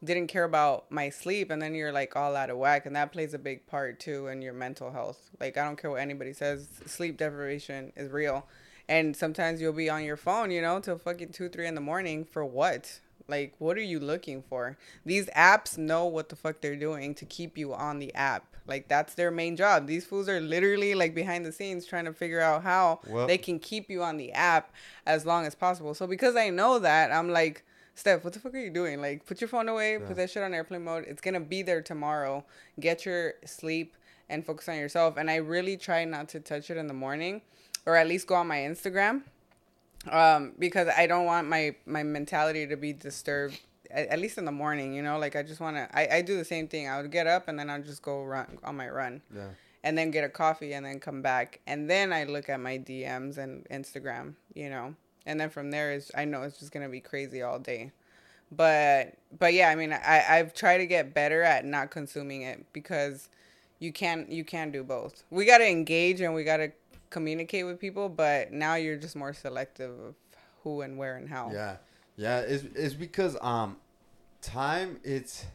didn't 0.03 0.27
care 0.27 0.43
about 0.43 0.91
my 0.91 1.09
sleep 1.09 1.49
and 1.49 1.61
then 1.61 1.73
you're 1.73 1.93
like 1.93 2.13
all 2.13 2.35
out 2.35 2.49
of 2.49 2.57
whack 2.57 2.85
and 2.85 2.93
that 2.97 3.13
plays 3.13 3.33
a 3.33 3.39
big 3.39 3.65
part 3.67 3.97
too 3.97 4.27
in 4.27 4.41
your 4.41 4.51
mental 4.51 4.91
health. 4.91 5.29
Like 5.39 5.57
I 5.57 5.63
don't 5.63 5.77
care 5.77 5.91
what 5.91 6.01
anybody 6.01 6.33
says, 6.33 6.67
sleep 6.87 7.15
deprivation 7.15 7.93
is 7.95 8.11
real. 8.11 8.45
And 8.89 9.15
sometimes 9.15 9.61
you'll 9.61 9.71
be 9.71 9.89
on 9.89 10.03
your 10.03 10.17
phone, 10.17 10.51
you 10.51 10.61
know, 10.61 10.81
till 10.81 10.97
fucking 10.97 11.29
two, 11.29 11.47
three 11.47 11.65
in 11.65 11.75
the 11.75 11.79
morning 11.79 12.25
for 12.25 12.43
what? 12.43 12.99
Like, 13.29 13.53
what 13.59 13.77
are 13.77 13.81
you 13.81 14.01
looking 14.01 14.41
for? 14.41 14.77
These 15.05 15.27
apps 15.27 15.77
know 15.77 16.05
what 16.05 16.27
the 16.27 16.35
fuck 16.35 16.59
they're 16.59 16.75
doing 16.75 17.15
to 17.15 17.25
keep 17.25 17.57
you 17.57 17.73
on 17.73 17.99
the 17.99 18.13
app. 18.13 18.57
Like, 18.69 18.87
that's 18.87 19.15
their 19.15 19.31
main 19.31 19.55
job. 19.57 19.87
These 19.87 20.05
fools 20.05 20.29
are 20.29 20.39
literally 20.39 20.93
like 20.95 21.13
behind 21.15 21.45
the 21.45 21.51
scenes 21.51 21.85
trying 21.85 22.05
to 22.05 22.13
figure 22.13 22.39
out 22.39 22.63
how 22.63 22.99
Well- 23.07 23.27
they 23.27 23.37
can 23.37 23.59
keep 23.59 23.89
you 23.89 24.03
on 24.03 24.17
the 24.17 24.31
app 24.31 24.71
as 25.05 25.25
long 25.25 25.45
as 25.45 25.55
possible. 25.55 25.93
So, 25.95 26.05
because 26.07 26.35
I 26.35 26.49
know 26.49 26.79
that, 26.79 27.11
I'm 27.11 27.29
like, 27.29 27.63
Steph, 27.95 28.23
what 28.23 28.31
the 28.33 28.39
fuck 28.39 28.53
are 28.53 28.59
you 28.59 28.69
doing? 28.69 29.01
Like, 29.01 29.25
put 29.25 29.41
your 29.41 29.47
phone 29.49 29.67
away, 29.67 29.93
Yeah. 29.93 30.07
put 30.07 30.15
that 30.15 30.29
shit 30.29 30.41
on 30.43 30.53
airplane 30.53 30.83
mode. 30.85 31.03
It's 31.05 31.19
gonna 31.21 31.41
be 31.41 31.63
there 31.63 31.81
tomorrow. 31.81 32.45
Get 32.79 33.05
your 33.05 33.33
sleep 33.45 33.97
and 34.29 34.45
focus 34.45 34.69
on 34.69 34.77
yourself. 34.77 35.17
And 35.17 35.29
I 35.29 35.35
really 35.37 35.75
try 35.75 36.05
not 36.05 36.29
to 36.29 36.39
touch 36.39 36.69
it 36.69 36.77
in 36.77 36.87
the 36.87 36.93
morning, 36.93 37.41
or 37.85 37.95
at 37.97 38.07
least 38.07 38.27
go 38.27 38.35
on 38.35 38.47
my 38.47 38.59
Instagram, 38.59 39.23
um, 40.09 40.53
because 40.57 40.87
I 40.87 41.07
don't 41.07 41.25
want 41.25 41.47
my 41.49 41.75
my 41.85 42.03
mentality 42.03 42.65
to 42.67 42.77
be 42.77 42.93
disturbed. 42.93 43.59
At, 43.91 44.19
least 44.19 44.37
in 44.37 44.45
the 44.45 44.51
morning, 44.51 44.93
you 44.93 45.01
know, 45.01 45.17
like 45.17 45.35
I 45.35 45.43
just 45.43 45.59
want 45.59 45.75
to. 45.77 45.89
I, 45.97 46.17
I 46.17 46.21
do 46.21 46.37
the 46.37 46.45
same 46.45 46.67
thing. 46.67 46.87
I 46.87 47.01
would 47.01 47.11
get 47.11 47.25
up 47.27 47.47
and 47.47 47.57
then 47.57 47.69
I'll 47.69 47.81
just 47.81 48.01
go 48.01 48.23
run 48.23 48.57
on 48.63 48.75
my 48.77 48.87
run 48.89 49.21
Yeah. 49.35 49.47
and 49.83 49.97
then 49.97 50.11
get 50.11 50.23
a 50.23 50.29
coffee 50.29 50.73
and 50.73 50.85
then 50.85 50.99
come 50.99 51.21
back 51.21 51.59
and 51.65 51.89
then 51.89 52.13
I 52.13 52.25
look 52.25 52.49
at 52.49 52.59
my 52.59 52.77
DMs 52.77 53.37
and 53.37 53.65
Instagram, 53.69 54.35
you 54.53 54.69
know. 54.69 54.95
And 55.25 55.39
then 55.39 55.49
from 55.49 55.71
there 55.71 55.91
is 55.91 56.11
I 56.15 56.25
know 56.25 56.43
it's 56.43 56.59
just 56.59 56.71
gonna 56.71 56.89
be 56.89 57.01
crazy 57.01 57.41
all 57.41 57.57
day. 57.59 57.91
But 58.51 59.13
but 59.37 59.53
yeah, 59.53 59.69
I 59.69 59.75
mean 59.75 59.93
I, 59.93 60.23
I've 60.29 60.53
tried 60.53 60.79
to 60.79 60.85
get 60.87 61.13
better 61.13 61.41
at 61.43 61.65
not 61.65 61.91
consuming 61.91 62.41
it 62.43 62.65
because 62.73 63.29
you 63.79 63.91
can't 63.93 64.29
you 64.31 64.43
can't 64.43 64.71
do 64.71 64.83
both. 64.83 65.23
We 65.29 65.45
gotta 65.45 65.67
engage 65.69 66.21
and 66.21 66.33
we 66.33 66.43
gotta 66.43 66.71
communicate 67.09 67.65
with 67.65 67.79
people, 67.79 68.09
but 68.09 68.51
now 68.51 68.75
you're 68.75 68.97
just 68.97 69.15
more 69.15 69.33
selective 69.33 69.91
of 69.99 70.15
who 70.63 70.81
and 70.81 70.97
where 70.97 71.15
and 71.15 71.29
how. 71.29 71.51
Yeah, 71.53 71.77
yeah. 72.19 72.39
It's 72.39 72.65
it's 72.75 72.93
because 72.93 73.37
um, 73.41 73.77
time 74.41 74.99
it's. 75.03 75.45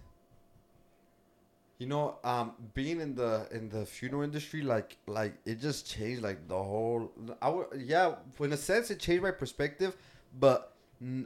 You 1.79 1.89
know, 1.89 2.19
um, 2.23 2.53
being 2.73 3.01
in 3.01 3.17
the 3.17 3.49
in 3.51 3.69
the 3.69 3.85
funeral 3.85 4.23
industry, 4.23 4.63
like 4.63 4.97
like 5.07 5.35
it 5.45 5.61
just 5.61 5.91
changed 5.91 6.23
like 6.23 6.47
the 6.49 6.57
whole. 6.57 7.11
I 7.43 7.53
yeah, 7.77 8.15
in 8.41 8.53
a 8.53 8.57
sense, 8.57 8.91
it 8.91 9.01
changed 9.01 9.23
my 9.25 9.33
perspective, 9.33 9.97
but 10.39 10.73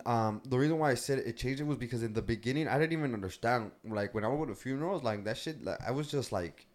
um, 0.07 0.41
the 0.47 0.59
reason 0.59 0.79
why 0.79 0.91
I 0.91 0.95
said 0.95 1.19
it 1.19 1.37
changed 1.37 1.61
it 1.61 1.65
was 1.65 1.77
because 1.77 2.03
in 2.03 2.15
the 2.15 2.23
beginning 2.23 2.67
I 2.67 2.79
didn't 2.79 2.93
even 2.93 3.15
understand. 3.15 3.73
Like 3.85 4.15
when 4.15 4.25
I 4.25 4.29
would 4.29 4.39
go 4.39 4.47
to 4.47 4.55
funerals, 4.55 5.05
like 5.05 5.23
that 5.25 5.37
shit, 5.37 5.63
like 5.63 5.79
I 5.87 5.91
was 5.91 6.11
just 6.11 6.33
like, 6.33 6.67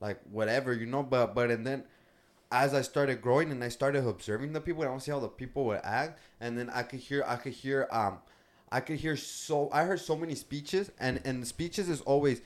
like 0.00 0.18
whatever, 0.30 0.72
you 0.72 0.86
know. 0.86 1.02
But 1.02 1.34
but 1.34 1.50
and 1.50 1.66
then 1.66 1.84
as 2.54 2.72
I 2.72 2.82
started 2.82 3.20
growing 3.20 3.50
and 3.50 3.64
I 3.64 3.68
started 3.68 4.06
observing 4.06 4.52
the 4.52 4.60
people 4.60 4.82
and 4.82 4.90
I 4.90 4.94
would 4.94 5.02
see 5.02 5.10
how 5.10 5.18
the 5.18 5.28
people 5.28 5.64
would 5.66 5.80
act 5.82 6.20
and 6.40 6.56
then 6.56 6.70
I 6.70 6.84
could 6.84 7.00
hear 7.00 7.24
I 7.26 7.34
could 7.34 7.52
hear 7.52 7.88
um 7.90 8.18
I 8.70 8.78
could 8.78 8.96
hear 8.96 9.16
so 9.16 9.68
I 9.72 9.82
heard 9.82 10.00
so 10.00 10.14
many 10.14 10.36
speeches 10.36 10.92
and 11.00 11.20
and 11.24 11.44
speeches 11.44 11.88
is 11.88 12.00
always 12.02 12.42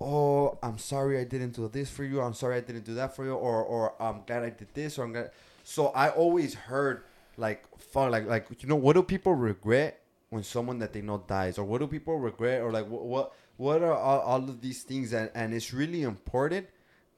oh 0.00 0.58
I'm 0.64 0.78
sorry 0.78 1.20
I 1.20 1.24
didn't 1.24 1.54
do 1.54 1.68
this 1.68 1.88
for 1.88 2.02
you 2.02 2.20
I'm 2.20 2.34
sorry 2.34 2.56
I 2.56 2.60
didn't 2.60 2.84
do 2.84 2.94
that 2.94 3.14
for 3.14 3.24
you 3.24 3.34
or 3.34 3.62
or 3.62 3.94
I'm 4.02 4.22
glad 4.26 4.42
I 4.42 4.50
did 4.50 4.74
this 4.74 4.98
or 4.98 5.04
I'm 5.04 5.12
glad 5.12 5.30
so 5.62 5.86
I 5.88 6.10
always 6.10 6.54
heard 6.54 7.04
like 7.36 7.64
fuck 7.78 8.10
like 8.10 8.26
like 8.26 8.48
you 8.62 8.68
know 8.68 8.76
what 8.76 8.94
do 8.94 9.02
people 9.04 9.32
regret 9.32 10.02
when 10.32 10.42
someone 10.42 10.78
that 10.78 10.94
they 10.94 11.02
know 11.02 11.22
dies? 11.26 11.58
Or 11.58 11.64
what 11.64 11.80
do 11.80 11.86
people 11.86 12.18
regret? 12.18 12.62
Or 12.62 12.72
like 12.72 12.88
what 12.88 13.04
what, 13.04 13.32
what 13.58 13.82
are 13.82 13.92
all, 13.94 14.20
all 14.20 14.38
of 14.38 14.62
these 14.62 14.82
things 14.82 15.12
and 15.12 15.30
and 15.34 15.52
it's 15.52 15.74
really 15.74 16.02
important 16.02 16.66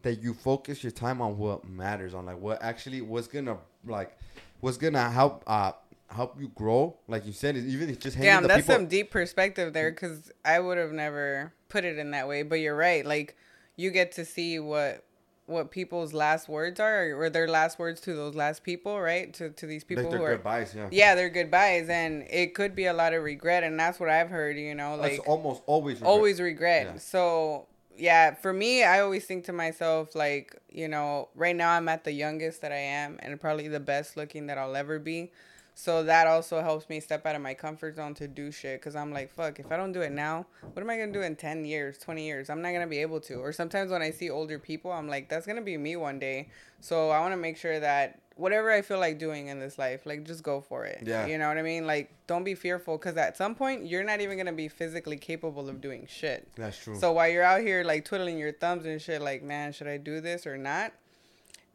that 0.04 0.22
you 0.22 0.32
focus 0.34 0.84
your 0.84 0.92
time 0.92 1.20
on 1.20 1.36
what 1.36 1.66
matters 1.66 2.14
on 2.14 2.26
like 2.26 2.38
what 2.38 2.62
actually 2.62 3.00
was 3.00 3.26
gonna 3.26 3.56
like 3.86 4.16
what's 4.60 4.76
gonna 4.76 5.10
help 5.10 5.42
uh 5.46 5.72
help 6.10 6.38
you 6.40 6.48
grow 6.54 6.94
like 7.08 7.26
you 7.26 7.32
said 7.32 7.56
is 7.56 7.66
even 7.66 7.90
if 7.90 7.98
just 7.98 8.16
hanging 8.16 8.32
Damn, 8.32 8.42
the 8.42 8.48
that's 8.48 8.60
people 8.62 8.74
some 8.76 8.86
deep 8.86 9.10
perspective 9.10 9.72
there 9.72 9.90
because 9.90 10.30
I 10.44 10.60
would 10.60 10.78
have 10.78 10.92
never 10.92 11.52
put 11.68 11.84
it 11.84 11.98
in 11.98 12.12
that 12.12 12.28
way. 12.28 12.42
But 12.42 12.56
you're 12.56 12.76
right. 12.76 13.04
Like 13.04 13.36
you 13.76 13.90
get 13.90 14.12
to 14.12 14.24
see 14.24 14.60
what 14.60 15.04
what 15.46 15.70
people's 15.70 16.12
last 16.14 16.48
words 16.48 16.80
are 16.80 17.12
or 17.14 17.28
their 17.28 17.48
last 17.48 17.78
words 17.78 18.00
to 18.02 18.14
those 18.14 18.34
last 18.34 18.62
people, 18.62 19.00
right? 19.00 19.32
To 19.34 19.50
to 19.50 19.66
these 19.66 19.84
people 19.84 20.04
like 20.04 20.12
who 20.14 20.22
are 20.22 20.36
goodbyes 20.36 20.74
yeah 20.74 20.88
yeah, 20.92 21.14
they're 21.14 21.30
goodbyes, 21.30 21.88
and 21.88 22.22
it 22.30 22.54
could 22.54 22.76
be 22.76 22.86
a 22.86 22.92
lot 22.92 23.12
of 23.14 23.22
regret, 23.24 23.64
and 23.64 23.80
that's 23.80 23.98
what 23.98 24.08
I've 24.08 24.30
heard. 24.30 24.56
You 24.56 24.74
know, 24.74 24.98
That's 24.98 25.18
like 25.18 25.28
almost 25.28 25.62
always 25.66 25.96
regret. 25.96 26.10
always 26.10 26.40
regret. 26.40 26.86
Yeah. 26.92 26.98
So 26.98 27.66
yeah, 27.96 28.34
for 28.34 28.52
me, 28.52 28.82
I 28.84 29.00
always 29.00 29.24
think 29.24 29.44
to 29.46 29.52
myself 29.52 30.14
like, 30.14 30.60
you 30.68 30.88
know, 30.88 31.28
right 31.34 31.54
now 31.54 31.70
I'm 31.70 31.88
at 31.88 32.04
the 32.04 32.12
youngest 32.12 32.60
that 32.62 32.72
I 32.72 32.78
am, 32.78 33.18
and 33.22 33.40
probably 33.40 33.68
the 33.68 33.80
best 33.80 34.16
looking 34.16 34.46
that 34.48 34.58
I'll 34.58 34.76
ever 34.76 34.98
be. 34.98 35.30
So 35.76 36.04
that 36.04 36.28
also 36.28 36.60
helps 36.62 36.88
me 36.88 37.00
step 37.00 37.26
out 37.26 37.34
of 37.34 37.42
my 37.42 37.54
comfort 37.54 37.96
zone 37.96 38.14
to 38.14 38.28
do 38.28 38.52
shit. 38.52 38.80
Cause 38.80 38.94
I'm 38.94 39.12
like, 39.12 39.32
fuck, 39.32 39.58
if 39.58 39.72
I 39.72 39.76
don't 39.76 39.90
do 39.92 40.02
it 40.02 40.12
now, 40.12 40.46
what 40.72 40.82
am 40.82 40.88
I 40.90 40.96
gonna 40.96 41.12
do 41.12 41.22
in 41.22 41.34
ten 41.34 41.64
years, 41.64 41.98
twenty 41.98 42.26
years? 42.26 42.48
I'm 42.48 42.62
not 42.62 42.72
gonna 42.72 42.86
be 42.86 42.98
able 42.98 43.20
to. 43.22 43.34
Or 43.34 43.52
sometimes 43.52 43.90
when 43.90 44.02
I 44.02 44.10
see 44.10 44.30
older 44.30 44.58
people, 44.58 44.92
I'm 44.92 45.08
like, 45.08 45.28
that's 45.28 45.46
gonna 45.46 45.62
be 45.62 45.76
me 45.76 45.96
one 45.96 46.18
day. 46.20 46.50
So 46.80 47.10
I 47.10 47.18
want 47.20 47.32
to 47.32 47.36
make 47.36 47.56
sure 47.56 47.80
that 47.80 48.20
whatever 48.36 48.70
I 48.70 48.82
feel 48.82 48.98
like 48.98 49.18
doing 49.18 49.48
in 49.48 49.60
this 49.60 49.78
life, 49.78 50.06
like 50.06 50.24
just 50.24 50.42
go 50.42 50.60
for 50.60 50.84
it. 50.84 51.02
Yeah. 51.06 51.26
You 51.26 51.38
know 51.38 51.48
what 51.48 51.56
I 51.58 51.62
mean? 51.62 51.86
Like 51.86 52.10
don't 52.26 52.44
be 52.44 52.54
fearful, 52.54 52.98
cause 52.98 53.16
at 53.16 53.36
some 53.36 53.54
point 53.54 53.86
you're 53.86 54.04
not 54.04 54.20
even 54.20 54.36
gonna 54.36 54.52
be 54.52 54.68
physically 54.68 55.16
capable 55.16 55.68
of 55.68 55.80
doing 55.80 56.06
shit. 56.10 56.48
that's 56.56 56.76
true 56.78 56.96
So 56.96 57.12
while 57.12 57.28
you're 57.28 57.42
out 57.44 57.60
here 57.60 57.84
like 57.84 58.04
twiddling 58.04 58.38
your 58.38 58.52
thumbs 58.52 58.86
and 58.86 59.00
shit, 59.00 59.22
like, 59.22 59.42
man, 59.42 59.72
should 59.72 59.86
I 59.88 59.98
do 59.98 60.20
this 60.20 60.46
or 60.46 60.56
not? 60.56 60.92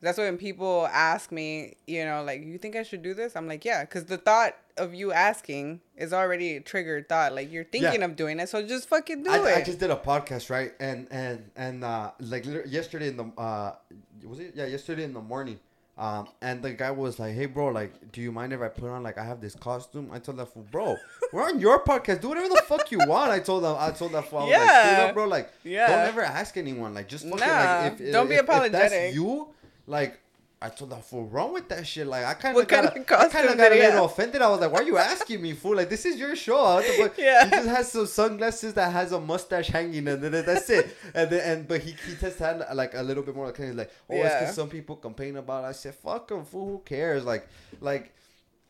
That's 0.01 0.17
when 0.17 0.37
people 0.37 0.87
ask 0.91 1.29
me, 1.29 1.75
you 1.85 2.05
know, 2.05 2.23
like, 2.23 2.41
you 2.41 2.57
think 2.57 2.77
I 2.77 2.83
should 2.83 3.01
do 3.03 3.13
this? 3.13 3.35
I'm 3.35 3.49
like, 3.49 3.65
yeah, 3.65 3.83
because 3.83 4.05
the 4.05 4.17
thought 4.17 4.55
of 4.77 4.93
you 4.93 5.11
asking 5.11 5.81
is 5.97 6.13
already 6.13 6.55
a 6.55 6.61
triggered 6.61 7.09
thought. 7.09 7.35
Like, 7.35 7.51
you're 7.51 7.65
thinking 7.65 7.99
Yeah. 7.99 8.05
of 8.05 8.15
doing 8.15 8.39
it, 8.39 8.47
so 8.47 8.65
just 8.65 8.87
fucking 8.87 9.23
do 9.23 9.29
I, 9.29 9.37
it. 9.49 9.57
I 9.57 9.61
just 9.61 9.77
did 9.79 9.91
a 9.91 9.97
podcast 9.97 10.49
right 10.49 10.71
and 10.79 11.05
and 11.11 11.51
and 11.57 11.83
uh 11.83 12.11
like 12.21 12.45
yesterday 12.45 13.09
in 13.09 13.17
the 13.17 13.25
uh 13.37 13.75
was 14.23 14.39
it 14.39 14.53
yeah 14.55 14.67
yesterday 14.67 15.03
in 15.03 15.13
the 15.13 15.21
morning 15.21 15.59
um 15.99 16.27
and 16.41 16.63
the 16.63 16.71
guy 16.71 16.89
was 16.89 17.19
like 17.19 17.33
hey 17.35 17.45
bro 17.45 17.67
like 17.67 18.11
do 18.13 18.21
you 18.21 18.31
mind 18.31 18.53
if 18.53 18.61
I 18.61 18.69
put 18.69 18.89
on 18.89 19.03
like 19.03 19.17
I 19.17 19.23
have 19.25 19.41
this 19.41 19.53
costume 19.53 20.09
I 20.13 20.19
told 20.19 20.37
that 20.37 20.45
fool 20.53 20.65
bro 20.71 20.95
we're 21.33 21.43
on 21.43 21.59
your 21.59 21.83
podcast 21.83 22.21
do 22.21 22.29
whatever 22.29 22.47
the 22.49 22.61
fuck 22.65 22.89
you 22.91 22.99
want 23.05 23.31
I 23.31 23.39
told 23.39 23.63
him 23.65 23.75
I 23.77 23.91
told 23.91 24.13
that 24.13 24.29
fool 24.29 24.39
I 24.39 24.43
was 24.45 24.51
like 24.51 24.61
straight 24.61 24.91
Yeah. 24.97 25.05
up 25.09 25.13
bro 25.13 25.25
like 25.27 25.51
Yeah. 25.63 25.87
don't 25.87 26.07
ever 26.07 26.23
ask 26.23 26.55
anyone 26.55 26.93
like 26.93 27.07
just 27.09 27.25
fucking 27.25 27.39
Nah, 27.45 27.81
like 27.83 27.99
if 27.99 28.11
don't 28.13 28.29
be 28.29 28.35
if, 28.35 28.41
if 28.41 28.47
that's 28.47 28.65
apologetic. 28.67 29.13
you 29.13 29.49
like 29.87 30.19
I 30.61 30.67
told 30.67 30.91
that 30.91 31.05
fool 31.05 31.25
wrong 31.25 31.53
with 31.53 31.69
that 31.69 31.87
shit. 31.87 32.05
Like 32.05 32.25
I 32.25 32.33
kind 32.33 32.57
of 32.57 32.67
got, 32.67 32.93
kind 32.93 32.97
of 32.97 33.11
I 33.11 33.29
kind 33.29 33.49
of 33.49 33.57
got 33.57 33.71
a 33.71 33.75
little 33.75 33.91
have? 33.91 34.03
offended. 34.03 34.41
I 34.41 34.49
was 34.49 34.59
like, 34.59 34.71
"Why 34.71 34.79
are 34.79 34.83
you 34.83 34.97
asking 34.97 35.41
me, 35.41 35.53
fool? 35.53 35.77
Like 35.77 35.89
this 35.89 36.05
is 36.05 36.19
your 36.19 36.35
show." 36.35 36.79
Yeah. 37.17 37.45
He 37.45 37.51
just 37.51 37.69
has 37.69 37.91
some 37.91 38.05
sunglasses 38.05 38.73
that 38.73 38.91
has 38.91 39.13
a 39.13 39.21
mustache 39.21 39.67
hanging, 39.69 40.07
and 40.09 40.21
then 40.21 40.31
that's 40.45 40.69
it. 40.69 40.95
And 41.15 41.29
then 41.29 41.41
and 41.59 41.67
but 41.67 41.81
he 41.81 41.91
he 41.91 42.15
just 42.19 42.39
had 42.39 42.65
like 42.73 42.93
a 42.93 43.01
little 43.01 43.23
bit 43.23 43.35
more. 43.35 43.45
Like 43.45 43.57
he's 43.57 43.73
like, 43.73 43.91
"Oh, 44.09 44.15
it's 44.15 44.35
because 44.35 44.55
some 44.55 44.69
people 44.69 44.97
complain 44.97 45.37
about." 45.37 45.63
It. 45.63 45.67
I 45.67 45.71
said, 45.71 45.95
"Fuck 45.95 46.29
him, 46.29 46.43
fool. 46.43 46.67
Who 46.67 46.79
cares?" 46.79 47.23
Like 47.23 47.47
like 47.79 48.13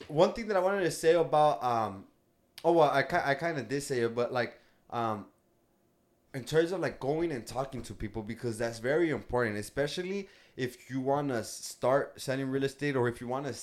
one 0.08 0.34
thing 0.34 0.48
that 0.50 0.58
I 0.58 0.60
wanted 0.60 0.82
to 0.82 0.92
say 0.92 1.16
about 1.16 1.64
um, 1.64 2.06
oh 2.64 2.74
well, 2.74 2.90
I 2.90 3.00
I 3.00 3.34
kind 3.34 3.58
of 3.58 3.68
did 3.68 3.82
say 3.82 4.02
it, 4.02 4.14
but 4.14 4.32
like 4.32 4.60
um, 4.92 5.26
in 6.34 6.44
terms 6.44 6.72
of 6.72 6.80
like 6.80 7.00
going 7.00 7.32
and 7.32 7.46
talking 7.46 7.82
to 7.84 7.94
people 7.94 8.22
because 8.22 8.58
that's 8.58 8.80
very 8.80 9.10
important, 9.10 9.58
especially 9.58 10.30
if 10.66 10.90
you 10.90 11.00
want 11.00 11.30
to 11.30 11.42
start 11.44 12.20
selling 12.20 12.50
real 12.50 12.66
estate 12.66 12.96
or 12.96 13.08
if 13.08 13.22
you 13.22 13.28
want 13.36 13.46
to 13.48 13.54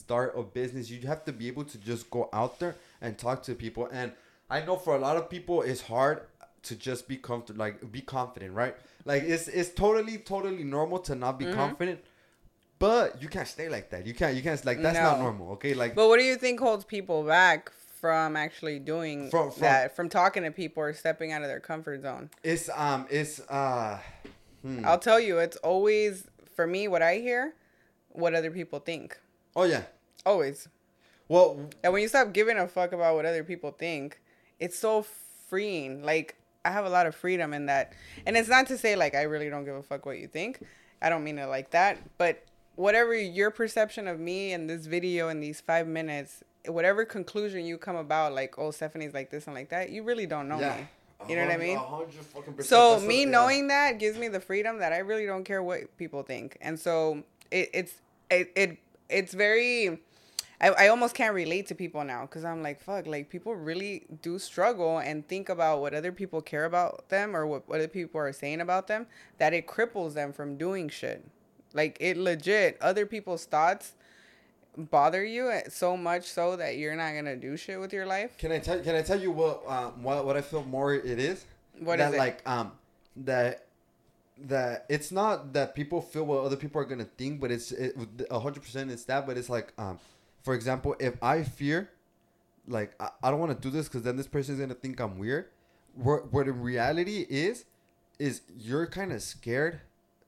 start 0.00 0.28
a 0.36 0.42
business, 0.42 0.88
you 0.90 1.06
have 1.06 1.22
to 1.28 1.32
be 1.32 1.46
able 1.48 1.64
to 1.64 1.76
just 1.78 2.10
go 2.10 2.28
out 2.32 2.58
there 2.60 2.74
and 3.02 3.18
talk 3.18 3.42
to 3.42 3.54
people. 3.54 3.88
And 3.92 4.12
I 4.48 4.58
know 4.66 4.76
for 4.76 4.96
a 4.96 4.98
lot 4.98 5.16
of 5.20 5.28
people, 5.28 5.62
it's 5.62 5.82
hard 5.82 6.22
to 6.62 6.74
just 6.74 7.06
be 7.08 7.16
comfortable, 7.16 7.58
like 7.60 7.76
be 7.92 8.00
confident, 8.00 8.52
right? 8.54 8.74
Like 9.04 9.22
it's 9.34 9.48
it's 9.48 9.70
totally 9.84 10.16
totally 10.18 10.64
normal 10.64 10.98
to 11.08 11.14
not 11.14 11.38
be 11.38 11.44
Mm-hmm. 11.44 11.54
confident, 11.62 11.98
but 12.78 13.20
you 13.22 13.28
can't 13.28 13.48
stay 13.48 13.68
like 13.68 13.90
that. 13.90 14.06
You 14.06 14.14
can't 14.14 14.34
you 14.36 14.42
can't 14.42 14.62
like 14.64 14.80
that's 14.82 14.98
not 14.98 15.18
normal. 15.20 15.52
Okay, 15.52 15.74
like 15.74 15.94
But 15.94 16.08
what 16.08 16.18
do 16.18 16.24
you 16.24 16.36
think 16.36 16.58
holds 16.60 16.84
people 16.84 17.22
back 17.22 17.70
from 18.00 18.36
actually 18.36 18.78
doing 18.78 19.30
From- 19.30 19.50
from- 19.50 19.60
that? 19.62 19.94
From 19.96 20.08
talking 20.08 20.42
to 20.44 20.50
people 20.50 20.82
or 20.82 20.92
stepping 20.92 21.32
out 21.32 21.42
of 21.42 21.48
their 21.48 21.60
comfort 21.60 22.02
zone? 22.02 22.30
it's 22.42 22.68
um 22.74 23.06
it's 23.10 23.40
uh. 23.48 23.98
hmm. 24.62 24.84
I'll 24.84 24.98
tell 24.98 25.20
you, 25.20 25.38
it's 25.38 25.56
always 25.58 26.26
for 26.56 26.66
me 26.66 26.88
what 26.88 27.02
I 27.02 27.18
hear, 27.18 27.54
what 28.08 28.34
other 28.34 28.50
people 28.50 28.80
think. 28.80 29.20
Oh 29.54 29.64
yeah. 29.64 29.82
Always. 30.24 30.68
Well, 31.28 31.68
And 31.84 31.92
when 31.92 32.02
you 32.02 32.08
stop 32.08 32.32
giving 32.32 32.56
a 32.58 32.66
fuck 32.66 32.92
about 32.92 33.14
what 33.14 33.26
other 33.26 33.44
people 33.44 33.70
think, 33.70 34.20
it's 34.58 34.78
so 34.78 35.04
freeing. 35.48 36.02
Like 36.02 36.36
I 36.64 36.70
have 36.70 36.86
a 36.86 36.88
lot 36.88 37.06
of 37.06 37.14
freedom 37.14 37.52
in 37.52 37.66
that. 37.66 37.92
And 38.24 38.36
it's 38.36 38.48
not 38.48 38.66
to 38.68 38.78
say 38.78 38.96
like 38.96 39.14
I 39.14 39.22
really 39.22 39.50
don't 39.50 39.64
give 39.64 39.76
a 39.76 39.82
fuck 39.82 40.06
what 40.06 40.18
you 40.18 40.26
think. 40.26 40.64
I 41.02 41.10
don't 41.10 41.22
mean 41.22 41.38
it 41.38 41.46
like 41.46 41.70
that, 41.70 41.98
but 42.16 42.44
whatever 42.74 43.14
your 43.14 43.50
perception 43.50 44.08
of 44.08 44.18
me 44.18 44.52
in 44.52 44.66
this 44.66 44.86
video 44.86 45.28
in 45.28 45.40
these 45.40 45.60
5 45.60 45.86
minutes, 45.86 46.42
whatever 46.66 47.04
conclusion 47.04 47.64
you 47.66 47.76
come 47.78 47.96
about 47.96 48.32
like 48.32 48.58
oh 48.58 48.70
Stephanie's 48.70 49.12
like 49.12 49.30
this 49.30 49.46
and 49.46 49.54
like 49.54 49.68
that, 49.68 49.90
you 49.90 50.02
really 50.02 50.26
don't 50.26 50.48
know 50.48 50.58
yeah. 50.58 50.76
me. 50.76 50.88
You 51.28 51.36
know 51.36 51.44
what 51.46 51.52
I 51.52 51.56
mean? 51.56 51.78
100%. 51.78 52.64
So 52.64 53.00
me 53.00 53.24
knowing 53.24 53.68
that 53.68 53.98
gives 53.98 54.18
me 54.18 54.28
the 54.28 54.40
freedom 54.40 54.78
that 54.78 54.92
I 54.92 54.98
really 54.98 55.26
don't 55.26 55.44
care 55.44 55.62
what 55.62 55.96
people 55.96 56.22
think, 56.22 56.56
and 56.60 56.78
so 56.78 57.22
it, 57.50 57.70
it's 57.72 57.94
it, 58.30 58.52
it 58.54 58.78
it's 59.08 59.34
very. 59.34 60.00
I, 60.58 60.68
I 60.70 60.88
almost 60.88 61.14
can't 61.14 61.34
relate 61.34 61.66
to 61.66 61.74
people 61.74 62.02
now 62.02 62.22
because 62.22 62.42
I'm 62.42 62.62
like 62.62 62.80
fuck 62.80 63.06
like 63.06 63.28
people 63.28 63.54
really 63.54 64.06
do 64.22 64.38
struggle 64.38 64.98
and 64.98 65.26
think 65.28 65.50
about 65.50 65.82
what 65.82 65.92
other 65.92 66.12
people 66.12 66.40
care 66.40 66.64
about 66.64 67.10
them 67.10 67.36
or 67.36 67.46
what, 67.46 67.68
what 67.68 67.80
other 67.80 67.88
people 67.88 68.18
are 68.22 68.32
saying 68.32 68.62
about 68.62 68.86
them 68.86 69.06
that 69.36 69.52
it 69.52 69.66
cripples 69.66 70.14
them 70.14 70.32
from 70.32 70.56
doing 70.56 70.88
shit 70.88 71.22
like 71.74 71.98
it 72.00 72.16
legit 72.16 72.78
other 72.80 73.04
people's 73.04 73.44
thoughts 73.44 73.96
bother 74.76 75.24
you 75.24 75.50
eh, 75.50 75.62
so 75.68 75.96
much 75.96 76.24
so 76.24 76.56
that 76.56 76.76
you're 76.76 76.96
not 76.96 77.14
gonna 77.14 77.36
do 77.36 77.56
shit 77.56 77.80
with 77.80 77.92
your 77.92 78.06
life 78.06 78.36
Can 78.38 78.52
I 78.52 78.58
tell? 78.58 78.78
Can 78.80 78.94
I 78.94 79.02
tell 79.02 79.20
you 79.20 79.30
what? 79.30 79.62
Um, 79.66 80.02
what 80.02 80.24
what 80.24 80.36
I 80.36 80.42
feel 80.42 80.64
more 80.64 80.94
it 80.94 81.18
is. 81.18 81.44
What 81.78 81.98
that 81.98 82.10
is 82.10 82.14
it? 82.14 82.18
like 82.18 82.42
um 82.48 82.72
that 83.16 83.66
that 84.38 84.84
it's 84.88 85.10
not 85.10 85.52
that 85.54 85.74
people 85.74 86.02
feel 86.02 86.24
what 86.24 86.44
other 86.44 86.56
people 86.56 86.80
are 86.80 86.84
gonna 86.84 87.04
think, 87.04 87.40
but 87.40 87.50
it's 87.50 87.72
a 88.30 88.38
hundred 88.38 88.62
percent 88.62 88.90
it's 88.90 89.04
that. 89.04 89.26
But 89.26 89.38
it's 89.38 89.48
like 89.48 89.72
um, 89.78 89.98
for 90.42 90.54
example, 90.54 90.94
if 90.98 91.22
I 91.22 91.42
fear, 91.42 91.90
like 92.68 92.94
I, 93.00 93.10
I 93.22 93.30
don't 93.30 93.40
want 93.40 93.52
to 93.52 93.60
do 93.60 93.70
this 93.70 93.88
because 93.88 94.02
then 94.02 94.16
this 94.16 94.26
person 94.26 94.54
is 94.54 94.60
gonna 94.60 94.74
think 94.74 95.00
I'm 95.00 95.18
weird. 95.18 95.46
What 95.94 96.32
what 96.32 96.46
in 96.46 96.60
reality 96.60 97.26
is, 97.28 97.64
is 98.18 98.42
you're 98.58 98.86
kind 98.86 99.12
of 99.12 99.22
scared 99.22 99.80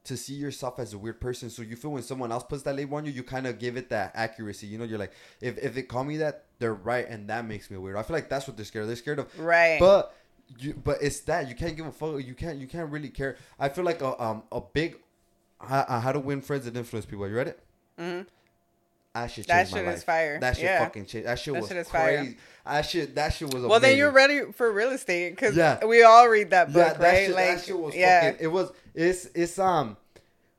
to 0.08 0.16
see 0.16 0.34
yourself 0.34 0.78
as 0.78 0.92
a 0.92 0.98
weird 0.98 1.20
person. 1.20 1.48
So 1.48 1.62
you 1.62 1.76
feel 1.76 1.90
when 1.92 2.02
someone 2.02 2.32
else 2.32 2.44
puts 2.44 2.62
that 2.64 2.74
label 2.76 2.96
on 2.96 3.06
you, 3.06 3.12
you 3.12 3.22
kind 3.22 3.46
of 3.46 3.58
give 3.58 3.76
it 3.76 3.88
that 3.90 4.12
accuracy. 4.14 4.66
You 4.66 4.78
know, 4.78 4.84
you're 4.84 4.98
like, 4.98 5.12
if, 5.40 5.56
if 5.58 5.74
they 5.74 5.82
call 5.82 6.04
me 6.04 6.16
that, 6.18 6.44
they're 6.58 6.74
right, 6.74 7.06
and 7.08 7.28
that 7.28 7.46
makes 7.46 7.70
me 7.70 7.76
weird. 7.78 7.96
I 7.96 8.02
feel 8.02 8.14
like 8.14 8.28
that's 8.28 8.46
what 8.48 8.56
they're 8.56 8.64
scared. 8.66 8.82
of. 8.82 8.88
They're 8.88 8.96
scared 8.96 9.18
of. 9.20 9.38
right 9.38 9.78
But 9.78 10.14
you, 10.58 10.74
but 10.82 10.98
it's 11.02 11.20
that 11.20 11.48
you 11.48 11.54
can't 11.54 11.76
give 11.76 11.86
a 11.86 11.92
fuck. 11.92 12.24
You 12.24 12.34
can't, 12.34 12.58
you 12.58 12.66
can't 12.66 12.90
really 12.90 13.10
care. 13.10 13.36
I 13.58 13.68
feel 13.68 13.84
like 13.84 14.02
a 14.02 14.20
um 14.22 14.42
a 14.50 14.60
big, 14.60 14.98
uh, 15.60 16.00
how 16.00 16.12
to 16.12 16.18
win 16.20 16.40
friends 16.40 16.66
and 16.66 16.76
influence 16.76 17.06
people. 17.06 17.28
You 17.28 17.36
read 17.36 17.48
it? 17.48 17.60
Mhm. 17.98 18.26
That 19.14 19.30
shit 19.30 19.46
That 19.48 19.68
shit 19.68 19.86
is 19.86 20.04
fire. 20.04 20.38
That 20.38 20.56
shit 20.56 20.64
Yeah. 20.64 20.78
fucking 20.84 21.06
changed. 21.06 21.26
That 21.26 21.38
shit 21.38 21.54
That 21.54 21.60
was 21.60 21.68
shit 21.68 21.76
is 21.78 21.88
fire. 21.88 22.18
crazy. 22.18 22.36
That 22.64 22.82
shit, 22.82 23.14
that 23.14 23.32
shit 23.34 23.52
was. 23.52 23.64
Well, 23.64 23.80
then 23.80 23.96
you're 23.96 24.10
ready 24.12 24.52
for 24.52 24.70
real 24.72 24.90
estate 24.90 25.30
because 25.30 25.56
Yeah. 25.56 25.84
we 25.84 26.02
all 26.02 26.28
read 26.28 26.50
that 26.50 26.72
book, 26.72 26.76
Yeah, 26.86 26.92
that 26.92 27.00
right? 27.00 27.26
shit, 27.26 27.34
like, 27.34 27.56
that 27.56 27.64
shit 27.64 27.78
was 27.78 27.94
yeah, 27.94 28.30
fucking. 28.30 28.44
It 28.44 28.48
was. 28.48 28.70
It's 28.94 29.26
it's 29.34 29.58
um 29.58 29.96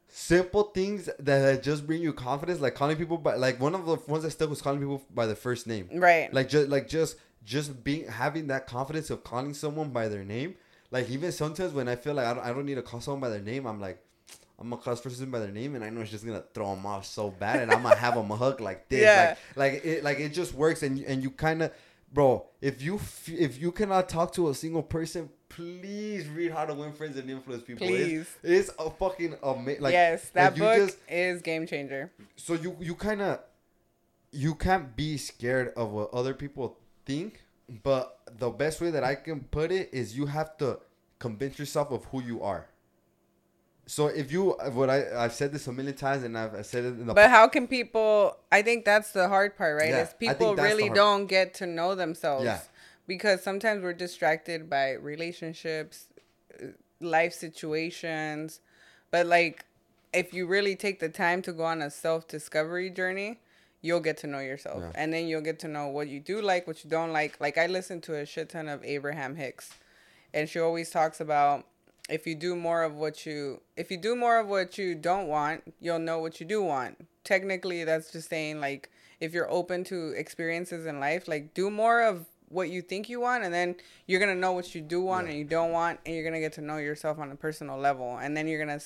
simple 0.08 0.64
things 0.64 1.10
that 1.20 1.64
just 1.64 1.86
bring 1.86 2.02
you 2.02 2.14
confidence, 2.14 2.60
like 2.60 2.76
calling 2.76 2.98
people 2.98 3.18
by 3.18 3.36
like 3.36 3.60
one 3.60 3.76
of 3.76 3.86
the 3.86 3.96
ones 4.08 4.24
that 4.24 4.32
stuck 4.32 4.50
was 4.50 4.62
calling 4.62 4.80
people 4.80 5.04
by 5.14 5.26
their 5.26 5.36
first 5.36 5.68
name. 5.68 5.88
right. 5.94 6.34
Like 6.34 6.50
just 6.50 6.70
like 6.70 6.88
just 6.88 7.16
just 7.46 7.84
being 7.84 8.08
having 8.08 8.48
that 8.48 8.68
confidence 8.68 9.10
of 9.10 9.24
calling 9.24 9.54
someone 9.54 9.90
by 9.92 10.08
their 10.08 10.26
name. 10.26 10.56
Like 10.92 11.10
even 11.10 11.32
sometimes 11.32 11.74
when 11.74 11.88
I 11.88 11.96
feel 11.96 12.16
like 12.16 12.26
I 12.26 12.34
don't, 12.34 12.44
I 12.44 12.50
don't 12.52 12.66
need 12.66 12.76
to 12.76 12.82
call 12.82 13.00
someone 13.02 13.22
by 13.22 13.30
their 13.30 13.42
name, 13.42 13.66
I'm 13.68 13.80
like. 13.80 14.04
I'm 14.60 14.70
gonna 14.70 14.82
call 14.82 14.94
this 14.94 15.02
person 15.02 15.32
by 15.32 15.40
their 15.40 15.52
name, 15.52 15.76
and 15.76 15.84
I 15.84 15.90
know 15.90 16.02
it's 16.02 16.12
just 16.12 16.26
gonna 16.26 16.44
throw 16.54 16.76
them 16.76 16.86
off 16.86 17.06
so 17.06 17.30
bad, 17.32 17.62
and 17.62 17.72
I'm 17.72 17.82
gonna 17.84 17.96
have 17.96 18.16
them 18.16 18.28
hook 18.30 18.60
like 18.60 18.90
this, 18.90 19.02
Yeah. 19.02 19.36
like 19.56 19.74
like 19.74 19.86
it 19.86 20.04
like 20.04 20.20
it 20.20 20.30
just 20.34 20.54
works, 20.54 20.84
and 20.84 20.98
you- 21.00 21.06
and 21.08 21.24
you 21.24 21.32
kind 21.32 21.62
of, 21.64 21.72
bro. 22.14 22.46
If 22.62 22.82
you 22.82 22.96
f- 22.96 23.30
if 23.30 23.60
you 23.62 23.72
cannot 23.72 24.10
talk 24.10 24.34
to 24.34 24.50
a 24.50 24.54
single 24.56 24.84
person, 24.84 25.30
please 25.48 26.28
read 26.28 26.52
How 26.52 26.66
to 26.66 26.74
Win 26.74 26.92
Friends 26.94 27.18
and 27.18 27.30
Influence 27.30 27.64
People. 27.64 27.88
Please. 27.88 28.28
it's, 28.44 28.70
it's 28.70 28.72
a 28.80 28.90
fucking 28.90 29.36
amazing. 29.42 29.82
Like 29.82 29.94
yes, 29.94 30.30
that 30.32 30.52
like 30.54 30.60
book 30.60 30.88
just- 30.90 30.98
is 31.08 31.42
game 31.42 31.66
changer. 31.66 32.12
so 32.36 32.54
you 32.54 32.76
you 32.80 32.96
kind 32.96 33.22
of 33.22 33.40
you 34.32 34.54
can't 34.56 34.96
be 34.96 35.18
scared 35.18 35.74
of 35.76 35.92
what 35.92 36.14
other 36.14 36.34
people 36.36 36.78
think 37.06 37.42
but 37.84 38.20
the 38.38 38.50
best 38.50 38.80
way 38.80 38.92
that 38.92 39.04
i 39.04 39.16
can 39.16 39.40
put 39.40 39.72
it 39.72 39.90
is 39.92 40.16
you 40.16 40.28
have 40.28 40.56
to 40.58 40.80
convince 41.18 41.58
yourself 41.58 41.92
of 41.92 42.06
who 42.06 42.22
you 42.22 42.44
are 42.44 42.68
so 43.90 44.06
if 44.22 44.32
you 44.32 44.42
what 44.80 44.90
i 44.96 45.00
i've 45.24 45.34
said 45.34 45.52
this 45.52 45.66
a 45.68 45.74
million 45.74 45.96
times 45.96 46.22
and 46.24 46.38
i've 46.38 46.54
I 46.54 46.62
said 46.62 46.84
it 46.86 46.94
in 47.00 47.06
the 47.08 47.14
But 47.14 47.30
how 47.38 47.48
can 47.48 47.66
people? 47.68 48.38
I 48.52 48.62
think 48.62 48.86
that's 48.86 49.12
the 49.20 49.28
hard 49.28 49.52
part, 49.60 49.74
right? 49.82 49.90
Yeah, 49.90 50.04
is 50.04 50.14
people 50.14 50.56
really 50.56 50.90
don't 51.04 51.26
get 51.38 51.48
to 51.56 51.66
know 51.66 51.96
themselves. 51.96 52.46
Yeah. 52.46 52.62
Because 53.08 53.42
sometimes 53.50 53.82
we're 53.82 54.00
distracted 54.08 54.70
by 54.70 54.92
relationships, 55.14 55.96
uh, 56.62 56.68
life 57.02 57.34
situations, 57.34 58.62
but 59.14 59.26
like 59.26 59.66
if 60.14 60.34
you 60.36 60.46
really 60.56 60.76
take 60.76 61.00
the 61.00 61.10
time 61.10 61.42
to 61.48 61.52
go 61.60 61.64
on 61.74 61.82
a 61.82 61.90
self 61.90 62.28
discovery 62.28 62.90
journey, 62.92 63.40
you'll 63.82 64.06
get 64.10 64.18
to 64.18 64.28
know 64.28 64.40
yourself, 64.52 64.80
Yeah. 64.84 64.92
and 65.02 65.08
then 65.14 65.24
you'll 65.30 65.48
get 65.52 65.58
to 65.66 65.68
know 65.68 65.88
what 65.88 66.08
you 66.14 66.20
do 66.20 66.42
like, 66.52 66.68
what 66.68 66.84
you 66.84 66.90
don't 66.90 67.14
like. 67.22 67.40
Like 67.40 67.58
I 67.58 67.66
listen 67.68 68.02
to 68.02 68.12
a 68.22 68.26
shit 68.26 68.50
ton 68.50 68.68
of 68.68 68.84
Abraham 68.84 69.36
Hicks, 69.36 69.72
and 70.34 70.48
she 70.50 70.60
always 70.60 70.90
talks 70.92 71.20
about 71.20 71.66
if 72.10 72.26
you 72.28 72.36
do 72.36 72.56
more 72.56 72.84
of 72.84 72.96
what 72.96 73.26
you 73.26 73.62
if 73.78 73.90
you 73.92 73.98
do 73.98 74.16
more 74.16 74.40
of 74.40 74.48
what 74.48 74.78
you 74.78 74.96
don't 74.96 75.28
want 75.28 75.74
you'll 75.80 76.00
know 76.00 76.20
what 76.20 76.40
you 76.40 76.46
do 76.46 76.64
want. 76.64 77.08
Technically 77.24 77.84
that's 77.84 78.12
just 78.12 78.30
saying 78.30 78.60
like 78.60 78.90
if 79.20 79.34
you're 79.34 79.50
open 79.52 79.84
to 79.86 80.10
experiences 80.18 80.86
in 80.86 81.00
life 81.00 81.28
like 81.28 81.54
do 81.54 81.70
more 81.70 82.02
of 82.02 82.26
what 82.50 82.70
you 82.70 82.82
think 82.82 83.10
you 83.10 83.20
want 83.20 83.44
and 83.44 83.54
then 83.54 83.76
you're 84.08 84.20
gonna 84.20 84.34
know 84.34 84.54
what 84.54 84.74
you 84.74 84.82
do 84.82 85.02
want 85.02 85.26
Yeah. 85.28 85.32
and 85.32 85.40
you 85.40 85.46
don't 85.46 85.72
want 85.72 86.00
and 86.06 86.16
you're 86.16 86.24
gonna 86.24 86.40
get 86.40 86.54
to 86.54 86.62
know 86.62 86.78
yourself 86.78 87.20
on 87.20 87.32
a 87.32 87.36
personal 87.36 87.78
level. 87.78 88.18
And 88.18 88.36
then 88.36 88.48
you're 88.48 88.60
gonna 88.60 88.82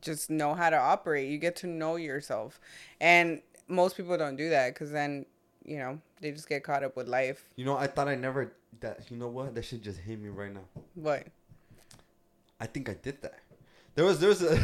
just 0.00 0.28
know 0.28 0.54
how 0.54 0.70
to 0.70 0.76
operate. 0.76 1.28
You 1.30 1.38
get 1.38 1.56
to 1.56 1.66
know 1.66 1.96
yourself. 1.96 2.60
And 3.00 3.40
most 3.68 3.96
people 3.96 4.16
don't 4.18 4.36
do 4.36 4.50
that 4.50 4.74
because 4.74 4.90
then 4.90 5.24
you 5.64 5.78
know 5.78 6.00
they 6.20 6.32
just 6.32 6.48
get 6.48 6.64
caught 6.64 6.82
up 6.82 6.96
with 6.96 7.08
life. 7.08 7.44
You 7.56 7.64
know 7.64 7.76
i 7.76 7.86
thought 7.86 8.08
i 8.08 8.14
never 8.14 8.52
that 8.80 9.10
you 9.10 9.16
know 9.16 9.28
what? 9.28 9.54
That 9.54 9.64
should 9.64 9.82
just 9.82 9.98
hit 10.00 10.20
me 10.20 10.28
right 10.28 10.52
now. 10.52 10.64
But 10.96 11.28
i 12.60 12.66
think 12.66 12.88
i 12.88 12.94
did 12.94 13.20
that. 13.22 13.38
There 13.94 14.04
was 14.04 14.20
there 14.20 14.28
was 14.28 14.42
a 14.42 14.52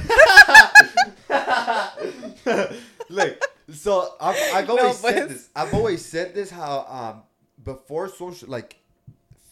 look 3.08 3.40
so 3.72 4.14
I've, 4.20 4.36
I've 4.54 4.70
always 4.70 5.00
but- 5.00 5.14
said 5.14 5.28
this. 5.30 5.48
I've 5.56 5.74
always 5.74 6.04
said 6.04 6.34
this 6.34 6.50
how 6.50 6.86
um 6.88 7.22
before 7.64 8.08
social 8.08 8.48
like 8.48 8.76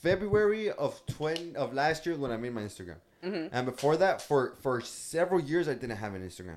february 0.03 0.71
of 0.71 1.01
20 1.07 1.57
of 1.57 1.73
last 1.75 2.07
year 2.07 2.17
when 2.17 2.31
i 2.31 2.37
made 2.37 2.53
my 2.55 2.62
instagram. 2.62 2.97
Mm-hmm. 3.25 3.55
and 3.55 3.67
before 3.67 3.97
that 3.99 4.23
for 4.23 4.55
for 4.62 4.81
several 4.81 5.41
years 5.41 5.69
i 5.69 5.75
didn't 5.75 5.97
have 5.99 6.15
an 6.15 6.27
instagram. 6.27 6.57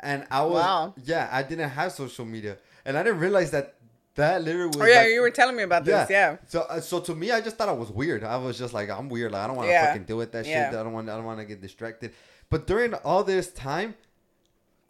And 0.00 0.26
i 0.30 0.42
was 0.42 0.62
Wow. 0.62 0.94
yeah 1.04 1.28
i 1.32 1.42
didn't 1.42 1.70
have 1.70 1.92
social 1.92 2.24
media. 2.24 2.56
And 2.84 2.96
i 2.96 3.02
didn't 3.02 3.20
realize 3.20 3.50
that 3.50 3.74
that 4.18 4.42
literally 4.44 4.66
was 4.68 4.76
oh 4.80 4.84
yeah 4.86 4.98
like- 5.02 5.08
you 5.14 5.20
were 5.20 5.30
telling 5.30 5.56
me 5.56 5.62
about 5.62 5.84
this 5.84 6.08
yeah 6.10 6.36
so, 6.46 6.60
uh, 6.68 6.80
so 6.80 7.00
to 7.00 7.14
me, 7.14 7.30
I 7.32 7.40
just 7.40 7.56
thought 7.56 7.68
I 7.68 7.72
was 7.84 7.90
weird. 7.90 8.22
I 8.22 8.36
was 8.36 8.58
just 8.58 8.72
like, 8.74 8.88
I'm 8.90 9.08
weird. 9.08 9.32
Like, 9.32 9.42
I 9.44 9.46
don't 9.48 9.56
want 9.56 9.68
to 9.68 9.72
Yeah. 9.72 9.86
fucking 9.86 10.04
deal 10.04 10.16
with 10.18 10.32
that 10.32 10.44
Yeah. 10.46 10.70
shit. 10.70 10.78
I 10.78 10.82
don't 10.84 10.92
want. 10.92 11.08
I 11.08 11.16
don't 11.16 11.24
want 11.24 11.40
to 11.40 11.44
get 11.46 11.60
distracted. 11.60 12.12
But 12.50 12.66
during 12.66 12.94
all 12.94 13.24
this 13.24 13.48
time, 13.52 13.94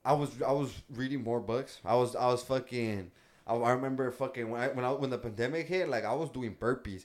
I 0.04 0.12
was 0.12 0.30
I 0.42 0.52
was 0.52 0.72
reading 0.94 1.22
more 1.22 1.40
books. 1.40 1.78
I 1.84 1.94
was 1.94 2.14
I 2.16 2.26
was 2.26 2.42
fucking. 2.42 3.10
I, 3.46 3.54
I 3.54 3.70
remember 3.72 4.10
fucking 4.10 4.50
when 4.50 4.60
I, 4.60 4.68
when 4.68 4.84
I, 4.84 4.90
when 4.92 5.10
the 5.10 5.18
pandemic 5.18 5.66
hit, 5.68 5.88
like 5.88 6.04
I 6.04 6.14
was 6.14 6.30
doing 6.30 6.54
burpees, 6.54 7.04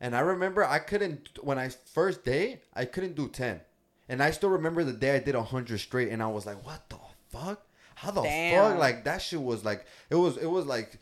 and 0.00 0.14
I 0.16 0.20
remember 0.20 0.64
I 0.64 0.78
couldn't 0.78 1.38
when 1.42 1.58
I 1.58 1.68
first 1.92 2.24
day 2.24 2.60
I 2.74 2.84
couldn't 2.84 3.14
do 3.16 3.28
ten, 3.28 3.60
and 4.08 4.22
I 4.22 4.30
still 4.30 4.50
remember 4.50 4.84
the 4.84 4.92
day 4.92 5.16
I 5.16 5.18
did 5.18 5.34
hundred 5.34 5.78
straight, 5.80 6.10
and 6.10 6.22
I 6.22 6.28
was 6.28 6.46
like, 6.46 6.64
what 6.64 6.88
the 6.88 6.98
fuck? 7.30 7.62
How 7.96 8.10
the 8.12 8.22
Damn. 8.22 8.70
fuck? 8.72 8.78
Like 8.78 9.04
that 9.04 9.20
shit 9.20 9.42
was 9.42 9.64
like 9.64 9.84
it 10.10 10.14
was 10.14 10.36
it 10.36 10.46
was 10.50 10.64
like 10.66 10.98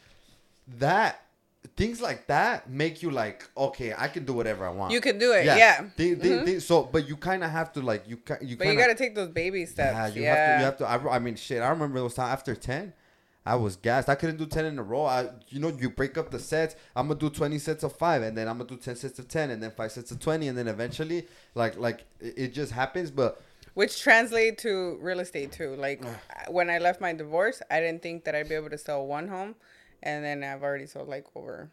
that. 0.79 1.23
Things 1.77 2.01
like 2.01 2.29
that 2.29 2.71
make 2.71 3.03
you 3.03 3.11
like 3.11 3.45
okay, 3.57 3.93
I 3.97 4.07
can 4.09 4.25
do 4.25 4.33
whatever 4.33 4.65
I 4.65 4.71
want. 4.71 4.93
You 4.93 5.01
can 5.01 5.19
do 5.19 5.33
it. 5.33 5.45
Yeah. 5.47 5.87
They- 5.97 6.15
they- 6.15 6.29
Mhm. 6.29 6.45
they- 6.47 6.59
so, 6.61 6.85
but 6.85 7.09
you 7.09 7.17
kind 7.17 7.43
of 7.45 7.51
have 7.51 7.73
to 7.73 7.81
like 7.83 8.05
you. 8.09 8.17
You 8.41 8.57
But 8.57 8.65
kinda, 8.65 8.73
you 8.73 8.79
got 8.79 8.87
to 8.87 8.95
take 8.95 9.15
those 9.17 9.29
baby 9.29 9.67
steps. 9.67 9.95
yeah, 9.95 10.07
Yeah. 10.07 10.15
you 10.15 10.25
have 10.27 10.37
to. 10.79 10.85
You 10.85 10.89
have 10.93 11.03
to. 11.03 11.09
I, 11.11 11.17
I 11.17 11.19
mean, 11.19 11.35
shit. 11.35 11.61
I 11.61 11.69
remember 11.69 11.99
those 11.99 12.15
times 12.15 12.33
after 12.33 12.55
ten, 12.55 12.93
I 13.45 13.57
was 13.57 13.77
gassed. 13.77 14.09
I 14.09 14.15
couldn't 14.15 14.37
do 14.39 14.47
ten 14.47 14.65
in 14.65 14.79
a 14.79 14.83
row. 14.83 15.05
I, 15.07 15.29
you 15.49 15.59
know, 15.61 15.69
you 15.69 15.91
break 15.91 16.17
up 16.17 16.31
the 16.31 16.39
sets. 16.39 16.77
I'm 16.95 17.09
gonna 17.09 17.19
do 17.19 17.31
twenty 17.31 17.59
sets 17.59 17.83
of 17.83 17.93
five, 17.97 18.23
and 18.23 18.39
then 18.39 18.49
I'm 18.49 18.59
gonna 18.59 18.71
do 18.71 18.77
ten 18.77 18.95
sets 18.97 19.19
of 19.19 19.27
ten, 19.29 19.51
and 19.51 19.61
then 19.63 19.73
five 19.73 19.91
sets 19.93 20.13
of 20.13 20.21
twenty, 20.21 20.47
and 20.49 20.57
then 20.57 20.69
eventually, 20.69 21.27
like, 21.57 21.77
like 21.77 22.05
it, 22.21 22.35
it 22.39 22.49
just 22.55 22.71
happens. 22.73 23.11
But 23.11 23.43
Which 23.75 24.01
translate 24.01 24.57
to 24.59 24.99
real 25.03 25.19
estate 25.21 25.51
too. 25.53 25.75
Like 25.77 26.03
when 26.49 26.71
I 26.71 26.79
left 26.79 27.01
my 27.01 27.13
divorce, 27.13 27.61
I 27.71 27.81
didn't 27.81 28.03
think 28.03 28.25
that 28.25 28.35
I'd 28.37 28.49
be 28.49 28.55
able 28.55 28.71
to 28.71 28.79
sell 28.79 29.05
one 29.05 29.29
home, 29.29 29.57
and 30.03 30.25
then 30.25 30.43
I've 30.45 30.63
already 30.63 30.87
sold 30.87 31.09
like 31.09 31.27
over, 31.35 31.71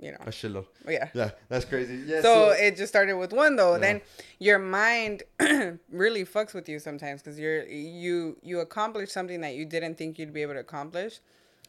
you 0.00 0.12
know, 0.12 0.18
a 0.20 0.30
shitload. 0.30 0.66
yeah. 0.88 1.08
Yeah, 1.14 1.30
that's 1.48 1.64
crazy. 1.64 2.02
Yeah. 2.06 2.22
So 2.22 2.50
it 2.50 2.76
just 2.76 2.88
started 2.92 3.14
with 3.16 3.32
one 3.32 3.56
though. 3.56 3.72
Yeah. 3.74 3.78
Then 3.80 4.00
your 4.38 4.58
mind 4.58 5.22
really 5.90 6.24
fucks 6.24 6.54
with 6.54 6.68
you 6.68 6.78
sometimes 6.78 7.22
because 7.22 7.38
you're 7.38 7.64
you 7.66 8.36
you 8.42 8.60
accomplish 8.60 9.10
something 9.10 9.40
that 9.42 9.54
you 9.54 9.64
didn't 9.64 9.96
think 9.96 10.18
you'd 10.18 10.32
be 10.32 10.42
able 10.42 10.54
to 10.54 10.60
accomplish. 10.60 11.20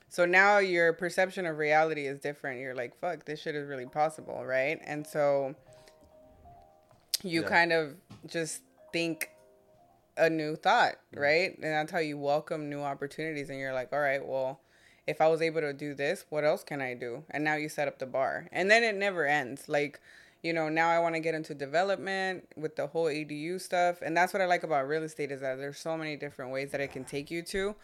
So 0.09 0.25
now 0.25 0.59
your 0.59 0.93
perception 0.93 1.47
of 1.47 1.57
reality 1.57 2.05
is 2.05 2.19
different. 2.19 2.59
You're 2.59 2.75
like, 2.75 2.95
fuck, 2.99 3.25
this 3.25 3.41
shit 3.41 3.55
is 3.55 3.67
really 3.67 3.87
possible, 3.87 4.45
right? 4.45 4.79
And 4.85 5.07
so 5.07 5.55
you 7.23 7.41
Yeah. 7.41 7.47
kind 7.47 7.71
of 7.73 7.95
just 8.27 8.61
think 8.91 9.29
a 10.17 10.29
new 10.29 10.55
thought, 10.55 10.93
mm-hmm. 11.11 11.19
right? 11.21 11.55
And 11.55 11.63
that's 11.73 11.91
how 11.91 11.97
you 11.99 12.17
welcome 12.19 12.69
new 12.69 12.81
opportunities. 12.81 13.49
And 13.49 13.57
you're 13.59 13.73
like, 13.73 13.91
all 13.91 13.99
right, 13.99 14.23
well, 14.23 14.59
if 15.05 15.19
I 15.19 15.27
was 15.27 15.41
able 15.41 15.61
to 15.61 15.73
do 15.73 15.93
this, 15.93 16.25
what 16.30 16.43
else 16.43 16.63
can 16.63 16.81
I 16.81 16.93
do? 16.93 17.23
And 17.30 17.43
now 17.43 17.55
you 17.55 17.69
set 17.69 17.88
up 17.88 17.99
the 17.99 18.05
bar. 18.05 18.47
And 18.51 18.71
then 18.71 18.84
it 18.84 18.95
never 18.95 19.25
ends. 19.25 19.67
Like, 19.67 19.99
you 20.41 20.53
know, 20.53 20.69
now 20.69 20.89
I 20.89 20.99
want 20.99 21.15
to 21.15 21.19
get 21.19 21.35
into 21.35 21.53
development 21.53 22.47
with 22.55 22.75
the 22.75 22.88
whole 22.88 23.05
ADU 23.05 23.59
stuff. 23.59 24.01
And 24.01 24.15
that's 24.15 24.34
what 24.34 24.41
I 24.41 24.45
like 24.45 24.63
about 24.63 24.88
real 24.88 25.03
estate 25.03 25.31
is 25.31 25.41
that 25.41 25.57
there's 25.57 25.80
so 25.80 25.97
many 25.97 26.15
different 26.15 26.51
ways 26.51 26.71
that 26.71 26.81
it 26.81 26.91
can 26.91 27.03
take 27.03 27.30
you 27.30 27.41
to. 27.43 27.75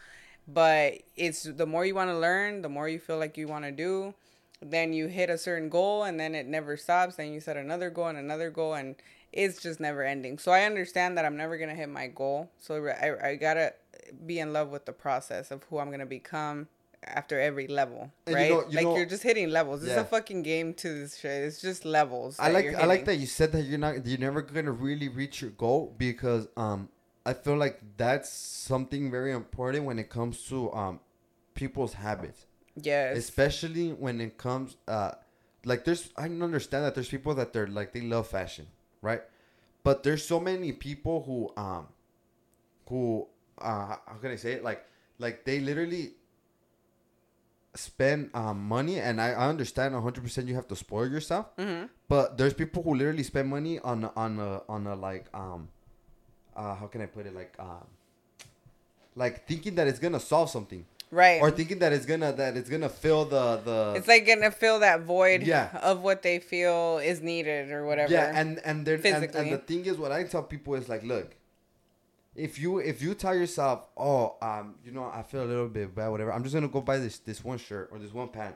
But 0.47 1.01
it's 1.15 1.43
the 1.43 1.65
more 1.65 1.85
you 1.85 1.93
want 1.93 2.09
to 2.09 2.17
learn, 2.17 2.61
the 2.61 2.69
more 2.69 2.87
you 2.87 2.99
feel 2.99 3.17
like 3.17 3.37
you 3.37 3.47
want 3.47 3.65
to 3.65 3.71
do. 3.71 4.13
Then 4.61 4.93
you 4.93 5.07
hit 5.07 5.29
a 5.29 5.37
certain 5.37 5.69
goal 5.69 6.03
and 6.03 6.19
then 6.19 6.35
it 6.35 6.45
never 6.45 6.75
stops. 6.75 7.15
Then 7.15 7.31
you 7.31 7.39
set 7.39 7.55
another 7.55 7.89
goal 7.89 8.07
and 8.07 8.17
another 8.17 8.49
goal 8.49 8.73
and 8.73 8.95
it's 9.31 9.61
just 9.61 9.79
never 9.79 10.03
ending. 10.03 10.37
So 10.37 10.51
I 10.51 10.63
understand 10.63 11.17
that 11.17 11.25
I'm 11.25 11.37
never 11.37 11.57
going 11.57 11.69
to 11.69 11.75
hit 11.75 11.89
my 11.89 12.07
goal. 12.07 12.49
So 12.59 12.87
I, 12.87 13.29
I 13.29 13.35
got 13.35 13.53
to 13.53 13.73
be 14.25 14.39
in 14.39 14.51
love 14.51 14.69
with 14.69 14.85
the 14.85 14.91
process 14.91 15.51
of 15.51 15.63
who 15.69 15.77
I'm 15.79 15.87
going 15.87 15.99
to 15.99 16.05
become 16.05 16.67
after 17.03 17.39
every 17.39 17.67
level, 17.67 18.11
And 18.27 18.33
you 18.33 18.35
right? 18.35 18.49
know- 18.49 18.67
you 18.69 18.75
like 18.75 18.83
know- 18.83 18.95
you're 18.97 19.05
just 19.05 19.23
hitting 19.23 19.49
levels. 19.49 19.83
It's 19.83 19.93
a 19.95 20.03
fucking 20.03 20.43
game 20.43 20.73
to 20.75 20.89
this 20.99 21.17
shit. 21.17 21.43
It's 21.43 21.61
just 21.61 21.85
levels. 21.85 22.37
I 22.39 22.49
like 22.51 22.75
I 22.75 22.85
like 22.85 23.05
that 23.05 23.15
you 23.15 23.25
said 23.25 23.51
that 23.53 23.63
you're 23.63 23.79
not 23.79 24.05
you're 24.05 24.19
never 24.19 24.41
gonna 24.41 24.71
really 24.71 25.07
reach 25.09 25.41
your 25.41 25.51
goal 25.51 25.93
because 25.97 26.47
um 26.57 26.89
I 27.25 27.33
feel 27.33 27.57
like 27.57 27.79
that's 27.97 28.29
something 28.29 29.11
very 29.11 29.31
important 29.33 29.85
when 29.85 29.99
it 29.99 30.09
comes 30.09 30.43
to 30.49 30.71
um 30.73 30.99
people's 31.53 31.93
habits. 31.93 32.45
Yes. 32.81 33.17
especially 33.17 33.91
when 33.91 34.21
it 34.21 34.37
comes 34.37 34.77
uh 34.87 35.11
like 35.65 35.83
there's 35.83 36.13
i 36.15 36.23
understand 36.23 36.85
that 36.85 36.95
there's 36.95 37.09
people 37.09 37.35
that 37.35 37.51
they're 37.51 37.67
like 37.67 37.91
they 37.91 37.99
love 37.99 38.25
fashion 38.27 38.67
right 39.01 39.21
but 39.83 40.03
there's 40.03 40.23
so 40.25 40.39
many 40.39 40.71
people 40.71 41.21
who 41.23 41.51
um 41.61 41.87
who 42.87 43.27
uh 43.59 43.95
how 44.07 44.17
can 44.21 44.31
i 44.31 44.37
say 44.37 44.53
it 44.53 44.63
like 44.63 44.85
like 45.17 45.43
they 45.43 45.59
literally 45.59 46.13
spend 47.75 48.29
um 48.33 48.59
money 48.67 48.99
and 48.99 49.21
i, 49.21 49.29
I 49.29 49.47
understand 49.47 49.93
100% 49.93 50.47
you 50.47 50.55
have 50.55 50.67
to 50.67 50.75
spoil 50.75 51.07
yourself 51.07 51.47
hmm 51.57 51.83
but 52.07 52.37
there's 52.37 52.53
people 52.55 52.81
who 52.81 52.95
literally 52.95 53.21
spend 53.23 53.47
money 53.47 53.77
on 53.79 54.09
on 54.15 54.39
a 54.39 54.61
on 54.67 54.87
a 54.87 54.95
like 54.95 55.27
um 55.33 55.69
uh 56.55 56.73
how 56.75 56.87
can 56.87 57.01
i 57.01 57.05
put 57.05 57.27
it 57.27 57.35
like 57.35 57.53
um 57.59 57.85
like 59.15 59.47
thinking 59.47 59.75
that 59.75 59.87
it's 59.87 59.99
gonna 59.99 60.19
solve 60.19 60.49
something 60.49 60.85
Right. 61.11 61.41
or 61.41 61.49
thinking 61.49 61.79
that 61.79 61.91
it's 61.91 62.05
gonna 62.05 62.31
that 62.33 62.55
it's 62.55 62.69
gonna 62.69 62.87
fill 62.89 63.25
the 63.25 63.57
the 63.65 63.93
it's 63.97 64.07
like 64.07 64.27
gonna 64.27 64.51
fill 64.51 64.79
that 64.81 65.01
void 65.01 65.41
Yeah. 65.41 65.69
of 65.81 66.01
what 66.03 66.21
they 66.21 66.37
feel 66.37 66.99
is 66.99 67.19
needed 67.21 67.71
or 67.71 67.85
whatever. 67.87 68.13
yeah 68.13 68.31
and 68.39 68.59
and 68.63 68.85
they're 68.85 68.95
and, 69.03 69.35
and 69.35 69.51
the 69.51 69.57
thing 69.57 69.85
is 69.85 69.97
what 69.97 70.11
i 70.11 70.23
tell 70.23 70.43
people 70.43 70.75
is 70.75 70.87
like 70.87 71.01
look 71.03 71.35
if 72.35 72.59
you 72.59 72.79
if 72.79 73.01
you 73.01 73.13
tell 73.13 73.35
yourself 73.35 73.87
oh 73.97 74.35
um 74.41 74.75
you 74.83 74.91
know 74.91 75.11
i 75.13 75.21
feel 75.23 75.43
a 75.43 75.45
little 75.45 75.67
bit 75.67 75.93
bad 75.93 76.09
whatever 76.09 76.31
i'm 76.31 76.43
just 76.43 76.53
gonna 76.53 76.67
go 76.67 76.79
buy 76.79 76.97
this 76.97 77.19
this 77.19 77.43
one 77.43 77.57
shirt 77.57 77.89
or 77.91 77.99
this 77.99 78.13
one 78.13 78.27
pant 78.27 78.55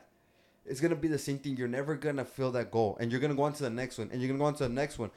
it's 0.65 0.79
gonna 0.79 0.95
be 0.95 1.07
the 1.07 1.17
same 1.17 1.39
thing. 1.39 1.57
You're 1.57 1.67
never 1.67 1.95
gonna 1.95 2.25
feel 2.25 2.51
that 2.51 2.71
goal. 2.71 2.97
And 2.99 3.11
you're 3.11 3.21
gonna 3.21 3.35
go 3.35 3.43
on 3.43 3.53
to 3.53 3.63
the 3.63 3.69
next 3.69 3.97
one 3.97 4.09
and 4.11 4.21
you're 4.21 4.29
gonna 4.29 4.39
go 4.39 4.45
on 4.45 4.55
to 4.55 4.63
the 4.63 4.69
next 4.69 4.97
one. 4.97 5.11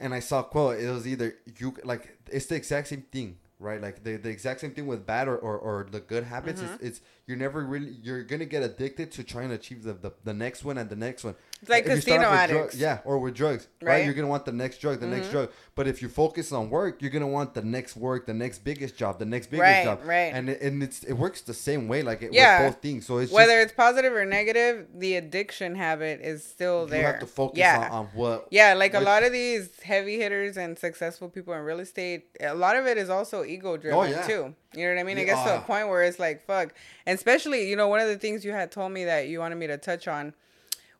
And 0.00 0.12
i 0.12 0.18
saw 0.18 0.40
a 0.40 0.44
quote 0.44 0.80
it 0.80 0.90
was 0.90 1.06
either 1.06 1.36
you 1.58 1.76
like 1.84 2.18
it's 2.28 2.46
the 2.46 2.56
exact 2.56 2.88
same 2.88 3.02
thing 3.02 3.38
right? 3.58 3.80
Like 3.80 4.02
the, 4.02 4.16
the 4.16 4.28
exact 4.28 4.60
same 4.60 4.72
thing 4.72 4.88
with 4.88 5.06
bad 5.06 5.28
or, 5.28 5.38
or, 5.38 5.56
or 5.56 5.86
the 5.88 6.00
good 6.00 6.24
habits. 6.24 6.60
Mm-hmm. 6.60 6.74
it's, 6.84 6.98
it's 6.98 7.00
you're 7.26 7.36
never 7.36 7.64
really 7.64 7.96
you're 8.02 8.24
gonna 8.24 8.44
get 8.44 8.62
addicted 8.64 9.12
to 9.12 9.22
trying 9.22 9.48
to 9.50 9.54
achieve 9.54 9.84
the, 9.84 9.92
the, 9.92 10.12
the 10.24 10.34
next 10.34 10.64
one 10.64 10.76
and 10.76 10.90
the 10.90 10.96
next 10.96 11.22
one 11.22 11.36
It's 11.60 11.70
like 11.70 11.86
If 11.86 12.04
casino 12.04 12.26
off 12.26 12.32
with 12.32 12.50
drug- 12.50 12.60
addicts. 12.60 12.76
yeah 12.76 12.98
or 13.04 13.18
with 13.20 13.34
drugs 13.34 13.68
right? 13.80 13.86
Right. 13.88 13.96
Mm-hmm. 13.98 14.06
you're 14.06 14.14
gonna 14.14 14.26
want 14.28 14.44
the 14.44 14.52
next 14.52 14.78
drug 14.78 14.98
the 14.98 15.06
next 15.06 15.30
drug 15.30 15.50
but 15.76 15.86
if 15.86 16.02
you 16.02 16.08
focus 16.08 16.50
on 16.50 16.68
work 16.68 17.00
you're 17.00 17.12
gonna 17.12 17.28
want 17.28 17.54
the 17.54 17.62
next 17.62 17.96
work 17.96 18.26
the 18.26 18.34
next 18.34 18.64
biggest 18.64 18.96
job 18.96 19.20
the 19.20 19.24
next 19.24 19.46
biggest 19.52 19.62
Right, 19.62 19.84
job 19.84 20.00
right. 20.04 20.32
and 20.34 20.50
it, 20.50 20.60
and 20.62 20.82
it's 20.82 21.04
it 21.04 21.12
works 21.12 21.42
the 21.42 21.54
same 21.54 21.86
way 21.86 22.02
like 22.02 22.22
it 22.22 22.32
Yeah. 22.32 22.64
with 22.64 22.74
both 22.74 22.82
things 22.82 23.06
so 23.06 23.18
it's 23.18 23.30
Whether 23.30 23.60
it's 23.60 23.72
positive 23.72 24.12
or 24.12 24.24
negative, 24.24 24.88
the 24.92 25.14
addiction 25.14 25.76
habit 25.76 26.20
is 26.22 26.42
still 26.44 26.86
there. 26.86 27.00
you 27.00 27.06
have 27.06 27.20
to 27.20 27.26
focus 27.26 27.58
yeah. 27.60 27.88
on, 27.90 27.90
on 27.92 28.06
what 28.14 28.48
Yeah, 28.50 28.74
like 28.74 28.94
a 28.94 29.00
lot 29.00 29.22
of 29.22 29.30
these 29.30 29.70
heavy 29.82 30.16
hitters 30.18 30.56
and 30.56 30.76
successful 30.76 31.28
people 31.28 31.54
in 31.54 31.60
real 31.60 31.78
estate, 31.78 32.26
a 32.40 32.54
lot 32.54 32.74
of 32.76 32.86
it 32.86 32.98
is 32.98 33.08
also 33.08 33.44
ego 33.44 33.76
driven 33.76 33.96
Oh, 33.98 34.02
yeah. 34.02 34.26
too. 34.26 34.54
You 34.74 34.86
know 34.86 34.94
what 34.94 35.00
I 35.00 35.04
mean? 35.04 35.18
It 35.18 35.26
Yeah, 35.26 35.34
gets 35.34 35.42
to 35.44 35.56
a 35.56 35.60
point 35.60 35.88
where 35.88 36.02
it's 36.02 36.18
like, 36.18 36.44
fuck. 36.46 36.74
And 37.06 37.16
especially, 37.16 37.68
you 37.68 37.76
know, 37.76 37.88
one 37.88 38.00
of 38.00 38.08
the 38.08 38.18
things 38.18 38.44
you 38.44 38.52
had 38.52 38.70
told 38.72 38.92
me 38.92 39.04
that 39.04 39.28
you 39.28 39.38
wanted 39.38 39.56
me 39.56 39.66
to 39.66 39.78
touch 39.78 40.08
on 40.08 40.34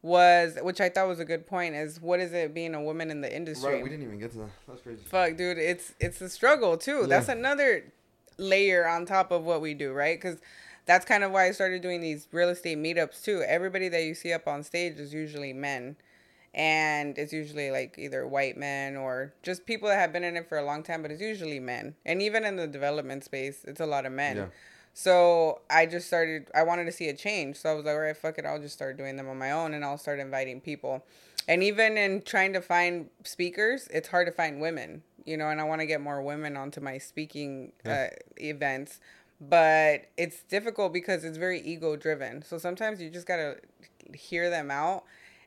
was, 0.02 0.58
which 0.62 0.80
I 0.80 0.88
thought 0.88 1.06
was 1.08 1.20
a 1.20 1.24
good 1.24 1.46
point, 1.46 1.74
is 1.74 2.00
what 2.00 2.20
is 2.20 2.32
it 2.32 2.52
being 2.54 2.74
a 2.74 2.82
woman 2.82 3.10
in 3.10 3.20
the 3.20 3.34
industry? 3.34 3.74
right 3.74 3.82
we 3.82 3.88
didn't 3.88 4.04
even 4.04 4.18
get 4.18 4.32
to 4.32 4.38
that 4.38 4.50
that's 4.66 4.82
crazy 4.82 5.02
Fuck, 5.04 5.36
dude, 5.36 5.58
it's 5.58 5.92
it's 6.00 6.20
a 6.20 6.28
struggle 6.28 6.76
too. 6.76 7.06
That's 7.06 7.28
another 7.28 7.84
layer 8.38 8.86
on 8.86 9.06
top 9.06 9.30
of 9.30 9.44
what 9.44 9.60
we 9.60 9.74
do, 9.74 9.92
right? 9.92 10.20
Because 10.20 10.38
that's 10.86 11.04
kind 11.04 11.22
of 11.22 11.30
why 11.30 11.46
I 11.46 11.52
started 11.52 11.80
doing 11.82 12.00
these 12.00 12.26
real 12.32 12.48
estate 12.48 12.78
meetups 12.78 13.22
too. 13.22 13.42
Everybody 13.46 13.88
that 13.88 14.02
you 14.02 14.14
see 14.14 14.32
up 14.32 14.48
on 14.48 14.64
stage 14.64 14.98
is 14.98 15.14
usually 15.14 15.52
men, 15.52 15.96
and 16.54 17.16
it's 17.16 17.32
usually 17.32 17.70
like 17.70 17.96
either 17.98 18.26
white 18.26 18.56
men 18.56 18.96
or 18.96 19.32
just 19.42 19.64
people 19.64 19.88
that 19.88 19.98
have 19.98 20.12
been 20.12 20.24
in 20.24 20.36
it 20.36 20.48
for 20.48 20.58
a 20.58 20.64
long 20.64 20.82
time. 20.82 21.02
But 21.02 21.10
it's 21.10 21.22
usually 21.22 21.60
men, 21.60 21.94
and 22.04 22.20
even 22.20 22.44
in 22.44 22.56
the 22.56 22.66
development 22.66 23.24
space, 23.24 23.64
it's 23.64 23.80
a 23.80 23.86
lot 23.86 24.06
of 24.06 24.12
men. 24.12 24.36
Yeah. 24.36 24.46
So 24.94 25.60
I 25.70 25.86
just 25.86 26.06
started. 26.06 26.48
I 26.54 26.62
wanted 26.62 26.84
to 26.84 26.92
see 26.92 27.08
a 27.08 27.14
change. 27.14 27.56
So 27.56 27.70
I 27.70 27.74
was 27.74 27.84
like, 27.84 27.94
all 27.94 28.00
right, 28.00 28.16
fuck 28.16 28.38
it. 28.38 28.44
I'll 28.44 28.60
just 28.60 28.74
start 28.74 28.96
doing 28.98 29.16
them 29.16 29.28
on 29.28 29.38
my 29.38 29.52
own, 29.52 29.74
and 29.74 29.84
I'll 29.84 29.98
start 29.98 30.20
inviting 30.20 30.60
people. 30.60 31.04
And 31.48 31.62
even 31.62 31.96
in 31.96 32.22
trying 32.22 32.52
to 32.52 32.60
find 32.60 33.08
speakers, 33.24 33.88
it's 33.90 34.08
hard 34.08 34.26
to 34.26 34.32
find 34.32 34.60
women. 34.60 35.02
You 35.24 35.36
know, 35.36 35.48
and 35.48 35.60
I 35.60 35.64
want 35.64 35.80
to 35.80 35.86
get 35.86 36.00
more 36.00 36.20
women 36.20 36.56
onto 36.56 36.80
my 36.80 36.98
speaking 36.98 37.72
uh, 37.86 38.08
events, 38.38 38.98
but 39.40 40.06
it's 40.16 40.42
difficult 40.42 40.92
because 40.92 41.24
it's 41.24 41.38
very 41.38 41.60
ego 41.60 41.94
driven. 41.94 42.42
So 42.42 42.58
sometimes 42.58 43.00
you 43.00 43.08
just 43.08 43.26
gotta 43.26 43.58
hear 44.14 44.50
them 44.50 44.70
out 44.70 45.04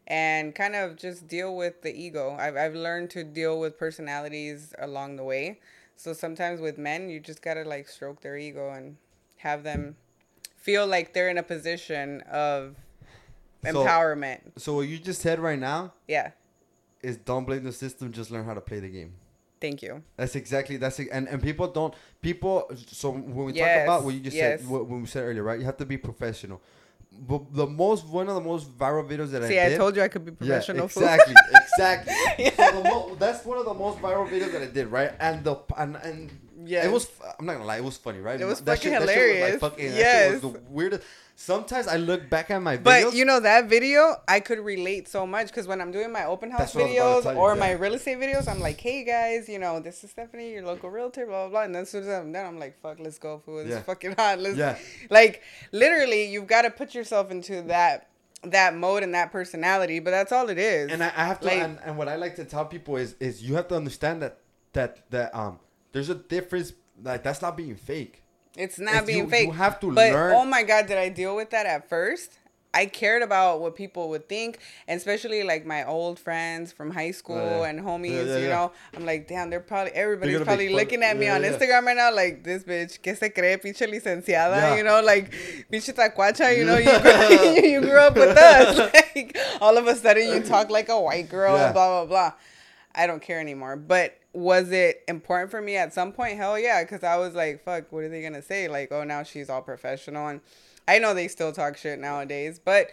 and 0.08 0.54
kind 0.54 0.76
of 0.76 0.96
just 0.98 1.28
deal 1.28 1.56
with 1.56 1.82
the 1.82 1.94
ego. 1.96 2.36
I've 2.40 2.56
I've 2.56 2.76
learned 2.76 3.10
to 3.12 3.24
deal 3.24 3.60
with 3.60 3.78
personalities 3.78 4.74
along 4.80 5.16
the 5.18 5.24
way. 5.24 5.60
So 5.98 6.14
sometimes 6.14 6.60
with 6.62 6.78
men, 6.78 7.10
you 7.10 7.20
just 7.20 7.42
gotta 7.42 7.64
like 7.64 7.88
stroke 7.90 8.22
their 8.22 8.38
ego 8.38 8.72
and 8.72 8.98
have 9.38 9.64
them 9.64 9.96
feel 10.58 10.86
like 10.88 11.14
they're 11.14 11.30
in 11.30 11.38
a 11.38 11.44
position 11.44 12.22
of 12.22 12.76
So- 13.64 13.74
empowerment. 13.86 14.40
so 14.58 14.76
what 14.76 14.88
you 14.88 14.98
just 14.98 15.22
said 15.22 15.40
right 15.40 15.60
now 15.60 15.94
Yeah. 16.08 16.32
is 17.02 17.18
don't 17.18 17.46
blame 17.46 17.64
the 17.64 17.72
system 17.72 18.12
just 18.12 18.32
learn 18.32 18.46
how 18.46 18.54
to 18.56 18.62
play 18.62 18.80
the 18.80 18.90
game 18.90 19.14
Thank 19.62 19.82
you. 19.82 20.04
That's 20.18 20.36
exactly 20.36 20.78
that's 20.78 21.00
it. 21.00 21.08
and 21.12 21.28
and 21.28 21.42
people 21.42 21.68
don't 21.68 21.94
people. 22.22 22.70
So 22.88 23.10
when 23.12 23.46
we 23.46 23.54
talk 23.54 23.84
about 23.84 24.04
what 24.04 24.14
you 24.14 24.20
just 24.20 24.36
yes. 24.36 24.60
said, 24.62 24.70
what, 24.70 24.86
when 24.88 25.02
we 25.02 25.08
said 25.08 25.24
earlier, 25.24 25.44
right? 25.44 25.58
You 25.60 25.66
have 25.66 25.78
to 25.78 25.86
be 25.86 25.98
professional. 25.98 26.62
But 27.20 27.54
the 27.54 27.66
most 27.66 28.06
one 28.08 28.28
of 28.30 28.36
the 28.36 28.42
most 28.42 28.78
viral 28.78 29.08
videos 29.10 29.32
that 29.32 29.44
I 29.44 29.48
See, 29.48 29.60
I 29.60 29.76
told 29.78 29.96
you 29.96 30.02
I 30.04 30.08
could 30.10 30.26
be 30.26 30.32
professional. 30.32 30.78
Yeah, 30.78 31.16
exactly, 31.16 31.34
exactly. 31.64 32.52
So 32.56 32.82
the 32.82 32.90
mo- 32.90 33.16
that's 33.18 33.44
one 33.46 33.58
of 33.58 33.66
the 33.66 33.74
most 33.74 34.00
viral 34.00 34.28
videos 34.30 34.52
that 34.52 34.62
I 34.62 34.68
did, 34.68 34.88
right? 34.88 35.12
And 35.20 35.44
the 35.44 35.56
and 35.78 35.96
and 35.98 36.32
Yes. 36.68 36.86
It 36.86 36.92
was. 36.92 37.08
I'm 37.38 37.46
not 37.46 37.54
gonna 37.54 37.66
lie. 37.66 37.78
It 37.78 37.84
was 37.84 37.96
funny, 37.98 38.20
right? 38.20 38.42
It 38.42 38.46
was 38.46 38.60
That 38.62 38.78
fucking 38.78 38.92
shit- 38.94 39.00
that 39.02 39.08
shit 39.10 39.18
was, 39.18 39.26
hilarious. 39.36 39.62
like, 39.62 39.72
fucking, 39.72 39.90
that 39.92 39.98
Yes. 39.98 40.24
shit 40.34 40.44
was 40.44 40.54
the 40.54 40.60
weirdest. 40.70 41.04
Sometimes 41.38 41.88
I 41.88 41.98
look 41.98 42.30
back 42.30 42.50
at 42.50 42.62
my 42.62 42.78
videos. 42.78 42.84
But 42.84 43.14
you 43.14 43.26
know 43.26 43.40
that 43.42 43.66
video, 43.70 44.16
I 44.28 44.40
could 44.40 44.60
relate 44.60 45.08
so 45.10 45.28
much 45.28 45.48
because 45.48 45.68
when 45.68 45.82
I'm 45.82 45.92
doing 45.92 46.12
my 46.12 46.24
open 46.26 46.50
house 46.50 46.60
That's 46.74 46.76
what 46.76 46.84
I 46.86 46.88
was 46.88 46.96
about 46.96 47.22
to 47.24 47.28
videos 47.30 47.34
you, 47.34 47.40
or 47.40 47.54
yeah. 47.54 47.60
my 47.60 47.72
real 47.74 47.94
estate 47.94 48.18
videos, 48.20 48.48
I'm 48.48 48.62
like, 48.62 48.80
"Hey 48.80 49.04
guys, 49.04 49.50
you 49.50 49.60
know, 49.60 49.82
this 49.82 50.04
is 50.06 50.12
Stephanie, 50.12 50.54
your 50.54 50.64
local 50.66 50.90
realtor, 50.90 51.26
blah 51.26 51.44
blah 51.44 51.50
blah." 51.50 51.62
And 51.64 51.76
then 51.76 51.82
as 51.82 51.90
soon 51.90 52.04
as 52.04 52.10
I'm 52.10 52.32
done, 52.32 52.46
I'm 52.46 52.58
like, 52.60 52.80
"Fuck, 52.82 53.00
let's 53.00 53.20
go, 53.20 53.42
fool. 53.46 53.60
It's 53.60 53.70
Yeah. 53.70 53.82
fucking 53.82 54.14
hot. 54.14 54.40
Let's 54.40 54.56
Yeah. 54.58 54.78
like 55.10 55.42
literally, 55.74 56.32
you've 56.32 56.48
got 56.48 56.62
to 56.62 56.70
put 56.70 56.96
yourself 56.96 57.30
into 57.32 57.64
that 57.64 58.08
that 58.44 58.76
mode 58.76 59.04
and 59.04 59.14
that 59.14 59.32
personality. 59.32 60.00
But 60.00 60.12
that's 60.12 60.32
all 60.32 60.50
it 60.50 60.58
is. 60.58 60.92
and 60.92 61.04
I, 61.04 61.08
I 61.08 61.26
have 61.26 61.40
to 61.42 61.48
Like- 61.48 61.58
and, 61.60 61.80
and 61.84 61.98
what 61.98 62.08
I 62.08 62.16
like 62.16 62.36
to 62.38 62.46
tell 62.46 62.66
people 62.66 62.96
is 62.96 63.16
is 63.20 63.44
you 63.44 63.56
have 63.56 63.68
to 63.70 63.76
understand 63.76 64.22
that 64.22 64.38
that 64.74 65.10
that 65.12 65.36
um 65.36 65.60
there's 65.92 66.10
a 66.10 66.16
difference 66.16 66.72
like 67.04 67.24
that's 67.24 67.42
not 67.42 67.58
being 67.58 67.76
fake. 67.76 68.22
It's 68.58 68.80
not 68.80 68.92
It's- 68.94 69.06
being 69.08 69.26
you- 69.26 69.30
fake. 69.30 69.48
you 69.48 69.52
have 69.54 69.80
to 69.82 69.92
but, 69.92 70.12
learn- 70.14 70.34
Oh 70.36 70.46
my 70.46 70.64
god, 70.64 70.88
did 70.88 70.98
I 70.98 71.10
deal 71.10 71.36
with 71.36 71.50
that 71.52 71.66
at 71.66 71.90
first? 71.90 72.32
I 72.74 72.88
cared 72.88 73.22
about 73.22 73.62
what 73.62 73.74
people 73.74 74.10
would 74.10 74.28
think, 74.28 74.58
and 74.86 74.98
especially 74.98 75.44
like 75.44 75.66
my 75.66 75.86
old 75.86 76.20
friends 76.20 76.74
from 76.74 76.92
high 76.92 77.12
school 77.12 77.38
Oh, 77.40 77.62
yeah. 77.62 77.70
and 77.70 77.80
homies. 77.80 78.12
Yeah, 78.28 78.34
yeah, 78.34 78.38
you 78.40 78.50
know, 78.50 78.74
I'm 78.94 79.06
like, 79.06 79.30
damn, 79.30 79.50
they're 79.50 79.62
probably 79.62 79.94
everybody's 79.94 80.34
gonna 80.36 80.44
probably 80.46 80.68
looking 80.68 81.02
at 81.02 81.16
me 81.16 81.30
on. 81.30 81.44
Instagram 81.44 81.86
right 81.86 81.96
now, 81.96 82.14
like 82.14 82.44
this 82.44 82.66
bitch, 82.66 83.02
que 83.02 83.16
se 83.16 83.30
cree, 83.30 83.56
pinche 83.64 83.88
licenciada. 83.90 84.76
You 84.78 84.84
know, 84.84 85.00
like 85.02 85.32
pinche 85.72 85.94
tacuacha. 85.96 86.58
You 86.58 86.66
know, 86.66 86.76
you 86.88 87.00
grew, 87.00 87.70
you 87.72 87.80
grew 87.80 87.98
up 87.98 88.16
with 88.16 88.38
us. 88.38 88.92
Like 89.16 89.38
all 89.62 89.78
of 89.78 89.88
a 89.88 89.96
sudden, 89.96 90.28
you 90.34 90.42
talk 90.42 90.70
like 90.70 90.90
a 90.90 91.00
white 91.00 91.30
girl. 91.30 91.56
Blah 91.72 91.72
blah 91.72 92.06
blah. 92.06 92.34
I 92.96 93.08
don't 93.08 93.22
care 93.22 93.40
anymore. 93.40 93.76
But 93.76 94.18
was 94.34 94.72
it 94.72 95.04
important 95.08 95.52
for 95.52 95.62
me 95.62 95.76
at 95.78 95.94
some 95.94 96.12
point? 96.12 96.38
Hell 96.38 96.58
yeah, 96.58 96.84
because 96.84 97.04
I 97.04 97.18
was 97.18 97.36
like, 97.36 97.64
fuck, 97.64 97.92
what 97.92 98.04
are 98.04 98.10
they 98.10 98.22
gonna 98.22 98.42
say? 98.42 98.68
Like, 98.68 98.92
oh, 98.92 99.04
now 99.04 99.24
she's 99.24 99.50
all 99.50 99.62
professional, 99.62 100.28
and 100.28 100.42
I 100.88 101.00
know 101.00 101.14
they 101.14 101.28
still 101.28 101.52
talk 101.52 101.78
shit 101.78 102.00
nowadays, 102.00 102.60
but. 102.64 102.90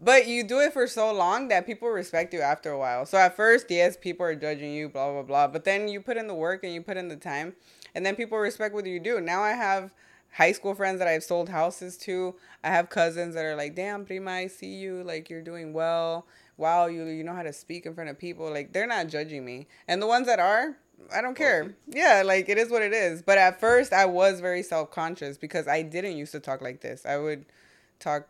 But 0.00 0.26
you 0.26 0.42
do 0.42 0.58
it 0.58 0.72
for 0.72 0.88
so 0.88 1.12
long 1.12 1.46
that 1.48 1.66
people 1.66 1.88
respect 1.88 2.34
you 2.34 2.40
after 2.40 2.68
a 2.72 2.76
while. 2.76 3.06
So 3.06 3.16
at 3.16 3.36
first, 3.36 3.70
yes, 3.70 3.96
people 3.96 4.26
are 4.26 4.34
judging 4.34 4.72
you, 4.72 4.88
blah 4.88 5.12
blah 5.12 5.22
blah. 5.22 5.46
But 5.46 5.62
then 5.62 5.86
you 5.86 6.00
put 6.00 6.16
in 6.16 6.26
the 6.26 6.34
work 6.34 6.64
and 6.64 6.74
you 6.74 6.82
put 6.82 6.96
in 6.96 7.06
the 7.06 7.14
time, 7.14 7.54
and 7.94 8.04
then 8.04 8.16
people 8.16 8.36
respect 8.36 8.74
what 8.74 8.86
you 8.86 8.98
do. 8.98 9.20
Now 9.20 9.42
I 9.42 9.52
have 9.52 9.92
high 10.32 10.50
school 10.50 10.74
friends 10.74 10.98
that 10.98 11.06
I've 11.06 11.22
sold 11.22 11.48
houses 11.48 11.96
to. 11.98 12.34
I 12.64 12.70
have 12.70 12.90
cousins 12.90 13.36
that 13.36 13.44
are 13.44 13.54
like, 13.54 13.76
"Damn, 13.76 14.04
prima, 14.04 14.32
I 14.32 14.46
see 14.48 14.74
you. 14.74 15.04
Like 15.04 15.30
you're 15.30 15.42
doing 15.42 15.72
well. 15.72 16.26
Wow, 16.56 16.86
you 16.86 17.04
you 17.06 17.24
know 17.24 17.34
how 17.34 17.42
to 17.42 17.52
speak 17.52 17.86
in 17.86 17.94
front 17.94 18.10
of 18.10 18.18
people. 18.18 18.50
Like 18.50 18.72
they're 18.72 18.86
not 18.86 19.08
judging 19.08 19.44
me. 19.44 19.66
And 19.88 20.00
the 20.00 20.06
ones 20.06 20.26
that 20.26 20.38
are, 20.38 20.76
I 21.14 21.20
don't 21.20 21.36
care. 21.36 21.74
Yeah, 21.88 22.22
like 22.24 22.48
it 22.48 22.58
is 22.58 22.70
what 22.70 22.82
it 22.82 22.92
is. 22.92 23.22
But 23.22 23.38
at 23.38 23.58
first, 23.60 23.92
I 23.92 24.04
was 24.06 24.40
very 24.40 24.62
self 24.62 24.90
conscious 24.90 25.36
because 25.36 25.66
I 25.66 25.82
didn't 25.82 26.16
used 26.16 26.32
to 26.32 26.40
talk 26.40 26.60
like 26.62 26.80
this. 26.80 27.04
I 27.04 27.16
would 27.18 27.44
talk 27.98 28.28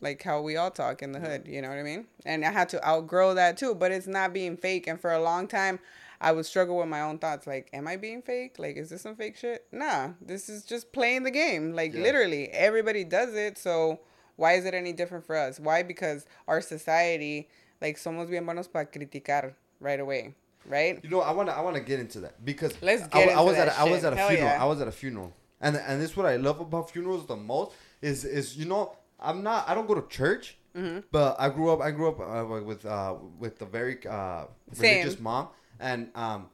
like 0.00 0.22
how 0.22 0.40
we 0.40 0.56
all 0.56 0.70
talk 0.70 1.02
in 1.02 1.12
the 1.12 1.20
hood. 1.20 1.46
You 1.46 1.60
know 1.60 1.68
what 1.68 1.78
I 1.78 1.82
mean? 1.82 2.06
And 2.24 2.44
I 2.44 2.50
had 2.50 2.70
to 2.70 2.86
outgrow 2.88 3.34
that 3.34 3.58
too. 3.58 3.74
But 3.74 3.92
it's 3.92 4.06
not 4.06 4.32
being 4.32 4.56
fake. 4.56 4.86
And 4.86 4.98
for 5.00 5.12
a 5.12 5.22
long 5.22 5.46
time. 5.46 5.78
I 6.22 6.32
would 6.32 6.44
struggle 6.44 6.76
with 6.76 6.88
my 6.88 7.00
own 7.00 7.16
thoughts. 7.18 7.46
Like, 7.46 7.70
am 7.72 7.88
I 7.88 7.96
being 7.96 8.20
fake? 8.20 8.58
Like, 8.58 8.76
is 8.76 8.90
this 8.90 9.00
some 9.00 9.16
fake 9.16 9.38
shit? 9.38 9.64
Nah, 9.72 10.10
this 10.20 10.50
is 10.50 10.64
just 10.64 10.92
playing 10.92 11.22
the 11.22 11.30
game. 11.30 11.72
Like, 11.72 11.94
Yeah. 11.94 12.02
literally, 12.02 12.50
everybody 12.50 13.04
does 13.04 13.32
it. 13.34 13.56
So, 13.56 14.00
why 14.40 14.52
is 14.58 14.64
it 14.64 14.74
any 14.74 14.92
different 14.92 15.24
for 15.26 15.36
us? 15.36 15.60
Why? 15.60 15.82
Because 15.82 16.24
our 16.48 16.60
society, 16.60 17.48
like, 17.82 17.96
somos 17.98 18.28
bien 18.30 18.44
buenos 18.46 18.68
para 18.68 18.86
criticar 18.86 19.52
right 19.80 20.00
away, 20.00 20.34
right? 20.66 20.98
You 21.04 21.10
know, 21.10 21.20
I 21.20 21.32
wanna 21.32 21.52
I 21.52 21.60
wanna 21.60 21.80
get 21.80 22.00
into 22.00 22.20
that 22.20 22.34
because 22.44 22.72
Let's 22.82 23.02
I, 23.04 23.08
get 23.08 23.28
I 23.28 23.32
into 23.32 23.44
was 23.44 23.56
that 23.56 23.68
at 23.68 23.76
a, 23.76 23.80
I 23.80 23.84
was 23.84 24.04
at 24.04 24.12
a 24.12 24.16
Hell 24.16 24.28
funeral. 24.30 24.48
yeah. 24.56 24.62
I 24.62 24.66
was 24.66 24.80
at 24.80 24.88
a 24.88 24.92
funeral, 25.02 25.32
and 25.60 25.76
and 25.76 26.00
this 26.00 26.10
is 26.12 26.16
what 26.16 26.26
I 26.26 26.36
love 26.36 26.58
about 26.60 26.90
funerals 26.90 27.26
the 27.26 27.36
most 27.36 27.72
is 28.02 28.24
is 28.24 28.56
you 28.56 28.64
know 28.66 28.96
I'm 29.20 29.42
not 29.42 29.68
I 29.68 29.74
don't 29.74 29.86
go 29.86 29.94
to 29.94 30.06
church, 30.08 30.56
Mm-hmm. 30.74 31.00
but 31.10 31.34
I 31.38 31.48
grew 31.50 31.68
up 31.72 31.80
I 31.80 31.90
grew 31.90 32.08
up 32.12 32.18
uh, 32.20 32.62
with 32.70 32.86
uh 32.86 33.16
with 33.42 33.60
a 33.60 33.66
very 33.66 33.98
uh 34.08 34.44
Same. 34.72 34.98
religious 34.98 35.18
mom, 35.18 35.48
and 35.80 36.08
um 36.14 36.48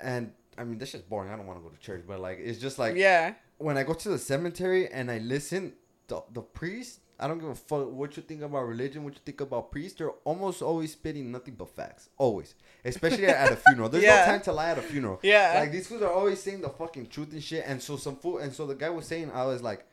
and 0.00 0.32
I 0.58 0.64
mean 0.64 0.78
this 0.78 0.94
is 0.94 1.00
boring. 1.02 1.30
I 1.32 1.36
don't 1.36 1.46
want 1.46 1.58
to 1.60 1.62
go 1.64 1.70
to 1.70 1.80
church, 1.80 2.04
but 2.06 2.20
like 2.20 2.38
it's 2.48 2.58
just 2.60 2.78
like 2.78 2.94
yeah. 2.94 3.34
when 3.58 3.78
I 3.78 3.82
go 3.82 3.94
to 3.94 4.08
the 4.10 4.18
cemetery 4.18 4.86
and 4.92 5.10
I 5.10 5.16
listen, 5.18 5.72
the 6.08 6.20
the 6.32 6.42
priest, 6.42 7.00
I 7.24 7.28
don't 7.28 7.38
give 7.38 7.48
a 7.48 7.54
fuck 7.54 7.90
what 7.90 8.16
you 8.18 8.22
think 8.22 8.42
about 8.42 8.64
religion, 8.68 9.02
what 9.04 9.14
you 9.14 9.20
think 9.24 9.40
about 9.40 9.70
priests. 9.72 9.96
They're 9.98 10.10
almost 10.24 10.60
always 10.60 10.92
spitting 10.92 11.32
nothing 11.32 11.54
but 11.54 11.70
facts, 11.70 12.10
always. 12.18 12.54
Especially 12.84 13.26
at 13.26 13.50
a 13.52 13.56
funeral. 13.56 13.88
There's 13.88 14.04
Yeah. 14.10 14.26
no 14.26 14.32
time 14.32 14.40
to 14.42 14.52
lie 14.52 14.70
at 14.70 14.78
a 14.78 14.82
funeral. 14.82 15.20
Yeah. 15.22 15.54
like 15.60 15.72
these 15.72 15.86
fools 15.86 16.02
are 16.02 16.12
always 16.12 16.42
saying 16.42 16.60
the 16.60 16.68
fucking 16.68 17.06
truth 17.06 17.32
and 17.32 17.42
shit. 17.42 17.64
And 17.66 17.80
so 17.82 17.96
some 17.96 18.16
fool, 18.16 18.38
and 18.38 18.52
so 18.52 18.66
the 18.66 18.74
guy 18.74 18.90
was 18.90 19.06
saying, 19.06 19.30
I 19.32 19.46
was 19.46 19.62
like, 19.62 19.86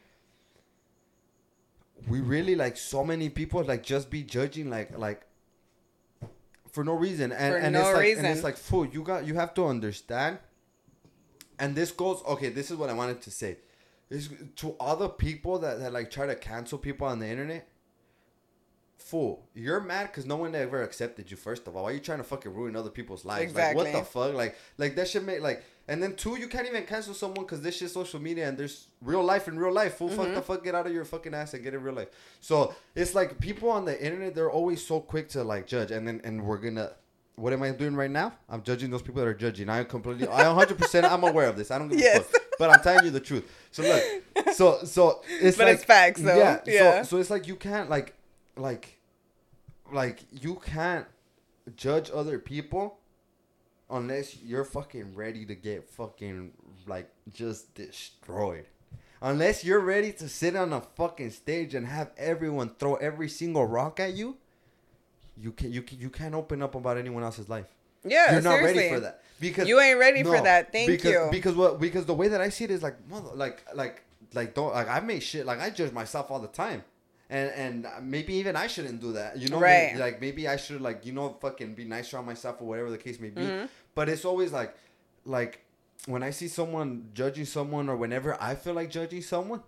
we 2.07 2.19
really 2.19 2.55
like 2.55 2.77
so 2.77 3.03
many 3.03 3.29
people 3.29 3.63
like 3.63 3.83
just 3.83 4.09
be 4.09 4.23
judging 4.23 4.69
like 4.69 4.97
like 4.97 5.21
for 6.71 6.83
no 6.83 6.93
reason 6.93 7.31
and 7.31 7.53
For 7.53 7.59
and 7.59 7.73
no 7.73 7.79
it's 7.81 7.93
like 7.93 8.01
reason. 8.01 8.25
and 8.25 8.33
it's 8.33 8.43
like 8.43 8.57
fool 8.57 8.85
you 8.87 9.03
got 9.03 9.25
you 9.27 9.35
have 9.35 9.53
to 9.53 9.65
understand 9.67 10.39
and 11.59 11.75
this 11.75 11.91
goes 11.91 12.23
okay 12.27 12.49
this 12.49 12.71
is 12.71 12.77
what 12.77 12.89
i 12.89 12.93
wanted 12.93 13.21
to 13.21 13.29
say 13.29 13.57
is 14.11 14.29
to 14.57 14.75
other 14.79 15.07
people 15.09 15.57
that, 15.59 15.79
that 15.79 15.91
like 15.93 16.11
try 16.11 16.27
to 16.27 16.35
cancel 16.35 16.77
people 16.77 17.07
on 17.07 17.17
the 17.19 17.27
internet? 17.27 17.67
Fool 18.97 19.47
you're 19.55 19.79
mad 19.81 20.07
because 20.07 20.27
no 20.27 20.35
one 20.38 20.53
ever 20.53 20.83
accepted 20.83 21.29
you 21.31 21.35
first 21.35 21.67
of 21.67 21.75
all. 21.75 21.83
Why 21.83 21.89
are 21.89 21.93
you 21.93 21.99
trying 21.99 22.19
to 22.19 22.23
fucking 22.23 22.53
ruin 22.53 22.75
other 22.75 22.91
people's 22.91 23.25
lives? 23.25 23.53
Like 23.55 23.75
what 23.75 23.91
the 23.91 24.03
fuck? 24.03 24.33
Like 24.35 24.55
like 24.77 24.95
that 24.95 25.07
should 25.09 25.25
make 25.25 25.41
like 25.41 25.63
and 25.88 26.01
then 26.03 26.15
two 26.15 26.38
you 26.39 26.47
can't 26.47 26.67
even 26.67 26.85
cancel 26.85 27.15
someone 27.15 27.43
because 27.43 27.61
this 27.63 27.77
shit's 27.77 27.93
social 27.93 28.21
media 28.21 28.47
and 28.47 28.57
there's 28.57 28.88
real 29.01 29.23
life 29.23 29.47
in 29.47 29.57
real 29.57 29.73
life. 29.73 29.95
Fool 29.95 30.09
fuck 30.09 30.27
Mm-hmm. 30.27 30.35
the 30.35 30.41
fuck 30.43 30.63
get 30.63 30.75
out 30.75 30.85
of 30.85 30.93
your 30.93 31.03
fucking 31.03 31.33
ass 31.33 31.55
and 31.55 31.63
get 31.63 31.73
in 31.73 31.81
real 31.81 31.95
life. 31.95 32.09
So 32.41 32.75
it's 32.95 33.15
like 33.15 33.39
people 33.39 33.69
on 33.71 33.85
the 33.85 34.01
internet 34.01 34.35
they're 34.35 34.51
always 34.51 34.85
so 34.85 34.99
quick 34.99 35.29
to 35.29 35.43
like 35.43 35.65
judge 35.65 35.89
and 35.89 36.07
then 36.07 36.21
and 36.23 36.45
we're 36.45 36.57
gonna 36.59 36.91
what 37.41 37.53
am 37.53 37.63
I 37.63 37.72
doing 37.72 37.95
right 37.95 38.11
now? 38.11 38.34
I'm 38.47 38.61
judging 38.61 38.91
those 38.91 39.01
people 39.01 39.22
that 39.22 39.27
are 39.27 39.34
judging. 39.34 39.68
I 39.69 39.80
am 39.80 39.85
completely, 39.85 40.27
I 40.27 40.43
100%, 40.43 41.03
I'm 41.11 41.23
aware 41.23 41.47
of 41.47 41.57
this. 41.57 41.72
I 41.72 41.80
don't 41.80 41.89
give 41.89 41.99
Yes. 41.99 42.19
a 42.19 42.23
fuck. 42.23 42.41
But 42.59 42.69
I'm 42.69 42.81
telling 42.81 43.05
you 43.05 43.11
the 43.11 43.19
truth. 43.19 43.49
So 43.72 43.81
look, 43.81 44.53
so 44.53 44.84
so 44.84 45.22
it's 45.27 45.57
But 45.57 45.65
like 45.65 45.76
it's 45.76 45.84
facts, 45.84 46.22
though. 46.22 46.38
Yeah. 46.38 46.59
Yeah. 46.68 47.01
So 47.01 47.09
so 47.15 47.18
it's 47.18 47.31
like 47.31 47.47
you 47.47 47.55
can't 47.55 47.89
like 47.89 48.13
like 48.55 48.99
like 49.91 50.19
you 50.31 50.61
can't 50.63 51.07
judge 51.76 52.11
other 52.13 52.38
people 52.38 52.99
unless 53.89 54.38
you're 54.38 54.63
fucking 54.63 55.15
ready 55.15 55.43
to 55.47 55.55
get 55.55 55.89
fucking 55.89 56.51
like 56.85 57.09
just 57.34 57.73
destroyed. 57.73 58.65
Unless 59.23 59.63
you're 59.63 59.80
ready 59.80 60.11
to 60.13 60.30
sit 60.30 60.55
on 60.55 60.72
a 60.73 60.81
fucking 60.81 61.31
stage 61.31 61.73
and 61.73 61.88
have 61.88 62.11
everyone 62.18 62.76
throw 62.77 62.95
every 62.95 63.30
single 63.30 63.65
rock 63.65 63.99
at 63.99 64.13
you, 64.13 64.38
you 65.41 65.51
can 65.51 65.72
you 65.72 65.81
can, 65.81 65.99
you 65.99 66.09
can't 66.09 66.35
open 66.35 66.61
up 66.61 66.76
about 66.76 66.97
anyone 66.97 67.23
else's 67.23 67.49
life. 67.49 67.68
Yeah, 68.03 68.34
You're 68.34 68.41
not 68.41 68.57
seriously. 68.59 68.84
ready 68.84 68.95
for 68.95 68.99
that 69.01 69.22
because 69.39 69.68
You 69.68 69.80
ain't 69.80 69.99
ready 69.99 70.23
for 70.23 70.41
that. 70.41 70.72
Thank 70.72 70.88
because, 70.89 71.11
you. 71.11 71.27
Because 71.31 71.55
what? 71.55 71.80
Because 71.80 72.05
the 72.05 72.13
way 72.13 72.30
that 72.30 72.41
I 72.41 72.49
see 72.49 72.63
it 72.63 72.72
is 72.72 72.81
like, 72.81 72.95
mother, 73.07 73.30
like, 73.35 73.63
like, 73.76 74.03
like, 74.34 74.55
don't 74.55 74.73
like. 74.73 74.88
I 74.89 74.99
make 75.01 75.22
shit. 75.22 75.45
Like 75.45 75.59
I 75.59 75.69
judge 75.69 75.91
myself 75.91 76.31
all 76.31 76.39
the 76.39 76.47
time, 76.47 76.84
and 77.30 77.51
and 77.51 77.88
maybe 78.09 78.34
even 78.35 78.55
I 78.55 78.68
shouldn't 78.68 79.01
do 79.01 79.13
that. 79.13 79.38
You 79.38 79.49
know, 79.49 79.59
Right. 79.59 79.89
Maybe- 79.91 79.99
like 79.99 80.22
maybe 80.22 80.47
I 80.47 80.57
should 80.57 80.81
like 80.81 81.05
you 81.05 81.13
know 81.13 81.38
fucking 81.41 81.76
be 81.76 81.85
nicer 81.85 82.18
on 82.18 82.26
myself 82.26 82.59
or 82.61 82.68
whatever 82.68 82.89
the 82.89 82.97
case 82.97 83.19
may 83.19 83.30
be. 83.30 83.41
Mm-hmm. 83.41 83.65
But 83.93 84.09
it's 84.09 84.26
always 84.26 84.51
like, 84.51 84.76
like 85.26 85.63
when 86.07 86.23
I 86.23 86.31
see 86.31 86.47
someone 86.47 87.09
judging 87.13 87.45
someone 87.45 87.88
or 87.88 87.95
whenever 87.95 88.35
I 88.41 88.55
feel 88.55 88.73
like 88.73 88.89
judging 88.89 89.22
someone, 89.22 89.61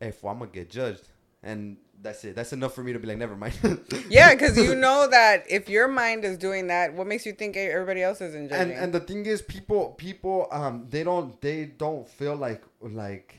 if 0.00 0.24
I'm 0.24 0.38
gonna 0.38 0.50
get 0.52 0.70
judged, 0.70 1.08
and 1.42 1.76
that's 2.02 2.24
it. 2.24 2.34
That's 2.34 2.52
enough 2.52 2.74
for 2.74 2.82
me 2.82 2.92
to 2.92 2.98
be 2.98 3.06
like, 3.06 3.18
never 3.18 3.36
mind. 3.36 3.54
Yeah, 4.08 4.34
because 4.34 4.56
you 4.58 4.74
know 4.86 5.06
that 5.10 5.44
if 5.48 5.68
your 5.68 5.88
mind 5.88 6.24
is 6.24 6.36
doing 6.36 6.66
that, 6.66 6.94
what 6.94 7.06
makes 7.06 7.24
you 7.24 7.32
think 7.32 7.56
everybody 7.56 8.02
else 8.02 8.20
isn't 8.20 8.50
and 8.52 8.70
and 8.72 8.92
the 8.92 9.00
thing 9.00 9.24
is 9.26 9.40
people 9.42 9.90
people 9.96 10.48
um 10.50 10.86
they 10.90 11.04
don't 11.04 11.40
they 11.40 11.64
don't 11.66 12.08
feel 12.08 12.34
like 12.36 12.62
like 12.80 13.38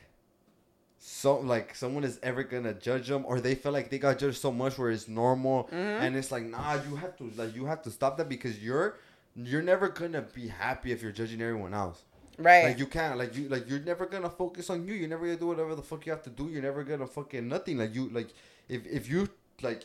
so 0.98 1.40
like 1.40 1.76
someone 1.76 2.04
is 2.04 2.20
ever 2.24 2.44
gonna 2.44 2.74
judge 2.74 3.08
them 3.10 3.24
or 3.28 3.40
they 3.42 3.56
feel 3.56 3.72
like 3.72 3.90
they 3.90 3.98
got 4.00 4.18
judged 4.18 4.38
so 4.38 4.52
much 4.52 4.78
where 4.78 4.90
it's 4.92 5.08
normal 5.08 5.64
Mm-hmm. 5.66 6.04
and 6.04 6.16
it's 6.16 6.32
like 6.32 6.44
nah 6.44 6.76
you 6.88 6.96
have 6.96 7.18
to 7.18 7.30
like 7.36 7.56
you 7.56 7.66
have 7.66 7.82
to 7.84 7.92
stop 7.92 8.18
that 8.18 8.30
because 8.30 8.60
you're 8.64 8.98
you're 9.36 9.62
never 9.62 9.90
gonna 9.90 10.22
be 10.22 10.48
happy 10.48 10.92
if 10.92 11.02
you're 11.02 11.12
judging 11.12 11.42
everyone 11.42 11.74
else 11.74 12.04
right. 12.38 12.64
like 12.66 12.80
you 12.80 12.86
can't 12.88 13.18
like 13.18 13.36
you 13.36 13.50
like 13.50 13.70
you're 13.70 13.80
never 13.82 14.06
gonna 14.06 14.30
focus 14.30 14.70
on 14.70 14.88
you 14.88 14.94
you're 14.94 15.10
never 15.10 15.26
gonna 15.26 15.38
do 15.38 15.48
whatever 15.48 15.76
the 15.76 15.82
fuck 15.82 16.06
you 16.06 16.12
have 16.12 16.24
to 16.24 16.30
do 16.30 16.48
you're 16.48 16.62
never 16.62 16.84
gonna 16.84 17.08
fucking 17.08 17.48
nothing 17.48 17.78
like 17.78 17.94
you 17.94 18.10
like 18.10 18.30
if 18.70 18.86
if 18.86 19.10
you 19.10 19.30
like 19.62 19.84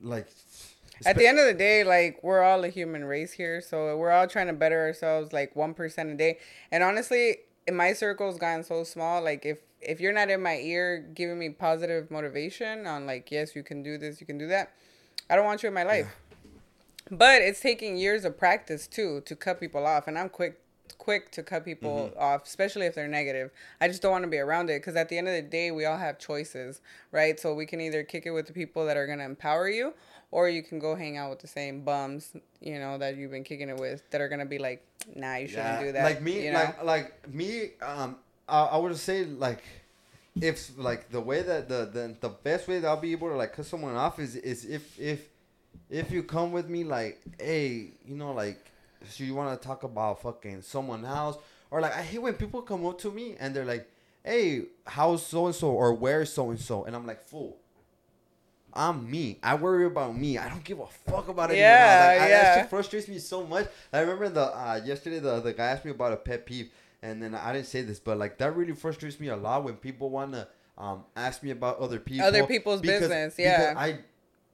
like 0.00 0.28
At 1.06 1.16
the 1.16 1.26
end 1.26 1.38
of 1.38 1.46
the 1.46 1.54
day, 1.54 1.82
like 1.84 2.22
we're 2.22 2.42
all 2.42 2.62
a 2.64 2.68
human 2.68 3.04
race 3.04 3.32
here, 3.32 3.60
so 3.60 3.96
we're 3.96 4.10
all 4.10 4.26
trying 4.26 4.48
to 4.48 4.52
better 4.52 4.80
ourselves 4.80 5.32
like 5.32 5.56
one 5.56 5.74
percent 5.74 6.10
a 6.10 6.14
day. 6.14 6.38
And 6.70 6.82
honestly, 6.82 7.38
in 7.66 7.74
my 7.74 7.92
circle's 7.92 8.38
gotten 8.38 8.64
so 8.64 8.84
small. 8.84 9.22
Like 9.22 9.46
if 9.46 9.58
if 9.80 10.00
you're 10.00 10.12
not 10.12 10.28
in 10.28 10.42
my 10.42 10.56
ear 10.56 10.98
giving 11.14 11.38
me 11.38 11.48
positive 11.50 12.10
motivation 12.10 12.86
on 12.86 13.06
like 13.06 13.30
yes 13.30 13.56
you 13.56 13.62
can 13.62 13.82
do 13.82 13.96
this, 13.96 14.20
you 14.20 14.26
can 14.26 14.36
do 14.38 14.46
that, 14.48 14.72
I 15.30 15.36
don't 15.36 15.46
want 15.46 15.62
you 15.62 15.68
in 15.68 15.74
my 15.74 15.84
life. 15.84 16.06
But 17.10 17.42
it's 17.42 17.60
taking 17.60 17.96
years 17.96 18.24
of 18.24 18.38
practice 18.38 18.86
too 18.86 19.22
to 19.22 19.34
cut 19.34 19.58
people 19.58 19.86
off, 19.86 20.06
and 20.06 20.18
I'm 20.18 20.28
quick 20.28 20.60
quick 20.98 21.30
to 21.32 21.42
cut 21.42 21.64
people 21.64 22.10
Mm-hmm. 22.10 22.18
off, 22.18 22.46
especially 22.46 22.86
if 22.86 22.94
they're 22.94 23.08
negative. 23.08 23.50
I 23.80 23.88
just 23.88 24.02
don't 24.02 24.12
want 24.12 24.24
to 24.24 24.30
be 24.30 24.38
around 24.38 24.70
it 24.70 24.80
because 24.80 24.96
at 24.96 25.08
the 25.08 25.18
end 25.18 25.28
of 25.28 25.34
the 25.34 25.42
day, 25.42 25.70
we 25.70 25.84
all 25.84 25.98
have 25.98 26.18
choices, 26.18 26.80
right? 27.12 27.38
So 27.38 27.54
we 27.54 27.66
can 27.66 27.80
either 27.80 28.02
kick 28.04 28.26
it 28.26 28.30
with 28.30 28.46
the 28.46 28.52
people 28.52 28.86
that 28.86 28.96
are 28.96 29.06
gonna 29.06 29.24
empower 29.24 29.68
you, 29.68 29.94
or 30.30 30.48
you 30.48 30.62
can 30.62 30.78
go 30.78 30.94
hang 30.94 31.16
out 31.16 31.30
with 31.30 31.40
the 31.40 31.46
same 31.48 31.80
bums, 31.82 32.34
you 32.60 32.78
know, 32.78 32.98
that 32.98 33.16
you've 33.16 33.30
been 33.30 33.44
kicking 33.44 33.68
it 33.68 33.76
with, 33.76 34.08
that 34.10 34.20
are 34.20 34.28
gonna 34.28 34.46
be 34.46 34.58
like, 34.58 34.84
nah, 35.16 35.36
you 35.36 35.48
shouldn't 35.48 35.78
Yeah, 35.78 35.78
do 35.78 35.92
that. 35.92 36.02
Like 36.04 36.22
me, 36.22 36.44
you 36.44 36.52
know? 36.52 36.58
like 36.58 36.84
like 36.84 37.28
me. 37.34 37.70
Um, 37.82 38.16
I, 38.48 38.64
I 38.64 38.76
would 38.76 38.96
say 38.96 39.24
like, 39.24 39.62
if 40.40 40.70
like 40.78 41.10
the 41.10 41.20
way 41.20 41.42
that 41.42 41.68
the, 41.68 41.86
the 41.92 42.16
the 42.20 42.28
best 42.28 42.68
way 42.68 42.78
that 42.80 42.86
I'll 42.88 42.96
be 43.00 43.12
able 43.12 43.28
to 43.28 43.36
like 43.36 43.52
cut 43.54 43.66
someone 43.66 43.94
off 43.96 44.18
is 44.18 44.36
is 44.36 44.64
if 44.64 44.98
if 44.98 45.28
if 45.90 46.10
you 46.12 46.22
come 46.22 46.52
with 46.52 46.68
me 46.68 46.84
like, 46.84 47.20
hey, 47.38 47.90
you 48.06 48.14
know, 48.16 48.32
like, 48.32 48.69
so 49.08 49.24
you 49.24 49.34
want 49.34 49.60
to 49.60 49.66
talk 49.66 49.82
about 49.82 50.22
fucking 50.22 50.62
someone 50.62 51.04
else, 51.04 51.36
or 51.70 51.80
like 51.80 51.94
I 51.96 52.02
hate 52.02 52.18
when 52.18 52.34
people 52.34 52.62
come 52.62 52.84
up 52.86 52.98
to 53.00 53.10
me 53.10 53.36
and 53.38 53.54
they're 53.54 53.64
like, 53.64 53.88
hey, 54.24 54.64
how's 54.86 55.24
so 55.24 55.46
and 55.46 55.54
so 55.54 55.70
or 55.70 55.92
where's 55.94 56.32
so 56.32 56.50
and 56.50 56.60
so, 56.60 56.84
and 56.84 56.94
I'm 56.94 57.06
like, 57.06 57.22
fool. 57.22 57.56
I'm 58.72 59.10
me. 59.10 59.38
I 59.42 59.56
worry 59.56 59.84
about 59.86 60.16
me. 60.16 60.38
I 60.38 60.48
don't 60.48 60.62
give 60.62 60.78
a 60.78 60.86
fuck 60.86 61.26
about 61.28 61.50
anyone 61.50 61.58
Yeah, 61.58 62.12
else. 62.12 62.20
Like, 62.20 62.26
I, 62.26 62.30
that 62.30 62.42
yeah. 62.56 62.60
shit 62.60 62.70
frustrates 62.70 63.08
me 63.08 63.18
so 63.18 63.44
much. 63.44 63.66
I 63.92 63.98
remember 64.00 64.28
the 64.28 64.42
uh, 64.42 64.80
yesterday 64.84 65.18
the 65.18 65.40
the 65.40 65.52
guy 65.52 65.66
asked 65.70 65.84
me 65.84 65.90
about 65.90 66.12
a 66.12 66.16
pet 66.16 66.46
peeve, 66.46 66.70
and 67.02 67.20
then 67.20 67.34
I 67.34 67.52
didn't 67.52 67.66
say 67.66 67.82
this, 67.82 67.98
but 67.98 68.16
like 68.16 68.38
that 68.38 68.54
really 68.54 68.74
frustrates 68.74 69.18
me 69.18 69.26
a 69.28 69.36
lot 69.36 69.64
when 69.64 69.74
people 69.74 70.08
wanna 70.10 70.46
um 70.78 71.02
ask 71.16 71.42
me 71.42 71.50
about 71.50 71.80
other 71.80 71.98
people, 71.98 72.24
Other 72.26 72.46
people's 72.46 72.80
business, 72.80 73.34
yeah. 73.38 73.74
I 73.76 73.98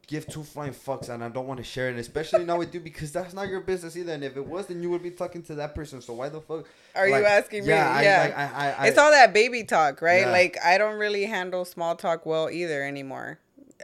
give 0.06 0.26
two 0.26 0.42
flying 0.44 0.72
fucks, 0.72 1.08
and 1.08 1.22
I 1.24 1.28
don't 1.28 1.46
want 1.48 1.58
to 1.58 1.64
share 1.64 1.90
it, 1.90 1.96
especially 1.96 2.44
now 2.44 2.58
with 2.58 2.72
you 2.72 2.80
because 2.80 3.10
that's 3.10 3.34
not 3.34 3.48
your 3.48 3.60
business 3.60 3.96
either. 3.96 4.12
And 4.12 4.22
if 4.22 4.36
it 4.36 4.46
was, 4.46 4.66
then 4.66 4.80
you 4.82 4.90
would 4.90 5.02
be 5.02 5.10
talking 5.10 5.42
to 5.44 5.54
that 5.56 5.74
person. 5.74 6.00
So 6.00 6.14
why 6.14 6.28
the 6.28 6.40
fuck 6.40 6.66
Are 6.94 7.06
you 7.08 7.14
like, 7.14 7.24
asking 7.24 7.62
me? 7.64 7.70
Yeah, 7.70 7.90
I, 7.90 8.02
Yeah. 8.02 8.20
like, 8.22 8.38
I, 8.38 8.42
I, 8.44 8.70
I, 8.84 8.86
it's 8.88 8.98
all 8.98 9.10
that 9.10 9.34
baby 9.34 9.64
talk, 9.64 10.00
right? 10.02 10.20
Yeah. 10.22 10.30
Like 10.30 10.56
I 10.64 10.78
don't 10.78 10.98
really 10.98 11.24
handle 11.26 11.64
small 11.64 11.96
talk 11.96 12.24
well 12.24 12.48
either 12.50 12.82
anymore. 12.84 13.38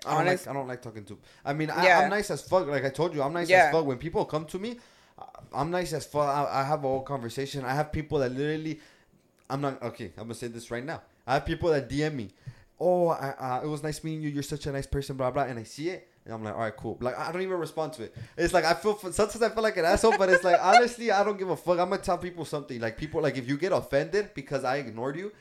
I 0.06 0.10
don't 0.12 0.20
Honest, 0.20 0.46
like 0.46 0.54
I 0.54 0.58
don't 0.58 0.68
like 0.68 0.82
talking 0.82 1.04
to. 1.04 1.18
I 1.44 1.52
mean, 1.52 1.70
I, 1.70 1.84
Yeah. 1.84 2.00
I'm 2.00 2.10
nice 2.10 2.30
as 2.30 2.42
fuck. 2.42 2.66
Like 2.66 2.84
I 2.84 2.90
told 2.90 3.14
you, 3.14 3.22
I'm 3.22 3.32
nice 3.32 3.48
Yeah. 3.48 3.66
as 3.66 3.72
fuck. 3.72 3.84
When 3.84 3.98
people 3.98 4.24
come 4.24 4.44
to 4.46 4.58
me, 4.58 4.78
I- 5.18 5.24
I'm 5.54 5.70
nice 5.70 5.92
as 5.92 6.06
fuck. 6.06 6.28
I, 6.28 6.60
I 6.60 6.64
have 6.64 6.80
a 6.84 6.88
whole 6.88 7.02
conversation. 7.02 7.64
I 7.64 7.74
have 7.74 7.90
people 7.92 8.18
that 8.20 8.32
literally, 8.32 8.80
I'm 9.50 9.60
not 9.60 9.82
okay. 9.82 10.12
I'm 10.16 10.24
gonna 10.24 10.34
say 10.34 10.46
this 10.46 10.70
right 10.70 10.84
now. 10.84 11.02
I 11.26 11.34
have 11.34 11.44
people 11.46 11.68
that 11.70 11.88
DM 11.88 12.14
me. 12.14 12.30
Oh, 12.80 13.08
I, 13.08 13.30
uh, 13.38 13.60
it 13.64 13.66
was 13.68 13.82
nice 13.82 14.02
meeting 14.02 14.22
you. 14.22 14.28
You're 14.28 14.42
such 14.42 14.66
a 14.66 14.72
nice 14.72 14.86
person. 14.86 15.16
Blah 15.16 15.30
blah. 15.32 15.44
And 15.44 15.58
I 15.58 15.62
see 15.64 15.90
it, 15.90 16.08
and 16.24 16.34
I'm 16.34 16.44
like, 16.44 16.54
all 16.54 16.60
right, 16.60 16.76
cool. 16.76 16.96
Like 17.00 17.18
I 17.18 17.32
don't 17.32 17.42
even 17.42 17.58
respond 17.58 17.94
to 17.94 18.04
it. 18.04 18.14
It's 18.36 18.54
like 18.54 18.64
I 18.64 18.74
feel 18.74 18.96
sometimes 18.98 19.42
I 19.42 19.48
feel 19.48 19.62
like 19.62 19.76
an 19.76 19.84
asshole, 19.84 20.16
but 20.18 20.28
it's 20.28 20.44
like 20.44 20.58
honestly, 20.62 21.10
I 21.10 21.24
don't 21.24 21.38
give 21.38 21.50
a 21.50 21.56
fuck. 21.56 21.78
I'm 21.78 21.90
gonna 21.90 21.98
tell 22.02 22.18
people 22.18 22.44
something. 22.44 22.80
Like 22.80 22.96
people, 22.96 23.20
like 23.22 23.36
if 23.36 23.48
you 23.48 23.56
get 23.56 23.72
offended 23.72 24.30
because 24.34 24.64
I 24.64 24.76
ignored 24.76 25.16
you, 25.16 25.32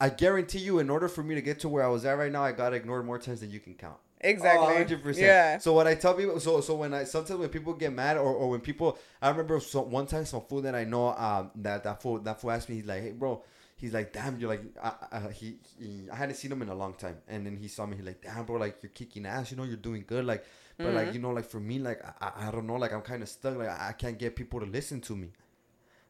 I 0.00 0.10
guarantee 0.10 0.58
you, 0.58 0.78
in 0.78 0.90
order 0.90 1.08
for 1.08 1.22
me 1.22 1.34
to 1.34 1.40
get 1.40 1.60
to 1.60 1.68
where 1.68 1.82
I 1.82 1.88
was 1.88 2.04
at 2.04 2.18
right 2.18 2.30
now, 2.30 2.42
I 2.42 2.52
got 2.52 2.74
ignored 2.74 3.06
more 3.06 3.18
times 3.18 3.40
than 3.40 3.50
you 3.50 3.60
can 3.60 3.74
count. 3.74 3.96
exactly. 4.20 4.66
Oh, 4.66 4.84
100%. 4.84 5.16
Yeah. 5.18 5.58
So 5.58 5.72
what 5.72 5.86
I 5.86 5.94
tell 5.94 6.12
people, 6.14 6.38
so 6.38 6.60
so 6.60 6.74
when 6.74 6.92
I 6.92 7.04
sometimes 7.04 7.40
when 7.40 7.48
people 7.48 7.72
get 7.72 7.92
mad 7.94 8.18
or, 8.18 8.34
or 8.34 8.50
when 8.50 8.60
people, 8.60 8.98
I 9.22 9.30
remember 9.30 9.58
so 9.60 9.80
one 9.80 10.06
time 10.06 10.26
some 10.26 10.42
fool 10.42 10.60
that 10.62 10.74
I 10.74 10.84
know 10.84 11.08
um 11.16 11.50
that 11.56 11.84
that 11.84 12.02
fool 12.02 12.18
that 12.20 12.40
fool 12.40 12.50
asked 12.50 12.68
me, 12.68 12.76
he's 12.76 12.84
like, 12.86 13.02
hey 13.02 13.12
bro, 13.12 13.42
he's 13.76 13.92
like, 13.94 14.12
damn, 14.12 14.38
you're 14.40 14.48
like, 14.50 14.62
I, 14.82 14.92
I, 15.12 15.20
he, 15.30 15.56
he 15.78 16.08
I 16.10 16.16
hadn't 16.16 16.34
seen 16.36 16.50
him 16.52 16.62
in 16.62 16.68
a 16.68 16.74
long 16.74 16.94
time, 16.94 17.18
and 17.28 17.46
then 17.46 17.56
he 17.56 17.68
saw 17.68 17.86
me, 17.86 17.96
he's 17.96 18.06
like, 18.06 18.22
damn 18.22 18.44
bro, 18.44 18.56
like 18.58 18.78
you're 18.82 18.90
kicking 18.90 19.26
ass, 19.26 19.50
you 19.50 19.56
know, 19.56 19.64
you're 19.64 19.76
doing 19.76 20.04
good, 20.06 20.24
like, 20.24 20.44
but 20.78 20.92
like 20.94 21.14
you 21.14 21.20
know, 21.20 21.30
like 21.30 21.44
for 21.46 21.60
me, 21.60 21.78
like 21.78 22.02
I, 22.04 22.28
I- 22.28 22.48
I 22.48 22.50
don't 22.50 22.66
know, 22.66 22.76
like 22.76 22.92
I'm 22.92 23.02
kind 23.02 23.22
of 23.22 23.28
stuck, 23.28 23.56
like 23.56 23.68
I 23.68 23.88
I 23.90 23.92
can't 23.92 24.18
get 24.18 24.34
people 24.36 24.60
to 24.60 24.66
listen 24.66 25.00
to 25.02 25.14
me, 25.16 25.30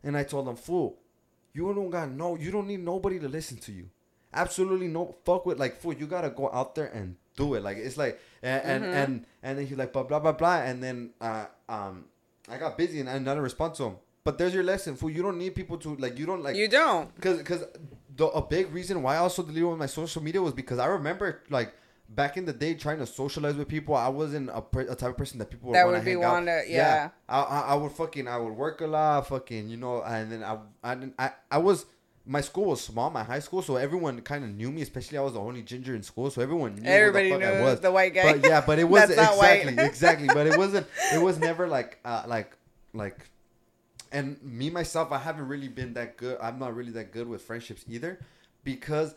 and 0.02 0.16
I 0.16 0.24
told 0.24 0.48
him, 0.48 0.56
fool, 0.56 0.98
you 1.52 1.72
don't 1.74 1.90
got 1.90 2.10
no, 2.10 2.36
you 2.36 2.50
don't 2.50 2.66
need 2.66 2.80
nobody 2.84 3.18
to 3.20 3.28
listen 3.28 3.58
to 3.58 3.72
you. 3.72 3.88
Absolutely 4.32 4.88
no 4.88 5.14
fuck 5.24 5.46
with 5.46 5.58
like 5.58 5.80
fool. 5.80 5.94
You 5.94 6.06
gotta 6.06 6.28
go 6.30 6.50
out 6.52 6.74
there 6.74 6.86
and 6.88 7.16
do 7.36 7.54
it. 7.54 7.62
Like 7.62 7.78
it's 7.78 7.96
like 7.96 8.20
and 8.42 8.62
and 8.64 8.84
Mm-hmm. 8.84 8.94
and, 8.98 9.26
and 9.42 9.58
then 9.58 9.66
he's 9.66 9.78
like 9.78 9.92
blah 9.92 10.02
blah 10.02 10.18
blah 10.18 10.32
blah. 10.32 10.56
And 10.56 10.82
then 10.82 11.10
uh 11.20 11.46
um 11.68 12.04
I 12.48 12.58
got 12.58 12.76
busy 12.76 13.00
and 13.00 13.08
I 13.08 13.16
didn't 13.18 13.38
respond 13.40 13.74
to 13.76 13.84
him. 13.84 13.96
But 14.26 14.36
there's 14.38 14.52
your 14.52 14.64
lesson, 14.72 14.96
fool. 14.96 15.10
You 15.10 15.22
don't 15.22 15.38
need 15.38 15.54
people 15.54 15.78
to 15.84 15.88
like. 16.04 16.18
You 16.18 16.26
don't 16.26 16.42
like 16.42 16.56
you 16.56 16.68
don't. 16.68 17.14
because 17.16 17.38
because 17.38 17.62
the 18.20 18.26
a 18.26 18.42
big 18.42 18.72
reason 18.78 19.02
why 19.02 19.14
I 19.14 19.18
also 19.18 19.42
deleted 19.42 19.78
my 19.78 19.86
social 19.86 20.22
media 20.22 20.42
was 20.42 20.52
because 20.62 20.78
I 20.78 20.86
remember 20.98 21.42
like 21.48 21.70
back 22.08 22.36
in 22.36 22.44
the 22.44 22.52
day 22.52 22.74
trying 22.74 22.98
to 22.98 23.06
socialize 23.06 23.54
with 23.56 23.68
people. 23.68 23.94
I 23.94 24.08
wasn't 24.08 24.50
a, 24.52 24.60
per, 24.62 24.80
a 24.82 24.94
type 24.94 25.10
of 25.10 25.16
person 25.16 25.38
that 25.40 25.50
people 25.50 25.72
That 25.72 25.86
would, 25.86 26.04
be 26.04 26.10
hang 26.12 26.24
out. 26.24 26.32
wanna- 26.32 26.62
yeah. 26.68 27.10
I, 27.28 27.40
I 27.42 27.60
I 27.72 27.74
would 27.74 27.92
fucking 27.92 28.26
I 28.28 28.36
would 28.38 28.52
work 28.64 28.80
a 28.80 28.86
lot, 28.86 29.26
fucking 29.28 29.68
you 29.68 29.76
know, 29.76 30.02
and 30.02 30.30
then 30.32 30.42
I 30.42 30.58
I 30.82 30.94
didn't 30.96 31.14
I 31.18 31.30
I 31.50 31.58
was. 31.58 31.86
My 32.28 32.40
school 32.40 32.64
was 32.72 32.80
small, 32.80 33.08
my 33.10 33.22
high 33.22 33.38
school, 33.38 33.62
so 33.62 33.76
everyone 33.76 34.20
kind 34.22 34.42
of 34.42 34.50
knew 34.50 34.72
me. 34.72 34.82
Especially, 34.82 35.16
I 35.16 35.20
was 35.20 35.34
the 35.34 35.38
only 35.38 35.62
ginger 35.62 35.94
in 35.94 36.02
school, 36.02 36.28
so 36.28 36.42
everyone 36.42 36.74
knew 36.74 36.90
Everybody 36.90 37.30
who 37.30 37.38
the 37.38 37.54
knew 37.58 37.62
was. 37.62 37.78
the 37.80 37.92
white 37.92 38.12
guy. 38.14 38.32
But 38.32 38.44
yeah, 38.50 38.64
but 38.66 38.80
it 38.80 38.88
wasn't 38.96 39.20
exactly, 39.20 39.74
exactly. 39.84 40.26
But 40.34 40.48
it 40.48 40.58
wasn't. 40.58 40.88
It 41.14 41.22
was 41.22 41.38
never 41.38 41.68
like, 41.68 42.00
uh, 42.04 42.24
like, 42.26 42.50
like 42.94 43.16
and 44.12 44.40
me 44.42 44.70
myself 44.70 45.10
i 45.12 45.18
haven't 45.18 45.48
really 45.48 45.68
been 45.68 45.94
that 45.94 46.16
good 46.16 46.38
i'm 46.40 46.58
not 46.58 46.74
really 46.74 46.92
that 46.92 47.12
good 47.12 47.28
with 47.28 47.42
friendships 47.42 47.84
either 47.88 48.18
because 48.64 49.14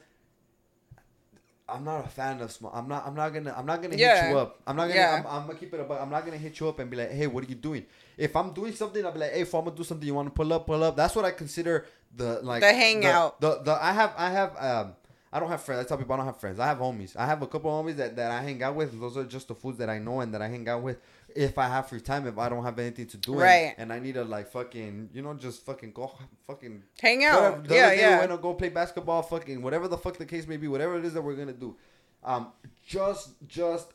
i'm 1.67 1.83
not 1.83 2.03
a 2.05 2.09
fan 2.09 2.41
of 2.41 2.51
small 2.51 2.71
i'm 2.73 2.87
not 2.87 3.05
i'm 3.05 3.15
not 3.15 3.29
gonna 3.29 3.53
i'm 3.55 3.65
not 3.65 3.81
gonna 3.81 3.95
hit 3.95 4.31
you 4.31 4.37
up 4.37 4.59
i'm 4.65 4.75
not 4.75 4.87
gonna 4.87 4.99
Yeah. 4.99 5.23
I'm, 5.25 5.41
I'm 5.41 5.47
gonna 5.47 5.59
keep 5.59 5.73
it 5.73 5.79
up 5.79 5.91
i'm 5.91 6.09
not 6.09 6.25
gonna 6.25 6.37
hit 6.37 6.59
you 6.59 6.67
up 6.67 6.79
and 6.79 6.89
be 6.89 6.97
like 6.97 7.11
hey 7.11 7.27
what 7.27 7.43
are 7.43 7.47
you 7.47 7.55
doing 7.55 7.85
if 8.17 8.35
i'm 8.35 8.51
doing 8.53 8.73
something 8.73 9.05
i'll 9.05 9.11
be 9.11 9.19
like 9.19 9.33
hey 9.33 9.41
if 9.41 9.53
i'm 9.53 9.63
gonna 9.65 9.75
do 9.75 9.83
something 9.83 10.07
you 10.07 10.15
want 10.15 10.27
to 10.27 10.31
pull 10.33 10.51
up 10.51 10.65
pull 10.65 10.83
up 10.83 10.95
that's 10.95 11.15
what 11.15 11.25
i 11.25 11.31
consider 11.31 11.85
the 12.15 12.39
like 12.41 12.61
The 12.61 12.73
hangout. 12.73 13.39
the, 13.39 13.57
the, 13.57 13.63
the 13.65 13.85
i 13.85 13.91
have 13.91 14.13
i 14.17 14.29
have 14.31 14.55
um 14.59 14.93
I 15.31 15.39
don't 15.39 15.49
have 15.49 15.61
friends. 15.61 15.85
I 15.85 15.87
tell 15.87 15.95
people 15.99 16.15
I 16.15 16.17
don't 16.17 16.25
have 16.25 16.39
friends. 16.39 16.59
I 16.59 16.65
have 16.65 16.79
homies. 16.79 17.15
I 17.15 17.27
have 17.27 17.43
a 17.43 17.45
couple 17.45 17.69
homies 17.69 17.97
that, 17.97 18.15
that 18.15 18.31
I 18.31 18.41
hang 18.41 18.63
out 18.63 18.73
with. 18.73 18.99
Those 18.99 19.15
are 19.15 19.23
just 19.25 19.47
the 19.47 19.53
foods 19.53 19.77
that 19.77 19.87
I 19.87 19.99
know 19.99 20.21
and 20.21 20.33
that 20.33 20.41
I 20.41 20.47
hang 20.47 20.67
out 20.67 20.81
with. 20.81 20.97
If 21.35 21.57
I 21.57 21.67
have 21.67 21.89
free 21.89 22.01
time, 22.01 22.27
if 22.27 22.37
I 22.37 22.49
don't 22.49 22.63
have 22.63 22.77
anything 22.79 23.07
to 23.07 23.17
do, 23.17 23.33
Right. 23.35 23.73
and, 23.77 23.91
I 23.93 23.99
need 23.99 24.13
to 24.15 24.23
like 24.23 24.47
fucking, 24.51 25.09
you 25.13 25.21
know, 25.21 25.33
just 25.35 25.65
fucking 25.65 25.91
go, 25.93 26.11
fucking 26.47 26.83
Hang 27.01 27.19
whatever. 27.19 27.45
out. 27.57 27.63
The 27.67 27.75
Yeah, 27.75 27.91
yeah. 27.93 28.13
We 28.15 28.19
went 28.19 28.31
to 28.31 28.37
go 28.37 28.53
play 28.53 28.69
basketball, 28.69 29.21
fucking 29.21 29.61
whatever 29.61 29.87
the 29.87 29.97
fuck 29.97 30.17
the 30.17 30.25
case 30.25 30.47
may 30.47 30.57
be, 30.57 30.67
whatever 30.67 30.97
it 30.97 31.05
is 31.05 31.13
that 31.13 31.21
we're 31.21 31.35
gonna 31.35 31.53
do. 31.53 31.75
Um, 32.23 32.51
just 32.85 33.29
just 33.47 33.87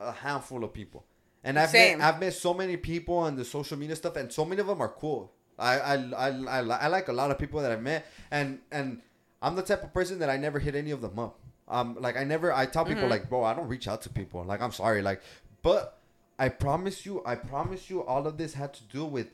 a 0.00 0.12
handful 0.12 0.64
of 0.64 0.72
people, 0.72 1.04
and 1.44 1.58
I've 1.58 1.70
Same. 1.70 1.98
met 1.98 2.14
I've 2.14 2.20
met 2.20 2.34
so 2.34 2.52
many 2.52 2.76
people 2.76 3.16
on 3.16 3.36
the 3.36 3.44
social 3.44 3.78
media 3.78 3.96
stuff, 3.96 4.16
and 4.16 4.30
so 4.32 4.44
many 4.44 4.60
of 4.60 4.66
them 4.66 4.80
are 4.80 4.88
cool. 4.88 5.32
I 5.58 5.78
I, 5.78 5.94
I, 5.94 6.28
I, 6.28 6.58
I 6.60 6.86
like 6.88 7.08
a 7.08 7.12
lot 7.12 7.30
of 7.30 7.38
people 7.38 7.60
that 7.62 7.70
I've 7.72 7.82
met, 7.82 8.06
and 8.30 8.58
and 8.70 9.00
I'm 9.40 9.54
the 9.56 9.62
type 9.62 9.82
of 9.84 9.92
person 9.94 10.18
that 10.18 10.28
I 10.30 10.36
never 10.36 10.58
hit 10.58 10.74
any 10.74 10.90
of 10.90 11.00
them 11.00 11.18
up. 11.18 11.38
Um, 11.68 11.96
like 12.00 12.16
I 12.16 12.24
never 12.24 12.52
I 12.52 12.66
tell 12.66 12.84
Mm-hmm. 12.84 12.94
people 12.94 13.08
like, 13.08 13.28
bro, 13.30 13.44
I 13.44 13.54
don't 13.54 13.68
reach 13.68 13.88
out 13.88 14.02
to 14.02 14.10
people. 14.10 14.44
Like 14.44 14.60
I'm 14.60 14.72
sorry, 14.72 15.00
like, 15.00 15.22
but 15.62 15.98
I 16.38 16.48
promise 16.48 17.06
you, 17.06 17.22
I 17.24 17.34
promise 17.36 17.90
you, 17.90 18.02
all 18.04 18.26
of 18.26 18.36
this 18.36 18.54
had 18.54 18.74
to 18.74 18.82
do 18.84 19.04
with 19.04 19.28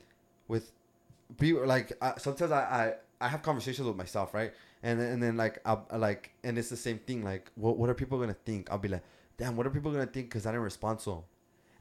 with 0.47 0.71
people 1.37 1.65
like 1.65 1.93
uh, 2.01 2.15
sometimes 2.17 2.51
I, 2.51 2.61
I 2.61 2.93
I 3.21 3.27
have 3.27 3.41
conversations 3.41 3.87
with 3.87 3.95
myself, 3.97 4.33
right? 4.33 4.53
And 4.83 4.99
and 4.99 5.21
then 5.21 5.37
like 5.37 5.59
I'll 5.65 5.85
like 5.95 6.31
and 6.43 6.57
it's 6.57 6.69
the 6.69 6.77
same 6.77 6.99
thing. 6.99 7.23
Like 7.23 7.51
what 7.55 7.77
what 7.77 7.89
are 7.89 7.93
people 7.93 8.19
gonna 8.19 8.35
think? 8.45 8.71
I'll 8.71 8.77
be 8.77 8.89
like, 8.89 9.03
damn, 9.37 9.55
what 9.55 9.67
are 9.67 9.69
people 9.69 9.91
gonna 9.91 10.05
think? 10.05 10.27
Because 10.29 10.45
I 10.45 10.51
didn't 10.51 10.63
respond 10.63 10.99
them. 10.99 11.23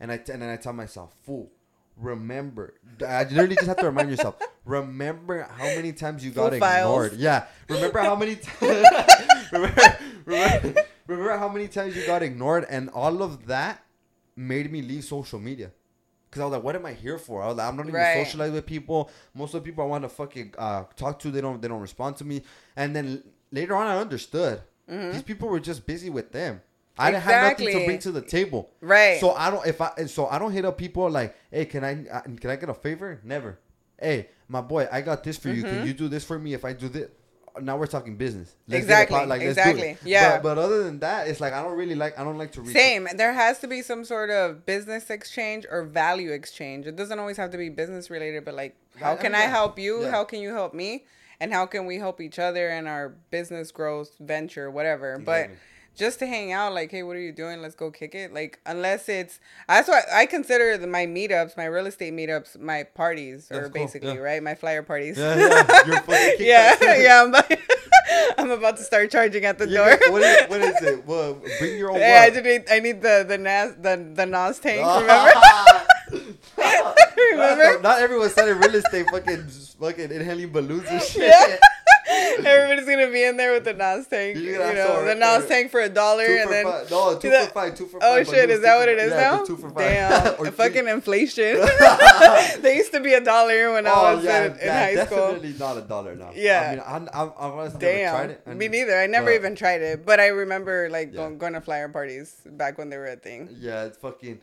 And 0.01 0.13
I 0.13 0.19
t- 0.19 0.33
and 0.33 0.43
then 0.43 0.51
I 0.51 0.57
tell 0.57 0.73
myself, 0.73 1.15
fool. 1.25 1.51
Remember, 1.97 2.75
I 3.07 3.25
literally 3.25 3.57
just 3.57 3.67
have 3.67 3.79
to 3.79 3.87
remind 3.87 4.11
yourself. 4.11 4.37
Remember 4.65 5.49
how 5.57 5.65
many 5.65 5.93
times 5.93 6.25
you 6.25 6.31
got 6.31 6.53
ignored. 6.53 7.15
Yeah. 7.15 7.47
Remember 7.69 7.99
how 8.01 8.15
many 8.15 8.37
times. 8.37 8.87
remember, 9.53 9.99
remember, 10.25 10.75
remember 11.07 11.39
how 11.39 11.49
many 11.49 11.69
times 11.69 11.97
you 11.97 12.07
got 12.07 12.23
ignored, 12.23 12.67
and 12.69 12.89
all 12.91 13.23
of 13.23 13.47
that 13.47 13.83
made 14.39 14.71
me 14.71 14.81
leave 14.83 15.05
social 15.05 15.39
media. 15.41 15.73
Cause 16.31 16.43
I 16.43 16.45
was 16.45 16.53
like, 16.53 16.63
what 16.63 16.77
am 16.77 16.85
I 16.85 16.93
here 16.93 17.17
for? 17.19 17.43
I 17.43 17.47
was 17.49 17.57
like, 17.57 17.67
I'm 17.69 17.77
not 17.77 17.87
even 17.89 17.95
Right. 17.95 18.15
socialize 18.27 18.53
with 18.53 18.67
people. 18.67 19.11
Most 19.35 19.55
of 19.55 19.63
the 19.63 19.71
people 19.71 19.83
I 19.83 19.87
want 19.87 20.05
to 20.05 20.11
fucking 20.11 20.55
uh, 20.59 20.85
talk 20.95 21.19
to, 21.21 21.31
they 21.31 21.41
don't 21.41 21.61
they 21.63 21.69
don't 21.69 21.81
respond 21.81 22.17
to 22.19 22.25
me. 22.25 22.43
And 22.77 22.95
then 22.95 23.23
later 23.51 23.75
on, 23.75 23.87
I 23.87 23.99
understood 23.99 24.61
these 24.87 25.23
people 25.23 25.49
were 25.49 25.61
just 25.61 25.87
busy 25.87 26.11
with 26.11 26.33
them. 26.33 26.61
I 26.99 27.11
didn't 27.11 27.23
have 27.25 27.43
nothing 27.43 27.67
to 27.67 27.73
Mm-hmm. 27.79 27.87
Bring 27.87 27.99
to 28.01 28.11
the 28.13 28.23
table. 28.23 28.71
Right. 28.81 29.19
So 29.21 29.33
I 29.33 29.51
don't 29.51 29.67
if 29.67 29.81
I 29.81 30.05
so 30.07 30.27
I 30.27 30.39
don't 30.39 30.53
hit 30.53 30.65
up 30.67 30.77
people 30.77 31.09
like, 31.11 31.35
hey, 31.51 31.65
can 31.65 31.83
I 31.85 32.07
uh, 32.09 32.21
can 32.41 32.51
I 32.51 32.57
get 32.57 32.69
a 32.69 32.75
favor? 32.75 33.21
Never. 33.25 33.59
Hey, 34.01 34.29
my 34.49 34.61
boy, 34.61 34.87
I 34.93 35.01
got 35.01 35.25
this 35.25 35.37
for 35.39 35.49
you. 35.49 35.63
Can 35.63 35.87
you 35.87 35.95
do 35.95 36.09
this 36.09 36.25
for 36.25 36.39
me 36.39 36.53
if 36.55 36.65
I 36.65 36.73
do 36.75 36.89
this? 36.89 37.09
Now 37.63 37.77
we're 37.77 37.87
talking 37.87 38.17
business. 38.17 38.55
Let's. 38.67 38.83
Exactly, 38.83 39.25
let's 39.27 39.43
do 39.43 39.49
exactly. 39.49 39.89
it. 39.91 39.99
Yeah. 40.05 40.37
But, 40.37 40.43
but 40.55 40.59
other 40.59 40.85
than 40.85 40.99
that, 41.01 41.29
it's 41.29 41.41
like 41.41 41.53
I 41.53 41.63
don't 41.63 41.77
really 41.77 41.95
like. 41.95 42.19
I 42.19 42.25
don't 42.25 42.39
like 42.39 42.53
to 42.53 42.63
reach. 42.63 42.73
Same. 42.75 43.09
There 43.17 43.33
has 43.33 43.59
to 43.61 43.67
be 43.69 43.83
some 43.83 44.05
sort 44.05 44.31
of 44.31 44.65
business 44.67 45.11
exchange 45.11 45.67
or 45.71 45.85
value 45.85 46.33
exchange. 46.33 46.87
It 46.87 46.97
doesn't 46.97 47.19
always 47.19 47.37
have 47.37 47.51
to 47.51 47.59
be 47.59 47.69
business 47.69 48.11
related, 48.11 48.45
but 48.45 48.55
like, 48.55 48.77
how 48.99 49.11
I- 49.11 49.13
I 49.13 49.17
can 49.17 49.33
mean, 49.33 49.41
I 49.43 49.45
help 49.45 49.79
you? 49.79 50.03
Yeah. 50.03 50.11
How 50.11 50.25
can 50.25 50.41
you 50.41 50.51
help 50.53 50.75
me? 50.75 51.05
And 51.41 51.53
how 51.53 51.67
can 51.67 51.87
we 51.87 51.99
help 51.99 52.21
each 52.21 52.39
other 52.41 52.69
in 52.71 52.87
our 52.89 53.11
business 53.31 53.71
growth 53.71 54.11
venture, 54.19 54.71
whatever? 54.71 55.19
But 55.19 55.43
Exactly. 55.43 55.59
Just 55.99 56.21
to 56.21 56.27
hang 56.27 56.53
out, 56.53 56.73
like, 56.73 56.93
hey, 56.93 57.03
what 57.03 57.17
are 57.17 57.21
you 57.21 57.33
doing? 57.33 57.61
Let's 57.61 57.75
go 57.75 57.91
kick 57.91 58.15
it. 58.15 58.33
Like, 58.33 58.61
unless 58.65 59.09
it's 59.09 59.41
that's 59.67 59.89
why 59.89 60.03
I 60.13 60.27
consider 60.27 60.79
the, 60.79 60.87
my 60.87 61.07
meetups, 61.07 61.57
my 61.57 61.65
real 61.65 61.87
estate 61.87 62.13
meetups, 62.15 62.59
my 62.61 62.85
parties, 62.85 63.51
or 63.51 63.63
cool, 63.63 63.71
basically, 63.71 64.15
yeah. 64.15 64.19
right, 64.21 64.43
my 64.43 64.55
flyer 64.55 64.83
parties. 64.85 65.19
Yeah, 65.19 65.37
yeah. 65.37 66.33
Yeah, 66.39 66.97
yeah. 66.97 67.23
I'm 67.23 67.29
about, 67.31 67.53
I'm 68.39 68.51
about 68.53 68.77
to 68.77 68.85
start 68.85 69.11
charging 69.11 69.45
at 69.45 69.59
the 69.59 69.67
You 69.69 69.77
door. 69.77 69.97
got- 69.99 70.13
what, 70.13 70.23
is, 70.23 70.49
what 70.49 70.61
is 70.61 70.83
it? 70.83 71.05
Well, 71.07 71.43
bring 71.59 71.77
your 71.77 71.91
own. 71.91 71.99
yeah, 71.99 72.31
I 72.33 72.41
need 72.41 72.65
I 72.71 72.79
need 72.79 73.03
the 73.03 73.25
the 73.29 73.37
NOS 73.37 73.75
the 73.83 74.13
the 74.15 74.25
NOS 74.27 74.59
tank. 74.61 74.83
Ah. 74.87 75.85
Remember? 76.11 76.95
Remember? 77.33 77.63
Remember? 77.63 77.83
Not 77.83 77.99
everyone's 78.07 78.33
selling 78.35 78.59
real 78.59 78.75
estate, 78.75 79.07
fucking, 79.11 79.47
fucking 79.81 80.11
inhaling 80.13 80.51
balloons 80.51 80.87
and 80.89 81.03
shit. 81.03 81.23
Yeah. 81.29 81.57
Everybody's 82.45 82.87
gonna 82.87 83.11
be 83.11 83.23
in 83.23 83.37
there 83.37 83.53
with 83.53 83.65
the 83.65 83.75
NOS 83.75 84.07
tank. 84.07 84.39
You 84.39 84.59
know, 84.59 85.05
the 85.05 85.15
NOS 85.15 85.47
tank 85.47 85.71
for 85.71 85.81
a 85.81 85.89
dollar, 85.89 86.25
and 86.25 86.51
then 86.51 86.65
five. 86.65 86.91
No, 86.91 87.19
two 87.19 87.31
the- 87.31 87.47
for 87.47 87.51
five. 87.53 87.75
Two 87.77 87.87
for 87.87 87.99
oh 88.03 88.17
five. 88.17 88.27
shit, 88.29 88.51
is 88.51 88.61
that 88.63 88.79
what 88.79 88.89
it 88.89 88.99
is 88.99 89.11
yeah, 89.11 89.21
now? 89.21 89.45
Two 89.45 89.57
for 89.57 89.69
five. 89.71 89.79
Damn, 90.39 90.53
fucking 90.53 90.89
inflation. 90.89 91.57
they 92.63 92.75
used 92.77 92.93
to 92.93 93.01
be 93.01 93.15
a 93.15 93.21
dollar 93.21 93.73
when 93.73 93.87
I 93.87 93.91
Oh 93.91 94.17
was 94.17 94.25
yeah, 94.25 94.45
in, 94.47 94.53
in 94.53 94.59
yeah, 94.59 94.85
high 94.85 95.07
school. 95.07 95.19
definitely 95.19 95.55
not 95.59 95.77
a 95.77 95.83
dollar 95.83 96.15
now. 96.15 96.31
Yeah. 96.35 96.83
I 96.87 96.99
mean, 96.99 97.09
I, 97.13 97.25
I, 97.25 97.33
honestly 97.37 97.81
never 97.81 97.99
Damn, 97.99 98.15
tried 98.15 98.31
it. 98.31 98.43
I 98.47 98.55
me 98.55 98.69
neither. 98.69 98.99
I 98.99 99.07
never 99.07 99.27
but- 99.27 99.35
even 99.35 99.55
tried 99.55 99.83
it, 99.83 100.07
but 100.07 100.21
I 100.21 100.29
remember 100.29 100.89
like 100.91 101.13
going, 101.13 101.39
going 101.39 101.53
to 101.53 101.61
flyer 101.61 101.89
parties 101.89 102.41
back 102.47 102.79
when 102.79 102.89
they 102.91 102.97
were 102.97 103.07
a 103.07 103.17
thing. 103.17 103.55
Yeah, 103.59 103.85
it's 103.85 103.99
fucking. 103.99 104.41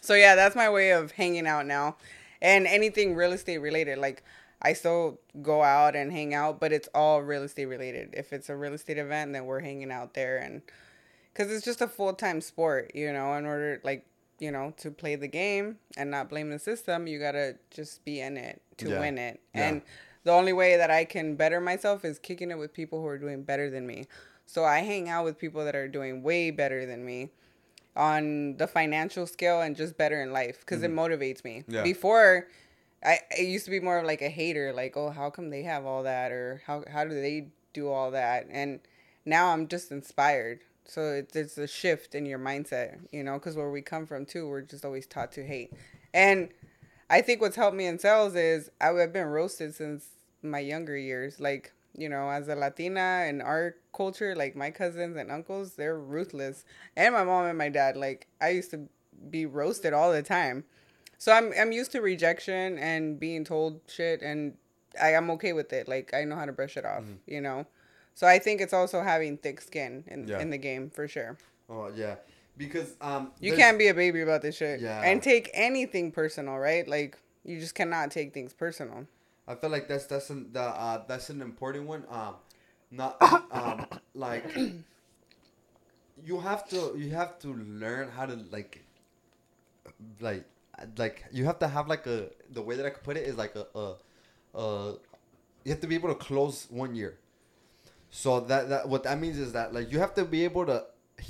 So 0.00 0.14
yeah, 0.14 0.34
that's 0.34 0.54
my 0.54 0.68
way 0.70 0.90
of 0.90 1.12
hanging 1.12 1.46
out 1.46 1.66
now, 1.66 1.96
and 2.40 2.66
anything 2.66 3.14
real 3.14 3.32
estate 3.32 3.58
related. 3.58 3.98
Like 3.98 4.22
I 4.60 4.72
still 4.72 5.20
go 5.42 5.62
out 5.62 5.94
and 5.94 6.10
hang 6.12 6.34
out, 6.34 6.58
but 6.60 6.72
it's 6.72 6.88
all 6.94 7.22
real 7.22 7.42
estate 7.44 7.66
related. 7.66 8.10
If 8.12 8.32
it's 8.32 8.48
a 8.48 8.56
real 8.56 8.72
estate 8.74 8.98
event, 8.98 9.32
then 9.32 9.46
we're 9.46 9.60
hanging 9.60 9.92
out 9.92 10.14
there, 10.14 10.38
and 10.38 10.62
because 11.32 11.52
it's 11.52 11.64
just 11.64 11.80
a 11.80 11.86
full 11.88 12.12
time 12.12 12.40
sport, 12.40 12.90
you 12.94 13.12
know. 13.12 13.34
In 13.34 13.46
order, 13.46 13.80
like 13.84 14.04
you 14.40 14.50
know, 14.52 14.72
to 14.78 14.90
play 14.90 15.16
the 15.16 15.26
game 15.28 15.76
and 15.96 16.10
not 16.10 16.28
blame 16.28 16.50
the 16.50 16.58
system, 16.58 17.06
you 17.06 17.18
gotta 17.18 17.56
just 17.70 18.04
be 18.04 18.20
in 18.20 18.36
it 18.36 18.60
to 18.78 18.88
Yeah. 18.90 19.00
win 19.00 19.18
it, 19.18 19.40
Yeah. 19.54 19.68
and 19.68 19.82
the 20.24 20.30
only 20.32 20.52
way 20.52 20.76
that 20.76 20.90
I 20.90 21.04
can 21.04 21.34
better 21.36 21.60
myself 21.60 22.04
is 22.04 22.18
kicking 22.18 22.50
it 22.50 22.58
with 22.58 22.72
people 22.72 23.00
who 23.00 23.06
are 23.08 23.18
doing 23.18 23.42
better 23.42 23.68
than 23.70 23.86
me. 23.86 24.06
So 24.46 24.64
I 24.64 24.80
hang 24.80 25.08
out 25.08 25.24
with 25.24 25.38
people 25.38 25.64
that 25.64 25.74
are 25.76 25.88
doing 25.88 26.22
way 26.22 26.50
better 26.50 26.86
than 26.86 27.04
me 27.04 27.30
on 27.96 28.56
the 28.56 28.66
financial 28.66 29.26
scale 29.26 29.60
and 29.60 29.74
just 29.76 29.96
better 29.96 30.20
in 30.22 30.32
life 30.32 30.60
because 30.60 30.82
it 30.82 30.90
motivates 30.92 31.42
me. 31.44 31.60
Mm-hmm. 31.62 31.74
Yeah. 31.74 31.82
Before, 31.82 32.48
I, 33.04 33.18
I 33.36 33.42
used 33.42 33.64
to 33.66 33.70
be 33.70 33.80
more 33.80 33.98
of 33.98 34.06
like 34.06 34.22
a 34.22 34.28
hater, 34.28 34.72
like, 34.72 34.96
oh, 34.96 35.10
how 35.10 35.30
come 35.30 35.50
they 35.50 35.62
have 35.62 35.86
all 35.86 36.02
that 36.02 36.32
or 36.32 36.62
how, 36.66 36.84
how 36.90 37.04
do 37.04 37.10
they 37.10 37.48
do 37.72 37.90
all 37.90 38.10
that? 38.10 38.46
And 38.50 38.80
now 39.24 39.52
I'm 39.52 39.68
just 39.68 39.90
inspired. 39.90 40.60
So 40.84 41.02
it's, 41.12 41.36
it's 41.36 41.58
a 41.58 41.66
shift 41.66 42.14
in 42.14 42.26
your 42.26 42.38
mindset, 42.38 42.98
you 43.12 43.22
know, 43.22 43.34
because 43.34 43.56
where 43.56 43.70
we 43.70 43.82
come 43.82 44.06
from 44.06 44.24
too, 44.26 44.48
we're 44.48 44.62
just 44.62 44.84
always 44.84 45.06
taught 45.06 45.32
to 45.32 45.46
hate. 45.46 45.72
And 46.14 46.48
I 47.10 47.20
think 47.20 47.40
what's 47.40 47.56
helped 47.56 47.76
me 47.76 47.86
in 47.86 47.98
sales 47.98 48.34
is 48.34 48.70
I've 48.80 49.12
been 49.12 49.26
roasted 49.26 49.74
since 49.74 50.08
my 50.42 50.58
younger 50.58 50.96
years. 50.96 51.38
Like, 51.40 51.72
you 51.96 52.08
know, 52.08 52.30
as 52.30 52.48
a 52.48 52.54
Latina 52.54 53.26
in 53.28 53.40
our 53.40 53.76
culture, 53.94 54.34
like 54.34 54.56
my 54.56 54.70
cousins 54.70 55.16
and 55.16 55.30
uncles, 55.30 55.74
they're 55.74 55.98
ruthless. 55.98 56.64
And 56.96 57.14
my 57.14 57.24
mom 57.24 57.46
and 57.46 57.58
my 57.58 57.68
dad, 57.68 57.96
like 57.96 58.26
I 58.40 58.50
used 58.50 58.70
to 58.70 58.88
be 59.30 59.46
roasted 59.46 59.92
all 59.92 60.12
the 60.12 60.22
time. 60.22 60.64
So 61.18 61.32
I'm 61.32 61.52
I'm 61.58 61.72
used 61.72 61.92
to 61.92 62.00
rejection 62.00 62.78
and 62.78 63.18
being 63.18 63.44
told 63.44 63.80
shit 63.88 64.22
and 64.22 64.54
I 65.00 65.12
am 65.12 65.30
okay 65.32 65.52
with 65.52 65.72
it. 65.72 65.88
Like 65.88 66.14
I 66.14 66.24
know 66.24 66.36
how 66.36 66.46
to 66.46 66.52
brush 66.52 66.76
it 66.76 66.84
off, 66.86 67.04
you 67.26 67.40
know. 67.40 67.66
So 68.14 68.26
I 68.26 68.38
think 68.38 68.60
it's 68.60 68.72
also 68.72 69.02
having 69.02 69.36
thick 69.38 69.60
skin 69.60 70.04
in, 70.06 70.26
Yeah. 70.26 70.40
in 70.40 70.50
the 70.50 70.58
game 70.58 70.90
for 70.90 71.06
sure. 71.06 71.36
Oh 71.68 71.90
yeah, 71.94 72.16
because 72.56 72.94
um. 73.00 73.32
You 73.40 73.54
can't 73.54 73.78
be 73.78 73.88
a 73.88 73.94
baby 73.94 74.22
about 74.22 74.42
this 74.42 74.56
shit. 74.56 74.80
Yeah. 74.80 75.02
And 75.02 75.22
take 75.22 75.50
anything 75.54 76.10
personal, 76.12 76.56
right? 76.58 76.86
Like 76.88 77.18
you 77.44 77.60
just 77.60 77.74
cannot 77.74 78.10
take 78.10 78.32
things 78.32 78.54
personal. 78.54 79.06
I 79.46 79.54
feel 79.54 79.70
like 79.70 79.88
that's 79.88 80.06
that's 80.06 80.30
an, 80.30 80.52
the 80.52 80.62
uh, 80.62 81.02
that's 81.06 81.30
an 81.30 81.42
important 81.42 81.86
one. 81.86 82.04
Um, 82.10 82.34
not 82.90 83.16
um 83.52 83.86
like 84.14 84.44
you 86.24 86.40
have 86.40 86.68
to 86.68 86.94
you 86.96 87.10
have 87.10 87.38
to 87.40 87.54
learn 87.54 88.08
how 88.10 88.26
to 88.26 88.34
like 88.50 88.84
like 90.20 90.44
like 90.96 91.24
you 91.32 91.44
have 91.44 91.58
to 91.60 91.68
have 91.68 91.88
like 91.88 92.06
a 92.06 92.28
the 92.50 92.62
way 92.62 92.76
that 92.76 92.86
I 92.86 92.90
could 92.90 93.02
put 93.02 93.16
it 93.16 93.24
is 93.26 93.36
like 93.36 93.54
a 93.56 93.66
a, 93.78 93.94
a 94.58 94.94
you 95.64 95.72
have 95.72 95.80
to 95.80 95.86
be 95.86 95.94
able 95.94 96.08
to 96.08 96.14
close 96.14 96.66
one 96.70 96.94
year. 96.94 97.18
So 98.10 98.40
that 98.40 98.68
that 98.68 98.88
what 98.88 99.02
that 99.04 99.18
means 99.20 99.38
is 99.38 99.52
that 99.52 99.74
like 99.74 99.92
you 99.92 99.98
have 99.98 100.14
to 100.14 100.24
be 100.24 100.44
able 100.44 100.66
to 100.66 100.84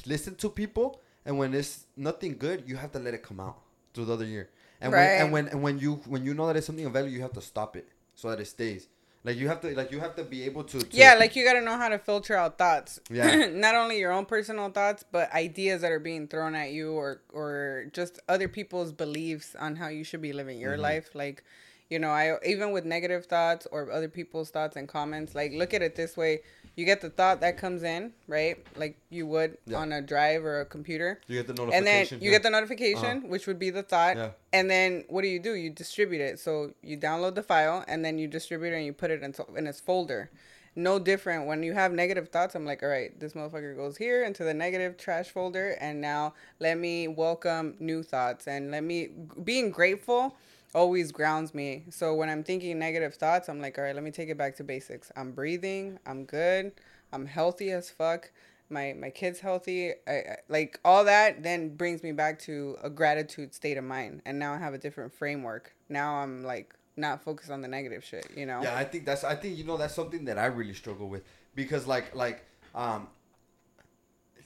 listen 0.07 0.35
to 0.37 0.49
people 0.51 1.01
and 1.25 1.39
when 1.39 1.55
it's 1.55 1.87
nothing 1.97 2.37
good 2.37 2.65
you 2.67 2.77
have 2.77 2.93
to 2.93 2.99
let 2.99 3.15
it 3.15 3.23
come 3.23 3.41
out 3.41 3.59
through 3.95 4.07
the 4.07 4.13
other 4.15 4.25
year. 4.25 4.51
And 4.81 4.93
when 4.93 5.11
and 5.11 5.33
when 5.33 5.49
and 5.49 5.63
when 5.63 5.79
you 5.79 5.95
when 6.07 6.25
you 6.25 6.35
know 6.35 6.47
that 6.47 6.57
it's 6.57 6.67
something 6.67 6.85
of 6.87 6.93
value 6.93 7.11
you 7.11 7.23
have 7.23 7.33
to 7.33 7.43
stop 7.43 7.77
it 7.77 7.89
so 8.15 8.31
that 8.31 8.41
it 8.41 8.47
stays. 8.47 8.87
Like 9.25 9.37
you 9.37 9.49
have 9.49 9.61
to 9.63 9.75
like 9.75 9.91
you 9.93 10.01
have 10.01 10.15
to 10.17 10.25
be 10.25 10.45
able 10.45 10.65
to, 10.65 10.79
to 10.81 10.97
Yeah, 10.97 11.15
like 11.15 11.37
you 11.37 11.45
got 11.45 11.55
to 11.55 11.61
know 11.61 11.77
how 11.77 11.89
to 11.89 11.99
filter 11.99 12.35
out 12.37 12.57
thoughts. 12.59 13.01
Yeah. 13.11 13.47
Not 13.51 13.75
only 13.75 13.99
your 13.99 14.13
own 14.13 14.27
personal 14.27 14.71
thoughts, 14.71 15.05
but 15.11 15.33
ideas 15.33 15.83
that 15.83 15.91
are 15.93 15.99
being 16.01 16.29
thrown 16.29 16.55
at 16.55 16.71
you 16.71 16.93
or 16.93 17.21
or 17.33 17.87
just 17.93 18.21
other 18.29 18.49
people's 18.49 18.93
beliefs 18.93 19.55
on 19.59 19.77
how 19.77 19.89
you 19.89 20.05
should 20.05 20.23
be 20.23 20.33
living 20.33 20.59
your 20.61 20.73
Mm-hmm. 20.75 20.83
life. 20.83 21.15
Like, 21.15 21.45
you 21.91 21.99
know, 21.99 22.11
I 22.11 22.37
even 22.45 22.73
with 22.73 22.85
negative 22.85 23.27
thoughts 23.27 23.67
or 23.73 23.91
other 23.91 24.09
people's 24.09 24.51
thoughts 24.51 24.77
and 24.77 24.87
comments, 24.89 25.35
like 25.35 25.53
look 25.53 25.73
at 25.73 25.83
it 25.83 25.97
this 25.97 26.17
way. 26.17 26.41
You 26.77 26.85
get 26.85 27.01
the 27.01 27.11
thought 27.11 27.41
that 27.41 27.57
comes 27.59 27.83
in, 27.83 28.13
right? 28.29 28.65
Like 28.77 28.97
you 29.11 29.27
would 29.27 29.59
Yeah. 29.67 29.79
on 29.79 29.91
a 29.93 30.01
drive 30.01 30.45
or 30.45 30.61
a 30.61 30.65
computer. 30.65 31.21
you 31.27 31.37
get 31.37 31.49
the 31.49 31.55
notification 31.55 31.77
And 31.77 31.87
then 31.87 32.21
you 32.21 32.27
yeah. 32.27 32.37
get 32.37 32.43
the 32.45 32.51
notification, 32.51 33.19
uh-huh. 33.19 33.27
which 33.27 33.47
would 33.49 33.59
be 33.59 33.71
the 33.71 33.83
thought. 33.83 34.17
Yeah. 34.17 34.31
And 34.53 34.71
then 34.71 35.05
what 35.09 35.23
do 35.23 35.29
you 35.29 35.41
do? 35.41 35.55
You 35.55 35.71
distribute 35.71 36.21
it. 36.21 36.39
So 36.39 36.75
you 36.83 36.97
download 36.97 37.35
the 37.35 37.43
file 37.43 37.85
and 37.89 38.05
then 38.05 38.19
you 38.19 38.29
distribute 38.29 38.73
it 38.75 38.77
and 38.77 38.87
you 38.87 38.93
put 38.93 39.11
it 39.11 39.23
into 39.23 39.45
in 39.57 39.67
its 39.67 39.81
folder. 39.81 40.31
No 40.77 41.01
different 41.01 41.47
when 41.47 41.65
you 41.65 41.73
have 41.73 41.91
negative 41.93 42.29
thoughts. 42.29 42.55
I'm 42.55 42.65
like, 42.65 42.85
all 42.85 42.89
right, 42.89 43.19
this 43.19 43.33
motherfucker 43.33 43.75
goes 43.75 43.97
here 43.97 44.23
into 44.23 44.45
the 44.45 44.55
negative 44.55 44.97
trash 44.97 45.29
folder, 45.31 45.77
and 45.81 46.01
now 46.01 46.35
let 46.61 46.79
me 46.79 47.09
welcome 47.09 47.75
new 47.81 48.05
thoughts 48.05 48.47
and 48.47 48.71
let 48.71 48.85
me 48.85 49.09
being 49.43 49.71
grateful 49.73 50.37
always 50.75 51.13
grounds 51.13 51.55
me. 51.55 51.85
So 51.91 52.15
when 52.15 52.29
I'm 52.29 52.45
thinking 52.45 52.79
negative 52.79 53.15
thoughts, 53.15 53.49
I'm 53.49 53.61
like, 53.61 53.79
all 53.79 53.85
right, 53.85 53.95
let 53.95 54.05
me 54.05 54.11
take 54.11 54.29
it 54.29 54.39
back 54.39 54.57
to 54.57 54.65
basics. 54.65 55.11
I'm 55.17 55.33
breathing. 55.33 55.99
I'm 56.07 56.25
good. 56.25 56.73
I'm 57.13 57.27
healthy 57.27 57.71
as 57.71 57.91
fuck. 57.91 58.31
My 58.71 58.93
my 58.93 59.09
kid's 59.09 59.41
healthy. 59.41 59.93
I, 60.07 60.13
I 60.13 60.37
like 60.49 60.79
all 60.85 61.05
that. 61.05 61.43
Then 61.43 61.75
brings 61.75 62.03
me 62.03 62.13
back 62.13 62.39
to 62.41 62.77
a 62.83 62.91
gratitude 62.91 63.55
state 63.55 63.79
of 63.79 63.85
mind, 63.85 64.21
and 64.27 64.39
now 64.39 64.53
I 64.53 64.59
have 64.59 64.75
a 64.75 64.79
different 64.79 65.13
framework. 65.15 65.75
Now 65.89 66.17
I'm 66.17 66.45
like 66.45 66.75
not 66.95 67.23
focused 67.23 67.51
on 67.51 67.63
the 67.63 67.69
negative 67.69 68.05
shit. 68.05 68.29
You 68.37 68.45
know. 68.45 68.61
Yeah, 68.63 68.77
I 68.77 68.85
think 68.85 69.07
that's 69.07 69.25
I 69.25 69.37
think 69.37 69.57
you 69.57 69.65
know 69.65 69.79
that's 69.79 69.95
something 69.95 70.27
that 70.27 70.39
I 70.39 70.47
really 70.47 70.75
struggle 70.75 71.09
with 71.09 71.23
because 71.55 71.87
like 71.87 72.15
like 72.15 72.45
um 72.75 73.09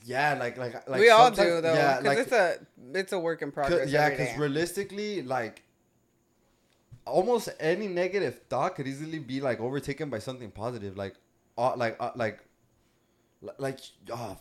yeah 0.05 0.35
like 0.39 0.57
like 0.57 0.87
like 0.87 1.01
we 1.01 1.09
all 1.09 1.29
do 1.29 1.59
though, 1.61 1.73
yeah 1.73 1.99
because 1.99 2.05
like 2.05 2.17
it's 2.19 2.31
a 2.31 2.57
it's 2.93 3.13
a 3.13 3.19
work 3.19 3.41
in 3.41 3.51
progress. 3.51 3.89
yeah 3.89 4.09
because 4.09 4.37
realistically 4.37 5.21
like 5.21 5.63
almost 7.05 7.49
any 7.59 7.87
negative 7.87 8.41
thought 8.49 8.75
could 8.75 8.87
easily 8.87 9.19
be 9.19 9.41
like 9.41 9.59
overtaken 9.59 10.09
by 10.09 10.19
something 10.19 10.51
positive 10.51 10.97
like 10.97 11.15
uh, 11.57 11.75
like 11.75 11.97
uh, 11.99 12.11
like 12.15 12.39
like 13.57 13.79
oh 14.11 14.37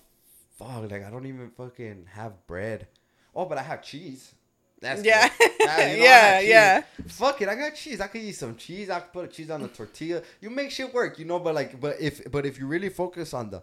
fuck 0.59 0.91
like 0.91 1.05
I 1.05 1.11
don't 1.11 1.27
even 1.27 1.51
fucking 1.51 2.07
have 2.13 2.47
bread 2.47 2.87
oh 3.35 3.45
but 3.47 3.59
I 3.59 3.63
have 3.63 3.83
cheese. 3.83 4.35
That's 4.81 5.05
Yeah. 5.05 5.29
good. 5.39 5.51
Ah, 5.63 5.79
you 5.87 5.97
know, 5.99 6.05
Yeah, 6.05 6.41
yeah. 6.41 6.83
Fuck 7.07 7.41
it, 7.43 7.49
I 7.49 7.55
got 7.55 7.75
cheese. 7.77 8.01
I 8.01 8.09
could 8.09 8.21
eat 8.21 8.33
some 8.33 8.57
cheese. 8.57 8.91
I 8.91 8.99
could 8.99 9.13
put 9.13 9.33
cheese 9.33 9.49
on 9.49 9.63
the 9.63 9.69
tortilla. 9.69 10.23
You 10.41 10.51
make 10.51 10.73
shit 10.73 10.93
work, 10.93 11.21
you 11.21 11.25
know. 11.25 11.39
But 11.39 11.55
like, 11.55 11.79
but 11.81 12.01
if 12.01 12.29
but 12.33 12.45
if 12.47 12.59
you 12.59 12.67
really 12.67 12.89
focus 12.89 13.33
on 13.33 13.51
the, 13.51 13.63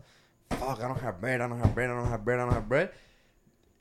fuck, 0.51 0.81
I 0.81 0.87
don't 0.87 0.99
have 1.01 1.19
bread. 1.19 1.41
I 1.41 1.47
don't 1.49 1.59
have 1.59 1.75
bread. 1.75 1.89
I 1.89 1.93
don't 1.93 2.07
have 2.07 2.23
bread. 2.23 2.39
I 2.39 2.45
don't 2.45 2.53
have 2.53 2.69
bread. 2.69 2.91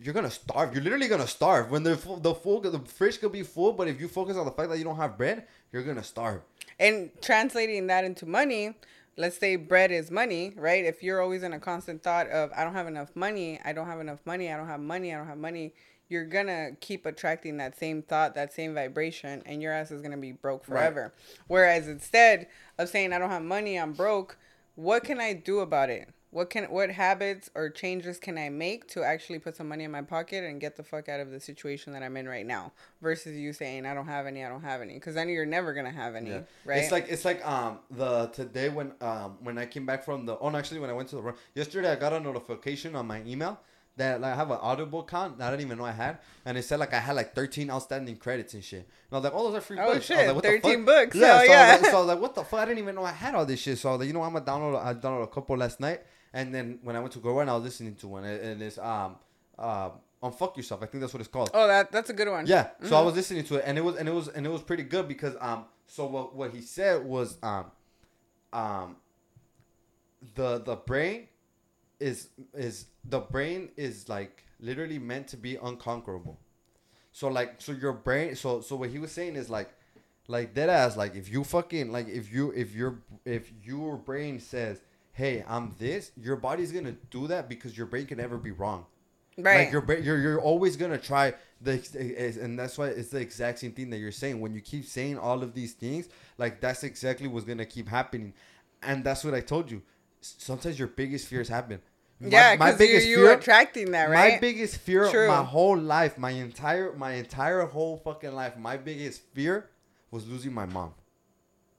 You're 0.00 0.14
gonna 0.14 0.30
starve. 0.30 0.72
You're 0.74 0.82
literally 0.82 1.08
gonna 1.08 1.26
starve. 1.26 1.70
When 1.70 1.82
the 1.82 1.96
full, 1.96 2.18
the 2.18 2.34
full 2.34 2.60
the 2.60 2.78
fridge 2.78 3.18
could 3.20 3.32
be 3.32 3.42
full, 3.42 3.72
but 3.72 3.88
if 3.88 4.00
you 4.00 4.06
focus 4.06 4.36
on 4.36 4.44
the 4.44 4.52
fact 4.52 4.68
that 4.70 4.78
you 4.78 4.84
don't 4.84 4.96
have 4.96 5.18
bread, 5.18 5.46
you're 5.72 5.82
gonna 5.82 6.04
starve. 6.04 6.42
And 6.78 7.10
translating 7.20 7.88
that 7.88 8.04
into 8.04 8.24
money, 8.24 8.74
let's 9.16 9.36
say 9.36 9.56
bread 9.56 9.90
is 9.90 10.10
money, 10.12 10.52
right? 10.56 10.84
If 10.84 11.02
you're 11.02 11.20
always 11.20 11.42
in 11.42 11.52
a 11.52 11.58
constant 11.58 12.04
thought 12.04 12.28
of 12.28 12.52
I 12.56 12.62
don't 12.62 12.74
have 12.74 12.86
enough 12.86 13.10
money, 13.16 13.58
I 13.64 13.72
don't 13.72 13.86
have 13.86 13.98
enough 13.98 14.20
money, 14.24 14.52
I 14.52 14.56
don't 14.56 14.68
have 14.68 14.78
money, 14.78 15.12
I 15.12 15.18
don't 15.18 15.26
have 15.26 15.38
money, 15.38 15.74
you're 16.08 16.24
gonna 16.26 16.76
keep 16.80 17.04
attracting 17.04 17.56
that 17.56 17.76
same 17.76 18.02
thought, 18.02 18.36
that 18.36 18.52
same 18.52 18.74
vibration, 18.74 19.42
and 19.46 19.60
your 19.60 19.72
ass 19.72 19.90
is 19.90 20.00
gonna 20.00 20.16
be 20.16 20.30
broke 20.30 20.68
Right. 20.68 20.78
forever. 20.78 21.12
Whereas 21.48 21.88
instead 21.88 22.46
of 22.78 22.88
saying 22.88 23.12
I 23.12 23.18
don't 23.18 23.30
have 23.30 23.42
money, 23.42 23.76
I'm 23.76 23.94
broke, 23.94 24.38
what 24.76 25.02
can 25.02 25.18
I 25.18 25.32
do 25.32 25.58
about 25.58 25.90
it? 25.90 26.08
What 26.30 26.50
can 26.50 26.64
what 26.64 26.90
habits 26.90 27.48
or 27.54 27.70
changes 27.70 28.18
can 28.18 28.36
I 28.36 28.50
make 28.50 28.86
to 28.88 29.02
actually 29.02 29.38
put 29.38 29.56
some 29.56 29.66
money 29.68 29.84
in 29.84 29.90
my 29.90 30.02
pocket 30.02 30.44
and 30.44 30.60
get 30.60 30.76
the 30.76 30.82
fuck 30.82 31.08
out 31.08 31.20
of 31.20 31.30
the 31.30 31.40
situation 31.40 31.94
that 31.94 32.02
I'm 32.02 32.16
in 32.18 32.28
right 32.28 32.44
now? 32.46 32.72
Versus 33.00 33.34
you 33.36 33.54
saying 33.54 33.86
I 33.86 33.94
don't 33.94 34.06
have 34.06 34.26
any, 34.26 34.44
I 34.44 34.48
don't 34.50 34.62
have 34.62 34.82
any, 34.82 34.94
because 34.94 35.14
then 35.14 35.30
you're 35.30 35.46
never 35.46 35.72
gonna 35.72 35.90
have 35.90 36.14
any, 36.14 36.30
Yeah. 36.30 36.40
right? 36.66 36.78
It's 36.82 36.92
like 36.92 37.06
it's 37.08 37.24
like 37.24 37.46
um 37.46 37.78
the 37.90 38.26
today 38.26 38.68
when 38.68 38.92
um 39.00 39.38
when 39.42 39.56
I 39.56 39.64
came 39.64 39.86
back 39.86 40.04
from 40.04 40.26
the 40.26 40.36
oh 40.38 40.50
no, 40.50 40.58
actually 40.58 40.80
when 40.80 40.90
I 40.90 40.92
went 40.92 41.08
to 41.10 41.16
the 41.16 41.22
run 41.22 41.34
yesterday 41.54 41.90
I 41.90 41.96
got 41.96 42.12
a 42.12 42.20
notification 42.20 42.94
on 42.94 43.06
my 43.06 43.22
email 43.26 43.58
that 43.96 44.20
like, 44.20 44.32
I 44.32 44.36
have 44.36 44.50
an 44.50 44.58
Audible 44.60 45.00
account 45.00 45.38
that 45.38 45.48
I 45.48 45.50
didn't 45.52 45.66
even 45.66 45.78
know 45.78 45.84
I 45.84 45.90
had 45.92 46.18
and 46.44 46.56
it 46.58 46.62
said 46.62 46.78
like 46.78 46.92
I 46.92 47.00
had 47.00 47.16
like 47.16 47.34
13 47.34 47.70
outstanding 47.70 48.16
credits 48.16 48.52
and 48.52 48.62
shit. 48.62 48.80
And 48.80 48.86
I 49.12 49.16
was 49.16 49.24
like, 49.24 49.32
oh 49.34 49.44
those 49.50 49.58
are 49.58 49.60
free 49.62 49.78
Oh, 49.80 49.94
books. 49.94 50.10
I 50.10 50.14
shit, 50.14 50.26
like, 50.26 50.34
what 50.36 50.44
the 50.44 50.50
13 50.50 50.76
fuck? 50.76 50.86
books. 50.86 51.16
Yeah, 51.16 51.22
so, 51.22 51.38
I 51.38 51.44
yeah. 51.46 51.72
was 51.72 51.82
like, 51.82 51.90
so 51.90 51.96
I 51.96 52.00
was 52.00 52.08
like, 52.08 52.20
what 52.20 52.34
the 52.34 52.44
fuck? 52.44 52.60
I 52.60 52.64
didn't 52.66 52.78
even 52.80 52.94
know 52.96 53.04
I 53.04 53.12
had 53.12 53.34
all 53.34 53.46
this 53.46 53.60
shit. 53.60 53.78
So 53.78 53.88
I 53.88 53.92
was 53.92 54.00
like, 54.00 54.06
you 54.08 54.12
know, 54.12 54.22
I'm 54.22 54.34
gonna 54.34 54.44
download. 54.44 54.84
I 54.84 54.92
downloaded 54.94 55.24
a 55.24 55.26
couple 55.28 55.56
last 55.56 55.80
night, 55.80 56.02
and 56.32 56.54
then 56.54 56.78
when 56.82 56.96
I 56.96 57.00
went 57.00 57.12
to 57.14 57.18
go 57.20 57.36
run, 57.36 57.48
I 57.48 57.54
was 57.54 57.64
listening 57.64 57.94
to 57.96 58.08
one, 58.08 58.24
and 58.24 58.62
it's 58.62 58.78
um 58.78 59.16
uh 59.58 59.90
Unfuck 60.22 60.56
Yourself. 60.56 60.82
I 60.82 60.86
think 60.86 61.00
that's 61.00 61.12
what 61.14 61.20
it's 61.20 61.28
called. 61.28 61.50
oh, 61.54 61.66
that 61.68 61.92
that's 61.92 62.10
a 62.10 62.12
good 62.12 62.28
one. 62.28 62.46
Yeah. 62.46 62.70
So 62.80 62.86
Mm-hmm. 62.86 62.94
I 62.94 63.00
was 63.02 63.14
listening 63.14 63.44
to 63.44 63.56
it, 63.56 63.64
and 63.66 63.78
it 63.78 63.82
was 63.84 63.96
and 63.96 64.08
it 64.08 64.12
was 64.12 64.28
and 64.28 64.44
it 64.46 64.50
was 64.50 64.62
pretty 64.62 64.82
good 64.84 65.06
because 65.08 65.34
um. 65.40 65.64
So 65.86 66.06
what 66.06 66.34
what 66.34 66.52
he 66.52 66.60
said 66.60 67.04
was 67.04 67.38
um, 67.42 67.66
um. 68.52 68.96
The 70.34 70.58
the 70.58 70.74
brain, 70.76 71.28
is 72.00 72.28
is 72.54 72.86
the 73.04 73.20
brain 73.20 73.70
is 73.76 74.08
like 74.08 74.42
literally 74.60 74.98
meant 74.98 75.28
to 75.28 75.36
be 75.36 75.56
unconquerable. 75.56 76.38
So 77.12 77.28
like 77.28 77.60
so 77.60 77.72
your 77.72 77.92
brain 77.92 78.34
so 78.34 78.60
so 78.60 78.74
what 78.76 78.90
he 78.90 78.98
was 78.98 79.12
saying 79.12 79.36
is 79.36 79.48
like 79.48 79.70
like 80.26 80.54
dead 80.54 80.68
ass 80.68 80.96
like 80.96 81.14
if 81.14 81.30
you 81.30 81.42
fucking 81.44 81.90
like 81.92 82.08
if 82.08 82.32
you 82.32 82.50
if 82.54 82.74
your 82.74 82.98
if 83.24 83.50
your 83.64 83.96
brain 83.96 84.40
says 84.40 84.80
hey 85.18 85.44
I'm 85.48 85.74
this 85.78 86.12
your 86.16 86.36
body's 86.36 86.70
gonna 86.72 86.94
do 87.10 87.26
that 87.26 87.48
because 87.48 87.76
your 87.76 87.86
brain 87.92 88.06
can 88.06 88.18
never 88.18 88.38
be 88.38 88.52
wrong. 88.52 88.86
right. 89.36 89.58
Like 89.64 89.72
your 89.72 89.82
brain, 89.82 90.02
you're 90.04 90.18
you're 90.24 90.40
always 90.40 90.76
gonna 90.76 90.98
try 90.98 91.34
the, 91.60 91.74
and 92.40 92.56
that's 92.58 92.78
why 92.78 92.86
it's 92.88 93.10
the 93.10 93.18
exact 93.20 93.58
same 93.58 93.72
thing 93.72 93.90
that 93.90 93.98
you're 93.98 94.12
saying. 94.12 94.40
When 94.40 94.54
you 94.54 94.60
keep 94.60 94.84
saying 94.84 95.18
all 95.18 95.42
of 95.42 95.54
these 95.54 95.72
things, 95.84 96.08
like 96.38 96.60
that's 96.60 96.82
exactly 96.84 97.26
what's 97.28 97.44
gonna 97.46 97.66
keep 97.66 97.88
happening, 97.88 98.32
and 98.82 99.02
that's 99.04 99.24
what 99.24 99.34
I 99.34 99.40
told 99.40 99.70
you. 99.70 99.82
Sometimes 100.20 100.78
your 100.78 100.88
biggest 100.88 101.26
fears 101.28 101.48
happen. 101.48 101.80
My- 102.20 102.28
yeah, 102.28 102.56
my 102.58 102.70
because 102.72 102.80
you 102.80 102.86
biggest 102.86 103.06
you 103.08 103.16
fear- 103.16 103.32
attracting 103.38 103.90
that, 103.92 104.08
right? 104.10 104.34
My 104.34 104.38
biggest 104.40 104.78
fear, 104.78 105.08
True. 105.10 105.28
my 105.28 105.42
whole 105.42 105.76
life, 105.78 106.16
my 106.18 106.30
entire 106.30 106.92
my 106.94 107.12
entire 107.24 107.62
whole 107.66 107.96
fucking 107.98 108.34
life, 108.34 108.56
my 108.56 108.76
biggest 108.76 109.22
fear 109.34 109.68
was 110.12 110.28
losing 110.28 110.52
my 110.52 110.66
mom. 110.66 110.94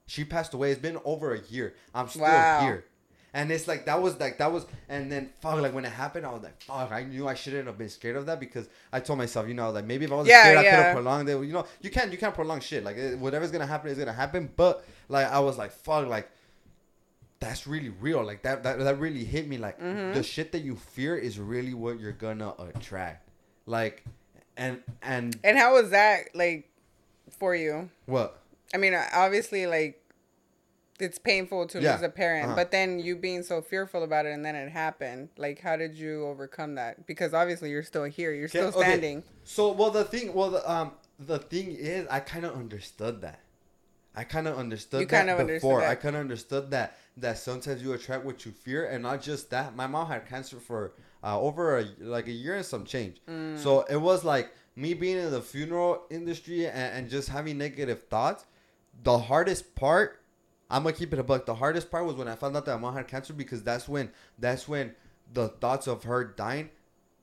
She 0.06 0.24
passed 0.24 0.54
away. 0.54 0.72
It's 0.72 0.80
been 0.80 0.98
over 1.04 1.34
a 1.34 1.40
year. 1.48 1.74
I'm 1.94 2.08
still 2.08 2.22
Wow. 2.22 2.60
here. 2.62 2.84
And 3.32 3.50
it's 3.52 3.68
like 3.68 3.86
that 3.86 4.02
was 4.02 4.18
like 4.18 4.38
that 4.38 4.50
was 4.52 4.66
and 4.88 5.10
then 5.10 5.30
fuck 5.40 5.60
like 5.60 5.72
when 5.72 5.84
it 5.84 5.92
happened 5.92 6.26
I 6.26 6.32
was 6.32 6.42
like 6.42 6.60
fuck 6.62 6.90
I 6.90 7.04
knew 7.04 7.28
I 7.28 7.34
shouldn't 7.34 7.66
have 7.66 7.78
been 7.78 7.88
scared 7.88 8.16
of 8.16 8.26
that 8.26 8.40
because 8.40 8.68
I 8.92 8.98
told 9.00 9.18
myself 9.18 9.46
you 9.46 9.54
know 9.54 9.70
like 9.70 9.84
maybe 9.84 10.04
if 10.04 10.10
I 10.12 10.16
was 10.16 10.26
Yeah, 10.28 10.42
scared 10.42 10.58
I 10.58 10.62
could 10.64 10.72
have 10.72 10.94
prolonged 10.94 11.28
it. 11.28 11.32
You 11.44 11.52
know 11.52 11.66
you 11.80 11.90
can't 11.90 12.10
you 12.10 12.18
can't 12.18 12.34
prolong 12.34 12.60
shit. 12.60 12.82
Like 12.82 12.96
it, 12.96 13.18
whatever's 13.18 13.50
gonna 13.52 13.66
happen 13.66 13.90
is 13.90 13.98
gonna 13.98 14.12
happen. 14.12 14.50
But 14.56 14.84
like 15.08 15.26
I 15.26 15.38
was 15.38 15.56
like 15.58 15.70
fuck 15.70 16.08
like 16.08 16.28
that's 17.38 17.66
really 17.66 17.88
real. 17.88 18.22
Like 18.24 18.42
that 18.42 18.62
that, 18.64 18.78
that 18.80 18.98
really 18.98 19.24
hit 19.24 19.48
me. 19.48 19.58
Like 19.58 19.80
Mm-hmm. 19.80 20.14
the 20.14 20.22
shit 20.22 20.52
that 20.52 20.60
you 20.62 20.76
fear 20.76 21.16
is 21.16 21.38
really 21.38 21.72
what 21.74 21.98
you're 22.00 22.12
gonna 22.12 22.52
attract. 22.58 23.28
Like 23.66 24.04
and 24.56 24.82
and 25.02 25.38
and 25.44 25.56
how 25.56 25.74
was 25.74 25.90
that 25.90 26.34
like 26.34 26.68
for 27.38 27.54
you? 27.54 27.88
what? 28.06 28.38
I 28.74 28.76
mean, 28.76 28.94
obviously, 29.14 29.66
like 29.66 29.99
it's 31.02 31.18
painful 31.18 31.66
to 31.68 31.80
Yeah, 31.80 31.92
lose 31.94 32.02
a 32.02 32.08
parent, 32.08 32.46
uh-huh. 32.46 32.56
but 32.56 32.70
then 32.70 32.98
you 32.98 33.16
being 33.16 33.42
so 33.42 33.60
fearful 33.62 34.02
about 34.02 34.26
it 34.26 34.32
and 34.32 34.44
then 34.44 34.54
it 34.54 34.70
happened. 34.70 35.28
Like, 35.36 35.60
how 35.60 35.76
did 35.76 35.96
you 35.96 36.26
overcome 36.26 36.74
that? 36.76 37.06
Because 37.06 37.34
obviously, 37.34 37.70
you're 37.70 37.82
still 37.82 38.04
here. 38.04 38.32
You're 38.32 38.48
still 38.48 38.68
Okay, 38.68 38.80
standing. 38.80 39.22
So 39.44 39.72
well, 39.72 39.90
the 39.90 40.04
thing, 40.04 40.32
well, 40.34 40.50
the 40.50 40.70
um, 40.70 40.92
the 41.18 41.38
thing 41.38 41.72
is, 41.72 42.06
I 42.10 42.20
kind 42.20 42.44
of 42.44 42.54
understood 42.54 43.20
that. 43.22 43.40
I 44.14 44.24
kind 44.24 44.48
of 44.48 44.58
understood 44.58 45.00
You 45.02 45.06
that 45.06 45.26
kind 45.26 45.30
of 45.30 45.46
before. 45.46 45.80
that. 45.80 45.88
I 45.90 45.94
kind 45.94 46.16
of 46.16 46.20
understood 46.20 46.70
that 46.72 46.98
that 47.16 47.38
sometimes 47.38 47.82
you 47.82 47.92
attract 47.92 48.24
what 48.24 48.44
you 48.44 48.52
fear, 48.52 48.86
and 48.86 49.02
not 49.02 49.22
just 49.22 49.50
that. 49.50 49.76
My 49.76 49.86
mom 49.86 50.08
had 50.08 50.28
cancer 50.28 50.58
for 50.58 50.94
uh, 51.22 51.40
over 51.40 51.78
a, 51.78 51.86
like 52.00 52.26
a 52.26 52.32
year 52.32 52.56
and 52.56 52.64
some 52.64 52.84
change. 52.84 53.20
Mm. 53.28 53.58
So 53.58 53.82
it 53.88 53.96
was 53.96 54.24
like 54.24 54.52
me 54.74 54.94
being 54.94 55.16
in 55.18 55.30
the 55.30 55.40
funeral 55.42 56.04
industry 56.10 56.66
and, 56.66 56.76
and 56.76 57.10
just 57.10 57.28
having 57.28 57.58
negative 57.58 58.04
thoughts. 58.08 58.46
The 59.02 59.18
hardest 59.18 59.74
part 59.74 60.19
I'm 60.70 60.82
gonna 60.84 60.94
keep 60.94 61.12
it 61.12 61.18
a 61.18 61.22
buck. 61.22 61.46
The 61.46 61.54
hardest 61.54 61.90
part 61.90 62.04
was 62.06 62.14
when 62.16 62.28
I 62.28 62.34
found 62.36 62.56
out 62.56 62.64
that 62.66 62.74
my 62.76 62.80
mom 62.82 62.94
had 62.94 63.08
cancer 63.08 63.32
because 63.32 63.62
that's 63.62 63.88
when 63.88 64.10
that's 64.38 64.68
when 64.68 64.94
the 65.32 65.48
thoughts 65.48 65.86
of 65.86 66.04
her 66.04 66.24
dying 66.24 66.70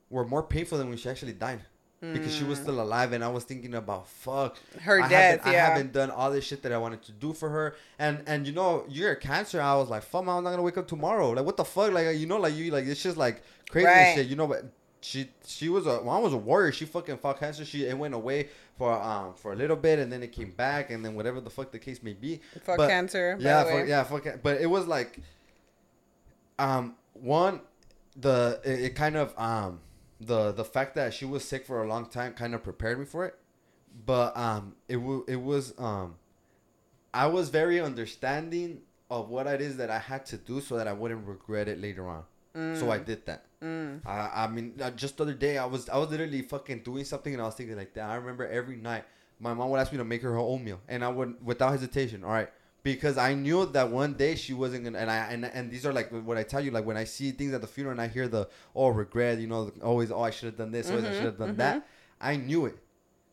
were 0.09 0.25
more 0.25 0.43
painful 0.43 0.77
than 0.77 0.89
when 0.89 0.97
she 0.97 1.09
actually 1.09 1.33
died. 1.33 1.61
Because 1.99 2.35
she 2.35 2.43
was 2.43 2.59
still 2.59 2.79
alive 2.79 3.11
and 3.13 3.23
I 3.23 3.27
was 3.27 3.43
thinking 3.43 3.73
about 3.73 4.07
fuck 4.07 4.55
Mm. 4.75 4.81
Her 4.81 5.01
I 5.01 5.09
death, 5.09 5.39
haven't, 5.39 5.51
yeah. 5.51 5.65
I 5.65 5.69
haven't 5.69 5.93
done 5.93 6.11
all 6.11 6.29
this 6.29 6.45
shit 6.45 6.61
that 6.61 6.71
I 6.71 6.77
wanted 6.77 7.01
to 7.03 7.11
do 7.11 7.33
for 7.33 7.49
her 7.49 7.75
and 7.97 8.21
and 8.27 8.45
you 8.45 8.53
know 8.53 8.85
you're 8.87 9.13
a 9.13 9.15
cancer 9.15 9.59
I 9.59 9.73
was 9.77 9.89
like 9.89 10.03
fuck 10.03 10.23
mom, 10.23 10.37
I'm 10.37 10.43
not 10.43 10.51
gonna 10.51 10.61
wake 10.61 10.77
up 10.77 10.87
tomorrow 10.87 11.31
like 11.31 11.43
what 11.43 11.57
the 11.57 11.65
fuck 11.65 11.91
like 11.91 12.15
you 12.19 12.27
know 12.27 12.37
like 12.37 12.53
you 12.53 12.69
like 12.69 12.85
it's 12.85 13.01
just 13.01 13.17
like 13.17 13.41
crazy 13.71 13.87
Right. 13.87 14.13
shit 14.15 14.27
you 14.27 14.35
know 14.35 14.45
but 14.45 14.65
she 15.01 15.27
she 15.47 15.69
was 15.69 15.87
a 15.87 15.99
mom 16.03 16.21
was 16.21 16.33
a 16.33 16.37
warrior 16.37 16.71
she 16.71 16.85
fucking 16.85 17.17
fought 17.17 17.39
cancer 17.39 17.65
she 17.65 17.85
it 17.87 17.97
went 17.97 18.13
away 18.13 18.49
for 18.77 18.91
um 19.01 19.33
for 19.33 19.53
a 19.53 19.55
little 19.55 19.75
bit 19.75 19.97
and 19.99 20.11
then 20.11 20.21
it 20.23 20.31
came 20.31 20.51
back 20.51 20.91
and 20.91 21.03
then 21.03 21.15
whatever 21.15 21.41
the 21.41 21.49
fuck 21.49 21.71
the 21.71 21.79
case 21.79 22.03
may 22.03 22.13
be 22.13 22.39
Fuck 22.63 22.77
But- 22.77 22.89
cancer. 22.89 23.35
yeah, 23.39 23.65
way. 23.65 23.87
yeah, 23.87 24.03
fuck. 24.03 24.25
But 24.43 24.61
it 24.61 24.67
was 24.67 24.85
like, 24.87 25.19
um, 26.59 26.95
one, 27.13 27.61
the 28.15 28.59
it, 28.63 28.79
it 28.81 28.95
kind 28.95 29.15
of 29.15 29.33
um 29.37 29.79
the 30.19 30.51
the 30.51 30.65
fact 30.65 30.95
that 30.95 31.13
she 31.13 31.25
was 31.25 31.43
sick 31.43 31.65
for 31.65 31.83
a 31.83 31.87
long 31.87 32.07
time 32.09 32.33
kind 32.33 32.53
of 32.55 32.63
prepared 32.63 32.99
me 32.99 33.05
for 33.05 33.25
it, 33.25 33.35
but 34.05 34.35
um 34.37 34.75
it 34.87 34.95
w- 34.95 35.25
it 35.27 35.41
was 35.41 35.73
um, 35.77 36.15
I 37.13 37.27
was 37.27 37.49
very 37.49 37.79
understanding 37.79 38.81
of 39.09 39.29
what 39.29 39.47
it 39.47 39.61
is 39.61 39.77
that 39.77 39.89
I 39.89 39.99
had 39.99 40.25
to 40.27 40.37
do 40.37 40.59
so 40.61 40.75
that 40.77 40.87
I 40.87 40.93
wouldn't 40.93 41.25
regret 41.27 41.67
it 41.67 41.79
later 41.79 42.07
on. 42.07 42.23
So 42.57 42.89
I 42.89 42.97
did 42.97 43.25
that. 43.27 43.45
Mm. 43.61 44.05
I, 44.05 44.31
I 44.43 44.47
mean, 44.47 44.73
uh, 44.81 44.89
just 44.91 45.17
the 45.17 45.23
other 45.23 45.33
day, 45.33 45.57
I 45.57 45.65
was 45.65 45.89
I 45.89 45.97
was 45.97 46.09
literally 46.09 46.41
fucking 46.41 46.81
doing 46.81 47.05
something, 47.05 47.33
and 47.33 47.41
I 47.41 47.45
was 47.45 47.55
thinking 47.55 47.77
like 47.77 47.93
that. 47.93 48.09
I 48.09 48.15
remember 48.15 48.47
every 48.47 48.77
night, 48.77 49.03
my 49.39 49.53
mom 49.53 49.69
would 49.69 49.79
ask 49.79 49.91
me 49.91 49.97
to 49.99 50.03
make 50.03 50.21
her 50.23 50.31
her 50.31 50.39
own 50.39 50.63
meal, 50.63 50.79
and 50.87 51.03
I 51.03 51.09
would 51.09 51.35
without 51.45 51.71
hesitation. 51.71 52.23
All 52.23 52.31
right, 52.31 52.49
because 52.83 53.17
I 53.17 53.33
knew 53.35 53.65
that 53.67 53.91
one 53.91 54.13
day 54.13 54.35
she 54.35 54.53
wasn't 54.53 54.85
gonna. 54.85 54.97
And 54.97 55.11
I 55.11 55.17
and, 55.31 55.45
and 55.45 55.69
these 55.71 55.85
are 55.85 55.93
like 55.93 56.09
what 56.11 56.37
I 56.37 56.43
tell 56.43 56.61
you, 56.61 56.71
like 56.71 56.85
when 56.85 56.97
I 56.97 57.03
see 57.03 57.31
things 57.31 57.53
at 57.53 57.61
the 57.61 57.67
funeral 57.67 57.91
and 57.91 58.01
I 58.01 58.07
hear 58.07 58.27
the 58.27 58.49
oh 58.75 58.87
regret, 58.89 59.37
you 59.39 59.47
know, 59.47 59.71
always 59.83 60.11
oh 60.11 60.21
I 60.21 60.31
should 60.31 60.47
have 60.47 60.57
done 60.57 60.71
this, 60.71 60.89
always 60.89 61.05
I 61.05 61.13
should 61.13 61.25
have 61.25 61.37
done 61.37 61.55
that. 61.57 61.87
I 62.19 62.35
knew 62.37 62.65
it. 62.65 62.77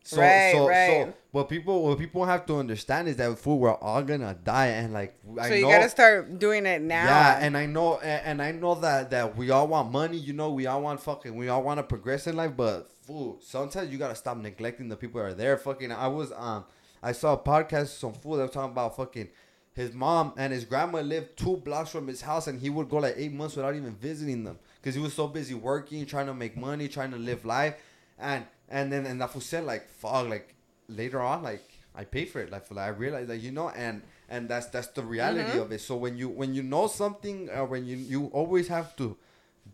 So 0.07 0.21
Right, 0.21 0.51
so 0.51 0.67
right. 0.67 0.87
so 1.07 1.13
what 1.31 1.49
people 1.49 1.83
what 1.83 1.97
people 1.97 2.25
have 2.25 2.45
to 2.45 2.57
understand 2.57 3.07
is 3.07 3.15
that 3.17 3.37
food, 3.39 3.55
we're 3.55 3.73
all 3.73 4.03
gonna 4.03 4.35
die, 4.43 4.67
and 4.67 4.93
like 4.93 5.15
I 5.39 5.49
So 5.49 5.55
you 5.55 5.63
know, 5.63 5.69
gotta 5.71 5.89
start 5.89 6.37
doing 6.37 6.65
it 6.67 6.81
now. 6.83 7.05
yeah, 7.05 7.39
and 7.41 7.57
I 7.57 7.65
know, 7.65 7.97
and, 7.97 8.21
and 8.25 8.41
I 8.41 8.51
know 8.51 8.75
that 8.75 9.09
that 9.09 9.35
we 9.35 9.49
all 9.49 9.67
want 9.67 9.91
money. 9.91 10.17
You 10.17 10.33
know, 10.33 10.51
we 10.51 10.67
all 10.67 10.81
want 10.83 11.01
fucking, 11.01 11.35
we 11.35 11.49
all 11.49 11.63
want 11.63 11.79
to 11.79 11.83
progress 11.83 12.27
in 12.27 12.35
life. 12.35 12.51
But 12.55 12.87
food, 13.07 13.39
sometimes 13.41 13.91
you 13.91 13.97
gotta 13.97 14.15
stop 14.15 14.37
neglecting 14.37 14.89
the 14.89 14.95
people 14.95 15.19
that 15.21 15.27
are 15.27 15.33
there. 15.33 15.57
Fucking, 15.57 15.91
I 15.91 16.07
was 16.07 16.31
um, 16.35 16.65
I 17.01 17.11
saw 17.11 17.33
a 17.33 17.37
podcast 17.37 17.87
some 17.87 18.13
fool 18.13 18.35
that 18.37 18.43
was 18.43 18.51
talking 18.51 18.71
about 18.71 18.95
fucking. 18.95 19.29
His 19.73 19.91
mom 19.91 20.31
and 20.37 20.53
his 20.53 20.63
grandma 20.63 21.01
lived 21.01 21.35
two 21.35 21.57
blocks 21.57 21.89
from 21.89 22.07
his 22.07 22.21
house, 22.21 22.47
and 22.47 22.57
he 22.61 22.69
would 22.69 22.87
go 22.89 22.97
like 22.97 23.15
eight 23.17 23.33
months 23.33 23.57
without 23.57 23.75
even 23.75 23.93
visiting 23.95 24.45
them 24.45 24.57
because 24.79 24.95
he 24.95 25.01
was 25.01 25.13
so 25.13 25.27
busy 25.27 25.53
working, 25.53 26.05
trying 26.05 26.27
to 26.27 26.33
make 26.33 26.55
money, 26.55 26.87
trying 26.87 27.11
to 27.11 27.17
live 27.17 27.43
life, 27.43 27.75
and 28.19 28.45
and 28.69 28.91
then 28.91 29.05
and 29.05 29.21
that 29.21 29.31
fool 29.31 29.41
said 29.41 29.63
like, 29.65 29.89
"Fuck!" 29.89 30.27
Like 30.29 30.55
later 30.87 31.21
on, 31.21 31.43
like 31.43 31.63
I 31.95 32.03
pay 32.03 32.25
for 32.25 32.41
it. 32.41 32.51
Like, 32.51 32.69
like 32.71 32.85
I 32.85 32.89
realized 32.89 33.29
that 33.29 33.37
you 33.37 33.51
know, 33.51 33.69
and 33.69 34.01
and 34.29 34.49
that's 34.49 34.67
that's 34.67 34.87
the 34.87 35.03
reality 35.03 35.51
Mm-hmm. 35.51 35.59
of 35.61 35.71
it. 35.71 35.81
So 35.81 35.95
when 35.95 36.17
you 36.17 36.29
when 36.29 36.53
you 36.53 36.63
know 36.63 36.87
something, 36.87 37.49
or 37.49 37.65
when 37.65 37.85
you 37.85 37.97
you 37.97 38.25
always 38.27 38.67
have 38.67 38.95
to 38.97 39.17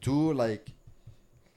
do 0.02 0.34
like, 0.34 0.70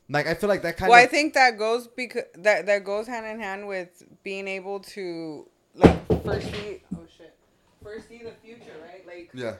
like 0.09 0.27
I 0.27 0.35
feel 0.35 0.49
like 0.49 0.63
that 0.63 0.77
kind 0.77 0.89
of 0.89 0.93
Well, 0.93 1.03
I 1.03 1.07
think 1.07 1.35
that 1.35 1.59
goes 1.59 1.89
because 1.89 2.25
that 2.35 2.67
that 2.67 2.85
goes 2.85 3.07
hand 3.07 3.27
in 3.27 3.41
hand 3.41 3.67
with 3.69 4.03
being 4.23 4.47
able 4.49 4.81
to 4.81 5.49
like 5.75 6.07
foresee. 6.25 6.83
Oh 6.95 7.05
shit, 7.17 7.35
foresee 7.83 8.23
the 8.25 8.33
future, 8.43 8.73
right? 8.83 9.07
Like 9.07 9.31
yeah 9.35 9.57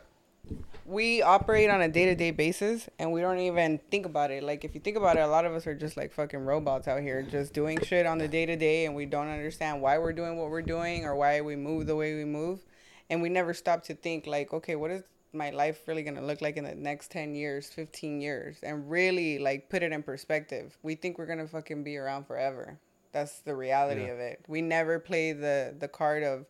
we 0.87 1.23
operate 1.23 1.71
on 1.71 1.81
a 1.81 1.89
day 1.89 2.05
to 2.07 2.15
day 2.15 2.31
basis, 2.31 2.89
and 2.99 3.13
we 3.13 3.21
don't 3.21 3.39
even 3.39 3.79
think 3.91 4.05
about 4.07 4.31
it. 4.31 4.43
Like 4.43 4.65
if 4.65 4.75
you 4.75 4.81
think 4.81 4.97
about 4.97 5.17
it, 5.17 5.21
a 5.21 5.27
lot 5.27 5.45
of 5.45 5.53
us 5.55 5.67
are 5.67 5.75
just 5.75 5.97
like 5.97 6.13
fucking 6.13 6.41
robots 6.41 6.87
out 6.89 7.01
here, 7.01 7.23
just 7.23 7.53
doing 7.55 7.81
shit 7.83 8.07
on 8.07 8.19
the 8.19 8.29
day 8.29 8.45
to 8.47 8.57
day, 8.57 8.85
and 8.87 8.95
we 8.95 9.07
don't 9.07 9.29
understand 9.29 9.81
why 9.81 9.99
we're 9.99 10.13
doing 10.13 10.37
what 10.37 10.51
we're 10.51 10.63
doing 10.63 11.05
or 11.05 11.15
why 11.17 11.41
we 11.41 11.57
move 11.57 11.87
the 11.87 11.97
way 11.97 12.15
we 12.15 12.25
move, 12.25 12.61
and 13.09 13.23
we 13.23 13.29
never 13.29 13.55
stop 13.55 13.83
to 13.85 13.95
think 13.95 14.27
like, 14.27 14.53
okay, 14.53 14.77
what 14.77 14.91
is 14.91 15.03
my 15.33 15.51
life 15.51 15.81
really 15.89 16.03
gonna 16.03 16.23
look 16.23 16.41
like 16.41 16.57
in 16.57 16.65
the 16.65 16.75
next 16.75 17.11
10 17.11 17.35
years 17.35 17.69
15 17.71 18.21
years? 18.21 18.59
And 18.63 18.91
really 18.91 19.39
like 19.39 19.69
put 19.71 19.83
it 19.83 19.91
in 19.93 20.03
perspective. 20.03 20.77
We 20.83 20.95
think 20.97 21.19
we're 21.19 21.27
gonna 21.27 21.49
fucking 21.49 21.83
be 21.83 21.97
around 21.97 22.27
forever. 22.27 22.79
That's 23.13 23.41
the 23.41 23.55
reality 23.55 24.03
Yeah. 24.03 24.13
of 24.13 24.19
it. 24.19 24.45
We 24.49 24.61
never 24.61 24.99
play 24.99 25.33
the 25.33 25.75
the 25.79 25.89
card 25.89 26.23
of 26.23 26.47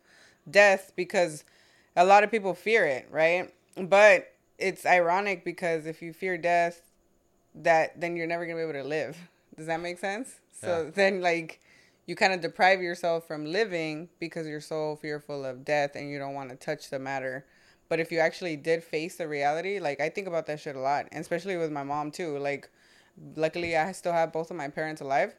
death 0.50 0.92
because 0.96 1.44
a 1.96 2.04
lot 2.04 2.24
of 2.24 2.30
people 2.30 2.52
fear 2.54 2.84
it 2.84 3.06
right 3.10 3.50
but 3.76 4.32
it's 4.58 4.86
ironic 4.86 5.44
because 5.44 5.86
if 5.86 6.02
you 6.02 6.12
fear 6.12 6.38
death, 6.38 6.82
that 7.54 8.00
then 8.00 8.16
you're 8.16 8.26
never 8.26 8.46
gonna 8.46 8.56
be 8.56 8.62
able 8.62 8.72
to 8.72 8.84
live. 8.84 9.16
Does 9.56 9.66
that 9.66 9.80
make 9.80 9.98
sense? 9.98 10.40
So 10.52 10.84
Yeah. 10.84 10.90
then 10.94 11.20
like 11.20 11.60
you 12.06 12.16
kind 12.16 12.32
of 12.32 12.40
deprive 12.40 12.82
yourself 12.82 13.26
from 13.26 13.46
living 13.46 14.08
because 14.18 14.46
you're 14.46 14.60
so 14.60 14.96
fearful 14.96 15.44
of 15.44 15.64
death 15.64 15.94
and 15.94 16.10
you 16.10 16.18
don't 16.18 16.34
want 16.34 16.50
to 16.50 16.56
touch 16.56 16.90
the 16.90 16.98
matter. 16.98 17.46
But 17.88 18.00
if 18.00 18.10
you 18.12 18.18
actually 18.18 18.56
did 18.56 18.82
face 18.82 19.16
the 19.16 19.28
reality, 19.28 19.78
like 19.78 20.00
I 20.00 20.08
think 20.08 20.26
about 20.26 20.46
that 20.46 20.60
shit 20.60 20.76
a 20.76 20.80
lot, 20.80 21.06
and 21.12 21.20
especially 21.20 21.56
with 21.56 21.70
my 21.70 21.82
mom 21.82 22.10
too. 22.10 22.38
Like, 22.38 22.68
luckily 23.36 23.76
I 23.76 23.92
still 23.92 24.12
have 24.12 24.32
both 24.32 24.50
of 24.50 24.56
my 24.56 24.68
parents 24.68 25.00
alive, 25.00 25.34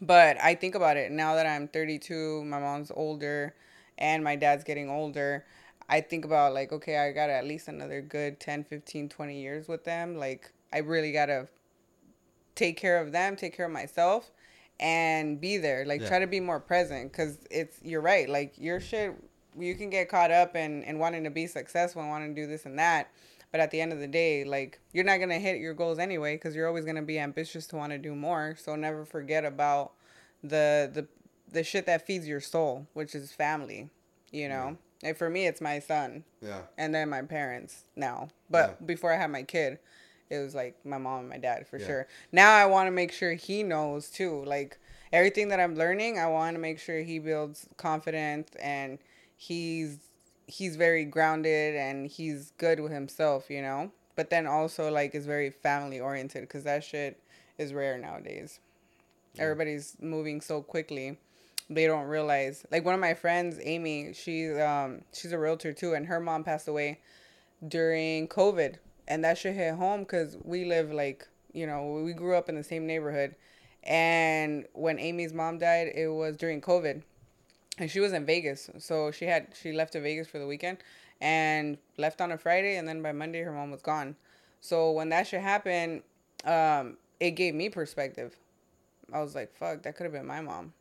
but 0.00 0.36
I 0.40 0.54
think 0.54 0.74
about 0.74 0.96
it 0.96 1.10
now 1.10 1.34
that 1.34 1.46
I'm 1.46 1.68
32, 1.68 2.44
my 2.44 2.58
mom's 2.60 2.92
older, 2.94 3.54
and 3.98 4.22
my 4.22 4.36
dad's 4.36 4.64
getting 4.64 4.88
older. 4.88 5.44
I 5.88 6.00
think 6.00 6.24
about 6.24 6.54
like, 6.54 6.72
okay, 6.72 6.98
I 6.98 7.12
got 7.12 7.30
at 7.30 7.44
least 7.44 7.68
another 7.68 8.00
good 8.00 8.40
10, 8.40 8.64
15, 8.64 9.08
20 9.08 9.40
years 9.40 9.68
with 9.68 9.84
them. 9.84 10.16
Like, 10.16 10.52
I 10.72 10.78
really 10.78 11.12
got 11.12 11.26
to 11.26 11.48
take 12.54 12.76
care 12.76 13.00
of 13.00 13.12
them, 13.12 13.36
take 13.36 13.56
care 13.56 13.66
of 13.66 13.72
myself, 13.72 14.30
and 14.80 15.40
be 15.40 15.56
there. 15.58 15.84
Like, 15.84 16.00
Yeah. 16.00 16.08
try 16.08 16.18
to 16.20 16.26
be 16.26 16.40
more 16.40 16.60
present 16.60 17.12
because 17.12 17.38
it's, 17.50 17.78
you're 17.82 18.00
right. 18.00 18.28
Like, 18.28 18.54
your 18.58 18.80
shit, 18.80 19.14
you 19.58 19.74
can 19.74 19.90
get 19.90 20.08
caught 20.08 20.30
up 20.30 20.56
in, 20.56 20.82
in 20.84 20.98
wanting 20.98 21.24
to 21.24 21.30
be 21.30 21.46
successful 21.46 22.02
and 22.02 22.10
wanting 22.10 22.34
to 22.34 22.40
do 22.42 22.46
this 22.46 22.64
and 22.66 22.78
that. 22.78 23.10
But 23.52 23.60
at 23.60 23.70
the 23.70 23.80
end 23.80 23.92
of 23.92 24.00
the 24.00 24.08
day, 24.08 24.42
like, 24.44 24.80
you're 24.92 25.04
not 25.04 25.18
going 25.18 25.28
to 25.28 25.38
hit 25.38 25.58
your 25.60 25.74
goals 25.74 26.00
anyway 26.00 26.34
because 26.34 26.56
you're 26.56 26.66
always 26.66 26.84
going 26.84 26.96
to 26.96 27.02
be 27.02 27.20
ambitious 27.20 27.66
to 27.68 27.76
want 27.76 27.92
to 27.92 27.98
do 27.98 28.14
more. 28.14 28.56
So 28.58 28.74
never 28.74 29.04
forget 29.04 29.44
about 29.44 29.92
the, 30.42 30.90
the, 30.92 31.06
the 31.52 31.62
shit 31.62 31.86
that 31.86 32.04
feeds 32.04 32.26
your 32.26 32.40
soul, 32.40 32.88
which 32.94 33.14
is 33.14 33.30
family, 33.30 33.90
you 34.32 34.48
know? 34.48 34.76
And 35.04 35.16
for 35.16 35.28
me, 35.30 35.46
it's 35.46 35.60
my 35.60 35.78
son 35.78 36.24
Yeah. 36.40 36.62
and 36.78 36.94
then 36.94 37.08
my 37.10 37.22
parents 37.22 37.84
now. 37.94 38.28
But 38.50 38.78
Yeah. 38.80 38.86
before 38.86 39.12
I 39.12 39.16
had 39.18 39.30
my 39.30 39.42
kid, 39.42 39.78
it 40.30 40.38
was 40.38 40.54
like 40.54 40.84
my 40.84 40.98
mom 40.98 41.20
and 41.20 41.28
my 41.28 41.38
dad 41.38 41.66
for 41.66 41.78
Yeah. 41.78 41.86
sure. 41.86 42.08
Now 42.32 42.54
I 42.54 42.66
want 42.66 42.86
to 42.86 42.90
make 42.90 43.12
sure 43.12 43.34
he 43.34 43.62
knows 43.62 44.10
too. 44.10 44.42
Like 44.44 44.78
everything 45.12 45.48
that 45.48 45.60
I'm 45.60 45.76
learning, 45.76 46.18
I 46.18 46.26
want 46.26 46.54
to 46.54 46.60
make 46.60 46.78
sure 46.80 47.00
he 47.02 47.18
builds 47.18 47.68
confidence 47.76 48.48
and 48.60 48.98
he's 49.36 49.98
he's 50.46 50.76
very 50.76 51.04
grounded 51.04 51.74
and 51.74 52.06
he's 52.06 52.52
good 52.58 52.80
with 52.80 52.92
himself, 52.92 53.50
you 53.50 53.62
know. 53.62 53.92
But 54.16 54.30
then 54.30 54.46
also 54.46 54.90
like 54.90 55.14
is 55.14 55.26
very 55.26 55.50
family 55.50 56.00
oriented 56.00 56.42
because 56.42 56.64
that 56.64 56.82
shit 56.82 57.20
is 57.58 57.72
rare 57.74 57.98
nowadays. 57.98 58.60
Everybody's 59.38 59.96
moving 60.00 60.40
so 60.40 60.62
quickly 60.62 61.18
they 61.70 61.86
don't 61.86 62.06
realize. 62.06 62.64
Like 62.70 62.84
one 62.84 62.94
of 62.94 63.00
my 63.00 63.14
friends 63.14 63.58
amy 63.62 64.12
she's 64.12 64.58
um 64.58 65.02
she's 65.12 65.32
a 65.32 65.38
realtor 65.38 65.72
too 65.72 65.94
and 65.94 66.06
her 66.06 66.20
mom 66.20 66.44
passed 66.44 66.68
away 66.68 67.00
during 67.66 68.28
covid 68.28 68.76
and 69.08 69.24
that 69.24 69.38
shit 69.38 69.54
hit 69.54 69.74
home 69.74 70.00
because 70.00 70.36
we 70.42 70.64
live 70.64 70.92
like 70.92 71.26
you 71.52 71.66
know 71.66 72.02
we 72.04 72.12
grew 72.12 72.36
up 72.36 72.48
in 72.48 72.54
the 72.54 72.64
same 72.64 72.86
neighborhood. 72.86 73.34
And 73.82 74.66
when 74.72 74.98
amy's 74.98 75.32
mom 75.32 75.58
died 75.58 75.92
it 75.94 76.08
was 76.08 76.36
during 76.36 76.60
covid 76.60 77.02
and 77.78 77.90
she 77.90 78.00
was 78.00 78.12
in 78.12 78.24
vegas. 78.24 78.70
So 78.78 79.10
she 79.10 79.24
had 79.24 79.48
she 79.60 79.72
left 79.72 79.92
to 79.94 80.00
vegas 80.00 80.28
for 80.28 80.38
the 80.38 80.46
weekend 80.46 80.78
and 81.20 81.78
left 81.96 82.20
on 82.20 82.32
a 82.32 82.38
friday 82.38 82.76
and 82.76 82.86
then 82.86 83.02
by 83.02 83.12
monday 83.12 83.40
her 83.42 83.52
mom 83.52 83.70
was 83.70 83.82
gone. 83.82 84.16
So 84.60 84.92
when 84.92 85.08
that 85.10 85.26
shit 85.26 85.40
happened 85.40 86.02
um 86.44 86.98
it 87.20 87.32
gave 87.32 87.54
me 87.54 87.70
perspective. 87.70 88.36
I 89.12 89.20
was 89.20 89.34
like 89.34 89.54
fuck 89.56 89.82
that 89.82 89.96
could 89.96 90.04
have 90.04 90.12
been 90.12 90.26
my 90.26 90.40
mom 90.40 90.74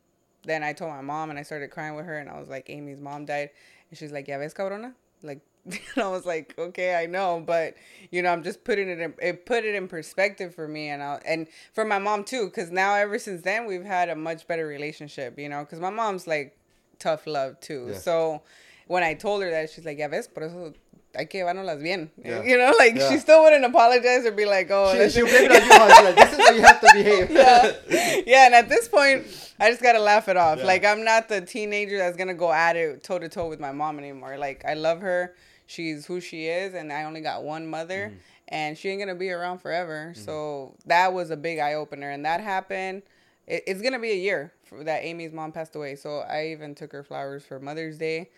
then 0.44 0.64
I 0.64 0.74
told 0.74 0.91
my 0.91 1.02
mom 1.02 1.30
and 1.30 1.40
I 1.40 1.44
started 1.44 1.70
crying 1.72 1.95
with 1.95 2.06
her 2.06 2.18
and 2.18 2.30
I 2.30 2.40
was 2.40 2.49
like, 2.49 2.70
Amy's 2.70 2.99
mom 2.99 3.26
died. 3.26 3.49
And 3.90 3.98
she's 3.98 4.11
like, 4.11 4.28
Ya 4.28 4.38
ves, 4.38 4.53
cabrona? 4.53 4.94
Like, 5.22 5.41
and 5.65 5.80
I 5.98 6.07
was 6.10 6.26
like, 6.26 6.53
okay, 6.57 6.95
I 6.95 7.06
know, 7.06 7.41
but 7.45 7.76
you 8.11 8.22
know, 8.22 8.30
I'm 8.30 8.44
just 8.44 8.64
putting 8.64 8.90
it 8.90 8.99
in, 8.99 9.14
it 9.22 9.45
put 9.45 9.64
it 9.64 9.76
in 9.76 9.88
perspective 9.88 10.53
for 10.53 10.68
me 10.68 10.90
and 10.90 11.02
I, 11.02 11.22
and 11.26 11.48
for 11.74 11.86
my 11.86 11.99
mom 11.99 12.24
too, 12.24 12.45
because 12.45 12.72
now 12.72 12.95
ever 12.95 13.18
since 13.18 13.41
then 13.41 13.65
we've 13.65 13.86
had 13.86 14.10
a 14.10 14.15
much 14.15 14.48
better 14.48 14.68
relationship, 14.68 15.40
you 15.40 15.48
know, 15.48 15.61
because 15.61 15.80
my 15.80 15.90
mom's 15.90 16.28
like 16.28 16.57
tough 16.99 17.26
love 17.26 17.60
too. 17.60 17.90
Yeah. 17.91 17.98
So 17.98 18.41
when 18.88 19.03
I 19.03 19.14
told 19.14 19.41
her 19.44 19.49
that, 19.49 19.70
she's 19.70 19.86
like, 19.86 19.98
Ya 19.98 20.07
ves, 20.10 20.28
por 20.28 20.44
eso 20.44 20.74
hay 21.15 21.26
que 21.27 21.40
llevárnoslas 21.41 21.81
bien. 21.81 22.10
Yeah. 22.23 22.44
You 22.44 22.57
know, 22.57 22.73
like 22.77 22.95
Yeah. 22.95 23.10
she 23.10 23.18
still 23.19 23.44
wouldn't 23.44 23.64
apologize 23.65 24.26
or 24.26 24.31
be 24.31 24.45
like, 24.45 24.69
oh, 24.72 24.94
she, 24.94 25.10
she'll 25.10 25.26
blame 25.27 25.52
it 25.52 25.61
on 25.72 25.90
you. 25.90 26.03
like, 26.11 26.15
this 26.15 26.34
is 26.40 26.40
how 26.48 26.53
you 26.53 26.61
have 26.61 26.81
to 26.81 26.90
behave. 26.94 27.31
yeah. 27.90 28.22
yeah, 28.26 28.45
and 28.48 28.56
at 28.56 28.69
this 28.69 28.88
point, 28.88 29.26
I 29.60 29.69
just 29.69 29.81
gotta 29.84 29.99
laugh 29.99 30.27
it 30.27 30.38
off. 30.38 30.60
Yeah. 30.60 30.65
Like 30.65 30.84
I'm 30.85 31.03
not 31.03 31.30
the 31.30 31.41
teenager 31.41 31.98
that's 31.98 32.18
gonna 32.18 32.34
go 32.34 32.52
at 32.52 32.76
it 32.76 33.03
toe 33.03 33.19
to 33.19 33.30
toe 33.30 33.48
with 33.49 33.60
my 33.60 33.72
mom 33.72 33.99
anymore. 33.99 34.38
Like 34.38 34.64
I 34.65 34.73
love 34.73 35.02
her, 35.02 35.35
she's 35.68 36.06
who 36.06 36.19
she 36.19 36.48
is, 36.48 36.73
and 36.73 36.91
I 36.91 37.03
only 37.03 37.22
got 37.22 37.44
one 37.44 37.68
mother, 37.68 38.07
Mm-hmm. 38.10 38.18
and 38.49 38.77
she 38.77 38.90
ain't 38.90 38.99
gonna 38.99 39.15
be 39.15 39.30
around 39.31 39.60
forever. 39.60 40.14
So 40.15 40.76
that 40.85 41.14
was 41.14 41.30
a 41.31 41.38
big 41.38 41.60
eye 41.60 41.76
opener, 41.76 42.10
and 42.10 42.26
that 42.26 42.41
happened. 42.41 43.03
It, 43.48 43.64
it's 43.68 43.81
gonna 43.81 43.99
be 43.99 44.11
a 44.11 44.15
year 44.18 44.52
for, 44.64 44.84
that 44.84 45.03
Amy's 45.03 45.31
mom 45.34 45.52
passed 45.52 45.76
away. 45.76 45.95
So 45.95 46.19
I 46.19 46.48
even 46.48 46.73
took 46.76 46.91
her 46.91 47.03
flowers 47.03 47.44
for 47.45 47.60
Mother's 47.60 47.98
Day. 47.98 48.30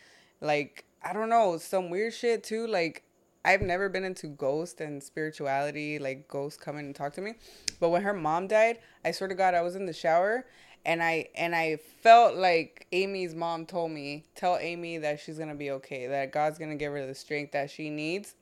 Like 0.42 0.84
I 1.06 1.14
don't 1.14 1.30
know, 1.30 1.58
some 1.58 1.92
weird 1.92 2.14
shit 2.14 2.44
too. 2.44 2.66
Like 2.66 3.04
I've 3.46 3.62
never 3.62 3.90
been 3.90 4.04
into 4.04 4.28
ghost 4.28 4.82
and 4.82 5.02
spirituality, 5.04 6.00
like 6.00 6.28
ghosts 6.28 6.60
come 6.60 6.78
in 6.78 6.86
and 6.86 6.96
talk 6.96 7.14
to 7.14 7.22
me. 7.22 7.36
But 7.80 7.90
when 7.90 8.02
her 8.02 8.14
mom 8.14 8.48
died, 8.48 8.80
I 9.06 9.12
swear 9.12 9.28
to 9.28 9.36
God, 9.36 9.54
I 9.54 9.62
was 9.62 9.76
in 9.76 9.86
the 9.86 9.94
shower 9.94 10.46
and 10.84 11.04
I 11.04 11.30
and 11.36 11.56
I 11.56 11.78
felt 12.02 12.36
like 12.36 12.88
Amy's 12.92 13.36
mom 13.36 13.68
told 13.68 13.92
me, 13.92 14.24
tell 14.34 14.58
Amy 14.58 14.98
that 14.98 15.20
she's 15.20 15.38
gonna 15.38 15.56
be 15.56 15.70
okay, 15.72 16.08
that 16.08 16.32
God's 16.32 16.58
gonna 16.58 16.76
give 16.76 16.92
her 16.92 17.06
the 17.06 17.14
strength 17.14 17.52
that 17.52 17.70
she 17.70 17.92
needs. 17.92 18.34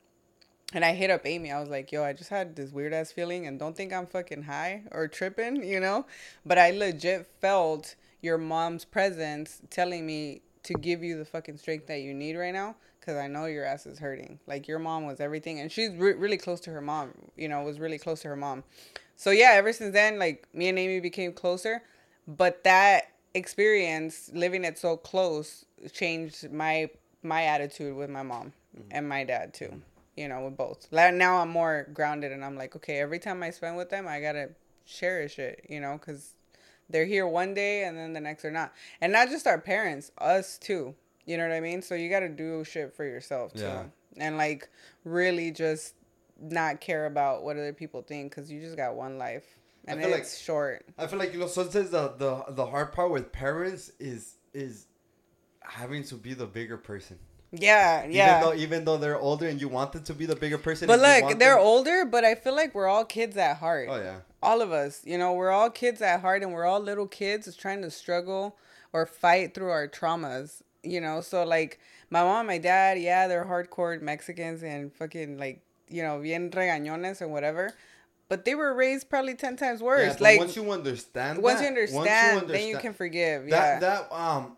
And 0.71 0.85
I 0.85 0.93
hit 0.93 1.11
up 1.11 1.25
Amy. 1.25 1.51
I 1.51 1.59
was 1.59 1.69
like, 1.69 1.91
yo, 1.91 2.03
I 2.03 2.13
just 2.13 2.29
had 2.29 2.55
this 2.55 2.71
weird 2.71 2.93
ass 2.93 3.11
feeling 3.11 3.45
and 3.45 3.59
don't 3.59 3.75
think 3.75 3.93
I'm 3.93 4.07
fucking 4.07 4.43
high 4.43 4.83
or 4.91 5.07
tripping, 5.07 5.63
you 5.63 5.79
know? 5.79 6.05
But 6.45 6.57
I 6.57 6.71
legit 6.71 7.27
felt 7.41 7.95
your 8.21 8.37
mom's 8.37 8.85
presence 8.85 9.61
telling 9.69 10.05
me 10.05 10.41
to 10.63 10.73
give 10.73 11.03
you 11.03 11.17
the 11.17 11.25
fucking 11.25 11.57
strength 11.57 11.87
that 11.87 11.99
you 11.99 12.13
need 12.13 12.35
right 12.35 12.53
now 12.53 12.75
because 12.99 13.17
I 13.17 13.27
know 13.27 13.45
your 13.45 13.65
ass 13.65 13.85
is 13.85 13.99
hurting. 13.99 14.39
Like, 14.47 14.67
your 14.67 14.79
mom 14.79 15.05
was 15.05 15.19
everything. 15.19 15.59
And 15.59 15.71
she's 15.71 15.91
re- 15.91 16.13
really 16.13 16.37
close 16.37 16.61
to 16.61 16.71
her 16.71 16.81
mom, 16.81 17.11
you 17.35 17.49
know, 17.49 17.61
was 17.63 17.79
really 17.79 17.97
close 17.97 18.21
to 18.21 18.29
her 18.29 18.35
mom. 18.37 18.63
So, 19.17 19.31
yeah, 19.31 19.51
ever 19.53 19.73
since 19.73 19.93
then, 19.93 20.19
like, 20.19 20.47
me 20.53 20.69
and 20.69 20.79
Amy 20.79 21.01
became 21.01 21.33
closer. 21.33 21.83
But 22.27 22.63
that 22.63 23.09
experience, 23.33 24.31
living 24.33 24.63
it 24.63 24.77
so 24.77 24.95
close, 24.95 25.65
changed 25.91 26.51
my 26.51 26.89
my 27.25 27.43
attitude 27.43 27.95
with 27.95 28.09
my 28.09 28.21
mom 28.21 28.51
mm-hmm. 28.77 28.89
and 28.91 29.07
my 29.07 29.23
dad 29.23 29.53
too. 29.53 29.65
Mm-hmm. 29.65 29.79
You 30.15 30.27
know, 30.27 30.45
with 30.45 30.55
both. 30.55 30.87
Like, 30.91 31.13
Now 31.13 31.37
I'm 31.37 31.49
more 31.49 31.87
grounded, 31.93 32.31
and 32.31 32.45
I'm 32.45 32.55
like, 32.55 32.75
okay, 32.75 32.99
every 32.99 33.19
time 33.19 33.41
I 33.43 33.49
spend 33.49 33.75
with 33.75 33.89
them, 33.89 34.07
I 34.07 34.21
gotta 34.21 34.51
cherish 34.85 35.39
it. 35.39 35.65
You 35.69 35.81
know, 35.81 35.97
because 35.99 36.33
they're 36.93 37.05
here 37.05 37.27
one 37.27 37.53
day 37.53 37.83
and 37.83 37.97
then 37.97 38.13
the 38.13 38.21
next 38.21 38.43
they're 38.43 38.51
not. 38.51 38.71
And 39.01 39.11
not 39.11 39.27
just 39.29 39.45
our 39.47 39.59
parents, 39.59 40.11
us 40.19 40.57
too. 40.57 40.95
You 41.25 41.35
know 41.37 41.47
what 41.47 41.53
I 41.55 41.59
mean? 41.59 41.81
So 41.81 41.95
you 41.95 42.09
gotta 42.09 42.29
do 42.29 42.63
shit 42.63 42.95
for 42.95 43.03
yourself 43.03 43.53
too, 43.53 43.63
Yeah. 43.63 43.83
and 44.17 44.37
like 44.37 44.69
really 45.03 45.51
just 45.51 45.95
not 46.41 46.79
care 46.81 47.05
about 47.05 47.43
what 47.43 47.57
other 47.57 47.73
people 47.73 48.01
think 48.01 48.31
because 48.33 48.51
you 48.51 48.59
just 48.61 48.75
got 48.77 48.95
one 48.95 49.17
life 49.17 49.45
and 49.85 49.99
feel 49.99 50.09
like- 50.11 50.21
it's 50.21 50.37
short. 50.37 50.85
I 50.97 51.07
feel 51.07 51.19
like 51.19 51.33
you 51.33 51.39
know 51.39 51.47
sometimes 51.47 51.89
the, 51.89 52.13
the 52.17 52.45
the 52.49 52.65
hard 52.65 52.91
part 52.93 53.11
with 53.11 53.31
parents 53.31 53.91
is 53.99 54.35
is 54.53 54.87
having 55.61 56.03
to 56.05 56.15
be 56.15 56.33
the 56.33 56.45
bigger 56.45 56.77
person. 56.77 57.19
Yeah, 57.51 58.05
yeah. 58.09 58.39
Even 58.39 58.41
though 58.49 58.55
even 58.63 58.85
though 58.85 58.97
they're 58.97 59.19
older 59.19 59.47
and 59.47 59.61
you 59.61 59.69
want 59.69 59.93
them 59.93 60.03
to 60.05 60.13
be 60.13 60.25
the 60.25 60.35
bigger 60.35 60.57
person. 60.57 60.87
But 60.87 60.99
look, 60.99 61.37
they're 61.39 61.55
them- 61.55 61.63
older, 61.63 62.03
but 62.05 62.25
I 62.25 62.35
feel 62.35 62.55
like 62.55 62.73
we're 62.73 62.87
all 62.87 63.05
kids 63.05 63.37
at 63.37 63.57
heart. 63.57 63.87
Oh 63.89 63.95
yeah. 63.97 64.17
All 64.43 64.61
of 64.61 64.71
us, 64.71 65.01
you 65.05 65.17
know, 65.17 65.33
we're 65.33 65.51
all 65.51 65.69
kids 65.69 66.01
at 66.01 66.21
heart 66.21 66.43
and 66.43 66.53
we're 66.53 66.65
all 66.65 66.79
little 66.79 67.07
kids 67.07 67.55
trying 67.55 67.81
to 67.81 67.89
struggle 67.89 68.57
or 68.91 69.05
fight 69.05 69.53
through 69.53 69.69
our 69.69 69.87
traumas, 69.87 70.61
you 70.83 70.99
know? 71.01 71.21
So, 71.21 71.43
like, 71.43 71.79
my 72.09 72.21
mom 72.23 72.47
my 72.47 72.57
dad, 72.57 72.99
yeah, 72.99 73.27
they're 73.27 73.45
hardcore 73.45 74.01
Mexicans 74.01 74.61
and 74.61 74.93
fucking, 74.93 75.37
like, 75.37 75.61
you 75.89 76.03
know, 76.03 76.19
bien 76.19 76.51
regañones 76.51 77.21
and 77.21 77.31
whatever. 77.31 77.73
But 78.29 78.45
they 78.45 78.55
were 78.55 78.73
raised 78.73 79.09
probably 79.09 79.35
10 79.35 79.55
times 79.55 79.79
Yeah, 79.79 79.85
worse. 79.85 80.13
but 80.13 80.21
like, 80.21 80.39
once 80.39 80.55
you 80.55 80.71
understand, 80.71 81.41
once 81.41 81.59
that, 81.59 81.63
you 81.63 81.69
understand, 81.69 82.49
then 82.49 82.67
you 82.67 82.77
can 82.79 82.93
forgive. 82.93 83.43
that 83.49 83.49
yeah. 83.49 83.79
that 83.79 84.11
um. 84.11 84.57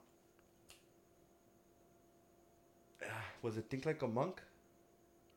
Was 3.41 3.57
it 3.57 3.65
think 3.69 3.85
like 3.85 4.01
a 4.01 4.07
monk? 4.07 4.41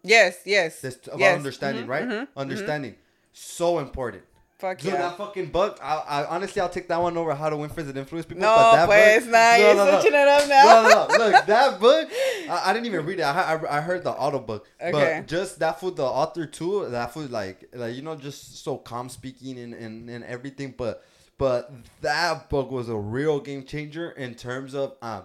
yes, 0.02 0.40
yes. 0.46 0.80
This 0.80 0.98
about 1.06 1.18
yes. 1.20 1.36
understanding, 1.36 1.84
Mhm, 1.84 1.88
right? 1.88 2.04
mhm, 2.08 2.20
mhm. 2.22 2.28
Understanding, 2.36 2.94
so 3.32 3.78
important. 3.80 4.24
Fuck 4.58 4.78
Dude, 4.78 4.92
yeah. 4.92 5.02
that 5.02 5.16
fucking 5.16 5.50
book. 5.50 5.78
I, 5.80 5.94
I 5.98 6.24
honestly, 6.26 6.60
I'll 6.60 6.68
take 6.68 6.88
that 6.88 7.00
one 7.00 7.16
over 7.16 7.32
how 7.32 7.48
to 7.48 7.56
win 7.56 7.70
friends 7.70 7.90
and 7.90 7.96
influence 7.96 8.26
people. 8.26 8.42
No, 8.42 8.56
but 8.56 8.72
that 8.74 8.86
pues, 8.86 9.22
book, 9.22 9.32
nah, 9.32 9.54
you're 9.54 10.00
switching 10.00 10.18
it 10.18 10.28
up 10.28 10.48
now. 10.48 10.64
No, 10.64 10.82
no, 10.82 11.06
no. 11.06 11.30
Look, 11.30 11.46
that 11.46 11.80
book. 11.80 12.08
I, 12.50 12.62
I 12.66 12.72
didn't 12.72 12.86
even 12.86 13.06
read 13.06 13.20
it. 13.20 13.22
I, 13.22 13.54
I, 13.54 13.78
I 13.78 13.80
heard 13.80 14.02
the 14.02 14.10
auto 14.10 14.40
book. 14.40 14.66
Okay. 14.82 14.90
But 14.90 15.28
just 15.28 15.60
that 15.60 15.78
food, 15.78 15.94
the 15.94 16.02
author 16.02 16.44
too. 16.44 16.88
That 16.88 17.14
food, 17.14 17.30
like, 17.30 17.68
like 17.72 17.94
you 17.94 18.02
know, 18.02 18.16
just 18.16 18.64
so 18.64 18.78
calm 18.78 19.08
speaking 19.08 19.60
and, 19.60 19.74
and, 19.74 20.10
and 20.10 20.24
everything. 20.24 20.74
But 20.76 21.04
but 21.38 21.72
that 22.00 22.50
book 22.50 22.72
was 22.72 22.88
a 22.88 22.96
real 22.96 23.38
game 23.38 23.62
changer 23.62 24.10
in 24.10 24.34
terms 24.34 24.74
of 24.74 24.96
um. 25.00 25.22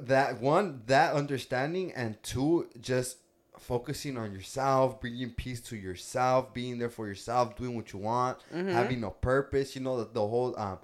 That 0.00 0.40
one, 0.40 0.82
that 0.86 1.14
understanding, 1.14 1.92
and 1.92 2.20
two, 2.22 2.68
just 2.80 3.16
focusing 3.66 4.16
on 4.16 4.32
yourself, 4.32 5.00
bringing 5.00 5.30
peace 5.30 5.60
to 5.62 5.76
yourself, 5.76 6.52
being 6.54 6.78
there 6.78 6.90
for 6.90 7.06
yourself, 7.06 7.56
doing 7.56 7.74
what 7.76 7.92
you 7.92 7.98
want, 7.98 8.38
Mm-hmm. 8.54 8.70
having 8.70 9.04
a 9.04 9.10
purpose. 9.10 9.74
You 9.74 9.82
know 9.82 9.96
the, 10.04 10.10
the 10.12 10.26
whole 10.26 10.58
um, 10.58 10.78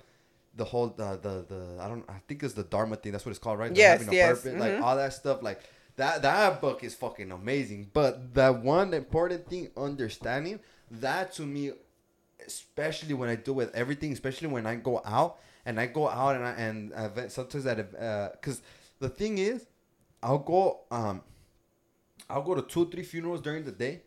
the 0.56 0.64
whole 0.64 0.88
the, 0.88 1.18
the 1.26 1.34
the 1.52 1.82
I 1.82 1.88
don't 1.88 2.04
I 2.08 2.20
think 2.26 2.42
it's 2.42 2.54
the 2.54 2.64
Dharma 2.64 2.96
thing. 2.96 3.12
That's 3.12 3.24
what 3.26 3.30
it's 3.30 3.38
called, 3.38 3.58
right? 3.58 3.72
The 3.74 3.78
Yes, 3.80 4.06
yes, 4.10 4.42
purpose, 4.42 4.60
like 4.60 4.72
mhm. 4.72 4.82
all 4.82 4.96
that 4.96 5.12
stuff, 5.12 5.42
like. 5.42 5.60
That, 5.96 6.22
that 6.22 6.62
book 6.62 6.82
is 6.82 6.94
fucking 6.94 7.30
amazing. 7.30 7.90
But 7.92 8.32
that 8.32 8.62
one 8.62 8.94
important 8.94 9.46
thing, 9.50 9.68
understanding 9.76 10.60
that 10.90 11.34
to 11.34 11.42
me, 11.42 11.72
especially 12.46 13.12
when 13.14 13.28
I 13.28 13.34
do 13.36 13.52
with 13.52 13.74
everything, 13.74 14.12
especially 14.12 14.48
when 14.48 14.66
I 14.66 14.76
go 14.76 15.02
out 15.04 15.38
and 15.66 15.78
I 15.78 15.86
go 15.86 16.08
out 16.08 16.36
and 16.36 16.44
I, 16.44 16.52
and 16.52 16.92
event, 16.96 17.32
sometimes 17.32 17.66
at 17.66 17.76
because 18.40 18.62
the 18.98 19.10
thing 19.10 19.36
is, 19.38 19.66
I'll 20.22 20.38
go 20.38 20.80
um, 20.90 21.20
I'll 22.30 22.42
go 22.42 22.54
to 22.54 22.62
two 22.62 22.88
three 22.90 23.02
funerals 23.02 23.40
during 23.40 23.64
the 23.64 23.72
day, 23.72 24.02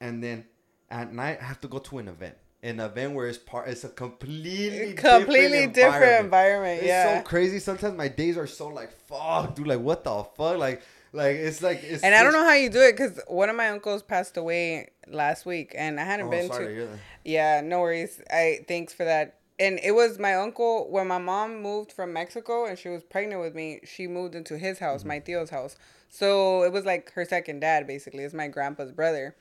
and 0.00 0.22
then 0.22 0.44
at 0.90 1.12
night 1.12 1.38
I 1.40 1.44
have 1.44 1.60
to 1.62 1.68
go 1.68 1.78
to 1.78 1.98
an 1.98 2.08
event, 2.08 2.36
an 2.62 2.80
event 2.80 3.14
where 3.14 3.26
it's 3.28 3.38
part 3.38 3.68
it's 3.68 3.84
a 3.84 3.88
completely 3.88 4.94
completely 4.94 5.66
different, 5.66 5.74
different 5.74 6.24
environment. 6.24 6.78
It's 6.78 6.86
yeah. 6.88 7.18
so 7.18 7.24
crazy. 7.24 7.58
Sometimes 7.58 7.96
my 7.96 8.08
days 8.08 8.36
are 8.36 8.46
so 8.46 8.68
like 8.68 8.92
fuck, 9.08 9.54
dude. 9.54 9.66
Like 9.66 9.80
what 9.80 10.04
the 10.04 10.24
fuck, 10.36 10.58
like. 10.58 10.82
Like 11.14 11.36
it's 11.36 11.60
like 11.60 11.82
it's 11.84 12.02
and 12.02 12.14
I 12.14 12.22
don't 12.22 12.32
know 12.32 12.42
how 12.42 12.54
you 12.54 12.70
do 12.70 12.80
it 12.80 12.92
because 12.92 13.20
one 13.28 13.50
of 13.50 13.54
my 13.54 13.68
uncles 13.68 14.02
passed 14.02 14.38
away 14.38 14.92
last 15.06 15.44
week, 15.44 15.74
and 15.76 16.00
I 16.00 16.04
hadn't 16.04 16.28
Oh, 16.28 16.30
been 16.30 16.48
to. 16.48 16.58
to. 16.58 16.88
Yeah, 17.22 17.60
no 17.60 17.80
worries. 17.80 18.18
I 18.30 18.64
thanks 18.66 18.94
for 18.94 19.04
that. 19.04 19.41
And 19.62 19.78
it 19.82 19.92
was 19.92 20.18
my 20.18 20.34
uncle 20.34 20.90
when 20.90 21.06
my 21.06 21.18
mom 21.18 21.62
moved 21.62 21.92
from 21.92 22.12
Mexico 22.12 22.66
and 22.66 22.76
she 22.78 22.88
was 22.88 23.02
pregnant 23.04 23.40
with 23.40 23.54
me. 23.54 23.80
She 23.84 24.06
moved 24.08 24.34
into 24.34 24.58
his 24.58 24.78
house, 24.80 25.00
Mm-hmm. 25.00 25.08
my 25.08 25.20
tío's 25.20 25.50
house. 25.50 25.76
So 26.08 26.64
it 26.64 26.72
was 26.72 26.84
like 26.84 27.12
her 27.12 27.24
second 27.24 27.60
dad, 27.60 27.86
basically. 27.86 28.24
It's 28.24 28.34
my 28.34 28.48
grandpa's 28.48 28.92
brother. 28.92 29.36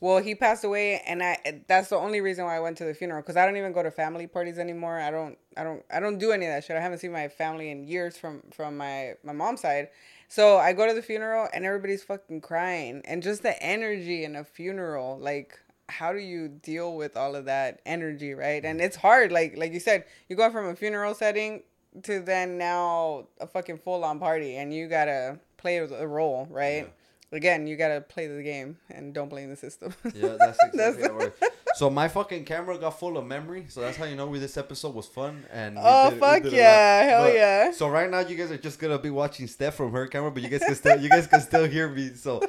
Well, 0.00 0.18
he 0.18 0.34
passed 0.34 0.64
away, 0.64 1.02
and 1.06 1.22
I 1.22 1.62
that's 1.66 1.88
the 1.88 1.96
only 1.96 2.20
reason 2.20 2.44
why 2.44 2.56
I 2.56 2.60
went 2.60 2.76
to 2.78 2.84
the 2.84 2.94
funeral 2.94 3.20
because 3.22 3.36
I 3.36 3.44
don't 3.46 3.56
even 3.56 3.72
go 3.72 3.82
to 3.82 3.90
family 3.90 4.26
parties 4.26 4.58
anymore. 4.58 5.00
I 5.00 5.10
don't, 5.10 5.36
I 5.56 5.64
don't, 5.64 5.82
I 5.92 5.98
don't 5.98 6.18
do 6.18 6.30
any 6.30 6.46
of 6.46 6.52
that 6.52 6.64
shit. 6.64 6.76
I 6.76 6.80
haven't 6.80 6.98
seen 6.98 7.10
my 7.12 7.26
family 7.28 7.70
in 7.70 7.84
years 7.84 8.16
from 8.16 8.42
from 8.52 8.76
my 8.76 9.14
my 9.24 9.32
mom's 9.32 9.60
side. 9.60 9.88
So 10.28 10.58
I 10.58 10.72
go 10.72 10.86
to 10.86 10.94
the 10.94 11.02
funeral, 11.02 11.48
and 11.52 11.64
everybody's 11.64 12.04
fucking 12.04 12.42
crying, 12.42 13.02
and 13.06 13.22
just 13.22 13.42
the 13.42 13.60
energy 13.62 14.24
in 14.24 14.36
a 14.36 14.44
funeral, 14.44 15.18
like 15.18 15.58
how 15.88 16.12
do 16.12 16.18
you 16.18 16.48
deal 16.48 16.94
with 16.96 17.16
all 17.16 17.34
of 17.34 17.46
that 17.46 17.80
energy, 17.86 18.34
right? 18.34 18.64
And 18.64 18.80
it's 18.80 18.96
hard, 18.96 19.32
like 19.32 19.56
like 19.56 19.72
you 19.72 19.80
said, 19.80 20.04
you 20.28 20.36
go 20.36 20.50
from 20.50 20.66
a 20.66 20.76
funeral 20.76 21.14
setting 21.14 21.62
to 22.02 22.20
then 22.20 22.58
now 22.58 23.26
a 23.40 23.46
fucking 23.46 23.78
full 23.78 24.04
on 24.04 24.18
party, 24.18 24.56
and 24.56 24.72
you 24.72 24.88
gotta 24.88 25.38
play 25.56 25.84
the 25.84 26.06
role, 26.06 26.46
right? 26.50 26.92
Again, 27.30 27.66
you 27.66 27.76
gotta 27.76 28.00
play 28.00 28.26
the 28.26 28.42
game 28.42 28.78
and 28.88 29.12
don't 29.12 29.28
blame 29.28 29.50
the 29.50 29.56
system. 29.56 29.94
Yeah, 30.14 30.36
that's 30.38 30.58
exactly 30.64 30.78
That's- 30.78 30.96
how 31.06 31.10
it 31.10 31.14
works. 31.14 31.40
So 31.74 31.90
my 31.90 32.08
fucking 32.08 32.44
camera 32.44 32.76
got 32.78 32.98
full 32.98 33.18
of 33.18 33.26
memory, 33.26 33.66
so 33.68 33.82
that's 33.82 33.96
how 33.98 34.06
you 34.06 34.16
know 34.16 34.26
we 34.26 34.38
this 34.38 34.56
episode 34.56 34.94
was 34.94 35.06
fun 35.06 35.44
and. 35.52 35.76
Oh, 35.78 36.10
did- 36.10 36.18
fuck 36.18 36.42
yeah, 36.50 37.02
hell 37.02 37.32
yeah. 37.32 37.70
So 37.70 37.88
right 37.88 38.10
now 38.10 38.20
you 38.20 38.34
guys 38.36 38.50
are 38.50 38.56
just 38.58 38.78
gonna 38.80 38.98
be 38.98 39.10
watching 39.10 39.46
Steph 39.46 39.74
from 39.74 39.92
her 39.92 40.06
camera, 40.06 40.30
but 40.30 40.42
you 40.42 40.48
guys 40.48 40.60
can 40.64 40.74
still 40.74 40.98
you 41.00 41.08
guys 41.10 41.26
can 41.26 41.40
still 41.40 41.66
hear 41.66 41.88
me. 41.88 42.14
So, 42.14 42.42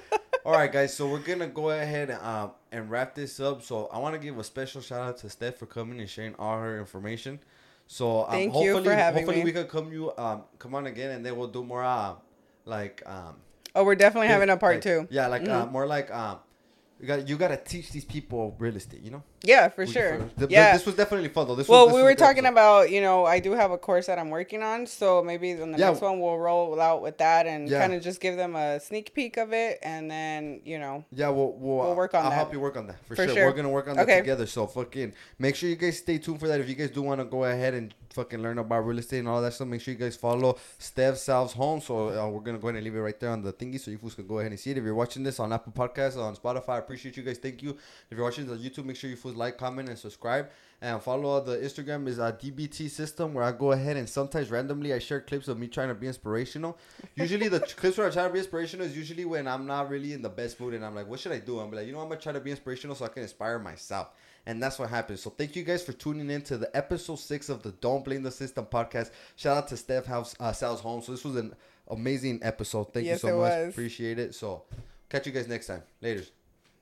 all 0.45 0.53
right, 0.53 0.72
guys. 0.72 0.93
So 0.95 1.07
we're 1.07 1.19
gonna 1.19 1.47
go 1.47 1.69
ahead 1.72 2.10
and, 2.10 2.22
um, 2.23 2.51
and 2.72 2.89
wrap 2.89 3.14
this 3.15 3.39
up. 3.41 3.61
So 3.61 3.88
I 3.93 3.99
want 3.99 4.15
to 4.15 4.19
give 4.19 4.39
a 4.39 4.43
special 4.43 4.81
shout 4.81 5.01
out 5.01 5.18
to 5.18 5.30
Steph 5.30 5.57
for 5.57 5.65
coming 5.65 5.99
and 5.99 6.10
sharing 6.10 6.34
all 6.35 6.57
her 6.57 6.80
information. 6.80 7.39
So 7.85 8.22
um, 8.23 8.31
Thank 8.31 8.53
you 8.56 8.60
hopefully, 8.73 8.84
for 8.85 8.93
having 8.95 9.26
hopefully 9.26 9.39
me. 9.43 9.43
we 9.45 9.51
could 9.51 9.68
come 9.68 9.91
you 9.91 10.11
um 10.18 10.43
come 10.57 10.73
on 10.73 10.85
again 10.88 11.11
and 11.11 11.26
then 11.26 11.35
we'll 11.35 11.47
do 11.49 11.64
more 11.65 11.84
uh 11.84 12.14
like 12.65 13.03
um 13.06 13.35
oh, 13.76 13.84
we're 13.84 13.96
definitely 13.96 14.28
having 14.28 14.50
a 14.50 14.58
part 14.58 14.76
like- 14.76 14.84
two. 14.84 15.08
Yeah, 15.10 15.28
like 15.28 15.48
uh, 15.48 15.66
Mhm. 15.66 15.72
more 15.72 15.86
like 15.88 16.12
um, 16.12 16.40
you 17.00 17.08
got 17.08 17.28
you 17.30 17.38
got 17.38 17.50
to 17.50 17.58
teach 17.58 17.91
these 17.91 18.06
people 18.06 18.56
real 18.60 18.76
estate. 18.76 19.02
You 19.02 19.12
know. 19.12 19.24
Yeah, 19.44 19.70
for 19.70 19.86
sure. 19.88 20.18
feel- 20.18 20.30
Th- 20.38 20.52
yeah. 20.52 20.74
This 20.74 20.86
was 20.86 20.95
definitely 20.95 21.30
fun 21.30 21.48
though. 21.48 21.56
This 21.56 21.68
well, 21.68 21.86
was, 21.86 21.94
this 21.94 21.98
we 21.98 22.03
were 22.03 22.16
talking 22.16 22.45
about, 22.45 22.90
you 22.91 23.02
know, 23.02 23.26
I 23.26 23.40
do 23.40 23.53
have 23.53 23.72
a 23.72 23.78
course 23.78 24.07
that 24.07 24.20
I'm 24.20 24.30
working 24.30 24.61
on, 24.64 24.86
so 24.86 25.24
maybe 25.24 25.52
in 25.52 25.72
the 25.72 25.78
Yeah. 25.78 25.90
next 25.91 26.02
one 26.02 26.20
we'll 26.20 26.38
roll 26.38 26.80
out 26.82 27.02
with 27.02 27.18
that 27.20 27.48
and 27.48 27.70
Yeah. 27.70 27.80
kind 27.80 27.94
of 27.94 28.02
just 28.03 28.20
give 28.20 28.36
them 28.38 28.56
a 28.56 28.80
sneak 28.80 29.14
peek 29.14 29.38
of 29.38 29.53
it, 29.53 29.80
and 29.82 30.10
then 30.11 30.61
you 30.66 30.78
know, 30.80 31.06
Yeah, 31.11 31.30
we'll 31.30 31.53
we'll, 31.53 31.78
We'll 31.78 31.95
work 31.95 32.14
on 32.14 32.24
I'll 32.26 32.30
that. 32.32 32.36
help 32.36 32.53
you 32.53 32.60
work 32.60 32.76
on 32.78 32.88
that 32.88 32.98
for, 33.06 33.16
For 33.16 33.26
sure. 33.28 33.36
sure. 33.36 33.45
We're 33.48 33.53
gonna 33.53 33.70
work 33.70 33.88
on 33.88 33.95
that 33.95 34.03
Okay. 34.03 34.20
together. 34.20 34.45
So 34.45 34.68
fucking 34.68 35.14
make 35.38 35.56
sure 35.56 35.70
you 35.70 35.76
guys 35.76 35.98
stay 35.98 36.18
tuned 36.18 36.40
for 36.40 36.48
that. 36.48 36.60
If 36.60 36.68
you 36.68 36.76
guys 36.76 36.91
do 36.91 37.02
want 37.02 37.22
to 37.22 37.26
go 37.26 37.45
ahead 37.45 37.74
and 37.74 37.94
fucking 38.11 38.41
learn 38.41 38.57
about 38.57 38.80
real 38.86 38.98
estate 38.99 39.20
and 39.20 39.28
all 39.30 39.41
that 39.41 39.53
stuff, 39.53 39.68
make 39.68 39.80
sure 39.82 39.94
you 39.94 39.99
guys 39.99 40.16
follow 40.16 40.57
Steph 40.80 41.18
Sells 41.18 41.53
Homes. 41.53 41.86
So 41.86 42.10
uh, 42.10 42.28
we're 42.28 42.41
gonna 42.41 42.57
go 42.57 42.68
ahead 42.68 42.76
and 42.78 42.84
leave 42.84 42.95
it 42.95 42.99
right 42.99 43.20
there 43.20 43.30
on 43.30 43.41
the 43.41 43.53
thingy, 43.53 43.80
so 43.80 43.90
you 43.91 43.98
fools 43.98 44.16
can 44.16 44.28
go 44.28 44.40
ahead 44.40 44.52
and 44.52 44.60
see 44.60 44.72
it. 44.72 44.78
If 44.78 44.84
you're 44.84 44.95
watching 44.95 45.24
this 45.24 45.40
on 45.40 45.53
Apple 45.53 45.72
Podcasts 45.72 46.18
or 46.18 46.24
on 46.24 46.36
Spotify, 46.36 46.70
I 46.70 46.78
appreciate 46.80 47.16
you 47.16 47.24
guys. 47.24 47.38
Thank 47.38 47.64
you. 47.64 47.72
If 48.10 48.18
you're 48.18 48.24
watching 48.24 48.49
on 48.49 48.57
YouTube, 48.57 48.86
make 48.86 48.95
sure 48.95 49.10
you 49.10 49.16
fools 49.16 49.28
like, 49.35 49.57
comment, 49.57 49.89
and 49.89 49.97
subscribe. 49.97 50.49
And 50.81 51.01
follow 51.01 51.41
the 51.43 51.57
Instagram 51.57 52.07
is 52.07 52.19
a 52.19 52.31
DBT 52.31 52.89
system 52.89 53.34
where 53.34 53.43
I 53.43 53.51
go 53.51 53.73
ahead 53.73 53.97
and 53.97 54.07
sometimes 54.07 54.49
randomly 54.49 54.93
I 54.93 54.99
share 54.99 55.19
clips 55.19 55.49
of 55.49 55.60
me 55.60 55.68
trying 55.68 55.89
to 55.89 55.93
be 55.93 56.07
inspirational. 56.07 56.77
Usually 57.15 57.49
the 57.49 57.60
clips 57.60 57.97
where 57.97 58.07
I 58.07 58.11
try 58.11 58.23
to 58.27 58.30
be 58.31 58.39
inspirational 58.39 58.85
is 58.85 58.95
usually 58.95 59.26
when 59.26 59.45
I'm 59.45 59.65
not 59.68 59.89
really 59.89 60.14
in 60.14 60.22
the 60.22 60.30
best 60.30 60.57
mood 60.57 60.73
and 60.73 60.85
I'm 60.85 60.95
like, 60.95 61.10
what 61.10 61.19
should 61.19 61.34
I 61.34 61.39
do? 61.39 61.60
I'm 61.60 61.69
like, 61.69 61.85
you 61.85 61.91
know, 61.91 61.99
I'm 61.99 62.07
gonna 62.07 62.22
try 62.22 62.31
to 62.31 62.39
be 62.39 62.51
inspirational 62.51 62.95
so 62.95 63.03
I 63.03 63.10
can 63.10 63.23
inspire 63.23 63.60
myself. 63.60 64.11
And 64.45 64.64
that's 64.64 64.80
what 64.80 64.89
happens. 64.89 65.22
So 65.22 65.30
thank 65.31 65.57
you 65.57 65.64
guys 65.64 65.84
for 65.84 65.91
tuning 65.91 66.30
in 66.30 66.43
to 66.43 66.57
the 66.57 66.73
episode 66.76 67.19
six 67.19 67.49
of 67.49 67.61
the 67.61 67.72
Don't 67.73 68.06
Blame 68.06 68.23
the 68.23 68.31
System 68.31 68.65
podcast. 68.65 69.11
Shout 69.35 69.57
out 69.57 69.68
to 69.68 69.76
Steph 69.77 70.06
House 70.06 70.34
uh, 70.39 70.53
Sal's 70.53 70.80
Home. 70.80 71.01
So 71.01 71.11
this 71.11 71.26
was 71.26 71.35
an 71.35 71.53
amazing 71.89 72.39
episode. 72.41 72.93
Thank 72.93 73.06
Yes, 73.06 73.22
you 73.22 73.30
so 73.30 73.38
much. 73.38 73.49
was. 73.51 73.73
Appreciate 73.73 74.18
it. 74.18 74.34
So 74.34 74.64
catch 75.10 75.27
you 75.27 75.34
guys 75.34 75.49
next 75.49 75.68
time. 75.68 75.84
Laters. 76.01 76.30